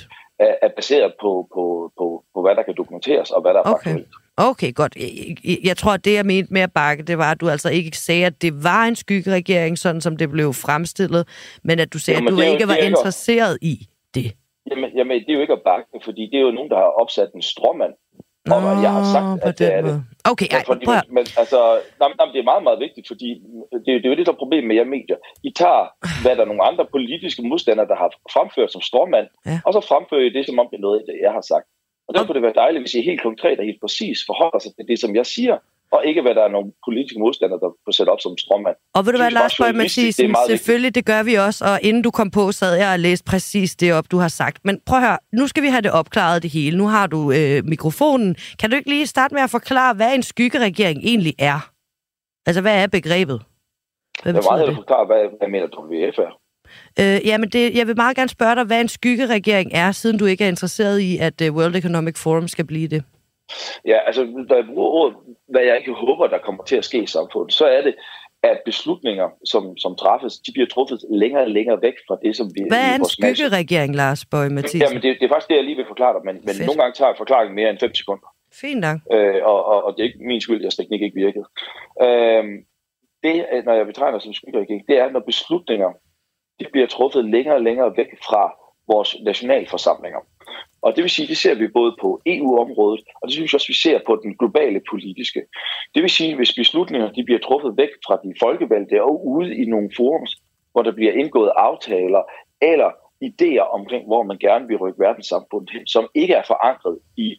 er, 0.46 0.54
er 0.62 0.70
baseret 0.78 1.12
på, 1.22 1.30
på, 1.54 1.64
på, 1.98 2.24
på, 2.34 2.38
hvad 2.42 2.54
der 2.56 2.62
kan 2.62 2.74
dokumenteres 2.76 3.30
og 3.30 3.40
hvad 3.42 3.52
der 3.54 3.60
er 3.60 3.70
okay. 3.74 3.74
faktuelt. 3.74 4.14
Okay, 4.38 4.74
godt. 4.74 4.96
Jeg, 4.96 5.58
jeg 5.64 5.76
tror, 5.76 5.92
at 5.92 6.04
det, 6.04 6.14
jeg 6.14 6.26
mente 6.26 6.52
med 6.52 6.60
at 6.60 6.72
bakke, 6.72 7.02
det 7.02 7.18
var, 7.18 7.30
at 7.30 7.40
du 7.40 7.48
altså 7.48 7.70
ikke 7.70 7.98
sagde, 7.98 8.26
at 8.26 8.42
det 8.42 8.64
var 8.64 8.84
en 8.84 8.96
skyggeregering, 8.96 9.78
sådan 9.78 10.00
som 10.00 10.16
det 10.16 10.30
blev 10.30 10.52
fremstillet, 10.52 11.28
men 11.64 11.78
at 11.78 11.92
du 11.92 11.98
sagde, 11.98 12.18
jamen, 12.18 12.32
at 12.32 12.38
du 12.38 12.52
ikke 12.52 12.62
jo, 12.62 12.66
var 12.66 12.76
interesseret 12.76 13.58
i 13.62 13.74
det. 14.14 14.32
Jamen, 14.70 14.90
jamen, 14.96 15.20
det 15.20 15.30
er 15.30 15.34
jo 15.34 15.40
ikke 15.40 15.52
at 15.52 15.62
bakke, 15.64 16.00
fordi 16.04 16.22
det 16.30 16.38
er 16.38 16.44
jo 16.48 16.50
nogen, 16.50 16.70
der 16.70 16.76
har 16.76 16.92
opsat 17.02 17.30
en 17.34 17.42
stråmand 17.42 17.92
om, 18.56 18.62
at 18.72 18.78
jeg 18.86 18.92
har 18.98 19.04
sagt, 19.14 19.28
at 19.48 19.58
det 19.58 19.68
er 19.74 19.82
det. 19.82 19.94
Okay, 20.32 20.48
ej, 20.50 20.62
fordi, 20.66 20.86
men, 21.16 21.24
altså, 21.42 21.58
nej, 22.00 22.10
nej, 22.18 22.26
det 22.32 22.40
er 22.40 22.50
meget, 22.52 22.62
meget 22.68 22.80
vigtigt, 22.86 23.06
fordi 23.12 23.28
det, 23.84 23.92
det 24.00 24.06
er 24.06 24.12
jo 24.12 24.18
det, 24.18 24.26
der 24.26 24.32
er 24.32 24.44
problemet 24.44 24.68
med 24.68 24.76
jer 24.76 24.94
medier. 24.96 25.18
I 25.48 25.50
tager, 25.62 25.84
hvad 26.22 26.36
der 26.36 26.42
er 26.42 26.50
nogle 26.52 26.68
andre 26.70 26.84
politiske 26.96 27.42
modstandere, 27.50 27.88
der 27.92 27.96
har 28.02 28.10
fremført 28.34 28.72
som 28.72 28.82
stormand, 28.90 29.28
ja. 29.46 29.58
og 29.66 29.70
så 29.76 29.80
fremfører 29.90 30.24
I 30.26 30.36
det, 30.36 30.44
som 30.46 30.58
om 30.60 30.66
det 30.70 30.76
er 30.76 30.86
noget, 30.88 31.00
jeg 31.26 31.32
har 31.38 31.44
sagt. 31.52 31.66
Og 32.08 32.14
der 32.14 32.24
kunne 32.24 32.34
det 32.34 32.42
være 32.42 32.58
dejligt, 32.62 32.82
hvis 32.82 32.94
I 32.94 33.00
helt 33.02 33.22
konkret 33.22 33.58
og 33.58 33.64
helt 33.64 33.80
præcis 33.80 34.18
forholder 34.26 34.58
sig 34.58 34.72
til 34.76 34.84
det, 34.88 35.00
som 35.00 35.14
jeg 35.14 35.26
siger, 35.26 35.56
og 35.90 36.06
ikke 36.06 36.22
hvad 36.22 36.34
der 36.34 36.44
er 36.44 36.48
nogle 36.48 36.72
politiske 36.86 37.18
modstandere, 37.18 37.60
der 37.60 37.70
får 37.84 37.92
sætte 37.92 38.10
op 38.10 38.20
som 38.20 38.38
strømmand. 38.38 38.76
Og 38.94 39.06
ved 39.06 39.12
du 39.12 39.18
hvad, 39.18 39.30
Lars 39.30 39.56
Bøge 39.56 39.72
Mathisen, 39.72 40.36
selvfølgelig, 40.46 40.94
det 40.94 41.04
gør 41.06 41.22
vi 41.22 41.34
også, 41.34 41.64
og 41.64 41.78
inden 41.82 42.02
du 42.02 42.10
kom 42.10 42.30
på, 42.30 42.52
sad 42.52 42.74
jeg 42.76 42.92
og 42.92 42.98
læste 42.98 43.24
præcis 43.24 43.76
det 43.76 43.92
op, 43.92 44.10
du 44.10 44.18
har 44.18 44.28
sagt. 44.28 44.64
Men 44.64 44.80
prøv 44.86 44.98
at 44.98 45.04
høre, 45.08 45.18
nu 45.32 45.46
skal 45.46 45.62
vi 45.62 45.68
have 45.68 45.80
det 45.80 45.92
opklaret 45.92 46.42
det 46.42 46.50
hele. 46.50 46.78
Nu 46.78 46.86
har 46.86 47.06
du 47.06 47.32
øh, 47.32 47.64
mikrofonen. 47.64 48.36
Kan 48.60 48.70
du 48.70 48.76
ikke 48.76 48.88
lige 48.88 49.06
starte 49.06 49.34
med 49.34 49.42
at 49.42 49.50
forklare, 49.50 49.94
hvad 49.94 50.14
en 50.14 50.22
skyggeregering 50.22 50.98
egentlig 51.04 51.34
er? 51.38 51.70
Altså, 52.46 52.60
hvad 52.60 52.82
er 52.82 52.86
begrebet? 52.86 53.42
Hvad 54.22 54.32
jeg 54.32 54.34
vil 54.34 54.44
meget 54.50 54.74
forklare, 54.74 55.06
hvad 55.06 55.18
jeg 55.40 55.50
mener, 55.50 55.66
WF 55.66 56.18
er. 56.18 56.32
Øh, 57.00 57.26
jamen, 57.26 57.48
det, 57.48 57.74
jeg 57.74 57.86
vil 57.86 57.96
meget 57.96 58.16
gerne 58.16 58.28
spørge 58.28 58.54
dig, 58.54 58.64
hvad 58.64 58.80
en 58.80 58.88
skyggeregering 58.88 59.70
er, 59.74 59.92
siden 59.92 60.18
du 60.18 60.24
ikke 60.24 60.44
er 60.44 60.48
interesseret 60.48 61.00
i, 61.00 61.18
at 61.18 61.40
uh, 61.40 61.56
World 61.56 61.76
Economic 61.76 62.16
Forum 62.18 62.48
skal 62.48 62.66
blive 62.66 62.88
det. 62.88 63.02
Ja, 63.86 63.98
altså, 64.06 64.22
da 64.50 64.54
jeg 64.54 64.64
bruger 64.66 64.88
ordet, 64.88 65.16
hvad 65.48 65.62
jeg 65.62 65.76
ikke 65.78 65.92
håber, 65.92 66.26
der 66.26 66.38
kommer 66.38 66.64
til 66.64 66.76
at 66.76 66.84
ske 66.84 67.02
i 67.02 67.06
samfundet, 67.06 67.54
så 67.54 67.64
er 67.66 67.80
det, 67.80 67.94
at 68.42 68.58
beslutninger, 68.64 69.28
som, 69.44 69.76
som 69.76 69.96
træffes, 69.96 70.38
de 70.38 70.52
bliver 70.52 70.66
truffet 70.66 70.98
længere 71.10 71.42
og 71.42 71.50
længere 71.50 71.82
væk 71.82 71.94
fra 72.08 72.16
det, 72.22 72.36
som 72.36 72.46
vi... 72.54 72.60
Hvad 72.68 72.84
er 72.90 72.94
en 72.94 73.04
skyggeregering, 73.04 73.94
Lars 73.96 74.24
Bøge 74.24 74.50
Mathisen? 74.50 74.80
Jamen, 74.80 75.02
det, 75.02 75.16
det 75.20 75.24
er 75.24 75.28
faktisk 75.28 75.48
det, 75.48 75.56
jeg 75.56 75.64
lige 75.64 75.76
vil 75.76 75.84
forklare 75.88 76.14
dig, 76.16 76.22
men, 76.24 76.36
men 76.46 76.54
nogle 76.66 76.80
gange 76.80 76.94
tager 76.94 77.14
forklaringen 77.16 77.54
mere 77.54 77.70
end 77.70 77.78
5 77.78 77.94
sekunder. 77.94 78.28
Fint 78.52 78.80
nok. 78.80 78.98
Øh, 79.12 79.40
og, 79.44 79.64
og, 79.64 79.84
og 79.84 79.90
det 79.94 80.00
er 80.00 80.08
ikke 80.08 80.26
min 80.30 80.40
skyld, 80.40 80.64
at 80.64 80.72
teknik 80.72 81.02
ikke 81.02 81.20
virkede. 81.24 81.46
Øh, 82.06 82.44
det, 83.24 83.34
når 83.66 83.74
jeg 83.78 83.86
betegner 83.86 84.18
som 84.18 84.32
skyggeregering, 84.32 84.82
det 84.88 84.98
er, 84.98 85.10
når 85.10 85.20
beslutninger 85.20 85.90
de 86.60 86.66
bliver 86.72 86.86
truffet 86.86 87.24
længere 87.24 87.54
og 87.54 87.62
længere 87.62 87.96
væk 87.96 88.10
fra 88.28 88.54
vores 88.88 89.16
nationalforsamlinger. 89.24 90.18
Og 90.82 90.96
det 90.96 91.02
vil 91.02 91.10
sige, 91.10 91.28
det 91.28 91.36
ser 91.36 91.54
vi 91.54 91.68
både 91.68 91.96
på 92.00 92.20
EU-området, 92.26 93.00
og 93.14 93.28
det 93.28 93.32
synes 93.32 93.52
jeg 93.52 93.56
også, 93.56 93.68
vi 93.68 93.74
ser 93.74 93.98
på 94.06 94.20
den 94.22 94.36
globale 94.36 94.80
politiske. 94.90 95.42
Det 95.94 96.02
vil 96.02 96.10
sige, 96.10 96.36
hvis 96.36 96.54
beslutninger 96.54 97.12
de 97.12 97.24
bliver 97.24 97.40
truffet 97.40 97.76
væk 97.76 97.88
fra 98.06 98.16
de 98.24 98.34
folkevalgte 98.42 99.02
og 99.02 99.26
ude 99.26 99.56
i 99.56 99.64
nogle 99.64 99.90
forums, 99.96 100.36
hvor 100.72 100.82
der 100.82 100.92
bliver 100.92 101.12
indgået 101.12 101.52
aftaler 101.56 102.22
eller 102.60 102.90
idéer 103.24 103.66
omkring, 103.78 104.06
hvor 104.06 104.22
man 104.22 104.38
gerne 104.38 104.66
vil 104.68 104.76
rykke 104.76 105.00
verdenssamfundet 105.00 105.70
hen, 105.70 105.86
som 105.86 106.08
ikke 106.14 106.34
er 106.34 106.42
forankret 106.46 106.98
i 107.16 107.36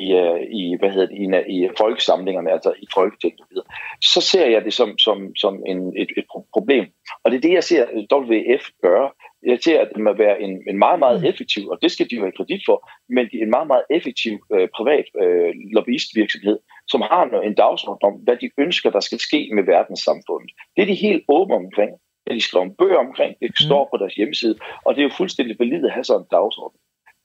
i, 0.00 0.08
øh, 0.12 0.40
i, 0.60 0.76
hvad 0.78 0.90
hedder 0.90 1.06
det, 1.06 1.44
i, 1.48 1.54
i 1.54 1.68
folkesamlingerne, 1.78 2.52
altså 2.52 2.72
i 2.82 2.86
Folketinget, 2.94 3.62
så 4.02 4.20
ser 4.20 4.46
jeg 4.46 4.64
det 4.64 4.74
som, 4.74 4.98
som, 4.98 5.36
som 5.36 5.62
en, 5.66 5.78
et, 6.02 6.10
et 6.16 6.24
problem. 6.52 6.84
Og 7.24 7.30
det 7.30 7.36
er 7.36 7.40
det, 7.40 7.52
jeg 7.52 7.64
ser 7.64 7.84
WF 8.12 8.64
gøre. 8.82 9.10
Jeg 9.46 9.58
ser, 9.64 9.80
at 9.80 9.88
det 9.94 10.02
må 10.02 10.12
være 10.12 10.40
en, 10.40 10.62
en 10.70 10.78
meget, 10.78 10.98
meget 10.98 11.20
mm. 11.20 11.26
effektiv, 11.26 11.68
og 11.68 11.78
det 11.82 11.90
skal 11.90 12.10
de 12.10 12.16
jo 12.16 12.22
have 12.22 12.36
kredit 12.36 12.62
for, 12.66 12.90
men 13.08 13.28
en 13.32 13.50
meget, 13.50 13.66
meget 13.66 13.84
effektiv 13.90 14.34
øh, 14.54 14.68
privat 14.76 15.04
øh, 15.22 15.52
lobbyistvirksomhed, 15.74 16.58
som 16.88 17.00
har 17.00 17.40
en 17.48 17.54
dagsorden 17.54 18.04
om, 18.08 18.14
hvad 18.24 18.36
de 18.36 18.50
ønsker, 18.58 18.90
der 18.90 19.00
skal 19.00 19.18
ske 19.18 19.50
med 19.54 19.62
verdenssamfundet. 19.62 20.50
Det 20.76 20.82
er 20.82 20.86
de 20.86 20.94
helt 20.94 21.24
åbne 21.28 21.54
omkring. 21.54 21.92
Det 22.24 22.34
de 22.34 22.40
skriver 22.40 22.68
bøger 22.78 22.98
omkring, 23.06 23.32
det 23.40 23.50
mm. 23.50 23.66
står 23.66 23.88
på 23.90 23.96
deres 23.96 24.14
hjemmeside, 24.14 24.56
og 24.84 24.94
det 24.94 25.00
er 25.00 25.08
jo 25.08 25.18
fuldstændig 25.20 25.56
validt 25.58 25.84
at 25.84 25.92
have 25.92 26.04
sådan 26.04 26.22
en 26.22 26.28
dagsorden. 26.30 26.78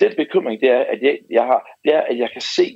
Den 0.03 0.13
bekymring, 0.17 0.61
det 0.61 0.69
er, 0.69 0.83
at 0.93 0.99
jeg, 1.01 1.15
jeg 1.29 1.43
har, 1.43 1.59
det 1.83 1.91
er, 1.97 2.01
at 2.01 2.17
jeg 2.17 2.29
kan 2.33 2.41
se, 2.57 2.67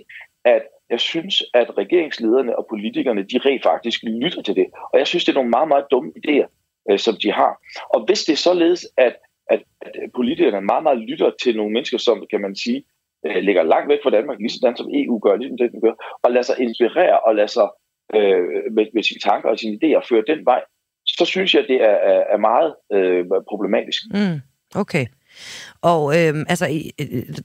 at 0.45 0.63
jeg 0.89 0.99
synes, 0.99 1.43
at 1.53 1.77
regeringslederne 1.77 2.57
og 2.59 2.65
politikerne, 2.69 3.21
de 3.31 3.37
rent 3.45 3.63
faktisk 3.63 3.99
lytter 4.03 4.41
til 4.41 4.55
det. 4.55 4.67
Og 4.93 4.99
jeg 4.99 5.07
synes, 5.07 5.25
det 5.25 5.31
er 5.31 5.39
nogle 5.39 5.49
meget, 5.49 5.67
meget 5.67 5.85
dumme 5.91 6.11
idéer, 6.19 6.47
øh, 6.89 6.99
som 6.99 7.15
de 7.23 7.31
har. 7.31 7.53
Og 7.93 8.05
hvis 8.05 8.23
det 8.23 8.33
er 8.33 8.37
således, 8.49 8.87
at, 8.97 9.15
at, 9.49 9.61
at 9.81 9.91
politikerne 10.15 10.61
meget, 10.61 10.83
meget 10.83 10.99
lytter 11.09 11.31
til 11.43 11.57
nogle 11.57 11.73
mennesker, 11.73 11.97
som, 11.97 12.25
kan 12.31 12.41
man 12.41 12.55
sige, 12.55 12.83
øh, 13.25 13.35
ligger 13.35 13.63
langt 13.63 13.89
væk 13.89 13.99
fra 14.03 14.09
Danmark, 14.09 14.37
ligesom 14.39 14.75
som 14.75 14.89
EU 14.93 15.19
gør, 15.19 15.35
ligesom 15.35 15.57
det, 15.57 15.71
den 15.71 15.81
gør, 15.81 15.95
og 16.23 16.31
lader 16.31 16.47
sig 16.49 16.59
inspirere 16.59 17.19
og 17.19 17.35
lader 17.35 17.53
sig 17.57 17.67
øh, 18.15 18.43
med, 18.75 18.85
med 18.93 19.03
sine 19.03 19.19
tanker 19.19 19.49
og 19.49 19.59
sine 19.59 19.77
idéer 19.77 20.07
føre 20.09 20.23
den 20.27 20.45
vej, 20.45 20.61
så 21.07 21.25
synes 21.25 21.55
jeg, 21.55 21.65
det 21.67 21.81
er, 21.81 21.97
er 22.33 22.37
meget 22.37 22.75
øh, 22.93 23.25
problematisk. 23.49 24.01
Mm, 24.13 24.39
okay. 24.75 25.05
Og 25.81 26.17
øh, 26.17 26.45
altså, 26.49 26.65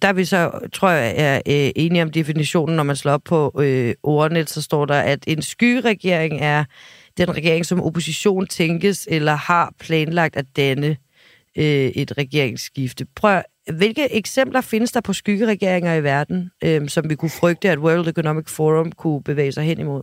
der 0.03 0.09
er 0.09 0.13
vi 0.13 0.25
så, 0.25 0.69
tror 0.73 0.89
jeg, 0.91 1.15
er 1.17 1.37
øh, 1.37 1.71
enige 1.77 2.03
om 2.03 2.11
definitionen, 2.11 2.77
når 2.77 2.83
man 2.83 2.97
slår 2.97 3.13
op 3.13 3.23
på 3.25 3.53
øh, 3.61 3.95
ordnet, 4.03 4.51
så 4.51 4.63
står 4.63 4.85
der, 4.85 5.01
at 5.01 5.25
en 5.27 5.43
skyregering 5.43 6.41
er 6.41 6.65
den 7.19 7.37
regering, 7.37 7.67
som 7.67 7.83
opposition 7.83 8.47
tænkes 8.47 9.09
eller 9.11 9.33
har 9.33 9.73
planlagt 9.81 10.37
at 10.37 10.47
danne 10.57 10.97
øh, 11.59 11.87
et 11.87 12.19
regeringsskifte. 12.19 13.07
Prøv, 13.17 13.43
hvilke 13.73 14.13
eksempler 14.13 14.61
findes 14.61 14.93
der 14.93 15.01
på 15.01 15.13
skyggeregeringer 15.13 15.95
i 15.95 16.03
verden, 16.03 16.51
øh, 16.65 16.89
som 16.89 17.11
vi 17.11 17.15
kunne 17.15 17.31
frygte, 17.41 17.71
at 17.71 17.79
World 17.79 18.09
Economic 18.09 18.49
Forum 18.49 18.93
kunne 18.93 19.23
bevæge 19.23 19.53
sig 19.53 19.65
hen 19.65 19.81
imod? 19.81 20.03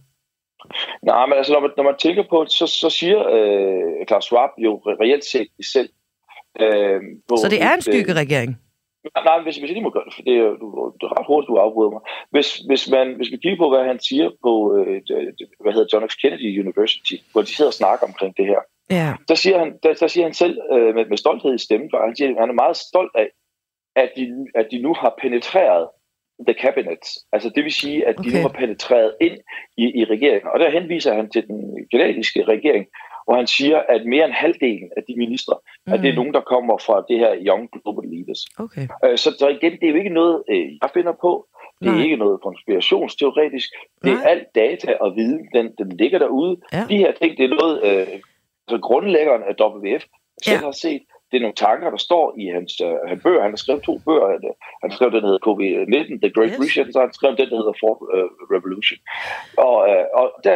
Nej, 1.03 1.25
men 1.25 1.37
altså, 1.37 1.53
når 1.53 1.59
man, 1.61 1.69
når 1.77 1.83
man 1.83 1.95
tænker 1.99 2.23
på 2.29 2.43
det, 2.43 2.51
så, 2.51 2.67
så 2.67 2.89
siger 2.89 3.19
øh, 3.35 4.05
Klaus 4.07 4.23
Schwab 4.23 4.49
jo 4.57 4.81
reelt 4.85 5.25
set 5.25 5.47
selv, 5.73 5.89
Øh, 6.61 7.01
så 7.43 7.47
det 7.49 7.61
er 7.61 7.73
en 7.73 7.81
skyggeregering? 7.81 8.51
Nej, 9.25 9.41
hvis, 9.43 9.57
hvis 9.57 9.69
jeg 9.69 9.75
lige 9.77 9.83
må 9.83 9.89
gøre 9.89 10.05
det, 10.05 10.13
for 10.15 10.21
det 10.21 10.35
er, 10.37 10.49
du, 10.61 10.67
du 10.99 11.03
er 11.05 11.19
ret 11.19 11.27
hurtigt, 11.27 11.49
du 11.51 11.55
afbryder 11.55 11.91
mig. 11.95 12.01
Hvis, 12.33 12.49
hvis, 12.69 12.83
man, 12.95 13.07
hvis 13.17 13.31
vi 13.31 13.37
kigger 13.37 13.57
på, 13.63 13.69
hvad 13.69 13.83
han 13.91 13.99
siger 13.99 14.29
på, 14.45 14.53
øh, 14.77 15.01
hvad 15.63 15.73
hedder 15.73 15.89
John 15.93 16.09
F. 16.09 16.15
Kennedy 16.21 16.49
University, 16.63 17.15
hvor 17.31 17.41
de 17.41 17.55
sidder 17.55 17.71
og 17.73 17.79
snakker 17.81 18.05
omkring 18.07 18.37
det 18.37 18.45
her, 18.45 18.61
ja. 18.89 19.13
der, 19.29 19.35
siger 19.35 19.57
han, 19.59 19.69
der, 19.83 19.93
der 19.93 20.07
siger 20.07 20.25
han 20.25 20.33
selv 20.33 20.55
øh, 20.73 20.95
med, 20.95 21.05
med 21.05 21.17
stolthed 21.17 21.53
i 21.55 21.65
stemmen, 21.67 21.89
for 21.91 21.97
han 22.07 22.15
siger, 22.15 22.29
at 22.29 22.41
han 22.43 22.49
er 22.49 22.61
meget 22.63 22.77
stolt 22.77 23.15
af, 23.15 23.29
at 23.95 24.09
de, 24.17 24.25
at 24.55 24.67
de 24.71 24.81
nu 24.81 24.93
har 24.93 25.13
penetreret 25.21 25.87
the 26.47 26.55
cabinet. 26.63 27.03
Altså 27.33 27.49
det 27.55 27.63
vil 27.63 27.71
sige, 27.71 28.07
at 28.07 28.15
de 28.15 28.19
okay. 28.19 28.31
nu 28.35 28.41
har 28.41 28.53
penetreret 28.61 29.13
ind 29.21 29.37
i, 29.77 29.85
i 29.99 30.03
regeringen. 30.13 30.49
Og 30.53 30.59
der 30.59 30.69
henviser 30.69 31.13
han 31.13 31.29
til 31.29 31.47
den 31.47 31.87
kanadiske 31.91 32.43
regering, 32.43 32.85
hvor 33.29 33.37
han 33.37 33.47
siger, 33.47 33.79
at 33.95 34.05
mere 34.05 34.25
end 34.25 34.33
halvdelen 34.33 34.89
af 34.97 35.03
de 35.07 35.13
ministre, 35.17 35.55
mm. 35.87 35.93
at 35.93 35.99
det 35.99 36.09
er 36.09 36.15
nogen, 36.15 36.33
der 36.33 36.41
kommer 36.53 36.77
fra 36.77 37.05
det 37.09 37.17
her 37.19 37.31
Young 37.47 37.69
Global 37.71 38.09
Leaders. 38.13 38.41
Okay. 38.59 38.87
Øh, 39.05 39.17
så, 39.17 39.29
så 39.39 39.47
igen, 39.47 39.71
det 39.79 39.83
er 39.83 39.91
jo 39.93 39.95
ikke 39.95 40.17
noget, 40.21 40.43
øh, 40.49 40.67
jeg 40.81 40.89
finder 40.93 41.13
på. 41.21 41.31
Det 41.79 41.87
er 41.87 41.91
Nej. 41.91 42.03
ikke 42.03 42.17
noget 42.17 42.41
konspirationsteoretisk. 42.41 43.69
Det 44.03 44.11
er 44.11 44.15
Nej. 44.15 44.31
alt 44.31 44.47
data 44.55 44.91
og 45.01 45.15
viden, 45.15 45.47
den, 45.55 45.65
den 45.77 45.89
ligger 45.97 46.19
derude. 46.19 46.57
Ja. 46.73 46.85
De 46.89 46.97
her 46.97 47.11
ting, 47.11 47.37
det 47.37 47.45
er 47.45 47.53
noget, 47.59 47.75
øh, 47.87 48.07
så 48.69 48.77
grundlæggeren 48.77 49.43
af 49.49 49.53
WF 49.61 50.03
selv 50.45 50.59
ja. 50.59 50.65
har 50.65 50.71
set. 50.71 51.01
Det 51.29 51.35
er 51.37 51.43
nogle 51.45 51.61
tanker, 51.67 51.89
der 51.95 52.01
står 52.07 52.25
i 52.41 52.45
hans, 52.55 52.71
øh, 52.87 52.95
hans 53.09 53.21
bøger. 53.23 53.41
Han 53.47 53.51
har 53.55 53.61
skrevet 53.63 53.83
to 53.89 53.95
bøger. 54.05 54.27
Han 54.81 54.87
har 54.89 54.95
skrevet 54.97 55.13
den, 55.13 55.21
der 55.23 55.29
hedder 55.31 55.47
COVID-19, 55.49 56.21
The 56.23 56.31
Great 56.35 56.53
yes. 56.53 56.59
Reset, 56.61 56.87
så 56.93 56.97
har 56.99 57.05
han 57.07 57.17
skrevet 57.19 57.37
den, 57.41 57.49
der 57.51 57.57
hedder 57.61 57.75
Fourth 57.81 58.01
uh, 58.17 58.29
Revolution. 58.55 58.99
Og, 59.67 59.77
uh, 59.91 60.05
og 60.19 60.25
der 60.45 60.55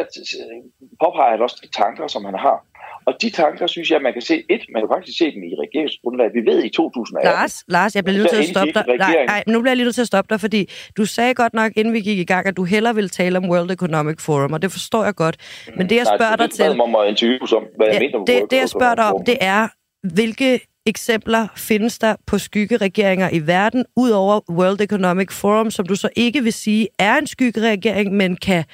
påpeger 1.02 1.30
han 1.34 1.42
også 1.46 1.58
de 1.64 1.70
tanker, 1.82 2.04
som 2.14 2.22
han 2.30 2.38
har. 2.46 2.58
Og 3.06 3.12
de 3.22 3.30
tanker, 3.30 3.66
synes 3.66 3.90
jeg, 3.90 4.02
man 4.02 4.12
kan 4.12 4.22
se, 4.22 4.34
et, 4.54 4.62
man 4.72 4.82
kan 4.82 4.88
faktisk 4.94 5.18
se 5.18 5.24
dem 5.34 5.42
i 5.42 5.54
regeringsgrundlaget. 5.64 6.32
Vi 6.34 6.42
ved 6.50 6.64
i 6.64 6.68
2018... 6.68 7.30
Lars, 7.30 7.64
Lars, 7.68 7.94
jeg 7.94 8.04
bliver 8.04 8.18
nødt 8.18 8.30
til 8.30 8.36
at 8.36 8.48
stoppe 8.54 8.72
dig. 8.74 8.84
Nej, 8.98 9.24
nej, 9.26 9.42
nu 9.46 9.60
bliver 9.60 9.70
jeg 9.70 9.76
lige 9.76 9.84
nødt 9.84 9.94
til 9.94 10.06
at 10.08 10.12
stoppe 10.14 10.28
dig, 10.34 10.40
fordi 10.40 10.70
du 10.96 11.04
sagde 11.04 11.34
godt 11.34 11.54
nok, 11.54 11.72
inden 11.76 11.94
vi 11.94 12.00
gik 12.00 12.18
i 12.18 12.24
gang, 12.24 12.46
at 12.46 12.56
du 12.56 12.64
hellere 12.64 12.94
ville 12.94 13.08
tale 13.08 13.38
om 13.38 13.50
World 13.50 13.70
Economic 13.70 14.20
Forum, 14.20 14.52
og 14.52 14.62
det 14.62 14.70
forstår 14.72 15.04
jeg 15.04 15.14
godt. 15.14 15.36
Men 15.76 15.88
det, 15.88 15.96
jeg 15.96 16.06
spørger 16.06 16.36
nej, 16.36 16.46
dig 16.46 16.50
til... 16.50 16.76
Nej, 16.76 16.86
mig 16.86 17.08
interview 17.08 17.46
som, 17.46 17.62
hvad 17.76 17.86
jeg 17.86 17.94
ja, 17.94 18.00
mener 18.00 18.18
om 18.18 18.26
det, 18.26 18.50
det, 18.50 18.56
jeg 18.56 18.68
spørger 18.68 18.94
dig 18.94 19.04
om, 19.12 19.24
det 19.26 19.36
er, 19.40 19.68
hvilke 20.12 20.60
eksempler 20.86 21.46
findes 21.56 21.98
der 21.98 22.16
på 22.26 22.38
skyggeregeringer 22.38 23.28
i 23.32 23.46
verden, 23.46 23.84
udover 23.96 24.40
World 24.50 24.80
Economic 24.80 25.32
Forum, 25.32 25.70
som 25.70 25.86
du 25.86 25.94
så 25.94 26.08
ikke 26.16 26.42
vil 26.42 26.52
sige 26.52 26.88
er 26.98 27.16
en 27.16 27.26
skyggeregering, 27.26 28.12
men 28.12 28.36
kan 28.36 28.64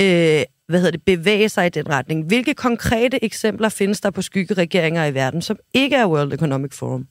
øh, 0.00 0.42
hvad 0.68 0.80
hedder 0.80 0.90
det, 0.90 1.04
bevæge 1.04 1.48
sig 1.48 1.66
i 1.66 1.68
den 1.68 1.88
retning. 1.88 2.26
Hvilke 2.26 2.54
konkrete 2.54 3.24
eksempler 3.24 3.68
findes 3.68 4.00
der 4.00 4.10
på 4.10 4.22
skyggeregeringer 4.22 5.06
i 5.06 5.14
verden, 5.14 5.42
som 5.42 5.56
ikke 5.74 5.96
er 5.96 6.06
World 6.06 6.32
Economic 6.32 6.78
Forum? 6.78 7.06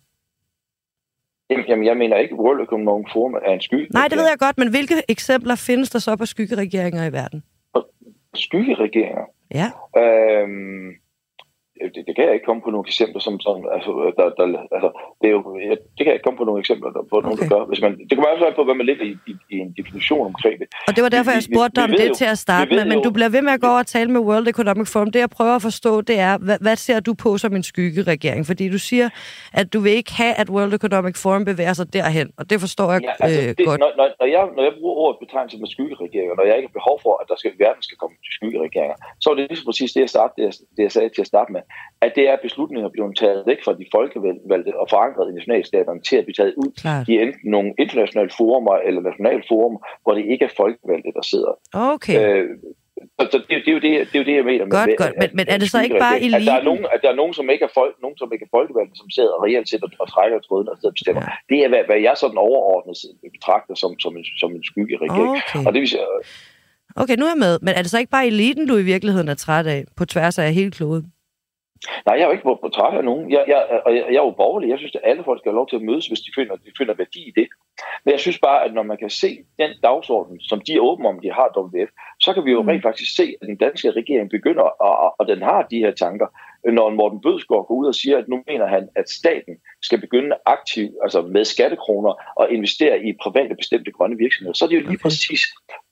Jamen, 1.68 1.86
jeg 1.86 1.98
mener 1.98 2.18
ikke, 2.18 2.36
World 2.36 2.62
Economic 2.62 3.08
Forum 3.14 3.34
er 3.34 3.54
en 3.54 3.62
skygge. 3.62 3.88
Nej, 3.94 4.08
det 4.08 4.18
ved 4.18 4.28
jeg 4.28 4.40
godt, 4.40 4.58
men 4.58 4.70
hvilke 4.70 4.96
eksempler 5.10 5.56
findes 5.56 5.90
der 5.90 6.00
så 6.00 6.16
på 6.16 6.26
skyggeregeringer 6.26 7.06
i 7.06 7.12
verden? 7.12 7.44
Skyggeregeringer? 8.36 9.26
Ja. 9.52 9.72
Øhm, 10.02 10.90
det, 11.96 12.02
det 12.08 12.14
kan 12.16 12.26
jeg 12.28 12.34
ikke 12.36 12.48
komme 12.50 12.62
på 12.66 12.72
nogle 12.76 12.88
eksempler, 12.92 13.22
som, 13.28 13.34
som 13.46 13.56
altså, 13.76 13.92
der, 14.18 14.26
der, 14.40 14.46
altså, 14.76 14.90
det, 15.20 15.28
er 15.30 15.34
jo, 15.38 15.42
det 15.96 16.02
kan 16.04 16.10
jeg 16.12 16.18
ikke 16.18 16.28
komme 16.28 16.40
på 16.42 16.48
nogle 16.50 16.60
eksempler, 16.64 16.90
der, 16.96 17.02
på 17.12 17.16
okay. 17.18 17.26
nogen, 17.26 17.40
der 17.42 17.48
gør. 17.54 17.64
Hvis 17.72 17.82
man, 17.86 17.92
det 18.08 18.14
kommer 18.16 18.30
også 18.34 18.54
på, 18.60 18.64
hvad 18.68 18.78
man 18.82 18.86
ligger 18.92 19.06
i, 19.12 19.14
i, 19.32 19.34
i 19.54 19.56
en 19.66 19.72
definition 19.80 20.26
omkring 20.32 20.56
det. 20.62 20.68
Og 20.88 20.92
det 20.96 21.02
var 21.06 21.12
derfor, 21.16 21.32
jeg 21.38 21.44
spurgte 21.52 21.74
dig 21.76 21.84
om 21.90 21.94
det 22.00 22.08
jo, 22.10 22.14
til 22.22 22.28
at 22.36 22.40
starte 22.46 22.70
med, 22.76 22.84
men 22.92 22.98
jo. 22.98 23.04
du 23.08 23.12
bliver 23.18 23.30
ved 23.36 23.42
med 23.48 23.54
at 23.58 23.62
gå 23.62 23.68
over 23.74 23.84
og 23.86 23.90
tale 23.96 24.10
med 24.16 24.22
World 24.30 24.48
Economic 24.48 24.88
Forum. 24.94 25.10
Det, 25.12 25.20
jeg 25.20 25.30
prøver 25.30 25.56
at 25.60 25.64
forstå, 25.70 26.02
det 26.02 26.18
er, 26.30 26.34
hvad, 26.38 26.58
hvad 26.66 26.76
ser 26.76 27.00
du 27.00 27.14
på 27.14 27.30
som 27.44 27.56
en 27.56 27.64
skyggeregering? 27.64 28.42
Fordi 28.46 28.66
du 28.76 28.80
siger, 28.90 29.08
at 29.54 29.74
du 29.74 29.80
vil 29.80 29.92
ikke 29.92 30.14
have, 30.22 30.34
at 30.42 30.48
World 30.50 30.74
Economic 30.74 31.16
Forum 31.24 31.46
bevæger 31.46 31.74
sig 31.74 31.94
derhen, 31.94 32.28
og 32.40 32.50
det 32.50 32.58
forstår 32.66 32.92
jeg 32.92 33.02
ja, 33.04 33.12
altså, 33.26 33.42
øh, 33.42 33.48
det, 33.58 33.66
godt. 33.66 33.80
Når, 33.80 33.92
når, 34.00 34.08
når, 34.20 34.28
jeg, 34.36 34.44
når 34.56 34.64
jeg 34.68 34.74
bruger 34.80 34.96
ordet 35.04 35.18
betegnelse 35.26 35.58
med 35.64 35.68
skyggeregeringer, 35.76 36.36
når 36.40 36.46
jeg 36.50 36.56
ikke 36.58 36.70
har 36.72 36.78
behov 36.80 36.98
for, 37.06 37.14
at 37.22 37.26
der 37.32 37.38
skal, 37.42 37.52
verden 37.66 37.84
skal 37.88 37.98
komme 38.02 38.16
til 38.26 38.34
skyggeregeringer, 38.38 38.98
så 39.22 39.28
er 39.32 39.36
det 39.36 39.44
lige 39.52 39.66
præcis 39.70 39.92
det, 39.96 40.02
jeg, 40.06 40.12
starte, 40.16 40.34
det, 40.38 40.44
jeg, 40.48 40.54
det, 40.76 40.82
jeg 40.88 40.92
sagde 40.98 41.10
til 41.10 41.24
at 41.26 41.32
starte 41.34 41.50
med, 41.56 41.62
at 42.06 42.12
det 42.18 42.26
er 42.32 42.38
beslutninger 42.48 42.90
blevet 42.90 43.18
taget 43.24 43.44
væk 43.50 43.60
fra 43.66 43.74
de 43.80 43.86
folkevalgte 43.96 44.72
og 44.82 44.88
forankret 44.94 45.26
i 45.32 45.34
nationalstaterne 45.40 46.02
til 46.10 46.16
at 46.20 46.26
blive 46.26 46.40
taget 46.40 46.54
ud 46.62 46.72
Klart. 46.82 47.08
i 47.12 47.14
enten 47.24 47.52
nogle 47.56 47.70
internationale 47.84 48.32
forumer 48.38 48.76
eller 48.88 49.02
nationale 49.02 49.44
forumer, 49.50 49.80
hvor 50.04 50.14
det 50.18 50.26
ikke 50.34 50.46
er 50.50 50.54
folkevalgte, 50.62 51.12
der 51.18 51.26
sidder. 51.32 51.54
Okay. 51.74 52.16
Øh, 52.22 52.50
så 53.32 53.38
det, 53.50 53.58
det, 53.66 53.70
er 53.74 53.76
jo 53.78 53.84
det, 53.88 53.92
det 54.10 54.16
er 54.18 54.24
jo 54.24 54.28
det, 54.32 54.36
jeg 54.42 54.48
mener. 54.52 54.66
Godt, 54.78 54.90
med, 54.90 54.98
godt. 55.04 55.16
Men, 55.22 55.30
men 55.40 55.46
er 55.54 55.58
det 55.62 55.68
så 55.74 55.80
ikke 55.86 56.00
bare 56.08 56.18
eliten? 56.28 56.36
At 56.36 56.54
der 56.54 56.60
er 56.62 56.66
nogen, 56.70 56.86
at 56.96 57.00
der 57.04 57.10
er 57.14 57.18
nogen, 57.22 57.34
som 57.40 57.46
ikke 57.54 57.66
er, 57.70 57.74
folk, 57.80 57.94
nogen, 58.06 58.18
som 58.22 58.28
ikke 58.34 58.46
er 58.48 58.52
folkevalgte, 58.58 58.96
som 59.02 59.10
sidder 59.18 59.44
reelt 59.46 59.68
set 59.70 59.84
og, 59.88 59.92
og 60.04 60.08
trækker 60.14 60.40
tråden 60.40 60.68
og 60.72 60.76
sidder 60.78 60.94
og 60.94 60.98
bestemmer. 61.00 61.22
Ja. 61.26 61.34
Det 61.52 61.58
er, 61.64 61.70
hvad, 61.72 61.84
hvad 61.90 62.00
jeg 62.08 62.16
sådan 62.24 62.40
overordnet 62.48 62.96
betragter 63.38 63.76
som, 63.82 63.92
som, 64.04 64.12
en, 64.20 64.26
som 64.42 64.50
en 64.58 64.64
skyggeregering. 64.72 65.36
Okay. 65.38 65.66
Og 65.66 65.70
det 65.74 65.80
vil 65.82 65.90
sige, 65.90 66.08
Okay, 66.96 67.16
nu 67.20 67.26
er 67.26 67.30
jeg 67.30 67.44
med. 67.48 67.60
Men 67.62 67.74
er 67.78 67.82
det 67.82 67.92
så 67.92 68.00
ikke 68.00 68.12
bare 68.12 68.28
eliten, 68.28 68.68
du 68.68 68.78
i 68.78 68.84
virkeligheden 68.84 69.28
er 69.28 69.34
træt 69.34 69.68
af, 69.68 69.86
på 69.98 70.06
tværs 70.06 70.40
af 70.40 70.54
hele 70.54 70.72
kloden? 70.72 71.13
Nej, 72.06 72.16
jeg 72.16 72.22
er 72.22 72.26
jo 72.26 72.32
ikke 72.32 72.44
på, 72.44 72.60
på 72.62 72.70
træt 72.70 72.98
af 72.98 73.04
nogen. 73.04 73.32
Jeg, 73.32 73.44
jeg, 73.48 73.62
jeg, 73.86 74.04
jeg 74.14 74.20
er 74.22 74.28
jo 74.30 74.40
borgerlig. 74.44 74.70
Jeg 74.70 74.78
synes, 74.78 74.96
at 74.96 75.02
alle 75.04 75.24
folk 75.24 75.40
skal 75.40 75.52
have 75.52 75.62
lov 75.62 75.70
til 75.70 75.76
at 75.76 75.82
mødes, 75.82 76.08
hvis 76.08 76.20
de 76.20 76.32
finder, 76.36 76.56
de 76.56 76.72
finder 76.78 76.94
værdi 76.94 77.22
i 77.28 77.34
det. 77.36 77.48
Men 78.04 78.12
jeg 78.12 78.20
synes 78.20 78.40
bare, 78.40 78.64
at 78.66 78.74
når 78.74 78.84
man 78.84 78.98
kan 78.98 79.10
se 79.10 79.38
den 79.60 79.72
dagsorden, 79.84 80.40
som 80.40 80.62
de 80.68 80.74
er 80.74 80.80
åbne 80.80 81.10
om, 81.10 81.20
de 81.20 81.32
har 81.32 81.48
WF, 81.58 81.90
så 82.20 82.34
kan 82.34 82.46
vi 82.46 82.52
jo 82.52 82.62
mm. 82.62 82.68
rent 82.68 82.84
faktisk 82.84 83.16
se, 83.16 83.36
at 83.42 83.48
den 83.48 83.58
danske 83.58 83.92
regering 83.92 84.30
begynder, 84.30 84.64
og, 84.64 85.16
og 85.20 85.28
den 85.28 85.42
har 85.42 85.62
de 85.72 85.78
her 85.78 85.92
tanker, 85.92 86.28
når 86.66 86.90
Morten 86.90 87.22
Bødskov 87.22 87.68
går 87.68 87.76
ud 87.76 87.88
og 87.88 87.96
siger, 87.96 88.18
at 88.18 88.28
nu 88.28 88.44
mener 88.48 88.68
han, 88.68 88.90
at 88.96 89.10
staten 89.10 89.56
skal 89.82 90.02
begynde 90.02 90.36
aktivt, 90.46 90.92
altså 91.04 91.22
med 91.22 91.46
skattekroner, 91.46 92.14
og 92.36 92.52
investere 92.52 93.04
i 93.06 93.14
private 93.22 93.56
bestemte 93.56 93.92
grønne 93.92 94.18
virksomheder, 94.18 94.54
så 94.54 94.66
er 94.66 94.70
det 94.70 94.76
jo 94.76 94.82
lige 94.82 94.90
okay. 94.90 95.02
præcis 95.02 95.42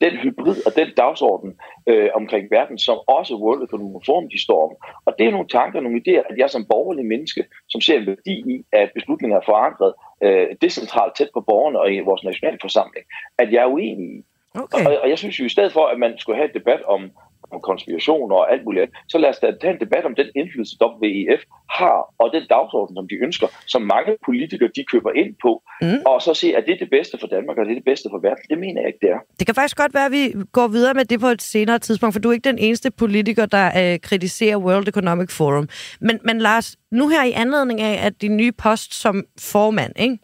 den 0.02 0.12
hybrid 0.12 0.56
og 0.66 0.76
den 0.76 0.88
dagsorden 0.98 1.60
øh, 1.88 2.10
omkring 2.14 2.52
verden, 2.52 2.78
som 2.78 2.98
også 3.08 3.36
World 3.36 3.64
Economic 3.64 4.02
Forum 4.06 4.30
de 4.30 4.42
står 4.42 4.70
om. 4.70 4.76
Og 5.06 5.16
det 5.20 5.28
er 5.28 5.32
nogle 5.32 5.48
tanker, 5.48 5.80
nogle 5.80 6.02
idéer, 6.02 6.24
at 6.30 6.38
jeg 6.38 6.50
som 6.50 6.66
borgerlig 6.66 7.06
menneske, 7.06 7.46
som 7.70 7.82
ser 7.82 7.98
en 7.98 8.08
værdi 8.08 8.36
i, 8.54 8.66
at 8.72 8.92
beslutninger 8.94 9.38
er 9.38 9.46
forankret 9.46 9.94
øh, 10.24 10.48
decentralt 10.62 11.16
tæt 11.16 11.30
på 11.34 11.42
borgerne 11.42 11.80
og 11.80 11.94
i 11.94 12.00
vores 12.00 12.24
nationale 12.24 12.58
forsamling, 12.62 13.06
at 13.38 13.52
jeg 13.54 13.62
er 13.64 13.68
uenig 13.68 14.08
i. 14.18 14.24
Okay. 14.56 14.86
Og, 14.86 15.02
og 15.04 15.10
jeg 15.10 15.18
synes 15.18 15.40
jo, 15.40 15.46
i 15.46 15.50
stedet 15.50 15.74
for, 15.74 15.86
at 15.86 16.00
man 16.00 16.18
skulle 16.18 16.38
have 16.38 16.50
et 16.50 16.54
debat 16.54 16.82
om 16.84 17.12
om 17.54 17.60
konspiration 17.70 18.32
og 18.32 18.54
alt 18.54 18.64
muligt 18.66 18.82
andet, 18.82 18.96
så 19.08 19.18
lad 19.18 19.30
os 19.30 19.40
da 19.40 19.48
tage 19.62 19.74
en 19.74 19.80
debat 19.80 20.06
om 20.06 20.16
den 20.16 20.28
indflydelse, 20.36 20.76
WEF 20.82 21.42
har, 21.70 22.00
og 22.22 22.28
den 22.36 22.44
dagsorden, 22.50 22.96
som 22.96 23.08
de 23.12 23.16
ønsker, 23.16 23.48
som 23.74 23.82
mange 23.82 24.12
politikere 24.26 24.70
de 24.76 24.84
køber 24.92 25.12
ind 25.22 25.36
på, 25.42 25.52
mm. 25.82 26.00
og 26.06 26.22
så 26.22 26.34
se, 26.34 26.48
at 26.58 26.64
det 26.66 26.74
er 26.74 26.78
det 26.78 26.90
bedste 26.90 27.18
for 27.20 27.28
Danmark, 27.28 27.58
og 27.58 27.66
det 27.66 27.72
er 27.72 27.80
det 27.82 27.90
bedste 27.92 28.08
for 28.12 28.20
verden. 28.28 28.44
Det 28.50 28.58
mener 28.60 28.82
jeg 28.82 28.88
ikke, 28.88 29.02
det 29.02 29.10
er. 29.16 29.20
Det 29.40 29.46
kan 29.48 29.56
faktisk 29.56 29.78
godt 29.78 29.94
være, 29.94 30.06
at 30.06 30.12
vi 30.12 30.34
går 30.52 30.68
videre 30.68 30.94
med 30.94 31.06
det 31.06 31.20
på 31.20 31.28
et 31.28 31.42
senere 31.42 31.80
tidspunkt, 31.80 32.14
for 32.14 32.20
du 32.20 32.30
er 32.30 32.34
ikke 32.34 32.50
den 32.50 32.58
eneste 32.58 32.92
politiker, 32.92 33.46
der 33.46 33.66
øh, 33.82 34.00
kritiserer 34.00 34.58
World 34.58 34.88
Economic 34.88 35.32
Forum. 35.32 35.70
Men, 36.02 36.20
men 36.24 36.38
Lars, 36.40 36.76
nu 36.92 37.08
her 37.08 37.24
i 37.24 37.32
anledning 37.32 37.82
af, 37.82 38.06
at 38.06 38.22
din 38.22 38.38
nye 38.38 38.52
post 38.52 38.94
som 38.94 39.24
formand, 39.40 39.94
ikke? 39.96 40.18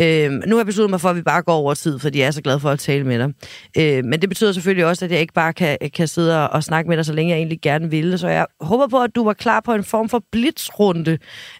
Øh, 0.00 0.30
nu 0.30 0.56
har 0.56 0.60
jeg 0.60 0.66
besluttet 0.66 0.90
mig 0.90 1.00
for, 1.00 1.08
at 1.08 1.16
vi 1.16 1.22
bare 1.22 1.42
går 1.42 1.54
over 1.54 1.74
tid, 1.74 1.98
fordi 1.98 2.18
jeg 2.18 2.26
er 2.26 2.30
så 2.30 2.42
glad 2.42 2.60
for 2.60 2.70
at 2.70 2.78
tale 2.78 3.04
med 3.04 3.18
dig. 3.18 3.32
Øh, 3.78 4.04
men 4.04 4.20
det 4.20 4.28
betyder 4.28 4.52
selvfølgelig 4.52 4.86
også, 4.86 5.04
at 5.04 5.10
jeg 5.10 5.20
ikke 5.20 5.34
bare 5.34 5.52
kan, 5.52 5.78
kan 5.94 6.08
sidde 6.08 6.50
og 6.50 6.64
snakke 6.64 6.88
med 6.88 6.96
dig, 6.96 7.06
så 7.06 7.12
længe 7.12 7.30
jeg 7.30 7.36
egentlig 7.36 7.60
gerne 7.62 7.90
ville. 7.90 8.18
Så 8.18 8.28
jeg 8.28 8.46
håber 8.60 8.86
på, 8.86 9.02
at 9.02 9.14
du 9.14 9.24
var 9.24 9.32
klar 9.32 9.60
på 9.60 9.74
en 9.74 9.84
form 9.84 10.08
for 10.08 10.22
blitzrunde, 10.32 11.18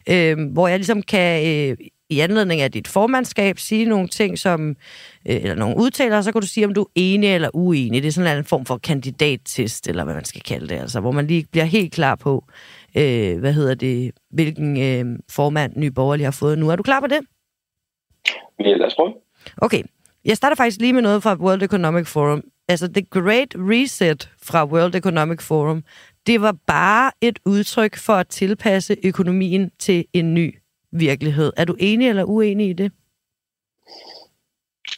øh, 0.09 0.37
hvor 0.53 0.69
jeg 0.69 0.79
ligesom 0.79 1.03
kan... 1.03 1.47
Øh, 1.47 1.77
i 2.11 2.21
anledning 2.21 2.61
af 2.61 2.73
dit 2.73 2.89
formandskab 2.89 3.59
sige 3.59 3.85
nogle 3.85 4.09
ting, 4.09 4.39
som, 4.39 4.69
øh, 5.29 5.37
eller 5.37 5.55
nogle 5.55 5.77
udtaler, 5.77 6.23
så 6.23 6.33
kan 6.33 6.41
du 6.41 6.47
sige, 6.47 6.67
om 6.67 6.75
du 6.75 6.83
er 6.83 6.87
enig 6.95 7.35
eller 7.35 7.51
uenig. 7.55 8.03
Det 8.03 8.09
er 8.09 8.13
sådan 8.13 8.39
en 8.39 8.45
form 8.45 8.65
for 8.65 8.79
kandidattest, 8.79 9.89
eller 9.89 10.05
hvad 10.05 10.15
man 10.15 10.25
skal 10.25 10.41
kalde 10.41 10.69
det, 10.69 10.81
altså, 10.81 11.01
hvor 11.01 11.13
man 11.13 11.27
lige 11.27 11.47
bliver 11.53 11.65
helt 11.65 11.93
klar 11.93 12.15
på, 12.15 12.45
øh, 12.97 13.39
hvad 13.39 13.53
hedder 13.53 13.75
det, 13.75 14.11
hvilken 14.31 14.83
øh, 14.83 15.19
formand 15.31 15.73
Nye 15.77 15.91
Borgerlige 15.91 16.25
har 16.25 16.31
fået 16.31 16.59
nu. 16.59 16.69
Er 16.69 16.77
du 16.77 16.83
klar 16.83 17.01
på 17.01 17.07
det? 17.07 17.21
Ja, 18.61 18.77
lad 18.77 18.87
os 18.87 18.95
prøve. 18.95 19.15
Okay. 19.57 19.83
Jeg 20.25 20.37
starter 20.37 20.57
faktisk 20.57 20.81
lige 20.81 20.93
med 20.93 21.03
noget 21.03 21.23
fra 21.23 21.37
World 21.41 21.63
Economic 21.63 22.07
Forum. 22.07 22.43
Altså, 22.69 22.93
The 22.93 23.07
Great 23.11 23.55
Reset 23.57 24.31
fra 24.43 24.65
World 24.65 24.95
Economic 24.95 25.43
Forum, 25.43 25.85
det 26.27 26.41
var 26.41 26.57
bare 26.67 27.11
et 27.21 27.39
udtryk 27.47 27.97
for 27.97 28.13
at 28.13 28.29
tilpasse 28.29 28.97
økonomien 29.05 29.71
til 29.79 30.05
en 30.13 30.35
ny 30.35 30.55
virkelighed. 30.93 31.53
Er 31.57 31.65
du 31.65 31.77
enig 31.79 32.09
eller 32.09 32.25
uenig 32.25 32.69
i 32.69 32.73
det? 32.73 32.93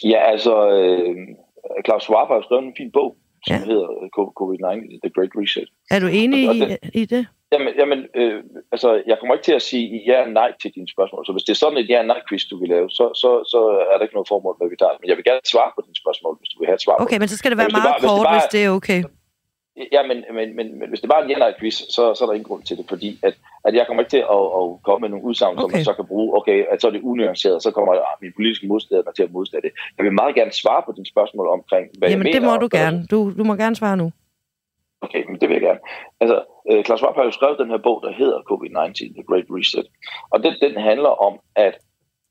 Ja, 0.05 0.31
altså, 0.33 0.71
øh, 0.71 1.17
Klaus 1.85 2.03
Schwab 2.03 2.29
har 2.29 2.43
skrevet 2.43 2.65
en 2.65 2.75
fin 2.77 2.91
bog, 2.93 3.17
som 3.47 3.57
ja. 3.57 3.65
hedder 3.65 3.89
COVID-19, 4.41 4.99
The 5.05 5.11
Great 5.15 5.31
Reset. 5.37 5.69
Er 5.91 6.01
du 6.01 6.07
enig 6.07 6.49
og, 6.49 6.55
og 6.55 6.69
det, 6.69 6.79
i, 6.95 7.03
i 7.03 7.05
det? 7.05 7.27
Jamen, 7.53 7.73
jamen 7.81 8.01
øh, 8.21 8.43
altså, 8.73 9.03
jeg 9.07 9.17
kommer 9.19 9.35
ikke 9.35 9.45
til 9.45 9.59
at 9.61 9.63
sige 9.63 10.03
ja 10.07 10.23
og 10.23 10.31
nej 10.31 10.51
til 10.63 10.71
dine 10.75 10.89
spørgsmål. 10.95 11.27
Så 11.27 11.33
hvis 11.33 11.45
det 11.47 11.53
er 11.53 11.63
sådan 11.63 11.79
et 11.79 11.89
ja 11.89 11.99
og 11.99 12.07
nej-quiz, 12.07 12.43
du 12.51 12.57
vil 12.61 12.69
lave, 12.69 12.91
så, 12.91 13.05
så, 13.23 13.31
så 13.53 13.61
er 13.91 13.95
der 13.97 14.05
ikke 14.07 14.19
noget 14.19 14.29
formål 14.29 14.57
med, 14.59 14.67
at 14.67 14.71
vi 14.71 14.77
tager 14.77 14.97
Men 15.01 15.09
jeg 15.11 15.17
vil 15.17 15.25
gerne 15.31 15.45
svare 15.53 15.71
på 15.77 15.81
dine 15.87 15.99
spørgsmål, 16.03 16.33
hvis 16.41 16.51
du 16.53 16.59
vil 16.59 16.67
have 16.71 16.79
et 16.81 16.85
svar 16.87 16.97
Okay, 17.05 17.19
på 17.19 17.23
men 17.23 17.29
så 17.33 17.37
skal 17.41 17.51
det 17.53 17.59
være 17.59 17.73
meget 17.79 17.95
bare, 18.01 18.09
kort, 18.09 18.11
hvis 18.11 18.21
det, 18.21 18.29
bare, 18.29 18.41
hvis 18.41 18.53
det 18.55 18.63
er 18.65 18.71
okay. 18.81 19.01
Ja, 19.93 20.03
men, 20.11 20.19
men, 20.39 20.57
men, 20.57 20.67
men 20.79 20.89
hvis 20.89 21.01
det 21.01 21.09
bare 21.11 21.21
er 21.21 21.25
en 21.25 21.31
ja 21.31 21.53
quiz 21.61 21.77
så, 21.97 22.03
så 22.15 22.21
er 22.25 22.27
der 22.27 22.35
ingen 22.39 22.51
grund 22.51 22.63
til 22.63 22.77
det, 22.79 22.87
fordi 22.89 23.19
at, 23.23 23.35
at 23.65 23.75
jeg 23.75 23.85
kommer 23.87 24.03
ikke 24.03 24.15
til 24.19 24.25
at, 24.37 24.43
at 24.59 24.65
komme 24.87 25.01
med 25.05 25.11
nogle 25.13 25.25
udsagn, 25.25 25.59
okay. 25.59 25.63
som 25.63 25.71
man 25.73 25.85
så 25.85 25.95
kan 26.01 26.07
bruge. 26.13 26.29
Okay, 26.39 26.59
at 26.73 26.81
så 26.81 26.87
er 26.87 26.91
det 26.97 27.03
unuanceret, 27.11 27.63
så 27.63 27.71
kommer 27.71 27.93
ah, 27.93 28.17
min 28.23 28.33
politiske 28.37 28.67
modstander 28.67 29.13
til 29.13 29.23
at 29.23 29.33
modstå 29.33 29.57
det. 29.67 29.73
Jeg 29.97 30.05
vil 30.05 30.13
meget 30.13 30.35
gerne 30.35 30.53
svare 30.53 30.83
på 30.87 30.93
din 30.97 31.07
spørgsmål 31.13 31.47
omkring, 31.49 31.87
hvad 31.99 32.09
Jamen, 32.09 32.27
jeg 32.27 32.35
det 32.35 32.43
må 32.43 32.57
du 32.57 32.69
gerne. 32.73 33.07
Du, 33.11 33.33
du 33.39 33.45
må 33.45 33.55
gerne 33.55 33.77
svare 33.77 33.97
nu. 33.97 34.13
Okay, 35.03 35.23
men 35.29 35.41
det 35.41 35.49
vil 35.49 35.55
jeg 35.55 35.63
gerne. 35.69 35.81
Altså, 36.21 36.37
Øh, 36.71 36.79
uh, 36.79 36.85
Klaus 36.85 36.99
Schwab 37.01 37.17
har 37.17 37.25
jo 37.25 37.31
skrevet 37.31 37.59
den 37.59 37.71
her 37.71 37.79
bog, 37.79 38.03
der 38.03 38.13
hedder 38.13 38.39
COVID-19, 38.51 39.15
The 39.17 39.25
Great 39.29 39.49
Reset. 39.57 39.87
Og 40.31 40.43
den, 40.45 40.55
den 40.65 40.75
handler 40.89 41.13
om, 41.29 41.41
at 41.55 41.75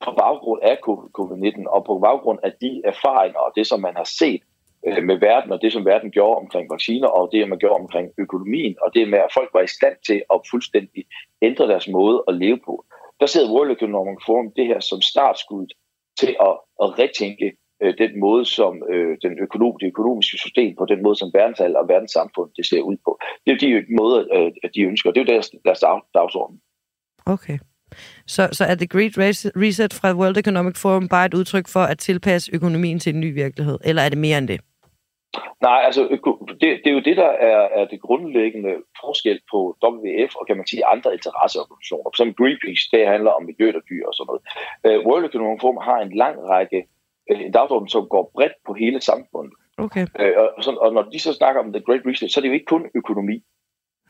på 0.05 0.11
baggrund 0.11 0.61
af 0.63 0.77
covid-19 1.19 1.63
og 1.75 1.86
på 1.86 1.99
baggrund 1.99 2.39
af 2.43 2.53
de 2.61 2.82
erfaringer 2.86 3.39
og 3.39 3.51
det, 3.55 3.67
som 3.67 3.80
man 3.82 3.95
har 3.95 4.09
set 4.19 4.41
øh, 4.88 5.03
med 5.03 5.17
verden, 5.17 5.51
og 5.51 5.61
det, 5.61 5.73
som 5.73 5.86
verden 5.86 6.11
gjorde 6.11 6.36
omkring 6.36 6.71
vacciner, 6.71 7.07
og 7.07 7.30
det, 7.32 7.49
man 7.49 7.59
gjorde 7.59 7.82
omkring 7.84 8.07
økonomien, 8.17 8.75
og 8.82 8.93
det 8.93 9.09
med, 9.09 9.19
at 9.19 9.34
folk 9.34 9.49
var 9.53 9.61
i 9.61 9.75
stand 9.77 9.95
til 10.07 10.23
at 10.34 10.41
fuldstændig 10.51 11.05
ændre 11.41 11.67
deres 11.67 11.88
måde 11.88 12.23
at 12.27 12.34
leve 12.36 12.59
på. 12.65 12.86
Der 13.19 13.25
sidder 13.25 13.53
World 13.53 13.71
Economic 13.71 14.19
Forum 14.25 14.51
det 14.55 14.65
her 14.67 14.80
som 14.80 15.01
startskud 15.01 15.67
til 16.19 16.36
at, 16.47 16.55
at 16.84 16.99
retænke 16.99 17.51
øh, 17.82 17.93
den 17.97 18.19
måde, 18.19 18.45
som 18.45 18.84
øh, 18.89 19.17
den 19.21 19.39
økonom, 19.39 19.75
det 19.80 19.88
økonomiske 19.88 20.38
system, 20.38 20.75
på 20.75 20.86
den 20.86 21.03
måde, 21.03 21.15
som 21.15 21.32
verdensal 21.34 21.75
og 21.75 21.88
verdenssamfund 21.88 22.49
det 22.57 22.65
ser 22.65 22.82
ud 22.82 22.97
på. 23.05 23.19
Det 23.45 23.63
er 23.63 23.69
jo 23.69 23.80
de 23.80 23.95
måder, 24.01 24.19
øh, 24.36 24.51
de 24.75 24.82
ønsker. 24.82 25.11
Det 25.11 25.19
er 25.19 25.25
jo 25.25 25.34
deres, 25.34 25.51
deres 25.65 25.84
dagsorden. 26.13 26.61
Okay. 27.25 27.57
Så, 28.27 28.49
så 28.51 28.63
er 28.65 28.75
The 28.75 28.88
Great 28.88 29.13
Reset 29.63 29.93
fra 29.93 30.13
World 30.13 30.38
Economic 30.38 30.77
Forum 30.77 31.07
bare 31.07 31.25
et 31.25 31.34
udtryk 31.34 31.67
for 31.67 31.80
at 31.80 31.97
tilpasse 31.99 32.51
økonomien 32.55 32.99
til 32.99 33.13
en 33.13 33.19
ny 33.19 33.34
virkelighed? 33.34 33.77
Eller 33.84 34.01
er 34.01 34.09
det 34.09 34.17
mere 34.17 34.38
end 34.38 34.47
det? 34.47 34.59
Nej, 35.61 35.80
altså 35.88 36.01
det, 36.61 36.69
det 36.84 36.89
er 36.91 36.97
jo 36.99 37.07
det, 37.09 37.17
der 37.17 37.32
er, 37.51 37.61
er 37.80 37.86
det 37.91 38.01
grundlæggende 38.01 38.73
forskel 39.03 39.39
på 39.51 39.59
WWF 39.84 40.34
og 40.39 40.47
kan 40.47 40.57
man 40.57 40.67
sige 40.67 40.86
andre 40.86 41.13
interesseorganisationer. 41.17 42.03
For 42.05 42.13
eksempel 42.13 42.38
Greenpeace, 42.39 42.86
det 42.91 43.11
handler 43.13 43.32
om 43.38 43.43
miljø 43.49 43.67
og 43.80 43.84
dyr 43.89 44.03
og 44.09 44.13
sådan 44.13 44.30
noget. 44.30 44.43
Uh, 44.88 44.99
World 45.07 45.25
Economic 45.25 45.61
Forum 45.61 45.80
har 45.89 45.99
en 46.01 46.13
lang 46.23 46.36
række 46.53 46.80
en 47.30 47.51
dagsorden, 47.51 47.89
som 47.89 48.07
går 48.09 48.32
bredt 48.36 48.53
på 48.65 48.73
hele 48.73 49.01
samfundet. 49.01 49.53
Okay. 49.77 50.05
Uh, 50.19 50.65
og, 50.67 50.77
og 50.77 50.93
når 50.93 51.01
de 51.01 51.19
så 51.19 51.34
snakker 51.34 51.61
om 51.61 51.73
The 51.73 51.82
Great 51.82 52.01
Reset, 52.05 52.32
så 52.32 52.39
er 52.39 52.41
det 52.41 52.49
jo 52.49 52.53
ikke 52.53 52.65
kun 52.65 52.86
økonomi. 52.95 53.43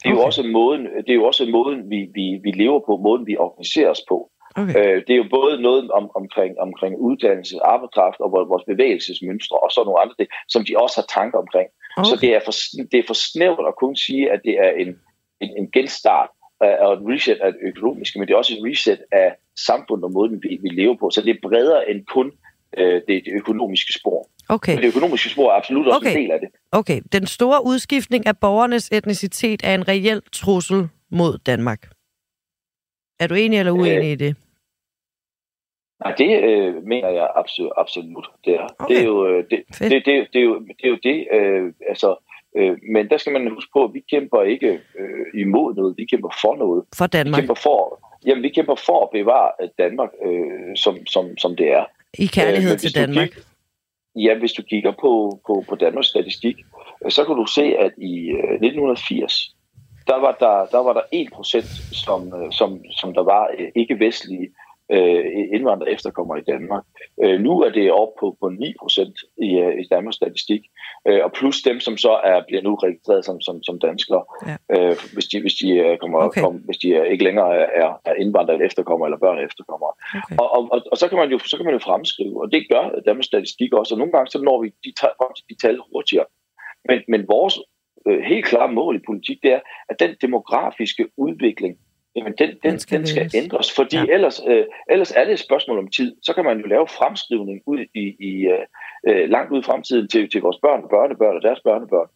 Det 0.04 0.10
er 0.10 0.14
okay. 0.14 0.22
jo 0.22 0.26
også 0.26 0.44
måden, 0.44 0.86
det 0.86 1.10
er 1.10 1.20
jo 1.22 1.24
også 1.24 1.46
måden 1.46 1.90
vi, 1.90 2.00
vi, 2.14 2.40
vi 2.44 2.52
lever 2.52 2.80
på, 2.80 2.98
måden 2.98 3.28
vi 3.28 3.38
organiserer 3.38 3.90
os 3.90 4.04
på. 4.10 4.32
Okay. 4.56 4.76
Øh, 4.80 4.98
det 5.08 5.14
er 5.14 5.18
jo 5.18 5.28
både 5.32 5.62
noget 5.62 5.92
om, 5.92 6.12
omkring, 6.16 6.60
omkring 6.60 6.98
uddannelse, 6.98 7.56
arbejdskraft 7.64 8.20
og 8.20 8.32
vores 8.32 8.64
bevægelsesmønstre 8.64 9.58
og 9.58 9.72
så 9.72 9.84
nogle 9.84 10.02
andre 10.02 10.16
ting, 10.16 10.30
som 10.48 10.66
de 10.66 10.78
også 10.78 10.96
har 11.02 11.08
tanker 11.20 11.40
omkring. 11.40 11.70
Okay. 11.98 12.10
Så 12.10 12.16
det 12.22 12.36
er, 12.36 12.42
for, 12.46 12.54
det 12.92 12.98
er 13.00 13.08
for 13.08 13.14
snævert 13.14 13.68
at 13.68 13.76
kun 13.76 13.96
sige, 13.96 14.32
at 14.32 14.42
det 14.44 14.56
er 14.66 14.72
en, 14.72 14.90
en, 15.42 15.52
en 15.58 15.72
genstart 15.72 16.30
og 16.60 16.94
et 16.94 17.02
reset 17.12 17.38
af 17.46 17.54
det 17.54 17.62
økonomiske, 17.64 18.20
men 18.20 18.28
det 18.28 18.34
er 18.34 18.38
også 18.38 18.54
et 18.54 18.66
reset 18.70 19.02
af 19.12 19.36
samfundet 19.68 20.04
og 20.04 20.12
måden, 20.12 20.44
vi, 20.44 20.60
vi 20.62 20.70
lever 20.70 20.96
på. 21.00 21.10
Så 21.10 21.22
det 21.22 21.32
er 21.32 21.48
bredere 21.48 21.90
end 21.90 22.06
kun 22.06 22.32
øh, 22.78 22.94
det, 22.94 23.26
det 23.26 23.34
økonomiske 23.34 23.94
spor. 23.94 24.30
Okay. 24.50 24.74
Men 24.74 24.82
det 24.84 24.88
økonomiske 24.88 25.30
spor 25.30 25.52
er 25.52 25.56
absolut 25.56 25.88
også 25.88 25.98
okay. 25.98 26.12
en 26.12 26.18
del 26.18 26.32
af 26.32 26.40
det. 26.40 26.50
Okay. 26.72 27.02
Den 27.12 27.28
store 27.28 27.66
udskiftning 27.66 28.28
af 28.28 28.38
borgernes 28.38 28.90
etnicitet 28.92 29.62
er 29.64 29.76
en 29.76 29.88
reel 29.88 30.22
trussel 30.32 30.90
mod 31.12 31.38
Danmark. 31.38 31.90
Er 33.20 33.28
du 33.28 33.34
enig 33.34 33.60
eller 33.60 33.72
uenig 33.72 34.06
øh, 34.06 34.12
i 34.12 34.16
det? 34.16 34.36
Nej, 36.04 36.16
det 36.16 36.44
øh, 36.44 36.84
mener 36.84 37.10
jeg 37.10 37.28
absolut, 37.36 37.72
absolut 37.78 38.30
det 38.46 38.54
er. 38.56 38.68
Okay. 38.80 38.96
Det 38.96 39.02
er 39.02 39.06
jo 39.06 39.28
øh, 39.28 39.44
det, 39.50 39.64
det, 39.80 39.92
det, 39.92 40.06
det, 40.06 40.28
det, 40.34 40.40
er 40.40 40.46
jo, 40.46 40.60
det, 40.60 40.76
er 40.84 40.90
jo 40.90 40.98
det 41.04 41.28
øh, 41.34 41.74
altså, 41.90 42.16
øh, 42.58 42.78
men 42.94 43.10
der 43.10 43.18
skal 43.18 43.34
man 43.34 43.52
huske 43.54 43.72
på, 43.74 43.84
at 43.84 43.94
vi 43.94 44.04
kæmper 44.10 44.42
ikke 44.42 44.82
øh, 45.00 45.42
imod 45.42 45.76
noget, 45.76 45.98
vi 45.98 46.06
kæmper 46.06 46.30
for 46.42 46.56
noget. 46.56 46.86
For 46.98 47.08
Danmark? 47.08 47.38
Vi 47.38 47.42
kæmper 47.42 47.62
for, 47.64 48.00
jamen, 48.26 48.44
vi 48.44 48.50
kæmper 48.50 48.76
for 48.76 49.04
at 49.04 49.10
bevare 49.14 49.52
Danmark, 49.78 50.10
øh, 50.26 50.76
som, 50.76 51.06
som, 51.06 51.38
som 51.38 51.56
det 51.56 51.72
er. 51.72 51.86
I 52.18 52.26
kærlighed 52.26 52.74
øh, 52.74 52.80
til 52.80 52.96
Danmark? 52.96 53.30
Kigger, 53.30 53.50
ja, 54.16 54.40
hvis 54.40 54.52
du 54.52 54.64
kigger 54.64 54.92
på, 54.92 55.42
på, 55.48 55.64
på 55.70 55.76
Danmarks 55.76 56.08
statistik, 56.08 56.58
øh, 57.06 57.12
så 57.12 57.26
kan 57.26 57.36
du 57.36 57.46
se, 57.46 57.62
at 57.62 57.92
i 57.98 58.30
øh, 58.30 58.54
1980, 58.54 59.56
der 60.08 60.20
var 60.20 60.34
der, 60.40 60.66
der 60.72 60.84
var 60.84 60.94
der 60.94 61.06
1%, 61.14 61.96
som, 62.04 62.34
øh, 62.34 62.52
som, 62.52 62.82
som 63.00 63.14
der 63.14 63.24
var 63.24 63.48
øh, 63.60 63.68
ikke-vestlige 63.76 64.48
øh, 64.92 65.26
indvandrere 65.56 65.92
efterkommer 65.92 66.36
i 66.36 66.42
Danmark. 66.42 66.84
Øh, 67.24 67.40
nu 67.40 67.62
er 67.62 67.70
det 67.70 67.92
op 67.92 68.14
på, 68.20 68.38
på 68.42 68.50
9 68.50 68.74
procent 68.80 69.16
i, 69.38 69.50
øh, 69.64 69.74
i 69.82 69.88
Danmarks 69.92 70.16
statistik, 70.16 70.62
øh, 71.08 71.22
og 71.24 71.32
plus 71.32 71.62
dem, 71.62 71.80
som 71.80 71.98
så 71.98 72.14
er, 72.24 72.44
bliver 72.48 72.62
nu 72.62 72.76
registreret 72.76 73.26
som, 73.26 73.42
som, 73.42 73.64
som 73.64 73.80
danskere, 73.80 74.24
ja. 74.48 74.56
øh, 74.74 74.96
hvis 75.14 75.26
de, 75.26 75.42
hvis 75.42 75.54
de, 75.54 75.70
øh, 75.70 75.98
kommer, 75.98 76.20
okay. 76.20 76.42
kom, 76.42 76.56
hvis 76.56 76.78
de 76.78 76.88
ikke 77.12 77.24
længere 77.24 77.52
er, 77.82 77.90
er 78.06 78.14
indvandrere 78.14 78.66
efterkommer 78.66 79.06
eller 79.06 79.18
børn 79.18 79.46
efterkommer. 79.46 79.90
Okay. 80.16 80.36
Og, 80.42 80.48
og, 80.56 80.62
og, 80.72 80.82
og, 80.92 80.98
så, 80.98 81.08
kan 81.10 81.18
man 81.18 81.30
jo, 81.32 81.40
så 81.40 81.58
kan 81.58 81.66
man 81.66 81.74
jo 81.74 81.80
fremskrive, 81.80 82.42
og 82.42 82.52
det 82.52 82.70
gør 82.72 82.84
Danmarks 83.06 83.28
statistik 83.28 83.74
også, 83.74 83.94
og 83.94 84.00
nogle 84.00 84.14
gange 84.14 84.32
så 84.32 84.42
når 84.42 84.62
vi 84.62 84.68
de, 84.86 84.92
de 85.50 85.56
tal 85.64 85.78
hurtigere. 85.92 86.26
Men, 86.90 87.00
men 87.08 87.22
vores 87.28 87.60
øh, 88.08 88.22
helt 88.32 88.46
klare 88.46 88.72
mål 88.72 88.96
i 88.96 89.08
politik, 89.08 89.38
det 89.44 89.52
er, 89.54 89.60
at 89.90 90.00
den 90.00 90.16
demografiske 90.22 91.06
udvikling, 91.18 91.78
jamen 92.20 92.34
den, 92.38 92.50
den, 92.50 92.58
den, 92.64 92.80
skal, 92.80 92.98
den 92.98 93.08
skal 93.08 93.32
ændres, 93.34 93.76
fordi 93.76 93.98
ja. 93.98 94.06
ellers, 94.10 94.42
øh, 94.48 94.66
ellers 94.90 95.12
er 95.12 95.24
det 95.24 95.34
et 95.34 95.40
spørgsmål 95.40 95.78
om 95.78 95.88
tid. 95.88 96.16
Så 96.24 96.34
kan 96.34 96.46
man 96.46 96.60
jo 96.60 96.68
lave 96.68 96.88
fremskrivning 96.88 97.62
ud 97.66 97.80
i, 97.94 98.16
i 98.20 98.34
øh, 98.48 98.66
øh 99.08 99.30
langt 99.30 99.52
ud 99.52 99.60
i 99.60 99.64
fremtiden 99.64 100.08
til, 100.08 100.30
til 100.30 100.42
vores 100.42 100.58
børn, 100.62 100.90
børnebørn 100.90 101.36
og 101.36 101.42
deres 101.42 101.60
børnebørn. 101.60 102.08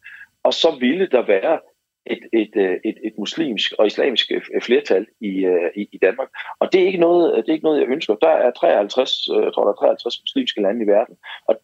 Og 0.42 0.54
så 0.54 0.76
ville 0.80 1.06
der 1.06 1.22
være 1.26 1.58
et, 2.06 2.22
et, 2.32 2.50
øh, 2.56 2.76
et, 2.84 2.96
et 3.04 3.14
muslimsk 3.18 3.72
og 3.78 3.86
islamisk 3.86 4.30
øh, 4.30 4.62
flertal 4.62 5.06
i, 5.20 5.32
i, 5.76 5.88
i 5.92 5.98
Danmark. 5.98 6.28
Og 6.58 6.72
det 6.72 6.82
er, 6.82 6.86
ikke 6.86 7.00
noget, 7.00 7.36
det 7.36 7.48
er 7.48 7.52
ikke 7.52 7.64
noget, 7.64 7.80
jeg 7.80 7.88
ønsker. 7.88 8.14
Der 8.14 8.34
er 8.46 8.50
53, 8.50 9.28
jeg 9.28 9.52
tror, 9.54 9.64
der 9.64 9.72
er 9.72 9.86
53 9.86 10.22
muslimske 10.22 10.62
lande 10.62 10.84
i 10.84 10.88
verden. 10.88 11.16
Og 11.48 11.60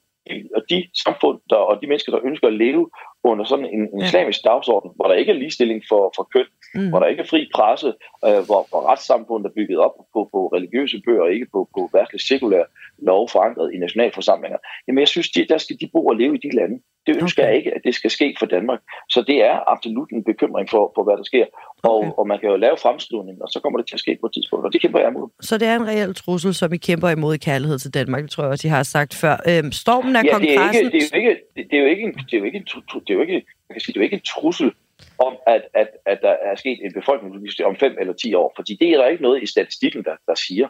og 0.57 0.62
de 0.71 0.89
samfund 1.05 1.39
der, 1.51 1.57
og 1.57 1.83
de 1.83 1.87
mennesker, 1.87 2.12
der 2.12 2.21
ønsker 2.25 2.47
at 2.47 2.53
leve 2.53 2.91
under 3.25 3.45
sådan 3.45 3.64
en, 3.64 3.83
en 3.95 4.01
islamisk 4.05 4.45
dagsorden, 4.45 4.91
hvor 4.97 5.07
der 5.09 5.14
ikke 5.14 5.33
er 5.33 5.37
ligestilling 5.37 5.83
for, 5.89 6.12
for 6.16 6.29
køn, 6.35 6.47
mm. 6.75 6.89
hvor 6.89 6.99
der 6.99 7.07
ikke 7.07 7.23
er 7.23 7.27
fri 7.27 7.51
presse, 7.55 7.89
øh, 8.27 8.43
hvor, 8.49 8.61
hvor 8.71 8.91
retssamfundet 8.91 9.49
er 9.49 9.55
bygget 9.55 9.79
op 9.79 9.95
på, 10.14 10.29
på 10.33 10.47
religiøse 10.57 11.03
bøger, 11.07 11.23
og 11.23 11.33
ikke 11.33 11.47
på, 11.53 11.68
på 11.75 11.91
værkeligt 11.93 12.25
sekulære 12.25 12.64
lov 12.99 13.29
forankret 13.29 13.73
i 13.75 13.79
nationalforsamlinger. 13.79 14.59
Jamen 14.87 15.01
jeg 15.01 15.09
synes, 15.09 15.31
de, 15.31 15.47
der 15.49 15.59
skal 15.59 15.77
de 15.81 15.91
bo 15.93 16.07
og 16.07 16.16
leve 16.16 16.35
i 16.35 16.41
de 16.49 16.57
lande. 16.57 16.81
Det 17.07 17.23
ønsker 17.23 17.43
okay. 17.43 17.49
jeg 17.49 17.59
ikke, 17.59 17.75
at 17.75 17.81
det 17.85 17.95
skal 17.95 18.11
ske 18.11 18.37
for 18.39 18.47
Danmark. 18.47 18.81
Så 19.09 19.23
det 19.23 19.45
er 19.45 19.71
absolut 19.73 20.11
en 20.11 20.25
bekymring 20.25 20.71
for, 20.71 20.93
for 20.95 21.05
hvad 21.05 21.16
der 21.16 21.23
sker. 21.23 21.47
Og, 21.83 21.97
okay. 21.97 22.11
og 22.18 22.26
man 22.26 22.39
kan 22.41 22.49
jo 22.49 22.57
lave 22.57 22.76
fremskrivning, 22.76 23.43
og 23.43 23.49
så 23.49 23.61
kommer 23.61 23.78
det 23.78 23.87
til 23.89 23.97
at 23.97 24.01
ske 24.01 24.18
på 24.20 24.26
et 24.26 24.33
tidspunkt, 24.33 24.66
og 24.66 24.72
det 24.72 24.81
kæmper 24.81 24.99
jeg 24.99 25.09
imod. 25.09 25.28
Så 25.41 25.59
det 25.59 25.68
er 25.68 25.76
en 25.76 25.87
reel 25.87 26.14
trussel, 26.14 26.55
som 26.55 26.72
I 26.72 26.76
kæmper 26.76 27.09
imod 27.09 27.35
i 27.35 27.39
kærlighed 27.39 27.78
til 27.78 27.95
Danmark, 27.95 28.22
det 28.22 28.31
tror 28.31 28.43
jeg 28.45 28.51
også, 28.51 28.68
I 28.68 28.70
har 28.70 28.83
sagt 28.83 29.14
før. 29.14 29.37
Øhm, 29.49 29.72
stormen 29.72 30.16
af 30.16 30.24
ja. 30.24 30.39
Det 30.39 30.55
er, 30.57 30.72
ikke, 30.72 30.91
det, 30.91 31.03
er 31.12 31.18
jo 31.18 31.18
ikke, 31.18 31.37
det 31.57 31.72
er 31.72 31.78
jo 31.78 31.87
ikke 31.87 32.03
en, 32.03 32.14
det 32.14 33.11
er 33.11 33.14
jo 33.14 33.20
ikke, 33.20 33.33
man 33.68 33.72
kan 33.74 33.81
sige, 33.81 33.93
det 33.93 33.97
er 33.97 34.01
jo 34.01 34.05
ikke 34.05 34.16
en 34.16 34.28
trussel 34.35 34.72
om, 35.18 35.37
at, 35.47 35.62
at, 35.74 35.89
at 36.07 36.18
der 36.22 36.35
er 36.49 36.55
sket 36.55 36.78
en 36.85 36.93
befolkning 36.93 37.35
om 37.64 37.76
5 37.76 37.97
eller 38.01 38.12
10 38.12 38.35
år, 38.35 38.53
fordi 38.57 38.76
det 38.81 38.89
er 38.89 38.97
der 38.97 39.07
ikke 39.07 39.22
noget 39.22 39.43
i 39.43 39.47
statistikken, 39.47 40.05
der, 40.05 40.16
der 40.26 40.35
siger. 40.35 40.68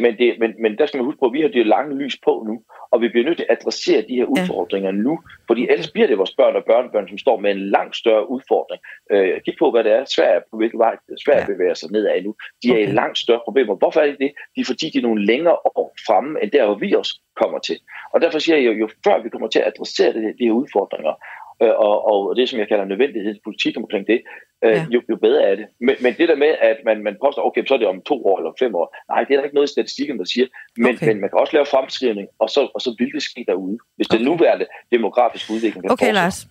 Men, 0.00 0.18
det, 0.18 0.36
men, 0.38 0.54
men 0.62 0.78
der 0.78 0.86
skal 0.86 0.98
man 0.98 1.04
huske 1.04 1.18
på, 1.20 1.26
at 1.26 1.32
vi 1.32 1.40
har 1.40 1.48
det 1.48 1.66
lange 1.66 1.96
lys 1.96 2.16
på 2.24 2.44
nu, 2.48 2.62
og 2.90 3.00
vi 3.00 3.08
bliver 3.08 3.26
nødt 3.26 3.36
til 3.36 3.46
at 3.48 3.56
adressere 3.60 4.02
de 4.08 4.14
her 4.14 4.24
udfordringer 4.24 4.90
ja. 4.90 4.96
nu, 4.96 5.20
fordi 5.46 5.68
ellers 5.70 5.90
bliver 5.90 6.06
det 6.06 6.18
vores 6.18 6.34
børn 6.34 6.56
og 6.56 6.64
børnebørn, 6.64 7.08
som 7.08 7.18
står 7.18 7.36
med 7.40 7.50
en 7.50 7.70
langt 7.70 7.96
større 7.96 8.30
udfordring. 8.30 8.80
Øh, 9.12 9.40
kig 9.44 9.54
på, 9.58 9.70
hvad 9.70 9.84
det 9.84 9.92
er. 9.92 10.04
Sverige 10.04 10.40
på 10.50 10.56
hvilken 10.56 10.78
vej 10.78 10.96
Sverige 11.24 11.40
ja. 11.40 11.52
bevæger 11.52 11.74
sig 11.74 11.90
nedad 11.92 12.22
nu. 12.22 12.34
De 12.62 12.70
okay. 12.70 12.78
er 12.78 12.88
i 12.88 12.92
langt 13.00 13.18
større 13.18 13.40
problemer. 13.44 13.74
Hvorfor 13.74 14.00
er 14.00 14.06
det 14.06 14.18
det? 14.18 14.32
Det 14.54 14.60
er 14.60 14.64
fordi, 14.64 14.90
de 14.90 14.98
er 14.98 15.02
nogle 15.02 15.26
længere 15.26 15.56
år 15.80 15.94
fremme, 16.06 16.42
end 16.42 16.50
der, 16.50 16.66
hvor 16.66 16.74
vi 16.74 16.94
også 16.94 17.20
kommer 17.42 17.58
til. 17.58 17.78
Og 18.12 18.20
derfor 18.20 18.38
siger 18.38 18.56
jeg 18.56 18.66
jo, 18.66 18.72
jo 18.72 18.88
før 19.06 19.22
vi 19.22 19.28
kommer 19.28 19.48
til 19.48 19.58
at 19.58 19.66
adressere 19.72 20.12
det, 20.12 20.38
de 20.38 20.44
her 20.48 20.52
udfordringer, 20.62 21.12
og, 21.60 21.96
og 22.10 22.36
det, 22.36 22.48
som 22.48 22.58
jeg 22.58 22.68
kalder 22.68 22.84
nødvendighedspolitik 22.84 23.76
omkring 23.76 24.06
det, 24.06 24.20
øh, 24.64 24.70
ja. 24.70 24.86
jo, 24.90 25.02
jo 25.10 25.16
bedre 25.16 25.42
er 25.42 25.56
det. 25.56 25.66
Men, 25.80 25.96
men 26.00 26.14
det 26.18 26.28
der 26.28 26.36
med, 26.36 26.52
at 26.60 26.76
man, 26.84 27.02
man 27.02 27.16
påstår, 27.24 27.46
okay, 27.46 27.64
så 27.66 27.74
er 27.74 27.78
det 27.78 27.86
om 27.86 28.02
to 28.02 28.26
år 28.26 28.38
eller 28.38 28.52
fem 28.58 28.74
år. 28.74 28.96
Nej, 29.12 29.24
det 29.24 29.32
er 29.32 29.36
der 29.36 29.44
ikke 29.44 29.54
noget 29.54 29.68
i 29.68 29.72
statistikken, 29.72 30.18
der 30.18 30.24
siger. 30.24 30.46
Men, 30.76 30.94
okay. 30.94 31.06
men 31.06 31.20
man 31.20 31.30
kan 31.30 31.38
også 31.38 31.52
lave 31.56 31.66
fremskrivning, 31.66 32.28
og 32.38 32.48
så, 32.50 32.60
og 32.74 32.80
så 32.80 32.94
vil 32.98 33.12
det 33.12 33.22
ske 33.22 33.44
derude, 33.48 33.78
hvis 33.96 34.06
okay. 34.10 34.18
det 34.18 34.26
nuværende 34.26 34.66
demografiske 34.92 35.52
udvikling 35.54 35.82
kan 35.82 35.92
Okay, 35.92 36.12
Lars. 36.12 36.48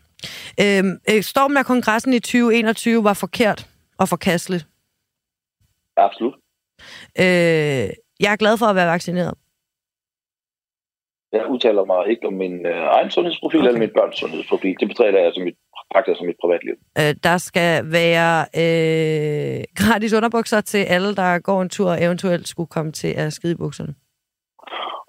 Øhm, 0.62 0.94
øh, 1.12 1.22
stormen 1.22 1.58
af 1.58 1.66
kongressen 1.66 2.14
i 2.14 2.20
2021 2.20 3.04
var 3.04 3.14
forkert 3.14 3.68
og 3.98 4.10
forkasteligt. 4.10 4.68
Absolut. 5.98 6.36
Øh, 7.20 7.90
jeg 8.24 8.32
er 8.32 8.36
glad 8.36 8.58
for 8.58 8.66
at 8.66 8.76
være 8.76 8.92
vaccineret. 8.92 9.34
Jeg 11.32 11.48
udtaler 11.50 11.86
mig 11.86 12.10
ikke 12.10 12.28
om 12.28 12.34
min 12.34 12.66
øh, 12.66 12.84
egen 12.98 13.12
sundhedsprofil 13.12 13.60
okay. 13.60 13.68
eller 13.68 13.80
min 13.80 13.90
børns 13.98 14.18
sundhedsprofil. 14.18 14.76
Det 14.80 14.88
betragter 14.88 15.20
jeg 15.20 15.32
som 15.34 15.48
et, 15.48 15.56
praktisk 15.94 16.18
som 16.18 16.30
et 16.30 16.36
privatliv. 16.42 16.76
Øh, 17.00 17.16
der 17.24 17.38
skal 17.38 17.92
være 17.92 18.36
øh, 18.64 19.64
gratis 19.76 20.14
underbukser 20.14 20.62
til 20.62 20.84
alle, 20.96 21.16
der 21.16 21.40
går 21.40 21.62
en 21.62 21.70
tur 21.70 21.90
og 21.90 22.04
eventuelt 22.04 22.48
skulle 22.48 22.68
komme 22.68 22.92
til 22.92 23.14
at 23.18 23.34
skide 23.34 23.54
i 23.54 23.56
bukserne. 23.56 23.96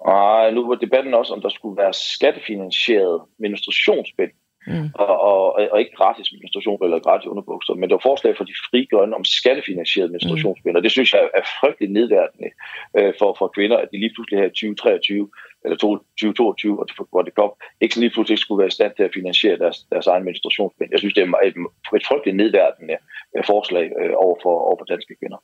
Nej, 0.05 0.51
nu 0.51 0.67
var 0.67 0.75
debatten 0.75 1.13
også, 1.13 1.33
om 1.33 1.41
der 1.41 1.49
skulle 1.49 1.77
være 1.77 1.93
skattefinansieret 1.93 3.21
menstruationsbind 3.39 4.31
Mm. 4.67 4.89
Og, 4.93 5.15
og, 5.29 5.41
og 5.71 5.79
ikke 5.79 5.95
gratis 5.95 6.31
menstruation 6.41 6.83
eller 6.83 6.99
gratis 6.99 7.27
underbukser, 7.27 7.73
men 7.73 7.89
det 7.89 7.95
var 7.97 8.09
forslag 8.09 8.37
for 8.37 8.43
de 8.43 8.55
frie 8.69 8.87
grønne 8.91 9.15
om 9.15 9.23
skattefinansieret 9.23 10.11
menstruationsbind, 10.11 10.75
mm. 10.75 10.81
det 10.81 10.91
synes 10.91 11.13
jeg 11.13 11.29
er 11.39 11.45
frygteligt 11.59 11.91
nedværdende 11.91 12.49
øh, 12.97 13.13
for, 13.19 13.35
for 13.39 13.47
kvinder, 13.47 13.77
at 13.77 13.89
de 13.91 13.99
lige 13.99 14.13
pludselig 14.15 14.39
her 14.39 14.47
i 14.47 14.49
2023 14.49 15.29
eller 15.63 15.77
2022, 15.77 16.85
hvor 17.09 17.21
det 17.21 17.35
kom, 17.35 17.51
ikke 17.81 17.93
så 17.95 17.99
lige 17.99 18.09
pludselig 18.09 18.39
skulle 18.39 18.59
være 18.59 18.67
i 18.67 18.77
stand 18.79 18.91
til 18.95 19.03
at 19.03 19.11
finansiere 19.13 19.57
deres, 19.57 19.77
deres 19.91 20.07
egen 20.07 20.25
menstruationsbind. 20.25 20.89
Jeg 20.91 20.99
synes, 20.99 21.13
det 21.13 21.23
er 21.23 21.27
et, 21.43 21.55
et 21.95 22.05
frygteligt 22.07 22.37
nedværdende 22.37 22.97
øh, 23.37 23.43
forslag 23.45 23.91
øh, 24.01 24.11
over, 24.15 24.35
for, 24.43 24.53
over 24.67 24.77
for 24.79 24.85
danske 24.85 25.15
kvinder. 25.19 25.37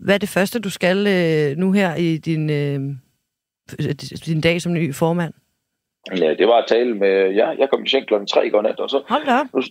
Hvad 0.00 0.14
er 0.14 0.18
det 0.18 0.28
første, 0.28 0.60
du 0.60 0.70
skal 0.70 0.98
øh, 1.06 1.56
nu 1.56 1.72
her 1.72 1.94
i 1.94 2.16
din, 2.16 2.46
din 4.26 4.40
dag 4.40 4.60
som 4.60 4.72
ny 4.72 4.94
formand? 4.94 5.32
Ja, 6.16 6.34
det 6.34 6.46
var 6.46 6.58
at 6.58 6.68
tale 6.68 6.94
med 6.94 7.30
ja, 7.30 7.48
Jeg 7.48 7.68
kom 7.70 7.84
i 7.84 7.88
seng 7.88 8.06
klokken 8.06 8.26
3 8.26 8.46
i 8.46 8.50
går 8.50 8.62
nat, 8.62 8.80
og 8.80 8.90
så 8.90 8.98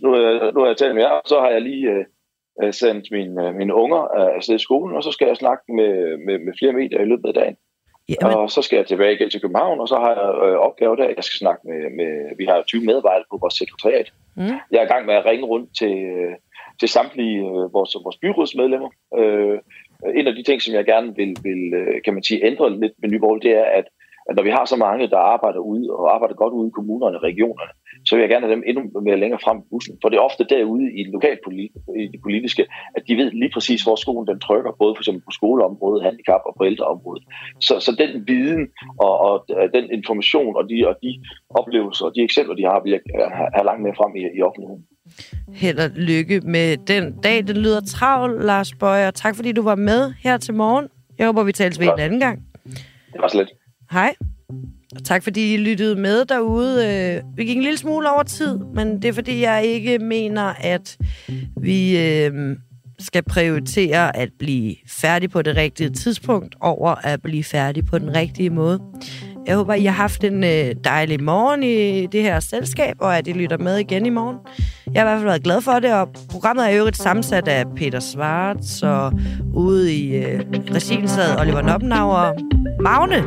nu, 0.03 0.09
nu, 0.09 0.51
nu 0.51 0.59
har 0.59 0.67
jeg 0.67 0.77
talt 0.77 0.95
med 0.95 1.03
jer, 1.03 1.09
og 1.09 1.21
så 1.25 1.39
har 1.39 1.49
jeg 1.49 1.61
lige 1.61 2.05
øh, 2.63 2.73
sendt 2.73 3.11
mine, 3.11 3.53
mine 3.53 3.73
unger 3.73 4.01
afsted 4.37 4.55
i 4.55 4.65
skolen, 4.67 4.95
og 4.95 5.03
så 5.03 5.11
skal 5.11 5.27
jeg 5.27 5.37
snakke 5.37 5.63
med, 5.73 6.17
med, 6.25 6.37
med 6.45 6.53
flere 6.59 6.73
medier 6.73 7.01
i 7.01 7.05
løbet 7.05 7.27
af 7.27 7.33
dagen. 7.33 7.57
Jamen. 8.09 8.37
Og 8.37 8.49
så 8.49 8.61
skal 8.61 8.77
jeg 8.77 8.87
tilbage 8.87 9.13
igen 9.13 9.29
til 9.29 9.41
København, 9.41 9.79
og 9.79 9.87
så 9.87 9.95
har 9.95 10.11
jeg 10.19 10.47
øh, 10.47 10.57
opgave 10.67 10.95
der, 10.95 11.03
jeg 11.03 11.23
skal 11.23 11.37
snakke 11.37 11.61
med, 11.67 11.79
med, 11.99 12.37
vi 12.37 12.45
har 12.45 12.63
20 12.67 12.85
medarbejdere 12.85 13.25
på 13.31 13.37
vores 13.41 13.53
sekretariat. 13.53 14.13
Mm. 14.35 14.43
Jeg 14.71 14.79
er 14.79 14.87
i 14.87 14.93
gang 14.93 15.05
med 15.05 15.15
at 15.15 15.25
ringe 15.25 15.45
rundt 15.45 15.69
til, 15.79 15.95
til 16.79 16.89
samtlige 16.89 17.37
øh, 17.39 17.73
vores, 17.75 17.95
vores 18.03 18.17
byrådsmedlemmer. 18.17 18.89
Øh, 19.17 19.59
en 20.15 20.27
af 20.27 20.35
de 20.35 20.43
ting, 20.43 20.61
som 20.61 20.73
jeg 20.73 20.85
gerne 20.85 21.15
vil, 21.15 21.35
vil 21.43 21.73
øh, 21.73 22.01
kan 22.05 22.13
man 22.13 22.23
sige, 22.23 22.45
ændre 22.45 22.79
lidt 22.79 22.93
med 23.01 23.09
Nyborg, 23.09 23.41
det 23.43 23.51
er, 23.51 23.65
at 23.79 23.85
at 24.29 24.35
når 24.35 24.43
vi 24.43 24.49
har 24.49 24.65
så 24.65 24.75
mange, 24.75 25.09
der 25.13 25.17
arbejder 25.17 25.59
ude 25.59 25.85
og 25.91 26.15
arbejder 26.15 26.35
godt 26.35 26.53
ude 26.53 26.67
i 26.67 26.77
kommunerne 26.77 27.17
og 27.17 27.23
regionerne, 27.23 27.71
så 28.09 28.15
vil 28.15 28.21
jeg 28.21 28.29
gerne 28.33 28.45
have 28.45 28.55
dem 28.55 28.63
endnu 28.69 29.01
mere 29.07 29.19
længere 29.23 29.41
frem 29.45 29.57
i 29.57 29.65
bussen. 29.71 29.93
For 30.01 30.09
det 30.09 30.17
er 30.17 30.27
ofte 30.29 30.43
derude 30.55 30.87
i 30.99 31.01
det 31.03 31.19
i 32.03 32.07
det 32.13 32.21
politiske, 32.27 32.63
at 32.95 33.01
de 33.07 33.13
ved 33.19 33.29
lige 33.31 33.51
præcis, 33.55 33.81
hvor 33.83 33.95
skoen 33.95 34.27
den 34.27 34.39
trykker, 34.39 34.71
både 34.81 34.95
for 34.95 35.01
eksempel 35.01 35.23
på 35.27 35.31
skoleområdet, 35.39 36.03
handicap 36.07 36.41
og 36.49 36.53
på 36.57 36.63
ældreområdet. 36.69 37.23
Så, 37.67 37.73
så 37.85 37.91
den 38.03 38.11
viden 38.27 38.63
og, 39.05 39.13
og 39.27 39.35
den 39.73 39.85
information 39.97 40.55
og 40.59 40.63
de, 40.69 40.77
og 40.89 40.95
de 41.03 41.11
oplevelser 41.59 42.05
og 42.05 42.11
de 42.15 42.21
eksempler, 42.21 42.55
de 42.55 42.63
har, 42.69 42.77
vil 42.83 42.91
jeg 42.91 43.01
have 43.55 43.65
langt 43.69 43.81
mere 43.83 43.95
frem 43.99 44.11
i, 44.15 44.21
i 44.37 44.41
offentligheden. 44.47 44.83
Held 45.63 45.79
og 45.79 45.89
lykke 45.95 46.41
med 46.55 46.77
den 46.77 47.21
dag. 47.21 47.47
Den 47.47 47.57
lyder 47.57 47.81
travl, 47.81 48.31
Lars 48.45 48.73
Bøger. 48.73 49.11
Tak 49.11 49.35
fordi 49.35 49.51
du 49.51 49.61
var 49.61 49.75
med 49.75 50.13
her 50.23 50.37
til 50.37 50.53
morgen. 50.53 50.87
Jeg 51.17 51.25
håber, 51.25 51.43
vi 51.43 51.51
tales 51.51 51.79
ved 51.79 51.87
en 51.87 51.99
anden 51.99 52.19
gang. 52.19 52.43
Det 53.13 53.21
var 53.21 53.27
så 53.27 53.37
lidt. 53.37 53.51
Hej. 53.91 54.15
Og 54.95 55.03
tak 55.03 55.23
fordi 55.23 55.53
I 55.53 55.57
lyttede 55.57 55.95
med 55.95 56.25
derude. 56.25 56.87
Øh, 56.87 57.21
vi 57.37 57.43
gik 57.43 57.57
en 57.57 57.63
lille 57.63 57.77
smule 57.77 58.11
over 58.11 58.23
tid, 58.23 58.59
men 58.75 59.01
det 59.01 59.05
er 59.05 59.13
fordi, 59.13 59.41
jeg 59.41 59.65
ikke 59.65 59.99
mener, 59.99 60.53
at 60.59 60.97
vi 61.61 61.97
øh, 61.97 62.55
skal 62.99 63.23
prioritere 63.23 64.17
at 64.17 64.29
blive 64.39 64.75
færdig 64.87 65.29
på 65.29 65.41
det 65.41 65.55
rigtige 65.55 65.89
tidspunkt 65.89 66.55
over 66.61 66.95
at 67.05 67.21
blive 67.21 67.43
færdig 67.43 67.85
på 67.85 67.97
den 67.99 68.15
rigtige 68.15 68.49
måde. 68.49 68.79
Jeg 69.47 69.55
håber, 69.55 69.73
I 69.73 69.85
har 69.85 69.93
haft 69.93 70.23
en 70.23 70.43
øh, 70.43 70.75
dejlig 70.83 71.23
morgen 71.23 71.63
i 71.63 72.05
det 72.05 72.21
her 72.21 72.39
selskab, 72.39 72.95
og 72.99 73.17
at 73.17 73.27
I 73.27 73.31
lytter 73.31 73.57
med 73.57 73.77
igen 73.77 74.05
i 74.05 74.09
morgen. 74.09 74.37
Jeg 74.93 75.01
har 75.01 75.07
i 75.07 75.11
hvert 75.11 75.17
fald 75.17 75.29
været 75.29 75.43
glad 75.43 75.61
for 75.61 75.79
det, 75.79 75.93
og 75.93 76.09
programmet 76.31 76.65
er 76.65 76.77
øvrigt 76.77 76.97
sammensat 76.97 77.47
af 77.47 77.63
Peter 77.75 77.99
Svarts, 77.99 78.83
og 78.83 79.13
ude 79.53 79.95
i 79.95 80.15
øh, 80.15 80.39
regien 80.51 81.07
sad 81.07 81.39
Oliver 81.39 81.61
Noppenauer, 81.61 82.33
Magne 82.81 83.23